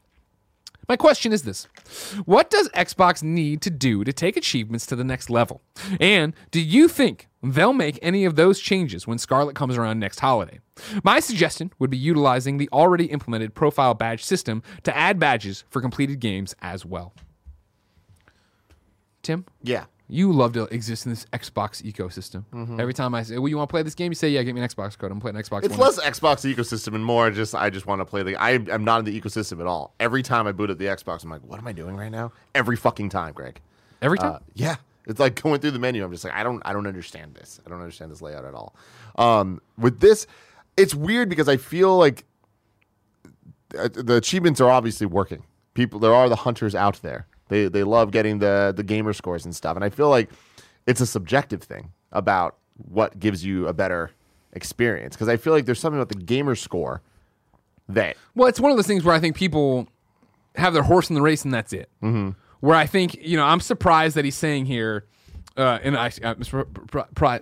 My 0.89 0.97
question 0.97 1.33
is 1.33 1.43
this 1.43 1.69
What 2.25 2.51
does 2.51 2.69
Xbox 2.71 3.23
need 3.23 3.63
to 3.63 3.71
do 3.71 4.03
to 4.05 4.13
take 4.13 4.37
achievements 4.37 4.87
to 4.87 4.97
the 4.97 5.05
next 5.05 5.31
level? 5.31 5.63
And 6.01 6.35
do 6.51 6.61
you 6.61 6.89
think 6.89 7.29
they'll 7.43 7.73
make 7.73 7.99
any 8.03 8.25
of 8.25 8.37
those 8.37 8.59
changes 8.59 9.07
when 9.07 9.19
Scarlet 9.19 9.55
comes 9.55 9.77
around 9.77 10.01
next 10.01 10.21
holiday? 10.21 10.61
My 11.05 11.21
suggestion 11.21 11.73
would 11.79 11.91
be 11.91 11.99
utilizing 11.99 12.57
the 12.57 12.69
already 12.73 13.07
implemented 13.07 13.55
profile 13.55 13.95
badge 13.95 14.25
system 14.25 14.63
to 14.85 14.97
add 14.97 15.19
badges 15.19 15.65
for 15.69 15.81
completed 15.81 16.21
games 16.21 16.55
as 16.63 16.85
well. 16.85 17.13
Tim? 19.23 19.45
Yeah. 19.63 19.85
You 20.13 20.31
love 20.31 20.53
to 20.53 20.65
exist 20.65 21.07
in 21.07 21.13
this 21.13 21.25
Xbox 21.33 21.83
ecosystem. 21.83 22.45
Mm-hmm. 22.53 22.79
Every 22.79 22.93
time 22.93 23.15
I 23.15 23.23
say, 23.23 23.39
"Well, 23.39 23.49
you 23.49 23.57
want 23.57 23.71
to 23.71 23.73
play 23.73 23.83
this 23.83 23.95
game?" 23.95 24.13
You 24.13 24.15
say, 24.15 24.29
"Yeah, 24.29 24.43
get 24.43 24.55
me 24.55 24.61
an 24.61 24.69
Xbox 24.69 24.99
code." 24.99 25.11
I'm 25.11 25.21
playing 25.21 25.37
Xbox. 25.37 25.65
It's 25.65 25.75
One. 25.75 25.89
less 25.89 25.99
Xbox 25.99 26.55
ecosystem 26.55 26.95
and 26.95 27.03
more 27.03 27.31
just 27.31 27.55
I 27.55 27.71
just 27.71 27.87
want 27.87 28.03
to 28.03 28.05
play 28.05 28.23
the. 28.23 28.37
I 28.37 28.51
am 28.51 28.85
not 28.85 28.99
in 28.99 29.07
the 29.07 29.19
ecosystem 29.19 29.59
at 29.61 29.67
all. 29.67 29.95
Every 29.99 30.23
time 30.23 30.47
I 30.47 30.53
boot 30.53 30.71
up 30.71 30.77
the 30.77 30.85
Xbox, 30.85 31.25
I'm 31.25 31.31
like, 31.31 31.41
what 31.45 31.59
am 31.59 31.67
I 31.67 31.73
doing 31.73 31.97
right 31.97 32.11
now? 32.13 32.31
Every 32.55 32.77
fucking 32.77 33.09
time, 33.09 33.33
Greg. 33.33 33.59
every 34.03 34.19
time. 34.19 34.35
Uh, 34.35 34.39
yeah, 34.53 34.77
it's 35.07 35.19
like 35.19 35.41
going 35.43 35.61
through 35.61 35.71
the 35.71 35.79
menu. 35.79 36.05
I'm 36.05 36.13
just 36.13 36.25
like, 36.25 36.35
I 36.35 36.43
don't, 36.43 36.61
I 36.67 36.75
don't 36.75 36.87
understand 36.87 37.35
this. 37.35 37.59
I 37.65 37.71
don't 37.71 37.81
understand 37.81 38.13
this 38.13 38.21
layout 38.21 38.45
at 38.45 38.53
all. 38.53 38.77
Um, 39.17 39.63
with 39.79 40.01
this, 40.01 40.27
it's 40.77 40.95
weird 40.95 41.31
because 41.31 41.49
I 41.49 41.57
feel 41.57 41.97
like 41.97 42.27
uh, 43.79 43.89
the 43.91 44.17
achievements 44.17 44.61
are 44.61 44.71
obviously 44.71 45.07
working. 45.07 45.45
People, 45.73 46.01
there 46.01 46.15
are 46.15 46.29
the 46.29 46.37
hunters 46.37 46.75
out 46.75 47.01
there. 47.01 47.27
They 47.53 47.69
they 47.69 47.85
love 47.85 48.13
getting 48.13 48.39
the 48.39 48.73
the 48.75 48.83
gamer 48.83 49.13
scores 49.13 49.45
and 49.45 49.55
stuff, 49.55 49.77
and 49.77 49.85
I 49.85 49.91
feel 49.91 50.09
like 50.09 50.31
it's 50.87 51.03
a 51.03 51.07
subjective 51.07 51.63
thing 51.63 51.91
about 52.11 52.57
what 52.77 53.19
gives 53.19 53.45
you 53.45 53.69
a 53.69 53.75
better 53.75 54.11
experience 54.55 55.15
because 55.15 55.29
I 55.29 55.37
feel 55.37 55.53
like 55.53 55.67
there's 55.67 55.79
something 55.79 56.01
about 56.01 56.09
the 56.09 56.25
gamer 56.25 56.55
score 56.55 57.03
that 57.91 58.17
Well, 58.35 58.49
it's 58.49 58.59
one 58.59 58.71
of 58.71 58.79
those 58.79 58.87
things 58.87 59.05
where 59.05 59.15
I 59.15 59.21
think 59.21 59.37
people 59.37 59.87
have 60.57 60.73
their 60.73 60.83
horse 60.83 61.11
in 61.11 61.15
the 61.15 61.21
race 61.21 61.45
and 61.45 61.53
that's 61.53 61.75
it. 61.75 61.91
Mm-hmm. 62.03 62.31
Where 62.61 62.75
I 62.75 62.87
think 62.87 63.17
you 63.21 63.37
know, 63.37 63.45
I'm 63.45 63.61
surprised 63.61 64.17
that 64.17 64.25
he's 64.25 64.35
saying 64.35 64.65
here, 64.65 65.05
uh, 65.55 65.79
and 65.83 65.95
I, 65.95 66.11
I'm 66.25 66.43
sur- 66.43 66.65
pr- 66.65 67.01
pr- 67.15 67.37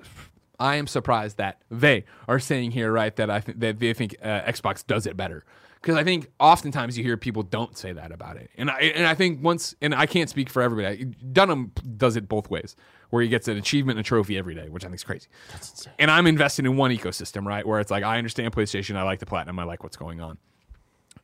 I 0.58 0.74
am 0.74 0.88
surprised 0.88 1.36
that 1.36 1.62
they 1.70 2.04
are 2.26 2.40
saying 2.40 2.72
here, 2.72 2.90
right, 2.90 3.14
that 3.14 3.30
I 3.30 3.40
think 3.40 3.60
that 3.60 3.78
they 3.78 3.94
think 3.94 4.16
uh, 4.20 4.40
Xbox 4.40 4.84
does 4.84 5.06
it 5.06 5.16
better. 5.16 5.44
Because 5.80 5.96
I 5.96 6.04
think 6.04 6.30
oftentimes 6.38 6.98
you 6.98 7.04
hear 7.04 7.16
people 7.16 7.42
don't 7.42 7.74
say 7.76 7.92
that 7.94 8.12
about 8.12 8.36
it, 8.36 8.50
and 8.58 8.70
I 8.70 8.80
and 8.80 9.06
I 9.06 9.14
think 9.14 9.42
once, 9.42 9.74
and 9.80 9.94
I 9.94 10.04
can't 10.04 10.28
speak 10.28 10.50
for 10.50 10.60
everybody. 10.60 11.06
Dunham 11.32 11.72
does 11.96 12.16
it 12.16 12.28
both 12.28 12.50
ways, 12.50 12.76
where 13.08 13.22
he 13.22 13.30
gets 13.30 13.48
an 13.48 13.56
achievement 13.56 13.98
and 13.98 14.04
a 14.04 14.06
trophy 14.06 14.36
every 14.36 14.54
day, 14.54 14.68
which 14.68 14.84
I 14.84 14.88
think 14.88 14.96
is 14.96 15.04
crazy. 15.04 15.28
That's 15.52 15.70
insane. 15.70 15.94
And 15.98 16.10
I'm 16.10 16.26
invested 16.26 16.66
in 16.66 16.76
one 16.76 16.90
ecosystem, 16.90 17.46
right, 17.46 17.66
where 17.66 17.80
it's 17.80 17.90
like 17.90 18.04
I 18.04 18.18
understand 18.18 18.54
PlayStation, 18.54 18.96
I 18.96 19.04
like 19.04 19.20
the 19.20 19.26
platinum, 19.26 19.58
I 19.58 19.64
like 19.64 19.82
what's 19.82 19.96
going 19.96 20.20
on. 20.20 20.36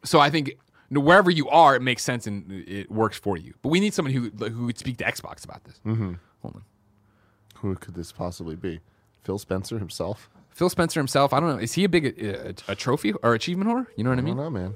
So 0.04 0.20
I 0.20 0.30
think 0.30 0.56
wherever 0.90 1.30
you 1.30 1.50
are, 1.50 1.76
it 1.76 1.82
makes 1.82 2.02
sense 2.02 2.26
and 2.26 2.50
it 2.50 2.90
works 2.90 3.18
for 3.18 3.36
you. 3.36 3.52
But 3.60 3.68
we 3.68 3.78
need 3.78 3.92
someone 3.92 4.14
who 4.14 4.30
who 4.30 4.64
would 4.64 4.78
speak 4.78 4.96
to 4.98 5.04
Xbox 5.04 5.44
about 5.44 5.64
this. 5.64 5.80
Mm-hmm. 5.84 6.14
Hold 6.40 6.56
on, 6.56 6.64
who 7.56 7.74
could 7.74 7.94
this 7.94 8.10
possibly 8.10 8.56
be? 8.56 8.80
Phil 9.22 9.38
Spencer 9.38 9.78
himself. 9.78 10.30
Phil 10.56 10.70
Spencer 10.70 10.98
himself. 10.98 11.34
I 11.34 11.40
don't 11.40 11.50
know. 11.50 11.58
Is 11.58 11.74
he 11.74 11.84
a 11.84 11.88
big 11.88 12.06
uh, 12.18 12.54
a, 12.68 12.72
a 12.72 12.74
trophy 12.74 13.12
or 13.12 13.34
achievement 13.34 13.68
whore? 13.68 13.86
You 13.94 14.04
know 14.04 14.08
what 14.08 14.18
I 14.18 14.22
I 14.22 14.24
mean? 14.24 14.36
don't 14.38 14.44
know, 14.54 14.58
man. 14.58 14.74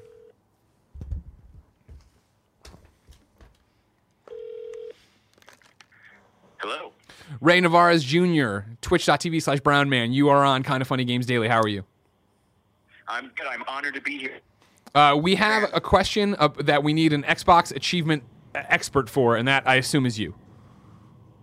Hello. 6.59 6.93
Ray 7.41 7.61
Narvaez 7.63 8.05
Jr. 8.05 8.59
Twitch.tv 8.83 9.41
slash 9.43 9.61
Brown 9.61 9.89
Man. 9.89 10.13
You 10.13 10.29
are 10.29 10.45
on 10.45 10.63
Kind 10.63 10.83
of 10.83 10.89
Funny 10.89 11.05
Games 11.07 11.25
Daily. 11.25 11.49
How 11.49 11.61
are 11.61 11.69
you? 11.69 11.85
I'm 13.09 13.31
good. 13.35 13.47
I'm 13.47 13.63
honored 13.67 13.95
to 13.95 14.03
be 14.03 14.19
here. 14.19 14.39
Uh, 14.95 15.19
we 15.21 15.37
have 15.37 15.71
a 15.73 15.81
question 15.81 16.37
uh, 16.39 16.49
that 16.59 16.83
we 16.83 16.93
need 16.93 17.15
an 17.15 17.23
Xbox 17.23 17.75
achievement 17.75 18.23
uh, 18.55 18.63
expert 18.69 19.09
for, 19.09 19.35
and 19.37 19.49
that 19.49 19.67
I 19.67 19.77
assume 19.77 20.05
is 20.05 20.19
you. 20.19 20.35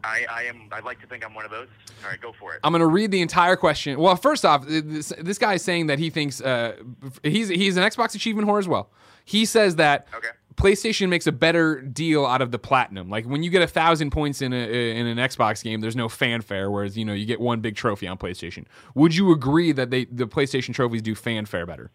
I, 0.08 0.26
I 0.32 0.44
am. 0.44 0.70
I'd 0.72 0.84
like 0.86 1.02
to 1.02 1.08
think 1.08 1.26
I'm 1.26 1.34
one 1.34 1.46
of 1.46 1.52
those. 1.52 1.68
All 2.04 2.10
right, 2.10 2.20
go 2.22 2.32
for 2.40 2.54
it. 2.54 2.62
I'm 2.64 2.72
going 2.72 2.80
to 2.80 2.88
read 2.88 3.12
the 3.12 3.22
entire 3.22 3.56
question. 3.56 4.00
Well, 4.00 4.16
first 4.16 4.46
off, 4.46 4.66
this, 4.68 5.12
this 5.20 5.38
guy 5.38 5.56
is 5.56 5.62
saying 5.64 5.88
that 5.88 6.00
he 6.00 6.10
thinks 6.10 6.40
uh, 6.42 6.76
he's 7.24 7.50
he's 7.50 7.78
an 7.78 7.84
Xbox 7.84 8.16
achievement 8.16 8.48
whore 8.48 8.60
as 8.60 8.68
well. 8.68 8.90
He 9.26 9.46
says 9.46 9.76
that 9.76 10.08
Okay. 10.16 10.30
PlayStation 10.56 11.10
makes 11.10 11.28
a 11.28 11.32
better 11.32 11.82
deal 11.82 12.26
out 12.26 12.42
of 12.42 12.52
the 12.52 12.58
platinum. 12.58 13.10
Like 13.10 13.26
when 13.26 13.44
you 13.44 13.50
get 13.52 13.62
a 13.62 13.68
thousand 13.68 14.10
points 14.12 14.42
in 14.42 14.54
a, 14.54 14.58
in 14.98 15.06
an 15.06 15.18
Xbox 15.18 15.64
game, 15.64 15.82
there's 15.82 15.96
no 15.96 16.10
fanfare. 16.10 16.72
Whereas 16.72 16.98
you 16.98 17.06
know 17.06 17.14
you 17.14 17.26
get 17.26 17.40
one 17.40 17.60
big 17.60 17.76
trophy 17.76 18.08
on 18.08 18.18
PlayStation. 18.18 18.66
Would 18.96 19.14
you 19.16 19.32
agree 19.32 19.72
that 19.74 19.92
they 19.92 20.06
the 20.06 20.28
PlayStation 20.28 20.74
trophies 20.74 21.02
do 21.02 21.14
fanfare 21.14 21.66
better? 21.66 21.92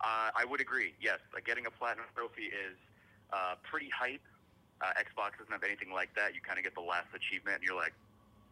Uh, 0.00 0.30
I 0.36 0.44
would 0.48 0.60
agree. 0.60 0.94
Yes, 1.00 1.18
like 1.34 1.44
getting 1.44 1.66
a 1.66 1.70
platinum 1.70 2.06
trophy 2.14 2.44
is 2.44 2.76
uh, 3.32 3.54
pretty 3.68 3.88
hype. 3.90 4.20
Uh, 4.80 4.92
Xbox 5.00 5.38
doesn't 5.38 5.52
have 5.52 5.64
anything 5.64 5.92
like 5.92 6.12
that. 6.14 6.34
You 6.34 6.40
kind 6.40 6.58
of 6.58 6.64
get 6.64 6.74
the 6.74 6.84
last 6.84 7.08
achievement, 7.14 7.56
and 7.60 7.64
you're 7.64 7.76
like, 7.76 7.94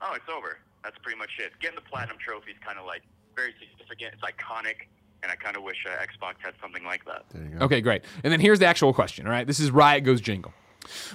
"Oh, 0.01 0.15
it's 0.15 0.29
over." 0.29 0.59
That's 0.83 0.97
pretty 0.99 1.19
much 1.19 1.31
it. 1.39 1.53
Getting 1.61 1.77
the 1.77 1.87
platinum 1.89 2.17
trophy 2.19 2.53
is 2.53 2.59
kind 2.65 2.79
of 2.79 2.87
like 2.87 3.03
very 3.37 3.55
significant. 3.61 4.15
It's 4.15 4.23
iconic, 4.23 4.89
and 5.23 5.33
I 5.33 5.37
kind 5.37 5.57
of 5.57 5.63
wish 5.63 5.85
uh, 5.87 5.91
Xbox 6.03 6.35
had 6.41 6.55
something 6.61 6.85
like 6.85 7.05
that. 7.05 7.25
There 7.33 7.43
you 7.43 7.59
go. 7.59 7.65
Okay, 7.67 7.81
great. 7.81 8.05
And 8.23 8.33
then 8.33 8.41
here's 8.41 8.59
the 8.59 8.67
actual 8.67 8.93
question. 8.93 9.27
All 9.27 9.33
right, 9.33 9.47
this 9.47 9.61
is 9.61 9.71
Riot 9.71 10.05
Goes 10.05 10.21
Jingle. 10.21 10.53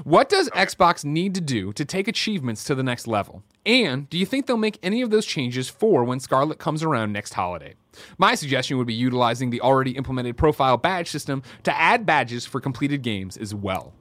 What 0.03 0.30
does 0.30 0.49
Xbox 0.49 1.05
need 1.05 1.36
to 1.36 1.41
do 1.41 1.74
to 1.74 1.86
take 1.86 2.07
achievements 2.07 2.64
to 2.66 2.76
the 2.76 2.84
next 2.84 3.07
level? 3.07 3.43
And 3.66 4.10
do 4.10 4.18
you 4.18 4.26
think 4.26 4.47
they'll 4.47 4.57
make 4.57 4.80
any 4.82 5.01
of 5.01 5.12
those 5.12 5.26
changes 5.26 5.70
for 5.70 6.03
when 6.03 6.20
Scarlet 6.20 6.57
comes 6.57 6.82
around 6.82 7.14
next 7.14 7.34
holiday? 7.34 7.76
My 8.18 8.34
suggestion 8.36 8.78
would 8.78 8.88
be 8.88 8.93
utilizing 8.93 9.49
the 9.49 9.62
already 9.62 9.91
implemented 9.91 10.38
profile 10.38 10.78
badge 10.78 11.10
system 11.10 11.43
to 11.64 11.78
add 11.78 12.05
badges 12.05 12.45
for 12.45 12.60
completed 12.60 13.01
games 13.01 13.38
as 13.38 13.53
well. 13.53 13.93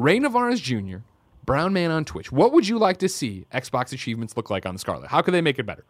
Ray 0.00 0.18
Narvaez 0.18 0.62
Jr., 0.62 1.00
Brown 1.44 1.74
Man 1.74 1.90
on 1.90 2.06
Twitch. 2.06 2.32
What 2.32 2.52
would 2.54 2.66
you 2.66 2.78
like 2.78 2.96
to 3.00 3.08
see 3.08 3.44
Xbox 3.52 3.92
achievements 3.92 4.34
look 4.34 4.48
like 4.48 4.64
on 4.64 4.78
Scarlet? 4.78 5.08
How 5.08 5.20
could 5.20 5.34
they 5.34 5.42
make 5.42 5.58
it 5.58 5.66
better? 5.66 5.84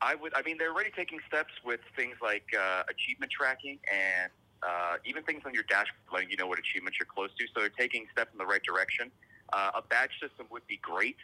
I 0.00 0.14
would. 0.14 0.32
I 0.34 0.40
mean, 0.40 0.56
they're 0.56 0.72
already 0.72 0.90
taking 0.96 1.18
steps 1.28 1.52
with 1.62 1.80
things 1.94 2.16
like 2.22 2.44
uh, 2.58 2.84
achievement 2.88 3.30
tracking 3.30 3.78
and 3.92 4.32
uh, 4.62 4.96
even 5.04 5.22
things 5.24 5.42
on 5.44 5.52
your 5.52 5.64
dashboard, 5.64 6.00
letting 6.10 6.30
you 6.30 6.38
know 6.38 6.46
what 6.46 6.58
achievements 6.58 6.98
you're 6.98 7.04
close 7.04 7.28
to. 7.38 7.44
So 7.52 7.60
they're 7.60 7.68
taking 7.68 8.06
steps 8.12 8.30
in 8.32 8.38
the 8.38 8.46
right 8.46 8.62
direction. 8.62 9.10
Uh, 9.52 9.72
a 9.74 9.82
badge 9.82 10.12
system 10.18 10.46
would 10.50 10.66
be 10.66 10.78
great, 10.80 11.18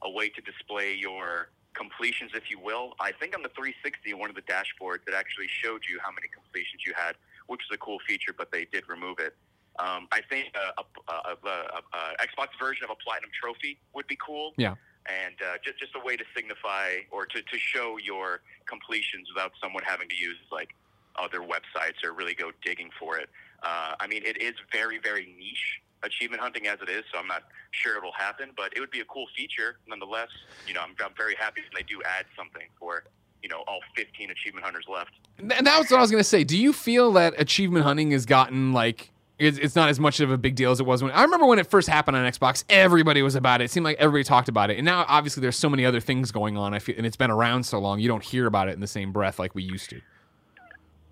a 0.00 0.10
way 0.10 0.30
to 0.30 0.40
display 0.40 0.94
your 0.94 1.50
completions, 1.74 2.30
if 2.34 2.44
you 2.50 2.58
will. 2.58 2.94
I 3.00 3.12
think 3.12 3.36
on 3.36 3.42
the 3.42 3.50
360, 3.50 4.14
one 4.14 4.30
of 4.30 4.36
the 4.36 4.48
dashboards, 4.48 5.04
that 5.04 5.14
actually 5.14 5.48
showed 5.62 5.82
you 5.86 6.00
how 6.00 6.10
many 6.10 6.28
completions 6.32 6.80
you 6.86 6.94
had 6.96 7.16
which 7.46 7.60
is 7.68 7.74
a 7.74 7.78
cool 7.78 7.98
feature, 8.06 8.32
but 8.36 8.50
they 8.50 8.66
did 8.72 8.88
remove 8.88 9.18
it. 9.18 9.36
Um, 9.78 10.06
I 10.12 10.20
think 10.28 10.54
a, 10.54 10.80
a, 10.80 11.12
a, 11.12 11.48
a, 11.48 11.80
a 11.96 12.26
Xbox 12.26 12.48
version 12.60 12.84
of 12.84 12.90
a 12.90 12.96
platinum 13.02 13.30
trophy 13.38 13.78
would 13.94 14.06
be 14.06 14.18
cool. 14.24 14.52
Yeah. 14.56 14.74
And 15.06 15.34
uh, 15.42 15.56
just 15.64 15.80
just 15.80 15.92
a 15.96 16.04
way 16.04 16.16
to 16.16 16.24
signify 16.36 17.02
or 17.10 17.26
to, 17.26 17.42
to 17.42 17.58
show 17.58 17.96
your 17.98 18.40
completions 18.66 19.28
without 19.34 19.52
someone 19.60 19.82
having 19.82 20.08
to 20.08 20.16
use 20.16 20.36
like 20.52 20.74
other 21.16 21.40
websites 21.40 22.04
or 22.04 22.12
really 22.12 22.34
go 22.34 22.52
digging 22.64 22.90
for 23.00 23.18
it. 23.18 23.28
Uh, 23.62 23.94
I 23.98 24.06
mean, 24.06 24.22
it 24.24 24.40
is 24.40 24.54
very 24.70 24.98
very 24.98 25.34
niche 25.36 25.80
achievement 26.04 26.42
hunting 26.42 26.66
as 26.66 26.78
it 26.82 26.88
is, 26.88 27.02
so 27.12 27.18
I'm 27.18 27.26
not 27.26 27.42
sure 27.72 27.96
it'll 27.96 28.12
happen, 28.12 28.50
but 28.56 28.76
it 28.76 28.80
would 28.80 28.90
be 28.90 29.00
a 29.00 29.04
cool 29.06 29.26
feature 29.36 29.76
nonetheless. 29.88 30.28
You 30.66 30.74
know, 30.74 30.80
I'm, 30.82 30.94
I'm 31.04 31.14
very 31.16 31.34
happy 31.34 31.62
when 31.62 31.70
they 31.74 31.82
do 31.82 32.00
add 32.04 32.26
something 32.36 32.68
for 32.78 33.04
you 33.42 33.48
know 33.48 33.64
all 33.66 33.80
15 33.96 34.30
achievement 34.30 34.64
hunters 34.64 34.86
left. 34.88 35.10
And 35.38 35.66
that 35.66 35.78
was 35.78 35.90
what 35.90 35.98
I 35.98 36.00
was 36.00 36.10
gonna 36.10 36.22
say. 36.22 36.44
Do 36.44 36.56
you 36.56 36.72
feel 36.72 37.12
that 37.12 37.34
achievement 37.38 37.84
hunting 37.84 38.12
has 38.12 38.24
gotten 38.24 38.72
like 38.72 39.11
it's, 39.38 39.58
it's 39.58 39.74
not 39.74 39.88
as 39.88 39.98
much 39.98 40.20
of 40.20 40.30
a 40.30 40.38
big 40.38 40.54
deal 40.54 40.70
as 40.70 40.80
it 40.80 40.86
was 40.86 41.02
when 41.02 41.12
I 41.12 41.22
remember 41.22 41.46
when 41.46 41.58
it 41.58 41.66
first 41.66 41.88
happened 41.88 42.16
on 42.16 42.30
Xbox. 42.30 42.64
Everybody 42.68 43.22
was 43.22 43.34
about 43.34 43.60
it. 43.60 43.64
It 43.64 43.70
seemed 43.70 43.84
like 43.84 43.96
everybody 43.98 44.24
talked 44.24 44.48
about 44.48 44.70
it, 44.70 44.76
and 44.78 44.84
now 44.84 45.04
obviously 45.08 45.40
there's 45.40 45.56
so 45.56 45.68
many 45.68 45.84
other 45.84 46.00
things 46.00 46.30
going 46.30 46.56
on. 46.56 46.74
I 46.74 46.78
feel, 46.78 46.94
and 46.96 47.06
it's 47.06 47.16
been 47.16 47.30
around 47.30 47.64
so 47.64 47.78
long, 47.78 47.98
you 48.00 48.08
don't 48.08 48.22
hear 48.22 48.46
about 48.46 48.68
it 48.68 48.72
in 48.72 48.80
the 48.80 48.86
same 48.86 49.12
breath 49.12 49.38
like 49.38 49.54
we 49.54 49.62
used 49.62 49.90
to. 49.90 50.00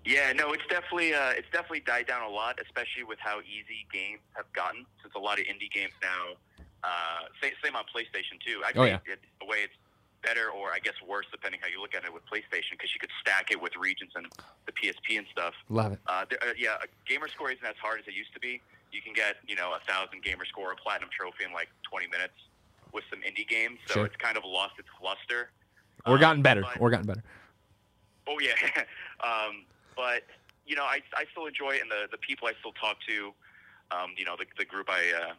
Yeah, 0.03 0.33
no, 0.33 0.51
it's 0.51 0.65
definitely 0.67 1.13
uh, 1.13 1.31
it's 1.37 1.47
definitely 1.51 1.81
died 1.81 2.07
down 2.07 2.23
a 2.23 2.33
lot, 2.33 2.59
especially 2.61 3.03
with 3.03 3.19
how 3.19 3.39
easy 3.41 3.85
games 3.93 4.21
have 4.33 4.51
gotten. 4.53 4.85
Since 5.03 5.13
a 5.15 5.19
lot 5.19 5.39
of 5.39 5.45
indie 5.45 5.71
games 5.71 5.93
now, 6.01 6.33
uh, 6.83 7.27
same, 7.41 7.53
same 7.63 7.75
on 7.75 7.83
PlayStation 7.83 8.39
too. 8.43 8.61
I 8.65 8.71
Oh, 8.75 8.83
yeah. 8.85 8.95
it, 9.05 9.19
the 9.39 9.45
way 9.45 9.57
it's 9.63 9.73
better, 10.21 10.49
or 10.49 10.71
I 10.71 10.79
guess 10.79 10.93
worse, 11.05 11.25
depending 11.31 11.59
how 11.61 11.67
you 11.67 11.81
look 11.81 11.95
at 11.95 12.03
it 12.05 12.13
with 12.13 12.23
PlayStation, 12.25 12.71
because 12.77 12.93
you 12.93 12.99
could 12.99 13.09
stack 13.19 13.51
it 13.51 13.59
with 13.61 13.75
regions 13.75 14.11
and 14.15 14.27
the 14.65 14.71
PSP 14.71 15.17
and 15.17 15.27
stuff. 15.31 15.53
Love 15.69 15.93
it. 15.93 15.99
Uh, 16.07 16.25
there, 16.29 16.39
uh, 16.41 16.53
yeah, 16.57 16.77
a 16.81 16.87
gamer 17.09 17.27
score 17.27 17.51
isn't 17.51 17.65
as 17.65 17.75
hard 17.81 17.99
as 17.99 18.07
it 18.07 18.13
used 18.13 18.33
to 18.33 18.39
be. 18.39 18.61
You 18.91 19.01
can 19.01 19.13
get 19.13 19.37
you 19.47 19.55
know 19.55 19.73
a 19.73 19.79
thousand 19.89 20.23
gamer 20.23 20.45
score, 20.45 20.71
a 20.71 20.75
platinum 20.75 21.09
trophy 21.15 21.43
in 21.45 21.53
like 21.53 21.69
20 21.89 22.07
minutes 22.07 22.33
with 22.93 23.03
some 23.09 23.19
indie 23.19 23.47
games. 23.47 23.79
So 23.87 23.93
Sure. 23.95 24.05
it's 24.05 24.15
kind 24.17 24.37
of 24.37 24.43
lost 24.45 24.73
its 24.77 24.89
luster. 25.03 25.49
Or 26.05 26.15
Um, 26.15 26.19
gotten 26.19 26.41
better. 26.41 26.61
but- 26.61 26.79
Or 26.79 26.89
gotten 26.89 27.07
better. 27.07 27.23
Oh 28.27 28.37
yeah, 28.39 28.53
um, 29.23 29.65
but 29.95 30.23
you 30.67 30.75
know, 30.75 30.83
I, 30.83 31.01
I 31.15 31.25
still 31.31 31.47
enjoy 31.47 31.71
it, 31.71 31.81
and 31.81 31.89
the, 31.91 32.07
the 32.11 32.17
people 32.19 32.47
I 32.47 32.53
still 32.59 32.71
talk 32.73 32.97
to, 33.07 33.33
um, 33.91 34.11
you 34.15 34.23
know, 34.25 34.35
the, 34.37 34.45
the 34.57 34.63
group 34.63 34.89
I 34.89 35.01
uh, 35.11 35.33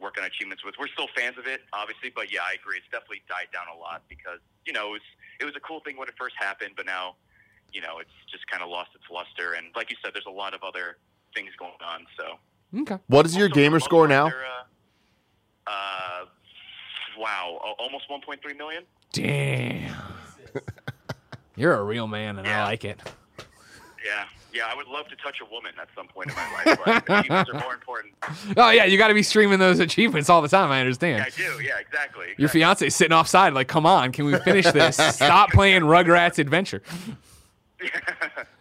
work 0.00 0.16
on 0.18 0.24
achievements 0.24 0.64
with, 0.64 0.74
we're 0.78 0.88
still 0.88 1.08
fans 1.16 1.36
of 1.38 1.46
it, 1.46 1.62
obviously. 1.72 2.10
But 2.14 2.32
yeah, 2.32 2.40
I 2.46 2.54
agree, 2.54 2.78
it's 2.78 2.86
definitely 2.90 3.22
died 3.28 3.48
down 3.52 3.66
a 3.74 3.78
lot 3.78 4.02
because 4.08 4.38
you 4.66 4.72
know 4.72 4.88
it 4.88 5.02
was 5.02 5.06
it 5.40 5.44
was 5.44 5.56
a 5.56 5.60
cool 5.60 5.80
thing 5.80 5.96
when 5.96 6.08
it 6.08 6.14
first 6.18 6.34
happened, 6.38 6.72
but 6.76 6.86
now, 6.86 7.16
you 7.72 7.80
know, 7.80 7.98
it's 7.98 8.10
just 8.30 8.46
kind 8.48 8.62
of 8.62 8.68
lost 8.68 8.90
its 8.94 9.04
luster. 9.10 9.52
And 9.54 9.66
like 9.76 9.90
you 9.90 9.96
said, 10.02 10.12
there's 10.14 10.26
a 10.26 10.30
lot 10.30 10.54
of 10.54 10.62
other 10.62 10.98
things 11.34 11.50
going 11.58 11.72
on. 11.84 12.06
So 12.16 12.38
Okay. 12.82 12.98
What 13.06 13.24
is 13.26 13.34
your 13.36 13.46
Also, 13.46 13.54
for 13.54 13.60
gamer 13.60 13.80
score 13.80 14.08
now? 14.08 14.28
they're, 14.28 14.44
Uh, 14.46 15.70
uh, 15.70 16.24
wow, 17.18 17.74
almost 17.78 18.08
1.3 18.10 18.56
million. 18.56 18.84
Damn. 19.12 19.94
You're 21.56 21.74
a 21.74 21.82
real 21.82 22.06
man, 22.06 22.38
and 22.38 22.46
I 22.46 22.64
like 22.64 22.84
it. 22.84 23.00
Yeah, 24.04 24.26
yeah, 24.58 24.66
I 24.66 24.74
would 24.74 24.88
love 24.88 25.06
to 25.08 25.16
touch 25.16 25.36
a 25.40 25.50
woman 25.52 25.72
at 25.80 25.88
some 25.94 26.08
point 26.08 26.30
in 26.30 26.34
my 26.34 26.52
life, 26.52 26.78
but 26.84 27.08
achievements 27.20 27.50
are 27.50 27.60
more 27.60 27.74
important. 27.74 28.14
Oh 28.56 28.70
yeah, 28.70 28.84
you 28.84 28.98
got 28.98 29.08
to 29.08 29.14
be 29.14 29.22
streaming 29.22 29.60
those 29.60 29.78
achievements 29.78 30.28
all 30.28 30.42
the 30.42 30.48
time. 30.48 30.70
I 30.72 30.80
understand. 30.80 31.18
Yeah, 31.18 31.24
I 31.24 31.56
do. 31.58 31.62
Yeah, 31.62 31.78
exactly. 31.78 32.26
Your 32.36 32.46
exactly. 32.46 32.60
fiance 32.60 32.88
sitting 32.90 33.12
offside, 33.12 33.54
like, 33.54 33.68
come 33.68 33.86
on, 33.86 34.10
can 34.10 34.24
we 34.24 34.36
finish 34.40 34.66
this? 34.72 34.96
Stop 35.14 35.50
playing 35.50 35.82
Rugrats 35.82 36.38
Adventure. 36.40 36.82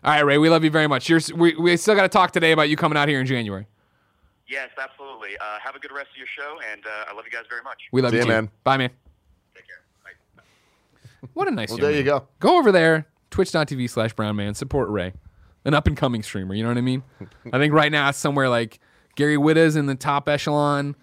All 0.04 0.14
right, 0.14 0.22
Ray, 0.22 0.38
we 0.38 0.50
love 0.50 0.64
you 0.64 0.70
very 0.70 0.88
much. 0.88 1.10
You're, 1.10 1.20
we 1.36 1.56
we 1.56 1.76
still 1.78 1.95
got 1.95 2.04
to 2.04 2.10
talk 2.10 2.32
today 2.32 2.52
about 2.52 2.70
you 2.70 2.76
coming 2.76 2.98
out 2.98 3.10
here 3.10 3.20
in 3.20 3.26
January. 3.26 3.66
yes, 4.48 4.70
absolutely. 4.80 5.32
Uh, 5.41 5.58
have 5.64 5.76
a 5.76 5.80
good 5.80 5.91
rest 5.91 6.10
of 6.12 6.18
your 6.18 6.28
show, 6.28 6.60
and 6.72 6.86
uh, 6.86 7.10
I 7.10 7.16
love 7.16 7.26
you 7.26 7.32
guys 7.32 7.45
very 7.50 7.64
much. 7.64 7.80
We 7.91 8.04
love 8.04 8.12
See 8.12 8.18
you, 8.18 8.22
ya, 8.22 8.28
too. 8.28 8.32
man. 8.34 8.52
Bye, 8.64 8.78
man. 8.78 8.91
Take 9.56 9.66
care. 9.68 9.82
Bye. 10.04 11.30
What 11.34 11.48
a 11.48 11.52
nice. 11.52 11.70
Well, 11.70 11.80
young 11.80 11.89
there 11.89 11.98
you 11.98 12.04
go. 12.04 12.28
Go 12.39 12.60
over 12.60 12.72
there, 12.72 13.08
twitch.tv 13.32 13.89
slash 13.89 14.14
brown 14.14 14.36
man. 14.36 14.54
Support 14.54 14.89
Ray, 14.89 15.14
an 15.68 15.76
up 15.76 15.86
and 15.86 15.95
coming 15.95 16.24
streamer. 16.24 16.55
You 16.55 16.63
know 16.63 16.70
what 16.70 16.78
I 16.78 16.82
mean? 16.82 17.03
I 17.53 17.59
think 17.59 17.74
right 17.74 17.91
now 17.91 18.09
it's 18.09 18.18
somewhere 18.18 18.49
like 18.49 18.80
Gary 19.15 19.38
Whitta's 19.38 19.76
in 19.76 19.86
the 19.86 19.95
top 19.95 20.28
echelon, 20.30 20.95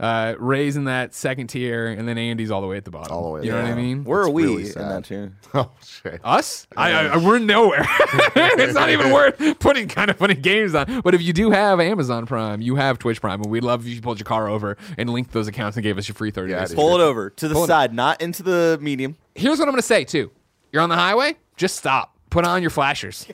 uh, 0.00 0.34
Ray's 0.38 0.76
in 0.76 0.84
that 0.84 1.14
second 1.14 1.48
tier, 1.48 1.86
and 1.86 2.08
then 2.08 2.16
Andy's 2.16 2.50
all 2.50 2.62
the 2.62 2.66
way 2.66 2.78
at 2.78 2.86
the 2.86 2.90
bottom. 2.90 3.12
All 3.14 3.22
the 3.24 3.30
way 3.30 3.44
You 3.44 3.50
know 3.52 3.60
what 3.62 3.70
I 3.70 3.74
mean? 3.74 4.02
Where 4.04 4.20
are 4.22 4.30
we 4.30 4.44
really 4.44 4.66
in 4.66 4.72
that 4.74 5.04
too? 5.04 5.32
Oh 5.54 5.70
shit. 5.84 6.20
Us? 6.24 6.66
I, 6.76 6.92
I, 6.92 7.16
we're 7.18 7.38
nowhere. 7.38 7.84
it's 8.36 8.72
not 8.74 8.88
even 8.90 9.10
worth 9.12 9.58
putting 9.58 9.88
kind 9.88 10.10
of 10.10 10.16
funny 10.16 10.34
games 10.34 10.74
on. 10.74 11.00
But 11.02 11.14
if 11.14 11.20
you 11.22 11.32
do 11.32 11.50
have 11.50 11.80
Amazon 11.80 12.24
Prime, 12.24 12.60
you 12.62 12.76
have 12.76 12.98
Twitch 12.98 13.20
Prime, 13.20 13.42
and 13.42 13.50
we'd 13.50 13.62
love 13.64 13.86
if 13.86 13.92
you 13.92 14.00
pulled 14.00 14.18
your 14.18 14.24
car 14.26 14.48
over 14.48 14.76
and 14.96 15.10
linked 15.10 15.32
those 15.32 15.48
accounts 15.48 15.76
and 15.76 15.82
gave 15.84 15.98
us 15.98 16.08
your 16.08 16.14
free 16.14 16.30
30 16.30 16.52
Yeah, 16.52 16.60
days. 16.60 16.68
dude. 16.70 16.76
Pull 16.76 16.98
it 16.98 17.02
over 17.02 17.30
to 17.30 17.48
the 17.48 17.54
Pull 17.54 17.64
it- 17.64 17.68
side, 17.68 17.92
not 17.92 18.20
into 18.22 18.42
the 18.42 18.78
medium. 18.80 19.16
Here's 19.34 19.58
what 19.58 19.64
I'm 19.68 19.72
going 19.72 19.82
to 19.82 19.86
say, 19.86 20.04
too. 20.04 20.30
You're 20.72 20.82
on 20.82 20.88
the 20.88 20.96
highway, 20.96 21.34
just 21.56 21.76
stop. 21.76 22.16
Put 22.30 22.44
on 22.44 22.62
your 22.62 22.70
flashers. 22.70 23.26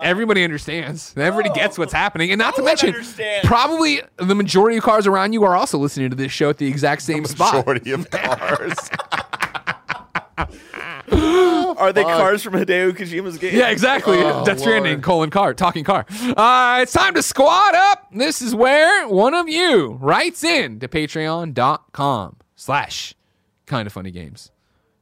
Everybody 0.00 0.42
understands. 0.44 1.14
Everybody 1.16 1.54
gets 1.54 1.76
what's 1.78 1.92
happening. 1.92 2.30
And 2.32 2.38
not 2.38 2.54
to 2.54 2.60
No 2.60 2.64
one 2.64 2.70
mention, 2.70 2.88
understands. 2.90 3.46
probably 3.46 4.00
the 4.16 4.34
majority 4.34 4.78
of 4.78 4.82
cars 4.82 5.06
around 5.06 5.34
you 5.34 5.44
are 5.44 5.54
also 5.54 5.76
listening 5.76 6.08
to 6.10 6.16
this 6.16 6.32
show 6.32 6.48
at 6.48 6.56
the 6.56 6.66
exact 6.66 7.02
same 7.02 7.26
spot. 7.26 7.54
Majority 7.54 7.92
of 7.92 8.10
cars. 8.10 8.78
Are 11.12 11.92
they 11.92 12.02
cars 12.02 12.42
from 12.42 12.54
Hideo 12.54 12.92
Kojima's 12.92 13.38
game? 13.38 13.56
Yeah, 13.56 13.70
exactly. 13.70 14.18
Oh, 14.18 14.44
Death 14.44 14.60
Stranding, 14.60 14.92
Lord. 14.94 15.02
colon 15.02 15.30
car, 15.30 15.54
talking 15.54 15.82
car. 15.84 16.04
Uh, 16.10 16.80
it's 16.82 16.92
time 16.92 17.14
to 17.14 17.22
squad 17.22 17.74
up. 17.74 18.06
This 18.12 18.42
is 18.42 18.54
where 18.54 19.08
one 19.08 19.34
of 19.34 19.48
you 19.48 19.92
writes 20.00 20.44
in 20.44 20.78
to 20.80 20.88
patreon.com 20.88 22.36
slash 22.54 23.14
kind 23.66 23.86
of 23.86 23.92
funny 23.92 24.10
games. 24.10 24.50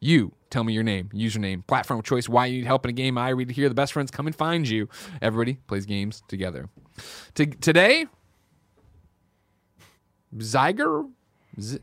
You 0.01 0.33
tell 0.51 0.65
me 0.65 0.73
your 0.73 0.83
name, 0.83 1.11
username, 1.15 1.67
platform 1.67 2.01
of 2.01 2.05
choice, 2.05 2.29
why 2.29 2.47
you 2.47 2.59
need 2.59 2.67
help 2.67 2.85
in 2.85 2.91
a 2.91 2.93
game. 2.93 3.19
I 3.19 3.31
read 3.31 3.51
it 3.51 3.55
here. 3.55 3.69
The 3.69 3.75
best 3.75 3.93
friends 3.93 4.11
come 4.11 4.27
and 4.27 4.35
find 4.35 4.69
you. 4.69 4.89
Everybody 5.23 5.55
plays 5.67 5.87
games 5.87 6.23
together. 6.29 6.69
To, 7.35 7.47
today, 7.47 8.07
Zyger? 10.37 11.09
Z- 11.61 11.79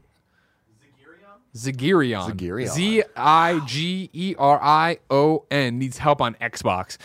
Zagirion. 1.56 2.30
Zagirion. 2.32 2.68
Z 2.68 3.04
I 3.16 3.62
G 3.66 4.10
E 4.12 4.36
R 4.38 4.60
I 4.62 4.98
O 5.10 5.46
N 5.50 5.80
needs 5.80 5.98
help 5.98 6.22
on 6.22 6.36
Xbox. 6.36 6.98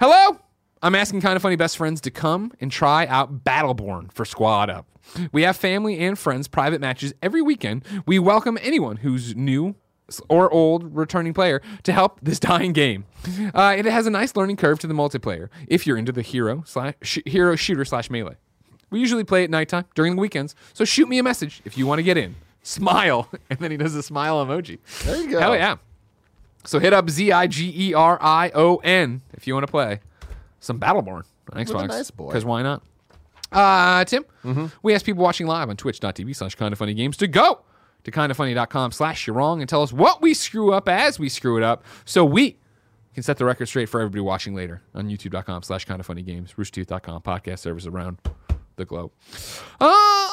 Hello? 0.00 0.38
I'm 0.82 0.94
asking 0.94 1.22
kind 1.22 1.34
of 1.34 1.42
funny 1.42 1.56
best 1.56 1.76
friends 1.76 2.00
to 2.02 2.10
come 2.10 2.52
and 2.60 2.70
try 2.70 3.06
out 3.06 3.42
Battleborn 3.44 4.12
for 4.12 4.24
Squad 4.24 4.70
Up. 4.70 4.86
We 5.32 5.42
have 5.42 5.56
family 5.56 5.98
and 5.98 6.18
friends 6.18 6.46
private 6.46 6.80
matches 6.80 7.14
every 7.22 7.42
weekend. 7.42 7.84
We 8.06 8.18
welcome 8.18 8.58
anyone 8.60 8.98
who's 8.98 9.34
new 9.34 9.74
or 10.28 10.52
old 10.52 10.94
returning 10.96 11.34
player 11.34 11.60
to 11.82 11.92
help 11.92 12.18
this 12.22 12.38
dying 12.38 12.72
game. 12.72 13.04
Uh, 13.54 13.74
it 13.76 13.84
has 13.86 14.06
a 14.06 14.10
nice 14.10 14.36
learning 14.36 14.56
curve 14.56 14.78
to 14.80 14.86
the 14.86 14.94
multiplayer 14.94 15.48
if 15.68 15.86
you're 15.86 15.96
into 15.96 16.12
the 16.12 16.22
hero 16.22 16.62
slash 16.66 16.94
sh- 17.02 17.18
hero 17.26 17.56
shooter 17.56 17.84
slash 17.84 18.08
melee. 18.10 18.36
We 18.90 19.00
usually 19.00 19.24
play 19.24 19.42
at 19.42 19.50
nighttime 19.50 19.84
during 19.96 20.14
the 20.14 20.20
weekends, 20.20 20.54
so 20.72 20.84
shoot 20.84 21.08
me 21.08 21.18
a 21.18 21.22
message 21.22 21.60
if 21.64 21.76
you 21.76 21.86
want 21.86 21.98
to 21.98 22.02
get 22.04 22.16
in. 22.16 22.36
Smile, 22.62 23.28
and 23.50 23.58
then 23.58 23.70
he 23.70 23.76
does 23.76 23.94
a 23.96 24.02
smile 24.02 24.44
emoji. 24.44 24.78
There 25.04 25.16
you 25.16 25.30
go. 25.30 25.40
Hell 25.40 25.56
yeah! 25.56 25.76
So 26.64 26.78
hit 26.78 26.92
up 26.92 27.08
Z 27.10 27.32
I 27.32 27.46
G 27.48 27.72
E 27.90 27.94
R 27.94 28.18
I 28.20 28.50
O 28.54 28.76
N 28.76 29.22
if 29.34 29.46
you 29.46 29.54
want 29.54 29.66
to 29.66 29.70
play 29.70 30.00
some 30.60 30.78
Battleborn 30.80 31.22
on 31.52 31.64
Xbox. 31.64 31.88
nice 31.88 32.10
boy. 32.10 32.26
Because 32.28 32.44
why 32.44 32.62
not? 32.62 32.82
Uh, 33.52 34.04
Tim, 34.04 34.24
we 34.82 34.94
asked 34.94 35.06
people 35.06 35.22
watching 35.22 35.46
live 35.46 35.68
on 35.68 35.76
twitch.tv 35.76 36.34
slash 36.34 36.54
kind 36.56 36.72
of 36.72 36.78
funny 36.78 36.94
games 36.94 37.16
to 37.18 37.28
go 37.28 37.60
to 38.06 38.12
kindoffunny.com 38.12 38.92
slash 38.92 39.26
you're 39.26 39.34
wrong 39.34 39.60
and 39.60 39.68
tell 39.68 39.82
us 39.82 39.92
what 39.92 40.22
we 40.22 40.32
screw 40.32 40.72
up 40.72 40.88
as 40.88 41.18
we 41.18 41.28
screw 41.28 41.56
it 41.56 41.64
up 41.64 41.84
so 42.04 42.24
we 42.24 42.56
can 43.14 43.24
set 43.24 43.36
the 43.36 43.44
record 43.44 43.66
straight 43.66 43.88
for 43.88 44.00
everybody 44.00 44.20
watching 44.20 44.54
later 44.54 44.80
on 44.94 45.08
youtube.com 45.08 45.64
slash 45.64 45.84
kind 45.84 45.98
of 45.98 46.06
funny 46.06 46.22
games, 46.22 46.54
roosterteeth.com, 46.56 47.22
podcast 47.22 47.58
servers 47.58 47.84
around 47.84 48.20
the 48.76 48.84
globe. 48.84 49.10
Uh, 49.80 50.28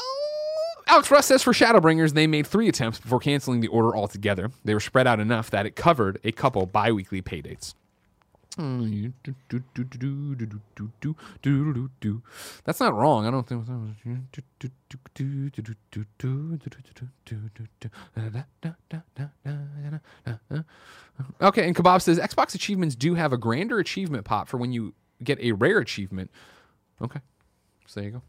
Alex 0.85 1.09
Russ 1.09 1.25
says 1.25 1.41
for 1.41 1.51
Shadowbringers, 1.51 2.13
they 2.13 2.27
made 2.27 2.45
three 2.45 2.69
attempts 2.69 2.99
before 2.99 3.19
canceling 3.19 3.61
the 3.61 3.69
order 3.69 3.95
altogether. 3.95 4.51
They 4.63 4.75
were 4.75 4.79
spread 4.79 5.07
out 5.07 5.19
enough 5.19 5.49
that 5.49 5.65
it 5.65 5.75
covered 5.75 6.19
a 6.23 6.31
couple 6.31 6.67
bi 6.67 6.91
weekly 6.91 7.23
paydates. 7.23 7.73
That's 12.65 12.79
not 12.79 12.93
wrong. 12.93 13.25
I 13.25 13.31
don't 13.31 13.47
think. 13.47 13.67
Okay, 21.41 21.65
and 21.65 21.75
Kebab 21.75 22.01
says 22.01 22.19
Xbox 22.19 22.53
achievements 22.53 22.95
do 22.95 23.15
have 23.15 23.33
a 23.33 23.37
grander 23.37 23.79
achievement 23.79 24.25
pot 24.25 24.47
for 24.47 24.57
when 24.57 24.71
you 24.71 24.93
get 25.23 25.39
a 25.39 25.53
rare 25.53 25.79
achievement. 25.79 26.29
Okay, 27.01 27.21
so 27.87 27.99
there 27.99 28.09
you 28.09 28.15
go. 28.15 28.21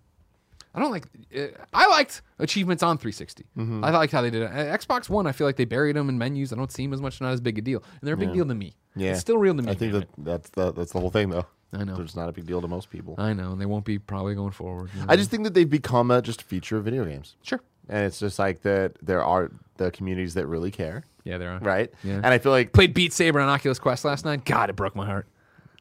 I 0.75 0.81
don't 0.81 0.91
like. 0.91 1.05
Uh, 1.37 1.47
I 1.73 1.87
liked 1.89 2.23
achievements 2.39 2.83
on 2.83 2.99
360. 2.99 3.45
I 3.85 3.91
liked 3.91 4.13
how 4.13 4.23
they 4.23 4.31
did 4.31 4.43
it. 4.43 4.51
Uh, 4.51 4.77
Xbox 4.77 5.09
One, 5.09 5.27
I 5.27 5.33
feel 5.33 5.47
like 5.47 5.57
they 5.57 5.65
buried 5.65 5.95
them 5.97 6.09
in 6.09 6.19
menus. 6.19 6.53
I 6.53 6.57
don't 6.57 6.73
see 6.73 6.85
them 6.85 6.93
as 6.93 7.01
much. 7.01 7.21
Not 7.21 7.33
as 7.33 7.41
big 7.41 7.59
a 7.59 7.63
deal, 7.63 7.83
and 7.85 8.01
they're 8.03 8.15
a 8.15 8.19
big 8.19 8.33
deal 8.33 8.47
to 8.47 8.55
me. 8.55 8.75
Yeah. 8.97 9.11
it's 9.13 9.21
still 9.21 9.39
real 9.39 9.55
to 9.57 9.63
me. 9.63 9.71
I 9.71 9.75
think 9.75 9.93
that 9.93 10.09
that's 10.19 10.51
the 10.51 10.73
that's 10.73 10.93
the 10.93 11.01
whole 11.01 11.11
thing 11.11 11.31
though. 11.31 11.47
I 11.73 11.83
know. 11.85 11.97
It's 12.01 12.15
not 12.15 12.29
a 12.29 12.33
big 12.33 12.47
deal 12.47 12.61
to 12.61 12.69
most 12.69 12.89
people. 12.91 13.17
I 13.19 13.33
know, 13.33 13.53
and 13.53 13.61
they 13.61 13.67
won't 13.67 13.85
be 13.85 13.99
probably 13.99 14.35
going 14.37 14.53
forward. 14.53 14.91
you 14.95 15.01
know? 15.01 15.07
I 15.09 15.17
just 15.17 15.31
think 15.31 15.43
that 15.45 15.55
they've 15.55 15.69
become 15.69 16.11
a 16.11 16.23
just 16.23 16.43
a 16.43 16.45
feature 16.45 16.77
of 16.77 16.85
video 16.85 17.05
games, 17.05 17.37
sure. 17.43 17.61
and 17.89 18.05
it's 18.07 18.19
just 18.21 18.39
like 18.39 18.63
that. 18.63 18.93
There 19.03 19.25
are 19.25 19.51
the 19.77 19.91
communities 19.91 20.35
that 20.35 20.47
really 20.47 20.71
care, 20.71 21.05
Yeah, 21.25 21.39
there 21.39 21.51
are. 21.53 21.59
right? 21.59 21.93
Yeah. 22.05 22.15
And 22.15 22.27
I 22.27 22.39
feel 22.39 22.53
like 22.53 22.73
Played 22.73 22.95
Beat 22.95 23.13
Saber 23.13 23.41
on 23.41 23.49
Oculus 23.49 23.81
Quest 23.81 24.05
last 24.05 24.25
night. 24.25 24.45
God, 24.45 24.71
it 24.71 24.77
broke 24.77 24.95
my 24.95 25.05
heart. 25.07 25.27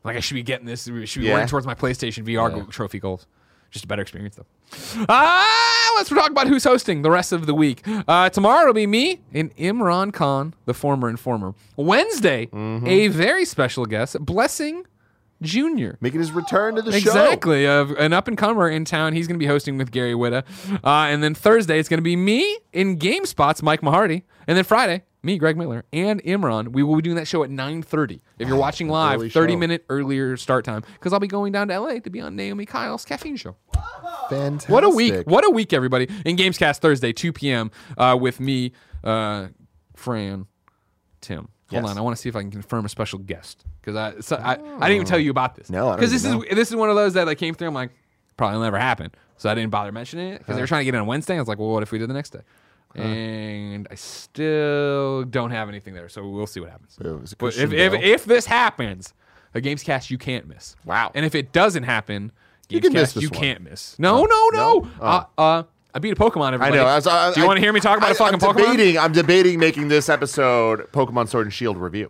Like 0.03 0.17
I 0.17 0.19
should 0.19 0.33
be 0.35 0.41
getting 0.43 0.65
this. 0.65 0.89
We 0.89 1.05
should 1.05 1.21
be 1.21 1.27
Yeah. 1.27 1.33
working 1.35 1.47
towards 1.49 1.67
my 1.67 1.75
PlayStation 1.75 2.25
VR 2.25 2.49
Yeah. 2.49 2.59
go- 2.63 2.65
trophy 2.65 2.99
goals. 2.99 3.27
Just 3.69 3.85
a 3.85 3.87
better 3.87 4.01
experience 4.01 4.35
though. 4.35 4.45
Ah, 5.09 5.93
let's 5.97 6.09
talk 6.09 6.29
about 6.31 6.47
who's 6.47 6.63
hosting 6.63 7.01
the 7.01 7.11
rest 7.11 7.31
of 7.31 7.45
the 7.45 7.53
week. 7.53 7.81
Uh, 8.07 8.29
tomorrow 8.29 8.61
it'll 8.61 8.73
be 8.73 8.87
me 8.87 9.19
and 9.33 9.55
Imran 9.57 10.13
Khan, 10.13 10.53
the 10.65 10.73
former 10.73 11.09
informer. 11.09 11.53
Wednesday, 11.75 12.47
Mm-hmm. 12.47 12.87
a 12.87 13.07
very 13.07 13.45
special 13.45 13.85
guest, 13.85 14.17
Blessing 14.19 14.85
Junior. 15.41 15.97
making 16.01 16.19
his 16.19 16.31
return 16.31 16.75
to 16.75 16.81
the 16.81 16.91
show. 16.91 16.97
Exactly, 16.97 17.67
uh, 17.67 17.85
an 17.95 18.13
up 18.13 18.27
and 18.27 18.37
comer 18.37 18.69
in 18.69 18.85
town. 18.85 19.13
He's 19.13 19.27
going 19.27 19.35
to 19.37 19.43
be 19.43 19.47
hosting 19.47 19.77
with 19.77 19.91
Gary 19.91 20.13
Whitta, 20.13 20.43
uh, 20.83 20.87
and 21.09 21.21
then 21.23 21.33
Thursday 21.35 21.79
it's 21.79 21.89
going 21.89 21.97
to 21.97 22.03
be 22.03 22.15
me 22.15 22.57
in 22.71 22.97
GameSpot's, 22.97 23.61
Mike 23.61 23.81
Mahardy, 23.81 24.23
and 24.47 24.55
then 24.57 24.63
Friday 24.63 25.03
me, 25.23 25.37
Greg 25.37 25.57
Miller, 25.57 25.85
and 25.93 26.21
Imran. 26.23 26.69
We 26.73 26.83
will 26.83 26.95
be 26.95 27.01
doing 27.01 27.15
that 27.15 27.27
show 27.27 27.43
at 27.43 27.49
nine 27.49 27.81
thirty. 27.81 28.21
If 28.37 28.47
you're 28.47 28.57
watching 28.57 28.89
live, 28.89 29.19
early 29.19 29.29
30-minute 29.29 29.85
earlier 29.89 30.35
start 30.37 30.65
time 30.65 30.83
because 30.93 31.13
I'll 31.13 31.19
be 31.19 31.27
going 31.27 31.51
down 31.53 31.69
to 31.69 31.79
LA 31.79 31.99
to 31.99 32.09
be 32.09 32.19
on 32.21 32.35
Naomi 32.35 32.65
Kyle's 32.65 33.05
caffeine 33.05 33.35
show. 33.37 33.55
Fantastic. 34.29 34.69
What 34.69 34.83
a 34.83 34.89
week! 34.89 35.25
What 35.25 35.45
a 35.45 35.49
week, 35.49 35.73
everybody! 35.73 36.07
In 36.25 36.35
Gamescast 36.35 36.79
Thursday, 36.79 37.13
two 37.13 37.31
p.m. 37.33 37.71
Uh, 37.97 38.17
with 38.19 38.39
me, 38.39 38.73
uh, 39.03 39.47
Fran, 39.95 40.47
Tim. 41.21 41.49
Hold 41.69 41.83
Yes. 41.83 41.91
on, 41.91 41.97
I 41.97 42.01
want 42.01 42.15
to 42.15 42.21
see 42.21 42.29
if 42.29 42.35
I 42.35 42.41
can 42.41 42.51
confirm 42.51 42.85
a 42.85 42.89
special 42.89 43.17
guest 43.17 43.65
because 43.81 43.95
I, 43.95 44.19
so 44.19 44.35
I 44.35 44.51
I 44.51 44.55
didn't 44.57 44.91
even 44.91 45.07
tell 45.07 45.17
you 45.17 45.31
about 45.31 45.55
this. 45.55 45.69
No, 45.69 45.95
because 45.95 46.11
this 46.11 46.23
even 46.25 46.43
is 46.43 46.55
this 46.55 46.69
is 46.69 46.75
one 46.75 46.89
of 46.89 46.95
those 46.95 47.13
that 47.13 47.25
like 47.25 47.37
came 47.39 47.55
through. 47.55 47.69
I'm 47.69 47.73
like, 47.73 47.91
probably 48.37 48.59
never 48.61 48.77
happen, 48.77 49.11
so 49.37 49.49
I 49.49 49.55
didn't 49.55 49.71
bother 49.71 49.91
mentioning 49.91 50.33
it 50.33 50.39
because 50.39 50.55
they 50.55 50.61
were 50.61 50.67
trying 50.67 50.81
to 50.81 50.85
get 50.85 50.93
it 50.93 50.99
on 50.99 51.07
Wednesday. 51.07 51.35
I 51.35 51.39
was 51.39 51.47
like, 51.47 51.57
well, 51.57 51.69
what 51.69 51.81
if 51.81 51.91
we 51.91 51.97
did 51.97 52.09
the 52.09 52.13
next 52.13 52.31
day? 52.31 52.41
And 52.95 53.87
I 53.89 53.95
still 53.95 55.23
don't 55.23 55.51
have 55.51 55.67
anything 55.69 55.93
there, 55.93 56.09
so 56.09 56.27
we'll 56.27 56.47
see 56.47 56.59
what 56.59 56.69
happens. 56.69 56.97
But 57.37 57.57
if, 57.57 57.71
if 57.73 57.93
if 57.93 58.25
this 58.25 58.45
happens, 58.45 59.13
a 59.53 59.61
games 59.61 59.81
cast 59.83 60.11
you 60.11 60.17
can't 60.17 60.47
miss. 60.47 60.75
Wow. 60.85 61.11
And 61.15 61.25
if 61.25 61.33
it 61.35 61.51
doesn't 61.51 61.83
happen, 61.83 62.31
You 62.69 62.79
can 62.81 62.93
miss 62.93 63.13
this. 63.13 63.23
You 63.23 63.29
can't 63.29 63.61
miss. 63.61 63.97
No, 63.99 64.23
no, 64.25 64.49
no. 64.53 64.79
No? 64.79 64.87
Uh, 65.01 65.23
uh, 65.37 65.63
I 65.95 65.99
beat 65.99 66.11
a 66.13 66.15
Pokemon. 66.15 66.59
I 66.59 66.69
know. 66.69 66.85
I 66.85 66.95
was- 66.95 67.05
I- 67.07 67.33
Do 67.33 67.39
you 67.39 67.45
I- 67.45 67.47
want 67.47 67.57
to 67.57 67.61
hear 67.61 67.73
me 67.73 67.79
talk 67.79 67.97
about 67.97 68.11
a 68.11 68.15
fucking 68.15 68.35
I'm 68.35 68.39
Pokemon? 68.39 68.71
debating. 68.71 68.97
I'm 68.97 69.11
debating 69.11 69.59
making 69.59 69.87
this 69.89 70.09
episode 70.09 70.91
Pokemon 70.91 71.27
Sword 71.29 71.45
and 71.47 71.53
Shield 71.53 71.77
review. 71.77 72.09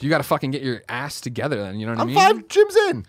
You 0.00 0.08
got 0.08 0.18
to 0.18 0.24
fucking 0.24 0.50
get 0.52 0.62
your 0.62 0.82
ass 0.88 1.20
together. 1.20 1.62
Then 1.62 1.78
you 1.78 1.86
know 1.86 1.92
what 1.92 2.00
I'm 2.00 2.16
I 2.16 2.32
mean. 2.32 2.42
five 2.42 2.48
gyms 2.48 2.90
in. 2.90 3.06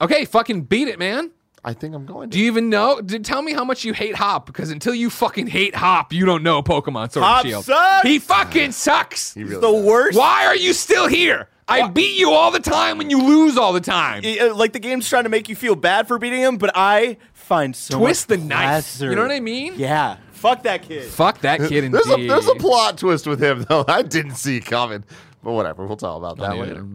Okay, 0.00 0.24
fucking 0.24 0.62
beat 0.62 0.88
it, 0.88 0.98
man. 0.98 1.30
I 1.62 1.74
think 1.74 1.94
I'm 1.94 2.06
going. 2.06 2.30
To. 2.30 2.34
Do 2.36 2.40
you 2.40 2.46
even 2.46 2.70
know? 2.70 3.00
Did, 3.00 3.24
tell 3.24 3.42
me 3.42 3.52
how 3.52 3.64
much 3.64 3.84
you 3.84 3.92
hate 3.92 4.14
Hop 4.16 4.46
because 4.46 4.70
until 4.70 4.94
you 4.94 5.10
fucking 5.10 5.46
hate 5.48 5.74
Hop, 5.74 6.12
you 6.12 6.24
don't 6.24 6.42
know 6.42 6.62
Pokemon 6.62 7.12
Sword 7.12 7.24
Hop 7.24 7.40
and 7.44 7.50
Shield. 7.50 7.64
sucks! 7.66 8.06
He 8.08 8.18
fucking 8.18 8.72
sucks. 8.72 9.34
He 9.34 9.44
really 9.44 9.60
the 9.60 9.70
does. 9.72 9.84
worst. 9.84 10.18
Why 10.18 10.46
are 10.46 10.56
you 10.56 10.72
still 10.72 11.06
here? 11.06 11.48
I 11.68 11.86
beat 11.88 12.18
you 12.18 12.32
all 12.32 12.50
the 12.50 12.58
time 12.58 13.00
and 13.00 13.12
you 13.12 13.22
lose 13.22 13.56
all 13.56 13.72
the 13.72 13.80
time. 13.80 14.24
Uh, 14.24 14.52
Like 14.54 14.72
the 14.72 14.80
game's 14.80 15.08
trying 15.08 15.22
to 15.22 15.28
make 15.30 15.48
you 15.48 15.54
feel 15.54 15.76
bad 15.76 16.08
for 16.08 16.18
beating 16.18 16.40
him, 16.40 16.56
but 16.58 16.72
I 16.74 17.16
find 17.32 17.76
so 17.76 17.96
Twist 17.98 18.28
much 18.28 18.38
the 18.40 18.44
knife. 18.44 18.84
pleasure. 18.96 19.10
You 19.10 19.14
know 19.16 19.22
what 19.22 19.30
I 19.30 19.38
mean? 19.38 19.74
Yeah. 19.76 20.16
Fuck 20.32 20.64
that 20.64 20.82
kid. 20.82 21.04
Fuck 21.10 21.40
that 21.42 21.60
kid. 21.68 21.92
There's 21.92 22.08
a 22.08 22.26
there's 22.26 22.48
a 22.48 22.54
plot 22.54 22.96
twist 22.98 23.26
with 23.26 23.42
him 23.42 23.66
though. 23.68 23.84
I 23.88 24.00
didn't 24.02 24.36
see 24.36 24.58
coming, 24.58 25.04
but 25.42 25.52
whatever. 25.52 25.86
We'll 25.86 25.96
talk 25.96 26.16
about 26.18 26.36
that 26.38 26.56
Yeah, 26.56 26.62
later. 26.62 26.86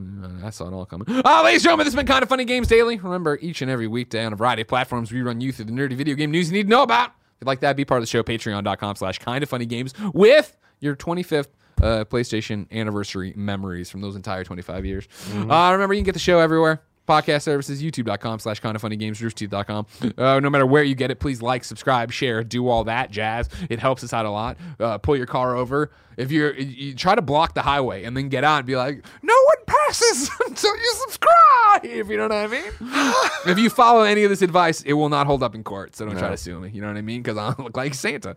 I 0.44 0.50
saw 0.50 0.68
it 0.68 0.74
all 0.74 0.86
coming. 0.86 1.08
Uh, 1.10 1.42
ladies 1.44 1.62
and 1.62 1.64
gentlemen, 1.64 1.86
this 1.86 1.94
has 1.94 1.96
been 1.96 2.06
Kind 2.08 2.24
of 2.24 2.30
Funny 2.30 2.46
Games 2.46 2.68
Daily. 2.68 2.98
Remember, 2.98 3.38
each 3.42 3.62
and 3.62 3.72
every 3.72 3.88
weekday 3.88 4.24
on 4.26 4.34
a 4.34 4.36
variety 4.36 4.62
of 4.64 4.68
platforms, 4.68 5.12
we 5.12 5.22
run 5.22 5.42
you 5.42 5.52
through 5.52 5.66
the 5.66 5.72
nerdy 5.72 5.94
video 5.94 6.16
game 6.16 6.32
news 6.32 6.48
you 6.52 6.54
need 6.58 6.64
to 6.64 6.70
know 6.70 6.84
about. 6.84 7.10
If 7.10 7.42
you'd 7.42 7.48
like 7.48 7.60
that, 7.62 7.76
be 7.76 7.86
part 7.86 8.00
of 8.00 8.04
the 8.04 8.08
show, 8.08 8.24
patreon.com 8.24 8.96
slash 8.96 9.20
kind 9.20 9.44
of 9.44 9.50
funny 9.50 9.66
games 9.66 9.94
with 10.14 10.56
your 10.80 10.96
25th 10.96 11.48
uh, 11.82 12.06
PlayStation 12.06 12.72
anniversary 12.72 13.34
memories 13.36 13.90
from 13.90 14.02
those 14.02 14.16
entire 14.16 14.44
25 14.44 14.86
years. 14.86 15.08
Uh, 15.34 15.70
remember, 15.74 15.94
you 15.94 16.00
can 16.00 16.06
get 16.06 16.14
the 16.14 16.20
show 16.20 16.40
everywhere. 16.40 16.82
Podcast 17.08 17.44
services, 17.44 17.84
youtube.com 17.84 18.40
slash 18.40 18.60
kind 18.60 18.76
of 18.76 18.82
funny 18.82 18.96
games, 18.96 19.20
roosterteeth.com. 19.22 19.86
Uh, 20.18 20.40
no 20.40 20.50
matter 20.50 20.66
where 20.66 20.84
you 20.84 20.96
get 20.96 21.12
it, 21.12 21.20
please 21.20 21.42
like, 21.42 21.64
subscribe, 21.64 22.12
share, 22.12 22.44
do 22.44 22.68
all 22.68 22.84
that 22.86 23.12
jazz. 23.12 23.48
It 23.70 23.80
helps 23.80 24.04
us 24.04 24.12
out 24.12 24.26
a 24.26 24.32
lot. 24.32 24.58
Uh, 24.80 24.98
pull 24.98 25.16
your 25.16 25.28
car 25.28 25.56
over. 25.56 25.92
If 26.18 26.32
you're, 26.32 26.54
you 26.56 26.96
try 26.96 27.14
to 27.14 27.22
block 27.22 27.54
the 27.54 27.62
highway 27.62 28.06
and 28.06 28.16
then 28.18 28.30
get 28.30 28.44
out 28.44 28.58
and 28.58 28.66
be 28.66 28.76
like, 28.76 29.06
no 29.22 29.34
one 29.34 29.66
passes 29.68 30.32
until 30.48 30.76
you 30.76 30.94
subscribe. 31.08 31.86
if 31.86 32.08
You 32.10 32.18
know 32.18 32.24
what 32.24 32.32
I 32.32 32.48
mean? 32.48 32.72
if 33.52 33.60
you 33.60 33.70
follow 33.70 34.02
any 34.02 34.24
of 34.24 34.30
this 34.30 34.42
advice, 34.42 34.82
it 34.82 34.94
will 34.94 35.10
not 35.10 35.28
hold 35.28 35.44
up 35.44 35.54
in 35.54 35.64
court. 35.64 35.96
So 35.96 36.06
don't 36.06 36.18
try 36.18 36.30
to 36.30 36.38
sue 36.38 36.60
me. 36.60 36.70
You 36.70 36.82
know 36.82 36.88
what 36.88 36.98
I 36.98 37.02
mean? 37.02 37.22
Because 37.22 37.38
I 37.38 37.62
look 37.62 37.78
like 37.78 37.94
Santa. 37.94 38.36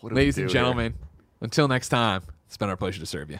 What 0.00 0.12
Ladies 0.12 0.38
and 0.38 0.48
here? 0.48 0.52
gentlemen, 0.52 0.94
until 1.40 1.66
next 1.66 1.88
time, 1.88 2.22
it's 2.46 2.56
been 2.56 2.68
our 2.68 2.76
pleasure 2.76 3.00
to 3.00 3.06
serve 3.06 3.30
you. 3.30 3.38